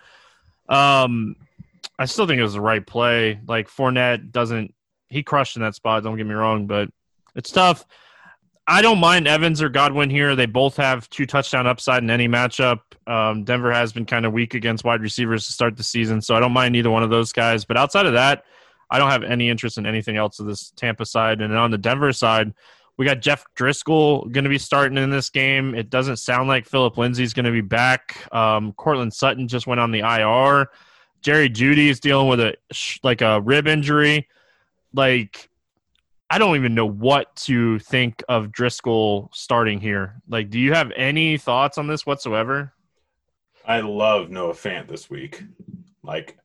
um, 0.67 1.35
I 1.99 2.05
still 2.05 2.25
think 2.25 2.39
it 2.39 2.43
was 2.43 2.53
the 2.53 2.61
right 2.61 2.85
play. 2.85 3.39
Like 3.47 3.69
Fournette 3.69 4.31
doesn't 4.31 4.73
he 5.07 5.21
crushed 5.21 5.55
in 5.55 5.61
that 5.61 5.75
spot. 5.75 6.03
Don't 6.03 6.17
get 6.17 6.25
me 6.25 6.33
wrong, 6.33 6.65
but 6.65 6.89
it's 7.35 7.51
tough. 7.51 7.85
I 8.65 8.81
don't 8.81 8.99
mind 8.99 9.27
Evans 9.27 9.61
or 9.61 9.69
Godwin 9.69 10.09
here. 10.09 10.35
They 10.35 10.45
both 10.45 10.77
have 10.77 11.09
two 11.09 11.25
touchdown 11.25 11.67
upside 11.67 12.01
in 12.01 12.09
any 12.09 12.27
matchup. 12.27 12.79
Um, 13.05 13.43
Denver 13.43 13.71
has 13.71 13.91
been 13.91 14.05
kind 14.05 14.25
of 14.25 14.33
weak 14.33 14.53
against 14.53 14.83
wide 14.83 15.01
receivers 15.01 15.45
to 15.45 15.53
start 15.53 15.75
the 15.75 15.83
season, 15.83 16.21
so 16.21 16.33
I 16.33 16.39
don't 16.39 16.53
mind 16.53 16.75
either 16.75 16.89
one 16.89 17.03
of 17.03 17.09
those 17.09 17.33
guys. 17.33 17.65
But 17.65 17.77
outside 17.77 18.05
of 18.05 18.13
that, 18.13 18.45
I 18.91 18.99
don't 18.99 19.09
have 19.09 19.23
any 19.23 19.49
interest 19.49 19.77
in 19.77 19.85
anything 19.85 20.17
else 20.17 20.39
of 20.39 20.45
this 20.45 20.71
Tampa 20.75 21.05
side. 21.05 21.41
And 21.41 21.57
on 21.57 21.71
the 21.71 21.77
Denver 21.77 22.13
side, 22.13 22.53
we 22.97 23.05
got 23.05 23.21
Jeff 23.21 23.45
Driskel 23.57 24.31
going 24.31 24.43
to 24.43 24.49
be 24.49 24.57
starting 24.57 24.97
in 24.97 25.09
this 25.09 25.29
game. 25.29 25.73
It 25.73 25.89
doesn't 25.89 26.17
sound 26.17 26.49
like 26.49 26.67
Phillip 26.67 26.97
Lindsay's 26.97 27.33
going 27.33 27.45
to 27.45 27.51
be 27.51 27.61
back. 27.61 28.27
Um, 28.33 28.73
Courtland 28.73 29.13
Sutton 29.13 29.47
just 29.47 29.65
went 29.65 29.79
on 29.79 29.91
the 29.91 29.99
IR. 29.99 30.67
Jerry 31.21 31.49
Jeudy 31.49 31.87
is 31.87 31.99
dealing 31.99 32.27
with 32.27 32.39
a 32.39 32.55
like 33.03 33.21
a 33.21 33.41
rib 33.41 33.67
injury. 33.67 34.27
Like 34.93 35.49
I 36.31 36.37
don't 36.37 36.55
even 36.55 36.73
know 36.73 36.85
what 36.85 37.35
to 37.47 37.77
think 37.79 38.23
of 38.29 38.53
Driskel 38.53 39.27
starting 39.33 39.81
here. 39.81 40.21
Like, 40.29 40.49
do 40.49 40.59
you 40.59 40.73
have 40.73 40.89
any 40.95 41.37
thoughts 41.37 41.77
on 41.77 41.87
this 41.87 42.05
whatsoever? 42.05 42.71
I 43.65 43.81
love 43.81 44.29
Noah 44.29 44.53
Fant 44.53 44.87
this 44.87 45.09
week. 45.09 45.43
Like, 46.03 46.37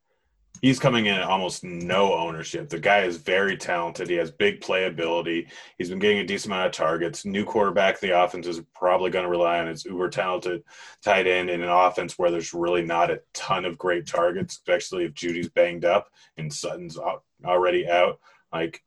he's 0.60 0.78
coming 0.78 1.06
in 1.06 1.14
at 1.14 1.22
almost 1.22 1.64
no 1.64 2.14
ownership. 2.14 2.68
The 2.68 2.78
guy 2.78 3.00
is 3.02 3.16
very 3.16 3.56
talented. 3.56 4.08
He 4.08 4.16
has 4.16 4.30
big 4.30 4.60
playability. 4.60 5.48
He's 5.78 5.90
been 5.90 5.98
getting 5.98 6.18
a 6.18 6.26
decent 6.26 6.52
amount 6.52 6.66
of 6.66 6.72
targets. 6.72 7.24
New 7.24 7.44
quarterback, 7.44 8.00
the 8.00 8.18
offense 8.18 8.46
is 8.46 8.60
probably 8.74 9.10
going 9.10 9.24
to 9.24 9.30
rely 9.30 9.58
on 9.58 9.66
his 9.66 9.84
uber 9.84 10.08
talented 10.08 10.62
tight 11.02 11.26
end 11.26 11.50
in 11.50 11.62
an 11.62 11.68
offense 11.68 12.18
where 12.18 12.30
there's 12.30 12.54
really 12.54 12.82
not 12.82 13.10
a 13.10 13.20
ton 13.32 13.64
of 13.64 13.78
great 13.78 14.06
targets, 14.06 14.54
especially 14.54 15.04
if 15.04 15.14
Jeudy's 15.14 15.48
banged 15.48 15.84
up 15.84 16.08
and 16.36 16.52
Sutton's 16.52 16.98
already 17.44 17.88
out. 17.88 18.18
Like, 18.52 18.82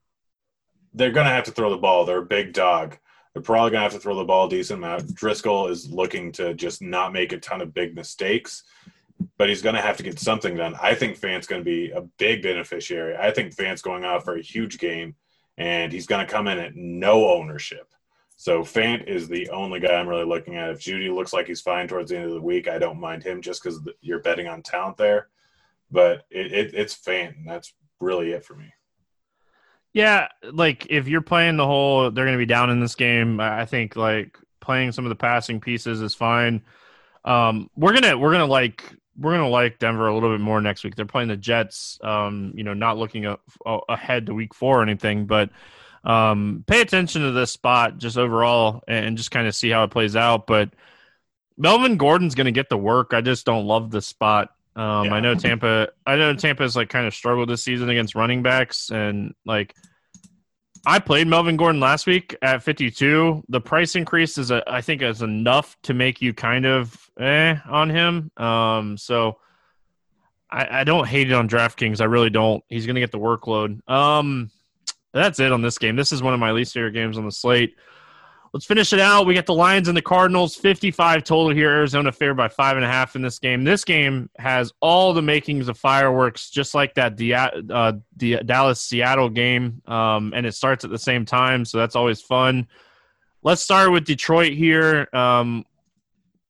they're 0.94 1.12
going 1.12 1.28
to 1.28 1.32
have 1.32 1.46
to 1.46 1.52
throw 1.52 1.70
the 1.70 1.78
ball. 1.78 2.06
They're 2.06 2.20
a 2.20 2.26
big 2.26 2.54
dog. 2.54 2.98
They're 3.34 3.44
probably 3.44 3.72
going 3.72 3.80
to 3.80 3.84
have 3.84 3.94
to 3.94 4.00
throw 4.00 4.16
the 4.16 4.24
ball 4.24 4.48
a 4.48 4.50
decent 4.50 4.80
amount. 4.80 5.14
Driskel 5.14 5.70
is 5.70 5.90
looking 5.92 6.32
to 6.34 6.56
just 6.56 6.82
not 6.82 7.14
make 7.14 7.32
a 7.32 7.38
ton 7.38 7.62
of 7.62 7.74
big 7.74 7.96
mistakes 7.96 8.64
but 9.38 9.50
he's 9.50 9.62
going 9.62 9.76
to 9.76 9.82
have 9.82 9.98
to 9.98 10.04
get 10.04 10.20
something 10.20 10.56
done. 10.56 10.76
I 10.82 10.96
think 10.96 11.20
Fant's 11.20 11.48
going 11.48 11.62
to 11.62 11.66
be 11.66 11.92
a 11.92 12.02
big 12.02 12.44
beneficiary. 12.44 13.16
I 13.18 13.32
think 13.32 13.56
Fant's 13.56 13.82
going 13.82 14.04
out 14.04 14.24
for 14.24 14.36
a 14.36 14.42
huge 14.42 14.78
game, 14.78 15.16
and 15.58 15.92
he's 15.92 16.08
going 16.08 16.26
to 16.26 16.32
come 16.32 16.48
in 16.48 16.60
at 16.60 16.76
no 16.76 17.28
ownership. 17.30 17.94
So 18.36 18.62
Fant 18.62 19.08
is 19.08 19.28
the 19.28 19.50
only 19.50 19.82
guy 19.82 19.96
I'm 19.96 20.08
really 20.08 20.26
looking 20.26 20.56
at. 20.56 20.70
If 20.70 20.80
Jeudy 20.80 21.14
looks 21.14 21.34
like 21.34 21.48
he's 21.48 21.62
fine 21.62 21.88
towards 21.88 22.12
the 22.12 22.18
end 22.18 22.28
of 22.28 22.32
the 22.32 22.42
week, 22.42 22.70
I 22.70 22.78
don't 22.78 23.00
mind 23.00 23.24
him 23.24 23.42
just 23.42 23.62
because 23.62 23.82
you're 24.02 24.22
betting 24.22 24.48
on 24.48 24.62
talent 24.62 24.98
there. 24.98 25.28
But 25.92 26.26
it, 26.30 26.54
it, 26.54 26.74
it's 26.74 26.96
Fant, 26.96 27.36
and 27.38 27.50
that's 27.50 27.74
really 28.00 28.32
it 28.32 28.46
for 28.46 28.56
me. 28.56 28.72
Yeah, 29.92 30.28
like 30.44 30.88
if 30.90 31.08
you're 31.08 31.22
playing 31.22 31.58
the 31.58 31.66
whole, 31.66 32.12
they're 32.12 32.26
going 32.26 32.38
to 32.38 32.42
be 32.42 32.46
down 32.46 32.70
in 32.70 32.80
this 32.80 32.96
game. 32.96 33.42
I 33.42 33.66
think 33.66 33.96
like 33.96 34.38
playing 34.62 34.92
some 34.92 35.06
of 35.06 35.10
the 35.10 35.16
passing 35.16 35.60
pieces 35.60 36.02
is 36.02 36.14
fine. 36.14 36.62
Um, 37.26 37.70
we're 37.76 37.94
gonna 37.94 38.18
we're 38.18 38.32
gonna 38.32 38.46
like 38.46 38.84
we're 39.20 39.34
gonna 39.34 39.50
like 39.50 39.80
Denver 39.80 40.08
a 40.08 40.14
little 40.14 40.32
bit 40.32 40.42
more 40.42 40.62
next 40.62 40.84
week. 40.84 40.96
They're 40.96 41.06
playing 41.06 41.28
the 41.28 41.38
Jets. 41.38 42.00
Um, 42.04 42.54
you 42.56 42.64
know, 42.64 42.74
not 42.74 42.98
looking 42.98 43.26
a, 43.26 43.38
a, 43.66 43.80
ahead 43.90 44.28
to 44.28 44.34
Week 44.34 44.54
Four 44.54 44.80
or 44.80 44.84
anything, 44.84 45.26
but 45.26 45.50
um, 46.04 46.64
pay 46.68 46.82
attention 46.82 47.22
to 47.24 47.32
this 47.32 47.52
spot 47.52 47.98
just 47.98 48.18
overall 48.18 48.84
and 48.88 49.18
just 49.18 49.32
kind 49.32 49.48
of 49.48 49.56
see 49.56 49.70
how 49.70 49.84
it 49.84 49.92
plays 49.92 50.16
out. 50.16 50.48
But 50.48 50.72
Melvin 51.58 51.98
Gordon's 51.98 52.36
gonna 52.36 52.52
get 52.52 52.70
the 52.70 52.78
work. 52.78 53.14
I 53.14 53.22
just 53.22 53.46
don't 53.46 53.66
love 53.66 53.92
the 53.92 54.02
spot. 54.02 54.50
Um, 54.76 55.06
yeah. 55.08 55.16
I 55.16 55.20
know 55.20 55.36
Tampa. 55.36 55.90
I 56.06 56.16
know 56.16 56.34
Tampa's 56.34 56.76
like 56.76 56.90
kind 56.90 57.06
of 57.06 57.14
struggled 57.14 57.50
this 57.50 57.64
season 57.64 57.90
against 57.90 58.16
running 58.16 58.42
backs, 58.44 58.90
and 58.92 59.34
like 59.46 59.76
I 60.86 61.00
played 61.00 61.28
Melvin 61.28 61.58
Gordon 61.58 61.82
last 61.82 62.08
week 62.08 62.36
at 62.42 62.64
52. 62.64 63.44
The 63.50 63.62
price 63.62 63.96
increase 63.96 64.38
is, 64.38 64.52
a, 64.52 64.64
I 64.68 64.82
think, 64.82 65.02
is 65.02 65.22
enough 65.22 65.78
to 65.84 65.94
make 65.94 66.22
you 66.22 66.34
kind 66.34 66.66
of 66.66 67.10
eh 67.20 67.58
on 67.68 67.90
him. 67.90 68.32
Um, 68.38 68.98
so 68.98 69.38
I, 70.50 70.82
I 70.82 70.84
don't 70.84 71.08
hate 71.08 71.30
it 71.30 71.34
on 71.34 71.50
DraftKings. 71.50 72.02
I 72.02 72.06
really 72.06 72.30
don't. 72.30 72.64
He's 72.70 72.86
going 72.86 72.96
to 72.96 73.02
get 73.02 73.12
the 73.12 73.20
workload. 73.20 73.88
Um, 73.90 74.52
that's 75.14 75.40
it 75.40 75.52
on 75.52 75.62
this 75.62 75.78
game. 75.78 75.96
This 75.96 76.12
is 76.12 76.24
one 76.24 76.34
of 76.34 76.40
my 76.40 76.52
least 76.52 76.74
favorite 76.74 76.94
games 76.94 77.18
on 77.18 77.26
the 77.26 77.32
slate. 77.32 77.76
Let's 78.54 78.66
finish 78.66 78.94
it 78.94 79.00
out. 79.00 79.28
We 79.28 79.36
got 79.36 79.46
the 79.46 79.54
Lions 79.54 79.88
and 79.88 79.96
the 79.96 80.02
Cardinals, 80.02 80.56
55 80.56 81.24
total 81.24 81.50
here. 81.50 81.70
Arizona 81.70 82.12
favored 82.12 82.36
by 82.36 82.48
five 82.48 82.78
and 82.78 82.86
a 82.86 82.88
half 82.88 83.16
in 83.16 83.22
this 83.22 83.38
game. 83.38 83.64
This 83.64 83.84
game 83.84 84.30
has 84.40 84.72
all 84.80 85.14
the 85.14 85.22
makings 85.22 85.68
of 85.68 85.78
fireworks, 85.78 86.50
just 86.50 86.74
like 86.74 86.96
that 86.96 87.16
the 87.16 87.36
uh, 87.36 87.94
Dallas 88.18 88.82
Seattle 88.82 89.30
game, 89.30 89.82
um, 89.86 90.34
and 90.36 90.48
it 90.48 90.56
starts 90.56 90.84
at 90.84 90.90
the 90.90 90.98
same 90.98 91.26
time, 91.26 91.64
so 91.64 91.78
that's 91.78 91.96
always 91.96 92.22
fun. 92.22 92.68
Let's 93.44 93.62
start 93.62 93.92
with 93.92 94.06
Detroit 94.06 94.54
here. 94.54 95.08
Um, 95.14 95.64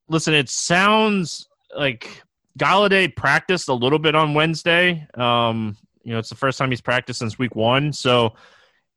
listen, 0.08 0.34
it 0.34 0.50
sounds 0.50 1.50
like 1.76 2.24
Golladay 2.58 3.14
practiced 3.14 3.68
a 3.68 3.74
little 3.74 4.00
bit 4.00 4.16
on 4.16 4.34
Wednesday. 4.34 5.06
Um, 5.16 5.76
you 6.04 6.14
know, 6.14 6.20
it's 6.20 6.30
the 6.30 6.36
first 6.36 6.58
time 6.58 6.70
he's 6.70 6.82
practiced 6.82 7.20
since 7.20 7.38
week 7.38 7.56
one, 7.56 7.92
so 7.92 8.34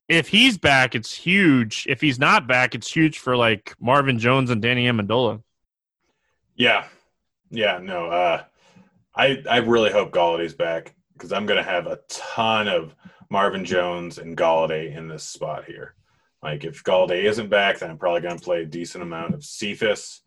if 0.08 0.28
he's 0.28 0.58
back, 0.58 0.94
it's 0.94 1.14
huge. 1.14 1.86
If 1.88 2.00
he's 2.00 2.18
not 2.18 2.46
back, 2.46 2.74
it's 2.74 2.90
huge 2.90 3.18
for 3.18 3.36
like 3.36 3.74
Marvin 3.80 4.18
Jones 4.18 4.50
and 4.50 4.60
Danny 4.60 4.86
Amendola. 4.86 5.42
Yeah, 6.56 6.86
yeah, 7.50 7.78
no. 7.78 8.06
Uh, 8.06 8.42
I 9.14 9.42
I 9.48 9.58
really 9.58 9.90
hope 9.90 10.10
Golladay's 10.12 10.54
back 10.54 10.94
because 11.14 11.32
I'm 11.32 11.46
gonna 11.46 11.62
have 11.62 11.86
a 11.86 12.00
ton 12.08 12.68
of 12.68 12.94
Marvin 13.30 13.64
Jones 13.64 14.18
and 14.18 14.36
Golladay 14.36 14.96
in 14.96 15.08
this 15.08 15.24
spot 15.24 15.64
here. 15.64 15.94
Like 16.42 16.64
if 16.64 16.82
Golladay 16.82 17.24
isn't 17.24 17.48
back, 17.48 17.78
then 17.78 17.90
I'm 17.90 17.98
probably 17.98 18.20
gonna 18.20 18.38
play 18.38 18.62
a 18.62 18.66
decent 18.66 19.02
amount 19.02 19.34
of 19.34 19.44
Cephus. 19.44 20.22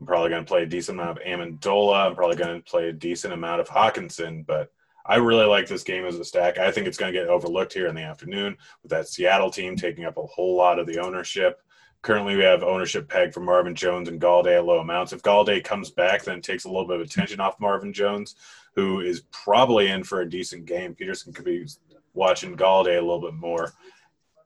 I'm 0.00 0.06
probably 0.06 0.30
gonna 0.30 0.44
play 0.44 0.62
a 0.62 0.66
decent 0.66 1.00
amount 1.00 1.18
of 1.18 1.24
Amendola. 1.24 2.06
I'm 2.06 2.14
probably 2.14 2.36
gonna 2.36 2.60
play 2.60 2.88
a 2.88 2.92
decent 2.92 3.32
amount 3.32 3.60
of 3.60 3.68
Hockenson, 3.68 4.46
but 4.46 4.70
I 5.10 5.16
really 5.16 5.44
like 5.44 5.66
this 5.66 5.82
game 5.82 6.04
as 6.04 6.20
a 6.20 6.24
stack. 6.24 6.58
I 6.58 6.70
think 6.70 6.86
it's 6.86 6.96
going 6.96 7.12
to 7.12 7.18
get 7.18 7.28
overlooked 7.28 7.72
here 7.72 7.88
in 7.88 7.96
the 7.96 8.02
afternoon 8.02 8.56
with 8.84 8.90
that 8.90 9.08
Seattle 9.08 9.50
team 9.50 9.74
taking 9.74 10.04
up 10.04 10.16
a 10.16 10.26
whole 10.26 10.56
lot 10.56 10.78
of 10.78 10.86
the 10.86 11.00
ownership. 11.00 11.60
Currently, 12.02 12.36
we 12.36 12.44
have 12.44 12.62
ownership 12.62 13.08
pegged 13.08 13.34
for 13.34 13.40
Marvin 13.40 13.74
Jones 13.74 14.08
and 14.08 14.20
Golladay 14.20 14.58
at 14.58 14.64
low 14.64 14.78
amounts. 14.78 15.12
If 15.12 15.22
Golladay 15.22 15.64
comes 15.64 15.90
back, 15.90 16.22
then 16.22 16.38
it 16.38 16.44
takes 16.44 16.64
a 16.64 16.68
little 16.68 16.86
bit 16.86 17.00
of 17.00 17.02
attention 17.02 17.40
off 17.40 17.58
Marvin 17.58 17.92
Jones, 17.92 18.36
who 18.76 19.00
is 19.00 19.24
probably 19.32 19.88
in 19.88 20.04
for 20.04 20.20
a 20.20 20.30
decent 20.30 20.64
game. 20.64 20.94
Peterson 20.94 21.32
could 21.32 21.44
be 21.44 21.66
watching 22.14 22.56
Golladay 22.56 22.96
a 22.96 23.02
little 23.02 23.20
bit 23.20 23.34
more. 23.34 23.72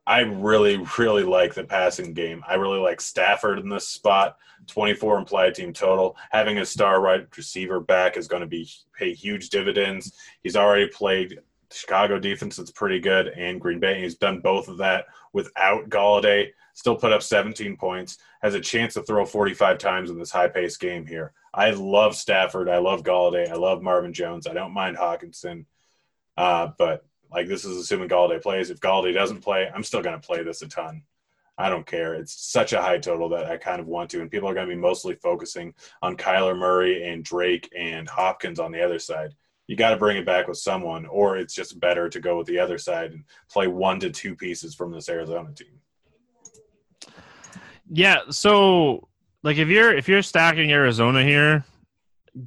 I 0.06 0.20
really, 0.20 0.84
really 0.98 1.22
like 1.22 1.54
the 1.54 1.64
passing 1.64 2.12
game. 2.12 2.44
I 2.46 2.54
really 2.54 2.78
like 2.78 3.00
Stafford 3.00 3.58
in 3.58 3.68
this 3.68 3.88
spot. 3.88 4.36
24 4.66 5.18
implied 5.18 5.54
team 5.54 5.72
total. 5.72 6.16
Having 6.30 6.58
a 6.58 6.66
star 6.66 7.00
right 7.00 7.26
receiver 7.36 7.80
back 7.80 8.16
is 8.16 8.28
going 8.28 8.42
to 8.42 8.46
be 8.46 8.68
pay 8.96 9.12
huge 9.12 9.50
dividends. 9.50 10.16
He's 10.42 10.56
already 10.56 10.88
played 10.88 11.38
Chicago 11.72 12.18
defense 12.18 12.56
that's 12.56 12.70
pretty 12.70 13.00
good 13.00 13.28
and 13.28 13.60
Green 13.60 13.80
Bay. 13.80 14.00
He's 14.00 14.14
done 14.14 14.40
both 14.40 14.68
of 14.68 14.78
that 14.78 15.06
without 15.32 15.88
Golladay. 15.88 16.50
Still 16.74 16.96
put 16.96 17.12
up 17.12 17.22
17 17.22 17.76
points. 17.76 18.18
Has 18.42 18.54
a 18.54 18.60
chance 18.60 18.94
to 18.94 19.02
throw 19.02 19.24
45 19.24 19.78
times 19.78 20.10
in 20.10 20.18
this 20.18 20.30
high 20.30 20.48
paced 20.48 20.80
game 20.80 21.06
here. 21.06 21.32
I 21.52 21.70
love 21.70 22.16
Stafford. 22.16 22.68
I 22.68 22.78
love 22.78 23.02
Golladay. 23.02 23.48
I 23.48 23.54
love 23.54 23.82
Marvin 23.82 24.12
Jones. 24.12 24.46
I 24.46 24.54
don't 24.54 24.74
mind 24.74 24.96
Hockenson. 24.96 25.66
Uh, 26.36 26.68
but 26.78 27.06
like 27.34 27.48
this 27.48 27.64
is 27.64 27.76
assuming 27.76 28.08
Golladay 28.08 28.40
plays. 28.40 28.70
If 28.70 28.80
Golladay 28.80 29.12
doesn't 29.12 29.42
play, 29.42 29.68
I'm 29.74 29.82
still 29.82 30.02
going 30.02 30.18
to 30.18 30.26
play 30.26 30.42
this 30.44 30.62
a 30.62 30.68
ton. 30.68 31.02
I 31.58 31.68
don't 31.68 31.86
care. 31.86 32.14
It's 32.14 32.32
such 32.52 32.72
a 32.72 32.80
high 32.80 32.98
total 32.98 33.28
that 33.30 33.46
I 33.46 33.56
kind 33.56 33.80
of 33.80 33.86
want 33.86 34.10
to, 34.10 34.20
and 34.20 34.30
people 34.30 34.48
are 34.48 34.54
going 34.54 34.68
to 34.68 34.74
be 34.74 34.80
mostly 34.80 35.14
focusing 35.16 35.74
on 36.00 36.16
Kyler 36.16 36.56
Murray 36.56 37.08
and 37.08 37.24
Drake 37.24 37.70
and 37.76 38.08
Hopkins 38.08 38.58
on 38.58 38.72
the 38.72 38.82
other 38.82 38.98
side. 38.98 39.34
You 39.66 39.76
got 39.76 39.90
to 39.90 39.96
bring 39.96 40.16
it 40.16 40.26
back 40.26 40.46
with 40.46 40.58
someone, 40.58 41.06
or 41.06 41.36
it's 41.36 41.54
just 41.54 41.80
better 41.80 42.08
to 42.08 42.20
go 42.20 42.38
with 42.38 42.46
the 42.46 42.58
other 42.58 42.78
side 42.78 43.12
and 43.12 43.24
play 43.50 43.66
one 43.66 43.98
to 44.00 44.10
two 44.10 44.36
pieces 44.36 44.74
from 44.74 44.92
this 44.92 45.08
Arizona 45.08 45.52
team. 45.52 45.80
Yeah. 47.90 48.18
So, 48.30 49.08
like, 49.42 49.56
if 49.56 49.68
you're 49.68 49.94
if 49.94 50.08
you're 50.08 50.22
stacking 50.22 50.72
Arizona 50.72 51.22
here, 51.22 51.64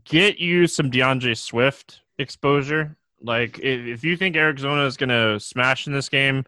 get 0.03 0.37
you 0.37 0.67
some 0.67 0.89
D'Andre 0.89 1.33
Swift 1.33 2.01
exposure. 2.19 2.95
Like, 3.21 3.59
if, 3.59 4.03
you 4.03 4.15
think 4.15 4.35
Arizona 4.35 4.85
is 4.85 4.97
going 4.97 5.09
to 5.09 5.39
smash 5.39 5.87
in 5.87 5.93
this 5.93 6.09
game 6.09 6.45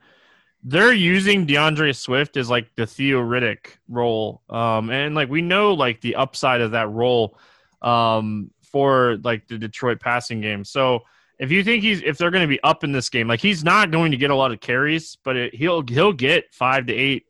they're 0.63 0.93
using 0.93 1.45
D'Andre 1.45 1.93
Swift 1.93 2.37
as 2.37 2.49
like 2.49 2.75
the 2.75 2.85
Theo 2.85 3.21
Riddick 3.21 3.77
role. 3.87 4.41
Um, 4.49 4.89
and 4.89 5.15
like 5.15 5.29
we 5.29 5.41
know 5.41 5.73
like 5.73 6.01
the 6.01 6.15
upside 6.15 6.61
of 6.61 6.71
that 6.71 6.89
role 6.89 7.37
um, 7.81 8.51
for 8.61 9.17
like 9.23 9.47
the 9.47 9.57
Detroit 9.57 9.99
passing 9.99 10.41
game. 10.41 10.65
So 10.65 11.01
if 11.37 11.51
you 11.51 11.63
think 11.63 11.83
he's 11.83 12.01
if 12.01 12.17
they're 12.17 12.31
going 12.31 12.43
to 12.43 12.47
be 12.47 12.61
up 12.63 12.83
in 12.83 12.91
this 12.91 13.09
game, 13.09 13.27
like 13.27 13.39
he's 13.39 13.63
not 13.63 13.91
going 13.91 14.11
to 14.11 14.17
get 14.17 14.31
a 14.31 14.35
lot 14.35 14.51
of 14.51 14.59
carries, 14.59 15.17
but 15.23 15.37
it, 15.37 15.55
he'll 15.55 15.83
he'll 15.87 16.13
get 16.13 16.53
five 16.53 16.87
to 16.87 16.93
eight, 16.93 17.25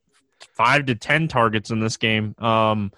five 0.53 0.87
to 0.87 0.95
ten 0.95 1.27
targets 1.27 1.69
in 1.69 1.79
this 1.79 1.97
game. 1.97 2.35
Um, 2.39 2.91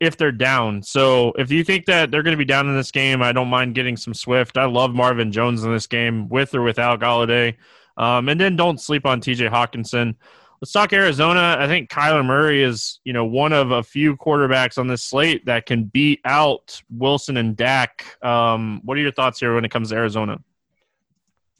if 0.00 0.16
they're 0.16 0.32
down. 0.32 0.82
So 0.82 1.32
if 1.38 1.50
you 1.50 1.64
think 1.64 1.86
that 1.86 2.10
they're 2.10 2.22
going 2.22 2.36
to 2.36 2.38
be 2.38 2.44
down 2.44 2.68
in 2.68 2.76
this 2.76 2.90
game, 2.90 3.22
I 3.22 3.32
don't 3.32 3.48
mind 3.48 3.74
getting 3.74 3.96
some 3.96 4.14
Swift. 4.14 4.58
I 4.58 4.66
love 4.66 4.94
Marvin 4.94 5.32
Jones 5.32 5.64
in 5.64 5.72
this 5.72 5.86
game, 5.86 6.28
with 6.28 6.54
or 6.54 6.62
without 6.62 7.00
Golladay. 7.00 7.56
Um, 7.96 8.28
and 8.28 8.38
then 8.38 8.56
don't 8.56 8.80
sleep 8.80 9.06
on 9.06 9.20
T.J. 9.20 9.46
Hockenson. 9.48 10.14
Let's 10.60 10.72
talk 10.72 10.92
Arizona. 10.92 11.56
I 11.58 11.66
think 11.66 11.90
Kyler 11.90 12.24
Murray 12.24 12.62
is, 12.62 13.00
you 13.04 13.12
know, 13.12 13.24
one 13.24 13.52
of 13.52 13.70
a 13.70 13.82
few 13.82 14.16
quarterbacks 14.16 14.78
on 14.78 14.86
this 14.86 15.02
slate 15.02 15.44
that 15.46 15.66
can 15.66 15.84
beat 15.84 16.20
out 16.24 16.80
Wilson 16.90 17.36
and 17.36 17.56
Dak. 17.56 18.16
Um, 18.24 18.80
what 18.84 18.96
are 18.96 19.00
your 19.00 19.12
thoughts 19.12 19.38
here 19.38 19.54
when 19.54 19.64
it 19.64 19.70
comes 19.70 19.90
to 19.90 19.96
Arizona? 19.96 20.38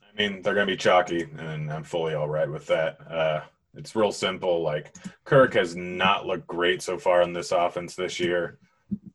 I 0.03 0.17
mean, 0.17 0.41
they're 0.41 0.55
going 0.55 0.67
to 0.67 0.73
be 0.73 0.79
chalky, 0.79 1.27
and 1.39 1.71
I'm 1.71 1.85
fully 1.85 2.15
all 2.15 2.29
right 2.29 2.51
with 2.51 2.67
that. 2.69 2.99
Uh, 3.11 3.41
it's 3.77 3.95
real 3.95 4.13
simple. 4.13 4.63
Like 4.63 4.95
Kirk 5.25 5.55
has 5.55 5.77
not 5.77 6.27
looked 6.27 6.47
great 6.47 6.83
so 6.83 6.99
far 6.99 7.23
in 7.23 7.33
this 7.33 7.53
offense 7.53 7.95
this 7.95 8.19
year. 8.19 8.59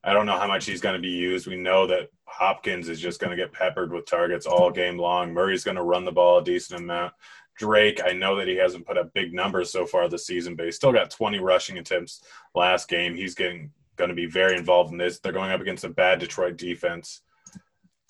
I 0.04 0.14
don't 0.14 0.26
know 0.26 0.38
how 0.38 0.48
much 0.48 0.66
he's 0.66 0.82
going 0.82 0.96
to 0.96 1.02
be 1.02 1.14
used. 1.14 1.48
We 1.48 1.58
know 1.58 1.86
that 1.88 2.10
Hopkins 2.26 2.90
is 2.90 3.00
just 3.00 3.20
going 3.20 3.32
to 3.32 3.42
get 3.42 3.54
peppered 3.54 3.92
with 3.92 4.06
targets 4.06 4.46
all 4.46 4.72
game 4.72 4.98
long. 4.98 5.34
Murray's 5.34 5.64
going 5.64 5.78
to 5.78 5.84
run 5.84 6.06
the 6.06 6.12
ball 6.12 6.40
a 6.40 6.44
decent 6.44 6.82
amount. 6.82 7.14
Drake, 7.58 8.02
I 8.04 8.14
know 8.14 8.36
that 8.38 8.48
he 8.48 8.56
hasn't 8.56 8.88
put 8.88 8.98
up 8.98 9.14
big 9.14 9.34
numbers 9.34 9.72
so 9.72 9.86
far 9.86 10.10
this 10.10 10.26
season, 10.26 10.56
but 10.56 10.66
he 10.66 10.72
still 10.72 10.92
got 10.92 11.12
20 11.12 11.40
rushing 11.40 11.78
attempts 11.78 12.24
last 12.56 12.88
game. 12.88 13.16
He's 13.16 13.36
getting 13.36 13.72
going 13.98 14.10
to 14.10 14.16
be 14.16 14.26
very 14.26 14.58
involved 14.58 14.92
in 14.92 14.98
this. 14.98 15.20
They're 15.20 15.32
going 15.32 15.52
up 15.52 15.62
against 15.62 15.84
a 15.84 15.90
bad 15.90 16.20
Detroit 16.20 16.58
defense. 16.58 17.22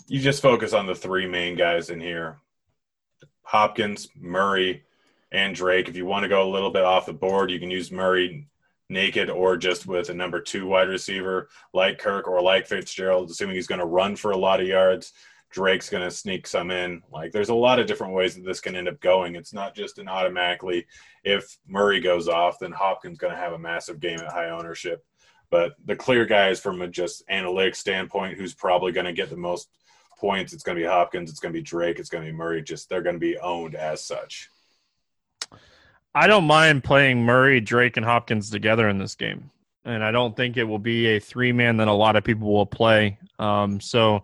You 0.08 0.20
just 0.22 0.42
focus 0.42 0.74
on 0.74 0.86
the 0.88 0.96
three 0.96 1.28
main 1.28 1.58
guys 1.58 1.90
in 1.90 2.00
here 2.00 2.40
Hopkins, 3.44 4.08
Murray, 4.16 4.84
and 5.32 5.56
Drake. 5.56 5.88
If 5.88 5.96
you 5.96 6.06
want 6.06 6.24
to 6.24 6.30
go 6.30 6.48
a 6.48 6.52
little 6.52 6.72
bit 6.72 6.84
off 6.84 7.06
the 7.06 7.14
board, 7.14 7.52
you 7.52 7.60
can 7.60 7.72
use 7.72 7.92
Murray 7.92 8.48
naked 8.90 9.30
or 9.30 9.56
just 9.56 9.88
with 9.88 10.10
a 10.10 10.14
number 10.14 10.42
two 10.42 10.68
wide 10.68 10.90
receiver 10.90 11.50
like 11.74 11.98
Kirk 11.98 12.28
or 12.28 12.42
like 12.42 12.68
Fitzgerald, 12.68 13.30
assuming 13.30 13.56
he's 13.56 13.68
going 13.68 13.80
to 13.80 13.86
run 13.86 14.16
for 14.16 14.32
a 14.32 14.38
lot 14.38 14.60
of 14.60 14.68
yards. 14.68 15.14
Drake's 15.50 15.90
going 15.90 16.04
to 16.04 16.12
sneak 16.12 16.48
some 16.48 16.72
in. 16.72 17.02
Like 17.12 17.32
there's 17.32 17.50
a 17.50 17.56
lot 17.56 17.80
of 17.80 17.88
different 17.88 18.14
ways 18.14 18.36
that 18.36 18.46
this 18.46 18.60
can 18.60 18.76
end 18.76 18.88
up 18.88 19.00
going. 19.02 19.36
It's 19.36 19.54
not 19.54 19.76
just 19.76 19.98
an 19.98 20.08
automatically 20.08 20.86
if 21.24 21.58
Murray 21.68 22.00
goes 22.00 22.28
off, 22.28 22.60
then 22.60 22.72
Hopkins 22.72 23.18
going 23.18 23.34
to 23.34 23.40
have 23.40 23.54
a 23.54 23.60
massive 23.60 24.00
game 24.00 24.20
at 24.20 24.32
high 24.32 24.50
ownership. 24.50 25.06
But 25.50 25.74
the 25.86 25.96
clear 25.96 26.26
guys 26.26 26.60
from 26.60 26.82
a 26.82 26.88
just 26.88 27.28
analytics 27.28 27.76
standpoint, 27.76 28.38
who's 28.38 28.54
probably 28.54 28.94
going 28.94 29.06
to 29.06 29.14
get 29.14 29.30
the 29.30 29.36
most 29.36 29.70
points, 30.18 30.54
it's 30.54 30.64
going 30.64 30.78
to 30.78 30.82
be 30.82 30.88
Hopkins, 30.88 31.30
it's 31.30 31.42
going 31.42 31.54
to 31.54 31.60
be 31.60 31.64
Drake, 31.64 32.00
it's 32.00 32.10
going 32.10 32.24
to 32.24 32.32
be 32.32 32.38
Murray. 32.38 32.62
Just 32.62 32.88
they're 32.88 33.02
going 33.02 33.16
to 33.16 33.20
be 33.20 33.38
owned 33.40 33.76
as 33.76 34.02
such. 34.04 34.50
I 36.14 36.28
don't 36.28 36.44
mind 36.46 36.84
playing 36.84 37.24
Murray, 37.24 37.62
Drake, 37.62 37.96
and 37.96 38.06
Hopkins 38.06 38.50
together 38.50 38.90
in 38.90 38.98
this 38.98 39.16
game, 39.16 39.50
and 39.86 40.04
I 40.04 40.12
don't 40.12 40.36
think 40.36 40.58
it 40.58 40.66
will 40.66 40.80
be 40.80 41.08
a 41.08 41.20
three 41.20 41.54
man 41.54 41.78
that 41.78 41.88
a 41.88 41.94
lot 41.94 42.16
of 42.16 42.24
people 42.24 42.52
will 42.52 42.66
play. 42.66 43.18
Um, 43.40 43.80
so, 43.80 44.24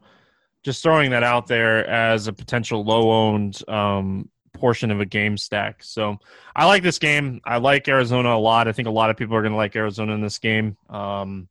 just 0.64 0.84
throwing 0.84 1.12
that 1.12 1.24
out 1.24 1.48
there 1.48 1.88
as 1.88 2.28
a 2.28 2.34
potential 2.34 2.84
low 2.84 3.10
owned 3.10 3.68
um, 3.70 4.30
portion 4.52 4.92
of 4.92 5.00
a 5.00 5.06
game 5.06 5.38
stack. 5.38 5.82
So, 5.82 6.20
I 6.56 6.66
like 6.66 6.84
this 6.84 7.00
game. 7.00 7.40
I 7.46 7.58
like 7.58 7.88
Arizona 7.88 8.36
a 8.36 8.38
lot. 8.38 8.68
I 8.68 8.74
think 8.74 8.90
a 8.90 8.92
lot 8.92 9.10
of 9.10 9.16
people 9.16 9.36
are 9.38 9.42
going 9.42 9.54
to 9.54 9.58
like 9.58 9.76
Arizona 9.76 10.14
in 10.14 10.22
this 10.22 10.40
game. 10.40 10.76
Um, 10.90 11.48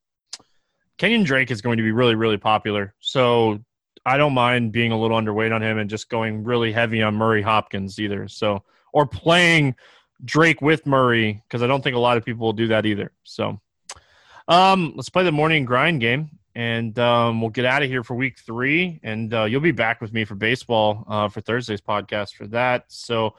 Kenyan 0.99 1.25
Drake 1.25 1.51
is 1.51 1.63
going 1.63 1.79
to 1.79 1.83
be 1.83 1.93
really, 1.93 2.15
really 2.15 2.39
popular. 2.39 2.95
So, 3.01 3.61
I 4.05 4.19
don't 4.19 4.35
mind 4.35 4.71
being 4.71 4.93
a 4.93 5.01
little 5.01 5.17
underweight 5.17 5.55
on 5.55 5.63
him 5.63 5.79
and 5.79 5.89
just 5.89 6.11
going 6.11 6.45
really 6.45 6.73
heavy 6.73 7.03
on 7.03 7.15
Murray 7.15 7.43
Hopkins 7.43 7.99
either. 7.99 8.29
So, 8.29 8.63
or 8.93 9.07
playing 9.07 9.75
Drake 10.25 10.63
with 10.63 10.87
Murray 10.87 11.43
because 11.47 11.63
I 11.63 11.67
don't 11.67 11.83
think 11.83 11.97
a 11.97 12.01
lot 12.01 12.17
of 12.17 12.25
people 12.25 12.47
will 12.47 12.53
do 12.53 12.69
that 12.69 12.87
either. 12.87 13.13
So 13.25 13.61
um, 14.49 14.93
let's 14.97 15.09
play 15.09 15.25
the 15.25 15.33
morning 15.33 15.65
grind 15.65 16.01
game 16.01 16.31
and 16.55 16.99
um, 16.99 17.41
we'll 17.41 17.51
get 17.51 17.67
out 17.67 17.83
of 17.83 17.89
here 17.89 18.03
for 18.03 18.15
week 18.15 18.39
three. 18.39 18.99
And 19.03 19.33
uh, 19.35 19.45
you'll 19.45 19.61
be 19.61 19.73
back 19.73 20.01
with 20.01 20.13
me 20.13 20.25
for 20.25 20.35
baseball 20.35 21.05
uh, 21.07 21.29
for 21.29 21.41
Thursday's 21.41 21.83
podcast 21.83 22.35
for 22.35 22.47
that. 22.49 22.87
So 22.89 23.35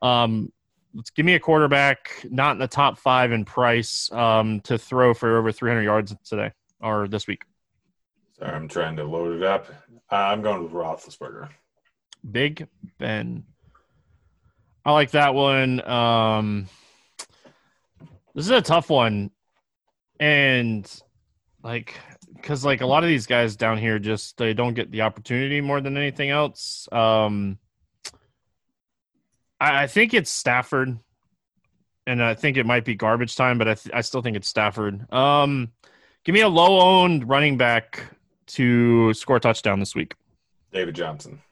um, 0.00 0.52
let's 0.94 1.10
give 1.10 1.26
me 1.26 1.34
a 1.34 1.40
quarterback 1.40 2.24
not 2.30 2.52
in 2.52 2.58
the 2.58 2.66
top 2.66 2.98
five 2.98 3.32
in 3.32 3.44
price 3.44 4.10
um, 4.10 4.60
to 4.60 4.78
throw 4.78 5.12
for 5.12 5.36
over 5.36 5.52
300 5.52 5.82
yards 5.82 6.16
today 6.24 6.52
or 6.80 7.08
this 7.08 7.26
week. 7.26 7.42
Sorry, 8.38 8.52
I'm 8.52 8.68
trying 8.68 8.96
to 8.96 9.04
load 9.04 9.36
it 9.36 9.42
up. 9.42 9.66
Uh, 10.10 10.14
I'm 10.14 10.40
going 10.40 10.62
with 10.62 10.72
Roethlisberger. 10.72 11.50
Big 12.30 12.66
Ben. 12.98 13.44
I 14.86 14.92
like 14.92 15.10
that 15.10 15.34
one. 15.34 15.86
Um, 15.86 16.68
this 18.36 18.44
is 18.44 18.50
a 18.50 18.62
tough 18.62 18.88
one, 18.88 19.32
and 20.20 20.88
like 21.64 21.98
because 22.36 22.64
like 22.64 22.82
a 22.82 22.86
lot 22.86 23.02
of 23.02 23.08
these 23.08 23.26
guys 23.26 23.56
down 23.56 23.78
here 23.78 23.98
just 23.98 24.36
they 24.36 24.54
don't 24.54 24.74
get 24.74 24.92
the 24.92 25.02
opportunity 25.02 25.60
more 25.60 25.80
than 25.80 25.96
anything 25.96 26.30
else. 26.30 26.88
Um, 26.92 27.58
I, 29.58 29.82
I 29.82 29.86
think 29.88 30.14
it's 30.14 30.30
Stafford, 30.30 30.96
and 32.06 32.22
I 32.22 32.34
think 32.34 32.56
it 32.56 32.64
might 32.64 32.84
be 32.84 32.94
garbage 32.94 33.34
time, 33.34 33.58
but 33.58 33.66
I 33.66 33.74
th- 33.74 33.92
I 33.92 34.02
still 34.02 34.22
think 34.22 34.36
it's 34.36 34.46
Stafford. 34.46 35.12
Um, 35.12 35.72
give 36.22 36.32
me 36.32 36.42
a 36.42 36.48
low 36.48 36.78
owned 36.78 37.28
running 37.28 37.56
back 37.56 38.04
to 38.46 39.12
score 39.14 39.38
a 39.38 39.40
touchdown 39.40 39.80
this 39.80 39.96
week. 39.96 40.14
David 40.72 40.94
Johnson. 40.94 41.42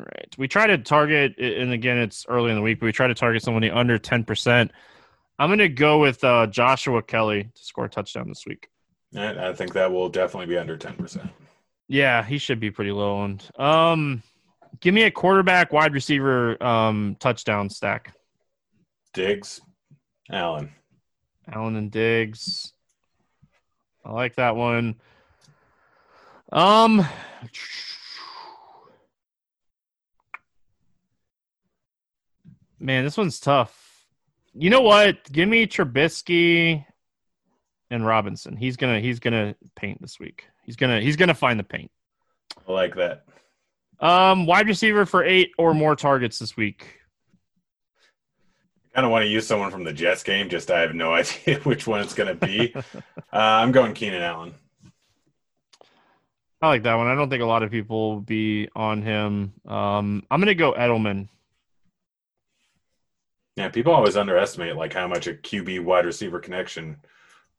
Right. 0.00 0.34
We 0.38 0.48
try 0.48 0.66
to 0.66 0.78
target, 0.78 1.38
and 1.38 1.72
again, 1.72 1.98
it's 1.98 2.24
early 2.28 2.50
in 2.50 2.56
the 2.56 2.62
week, 2.62 2.80
but 2.80 2.86
we 2.86 2.92
try 2.92 3.06
to 3.06 3.14
target 3.14 3.42
somebody 3.42 3.70
under 3.70 3.98
10%. 3.98 4.70
I'm 5.38 5.48
going 5.48 5.58
to 5.58 5.68
go 5.68 5.98
with 5.98 6.24
uh, 6.24 6.46
Joshua 6.46 7.02
Kelly 7.02 7.44
to 7.44 7.64
score 7.64 7.84
a 7.84 7.88
touchdown 7.88 8.28
this 8.28 8.44
week. 8.46 8.68
I 9.14 9.52
think 9.52 9.74
that 9.74 9.92
will 9.92 10.08
definitely 10.08 10.46
be 10.46 10.56
under 10.56 10.78
10%. 10.78 11.28
Yeah, 11.88 12.24
he 12.24 12.38
should 12.38 12.60
be 12.60 12.70
pretty 12.70 12.92
low 12.92 13.20
owned. 13.22 13.44
Um, 13.58 14.22
give 14.80 14.94
me 14.94 15.02
a 15.02 15.10
quarterback, 15.10 15.72
wide 15.72 15.92
receiver 15.92 16.62
um, 16.62 17.16
touchdown 17.18 17.68
stack. 17.68 18.14
Diggs, 19.12 19.60
Allen. 20.30 20.70
Allen 21.52 21.76
and 21.76 21.90
Diggs. 21.90 22.72
I 24.04 24.12
like 24.12 24.36
that 24.36 24.56
one. 24.56 24.96
Um, 26.52 27.06
Man, 32.80 33.04
this 33.04 33.18
one's 33.18 33.38
tough. 33.38 34.06
You 34.54 34.70
know 34.70 34.80
what? 34.80 35.30
Give 35.30 35.48
me 35.48 35.66
Trubisky 35.66 36.84
and 37.90 38.06
Robinson. 38.06 38.56
He's 38.56 38.76
gonna 38.76 39.00
he's 39.00 39.20
gonna 39.20 39.54
paint 39.76 40.00
this 40.00 40.18
week. 40.18 40.46
He's 40.64 40.76
gonna 40.76 41.00
he's 41.00 41.16
gonna 41.16 41.34
find 41.34 41.60
the 41.60 41.64
paint. 41.64 41.90
I 42.66 42.72
like 42.72 42.96
that. 42.96 43.24
Um, 44.00 44.46
wide 44.46 44.66
receiver 44.66 45.04
for 45.04 45.24
eight 45.24 45.52
or 45.58 45.74
more 45.74 45.94
targets 45.94 46.38
this 46.38 46.56
week. 46.56 47.00
I 48.86 48.94
kind 48.94 49.04
of 49.04 49.12
want 49.12 49.24
to 49.24 49.28
use 49.28 49.46
someone 49.46 49.70
from 49.70 49.84
the 49.84 49.92
Jets 49.92 50.22
game. 50.22 50.48
Just 50.48 50.70
I 50.70 50.80
have 50.80 50.94
no 50.94 51.12
idea 51.14 51.60
which 51.60 51.86
one 51.86 52.00
it's 52.00 52.14
going 52.14 52.34
to 52.36 52.46
be. 52.46 52.74
uh, 52.74 52.80
I'm 53.32 53.72
going 53.72 53.92
Keenan 53.92 54.22
Allen. 54.22 54.54
I 56.62 56.68
like 56.68 56.82
that 56.84 56.94
one. 56.94 57.06
I 57.06 57.14
don't 57.14 57.30
think 57.30 57.42
a 57.42 57.46
lot 57.46 57.62
of 57.62 57.70
people 57.70 58.14
will 58.14 58.20
be 58.20 58.68
on 58.74 59.02
him. 59.02 59.52
Um, 59.66 60.24
I'm 60.30 60.40
going 60.40 60.48
to 60.48 60.54
go 60.54 60.72
Edelman. 60.72 61.28
Yeah, 63.60 63.68
people 63.68 63.92
always 63.92 64.16
underestimate 64.16 64.74
like 64.74 64.94
how 64.94 65.06
much 65.06 65.26
a 65.26 65.34
QB 65.34 65.84
wide 65.84 66.06
receiver 66.06 66.40
connection 66.40 66.96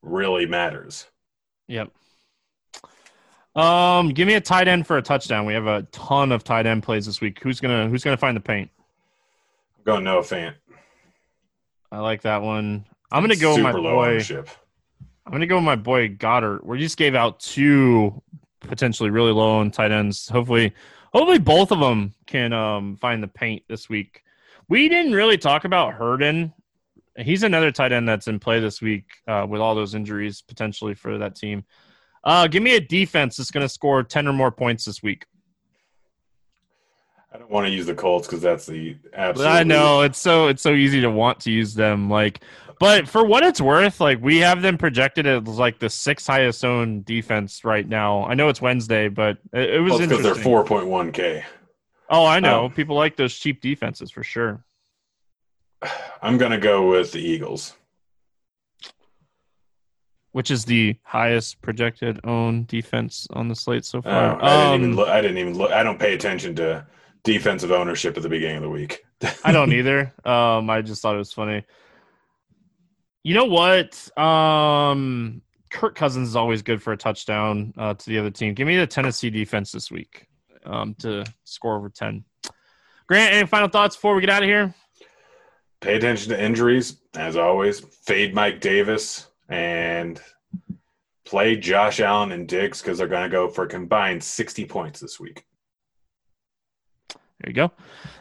really 0.01 0.47
matters. 0.47 1.05
Yep. 1.67 1.91
Um, 3.55 4.09
give 4.09 4.27
me 4.27 4.33
a 4.33 4.41
tight 4.41 4.67
end 4.67 4.87
for 4.87 4.97
a 4.97 5.01
touchdown. 5.03 5.45
We 5.45 5.53
have 5.53 5.67
a 5.67 5.83
ton 5.91 6.31
of 6.31 6.43
tight 6.43 6.65
end 6.65 6.81
plays 6.81 7.05
this 7.05 7.21
week. 7.21 7.39
Who's 7.43 7.59
gonna 7.59 7.87
Who's 7.87 8.03
gonna 8.03 8.17
find 8.17 8.35
the 8.35 8.41
paint? 8.41 8.71
I'm 9.77 9.83
going 9.83 10.03
Noah 10.03 10.23
Fant. 10.23 10.55
I 11.91 11.99
like 11.99 12.23
that 12.23 12.41
one. 12.41 12.83
I'm 13.11 13.21
gonna 13.21 13.35
go 13.35 13.55
Super 13.55 13.67
with 13.67 13.83
my 13.83 13.91
boy. 13.91 14.07
Ownership. 14.07 14.49
I'm 15.27 15.31
gonna 15.31 15.45
go 15.45 15.57
with 15.57 15.65
my 15.65 15.75
boy 15.75 16.09
Goedert. 16.09 16.65
We 16.65 16.79
just 16.79 16.97
gave 16.97 17.13
out 17.13 17.39
two 17.39 18.19
potentially 18.61 19.11
really 19.11 19.33
low 19.33 19.59
on 19.59 19.69
tight 19.69 19.91
ends. 19.91 20.27
Hopefully, 20.29 20.73
hopefully 21.13 21.37
both 21.37 21.71
of 21.71 21.79
them 21.79 22.15
can 22.25 22.53
um, 22.53 22.97
find 22.97 23.21
the 23.21 23.27
paint 23.27 23.61
this 23.69 23.87
week. 23.87 24.23
We 24.71 24.87
didn't 24.87 25.11
really 25.11 25.37
talk 25.37 25.65
about 25.65 25.95
Herndon. 25.95 26.53
He's 27.17 27.43
another 27.43 27.73
tight 27.73 27.91
end 27.91 28.07
that's 28.07 28.29
in 28.29 28.39
play 28.39 28.61
this 28.61 28.81
week 28.81 29.03
uh, 29.27 29.45
with 29.49 29.59
all 29.59 29.75
those 29.75 29.95
injuries 29.95 30.41
potentially 30.41 30.93
for 30.93 31.17
that 31.17 31.35
team. 31.35 31.65
Uh, 32.23 32.47
give 32.47 32.63
me 32.63 32.75
a 32.75 32.79
defense 32.79 33.35
that's 33.35 33.51
going 33.51 33.65
to 33.65 33.69
score 33.69 34.01
10 34.01 34.29
or 34.29 34.31
more 34.31 34.49
points 34.49 34.85
this 34.85 35.03
week. 35.03 35.25
I 37.33 37.37
don't 37.37 37.51
want 37.51 37.67
to 37.67 37.73
use 37.73 37.85
the 37.85 37.93
Colts 37.93 38.27
because 38.27 38.41
that's 38.41 38.65
the 38.65 38.95
absolute. 39.13 39.45
I 39.45 39.63
know 39.63 40.03
it's 40.03 40.17
so 40.17 40.47
it's 40.47 40.61
so 40.61 40.73
easy 40.73 41.01
to 41.01 41.09
want 41.09 41.41
to 41.41 41.51
use 41.51 41.73
them. 41.73 42.09
Like, 42.09 42.39
but 42.79 43.09
for 43.09 43.25
what 43.25 43.43
it's 43.43 43.59
worth, 43.59 43.99
like 43.99 44.21
we 44.21 44.37
have 44.37 44.61
them 44.61 44.77
projected 44.77 45.27
as 45.27 45.43
like 45.49 45.79
the 45.79 45.89
sixth 45.89 46.27
highest 46.27 46.63
owned 46.63 47.03
defense 47.03 47.65
right 47.65 47.87
now. 47.87 48.23
I 48.23 48.35
know 48.35 48.47
it's 48.47 48.61
Wednesday, 48.61 49.09
but 49.09 49.37
it, 49.51 49.69
it 49.69 49.79
was 49.81 49.99
because 49.99 50.23
they're 50.23 50.33
four 50.33 50.63
point 50.63 50.87
one 50.87 51.11
k. 51.11 51.43
Oh, 52.11 52.25
I 52.25 52.39
know. 52.41 52.65
Um, 52.65 52.71
People 52.73 52.95
like 52.95 53.15
those 53.15 53.33
cheap 53.33 53.61
defenses 53.61 54.11
for 54.11 54.21
sure. 54.23 54.63
I'm 56.21 56.37
going 56.37 56.51
to 56.51 56.57
go 56.59 56.89
with 56.89 57.11
the 57.11 57.19
Eagles. 57.19 57.73
which 60.33 60.49
is 60.51 60.63
the 60.63 60.95
highest 61.03 61.61
projected 61.61 62.17
own 62.23 62.63
defense 62.65 63.27
on 63.33 63.47
the 63.49 63.55
slate 63.55 63.83
so 63.83 63.97
Oh, 63.99 64.01
far. 64.01 64.41
I 64.41 64.49
didn't 64.49 64.73
Um, 64.73 64.81
even 64.83 64.95
look. 64.95 65.09
I 65.09 65.21
didn't 65.21 65.37
even 65.39 65.57
look. 65.57 65.71
I 65.71 65.83
don't 65.83 65.99
pay 65.99 66.13
attention 66.13 66.55
to 66.55 66.85
defensive 67.23 67.71
ownership 67.71 68.15
at 68.15 68.23
the 68.23 68.29
beginning 68.29 68.57
of 68.57 68.63
the 68.63 68.69
week. 68.69 69.03
I 69.43 69.51
don't 69.51 69.73
either. 69.79 70.13
Um, 70.23 70.69
I 70.69 70.81
just 70.81 71.01
thought 71.01 71.15
it 71.15 71.17
was 71.19 71.33
funny. 71.33 71.65
You 73.23 73.33
know 73.35 73.45
what? 73.45 74.17
Um, 74.17 75.41
Kirk 75.69 75.95
Cousins 75.95 76.29
is 76.29 76.35
always 76.37 76.61
good 76.61 76.81
for 76.81 76.93
a 76.93 76.97
touchdown 76.97 77.73
uh, 77.77 77.93
to 77.93 78.05
the 78.09 78.17
other 78.19 78.31
team. 78.31 78.53
Give 78.53 78.67
me 78.67 78.77
the 78.77 78.87
Tennessee 78.87 79.29
defense 79.29 79.71
this 79.73 79.91
week 79.91 80.27
um, 80.65 80.95
to 80.99 81.25
score 81.43 81.77
over 81.77 81.89
ten. 81.89 82.23
Grant, 83.07 83.33
any 83.33 83.47
final 83.47 83.67
thoughts 83.67 83.95
before 83.95 84.15
we 84.15 84.21
get 84.21 84.29
out 84.29 84.43
of 84.43 84.49
here? 84.49 84.73
Pay 85.81 85.95
attention 85.95 86.29
to 86.29 86.41
injuries, 86.41 86.97
as 87.15 87.35
always. 87.35 87.79
Fade 87.79 88.33
Mike 88.33 88.61
Davis 88.61 89.27
and 89.49 90.21
play 91.25 91.55
Josh 91.55 91.99
Allen 91.99 92.31
and 92.31 92.47
Diggs 92.47 92.81
because 92.81 92.97
they're 92.97 93.07
going 93.07 93.23
to 93.23 93.29
go 93.29 93.49
for 93.49 93.63
a 93.63 93.67
combined 93.67 94.23
60 94.23 94.65
points 94.65 94.99
this 94.99 95.19
week. 95.19 95.43
There 97.41 97.49
you 97.49 97.53
go. 97.53 97.71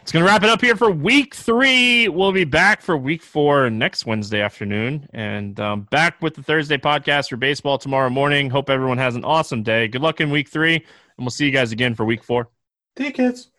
It's 0.00 0.12
going 0.12 0.24
to 0.24 0.30
wrap 0.30 0.42
it 0.42 0.48
up 0.48 0.62
here 0.62 0.76
for 0.76 0.90
week 0.90 1.34
three. 1.34 2.08
We'll 2.08 2.32
be 2.32 2.44
back 2.44 2.80
for 2.80 2.96
week 2.96 3.22
four 3.22 3.68
next 3.68 4.06
Wednesday 4.06 4.40
afternoon 4.40 5.08
and 5.12 5.60
um, 5.60 5.82
back 5.90 6.22
with 6.22 6.34
the 6.34 6.42
Thursday 6.42 6.78
podcast 6.78 7.28
for 7.28 7.36
baseball 7.36 7.76
tomorrow 7.76 8.08
morning. 8.08 8.48
Hope 8.48 8.70
everyone 8.70 8.96
has 8.98 9.16
an 9.16 9.24
awesome 9.24 9.62
day. 9.62 9.88
Good 9.88 10.00
luck 10.00 10.20
in 10.22 10.30
week 10.30 10.48
three, 10.48 10.86
and 11.20 11.26
we'll 11.26 11.30
see 11.30 11.44
you 11.44 11.50
guys 11.50 11.70
again 11.70 11.94
for 11.94 12.06
week 12.06 12.24
four. 12.24 12.48
Tickets. 12.96 13.49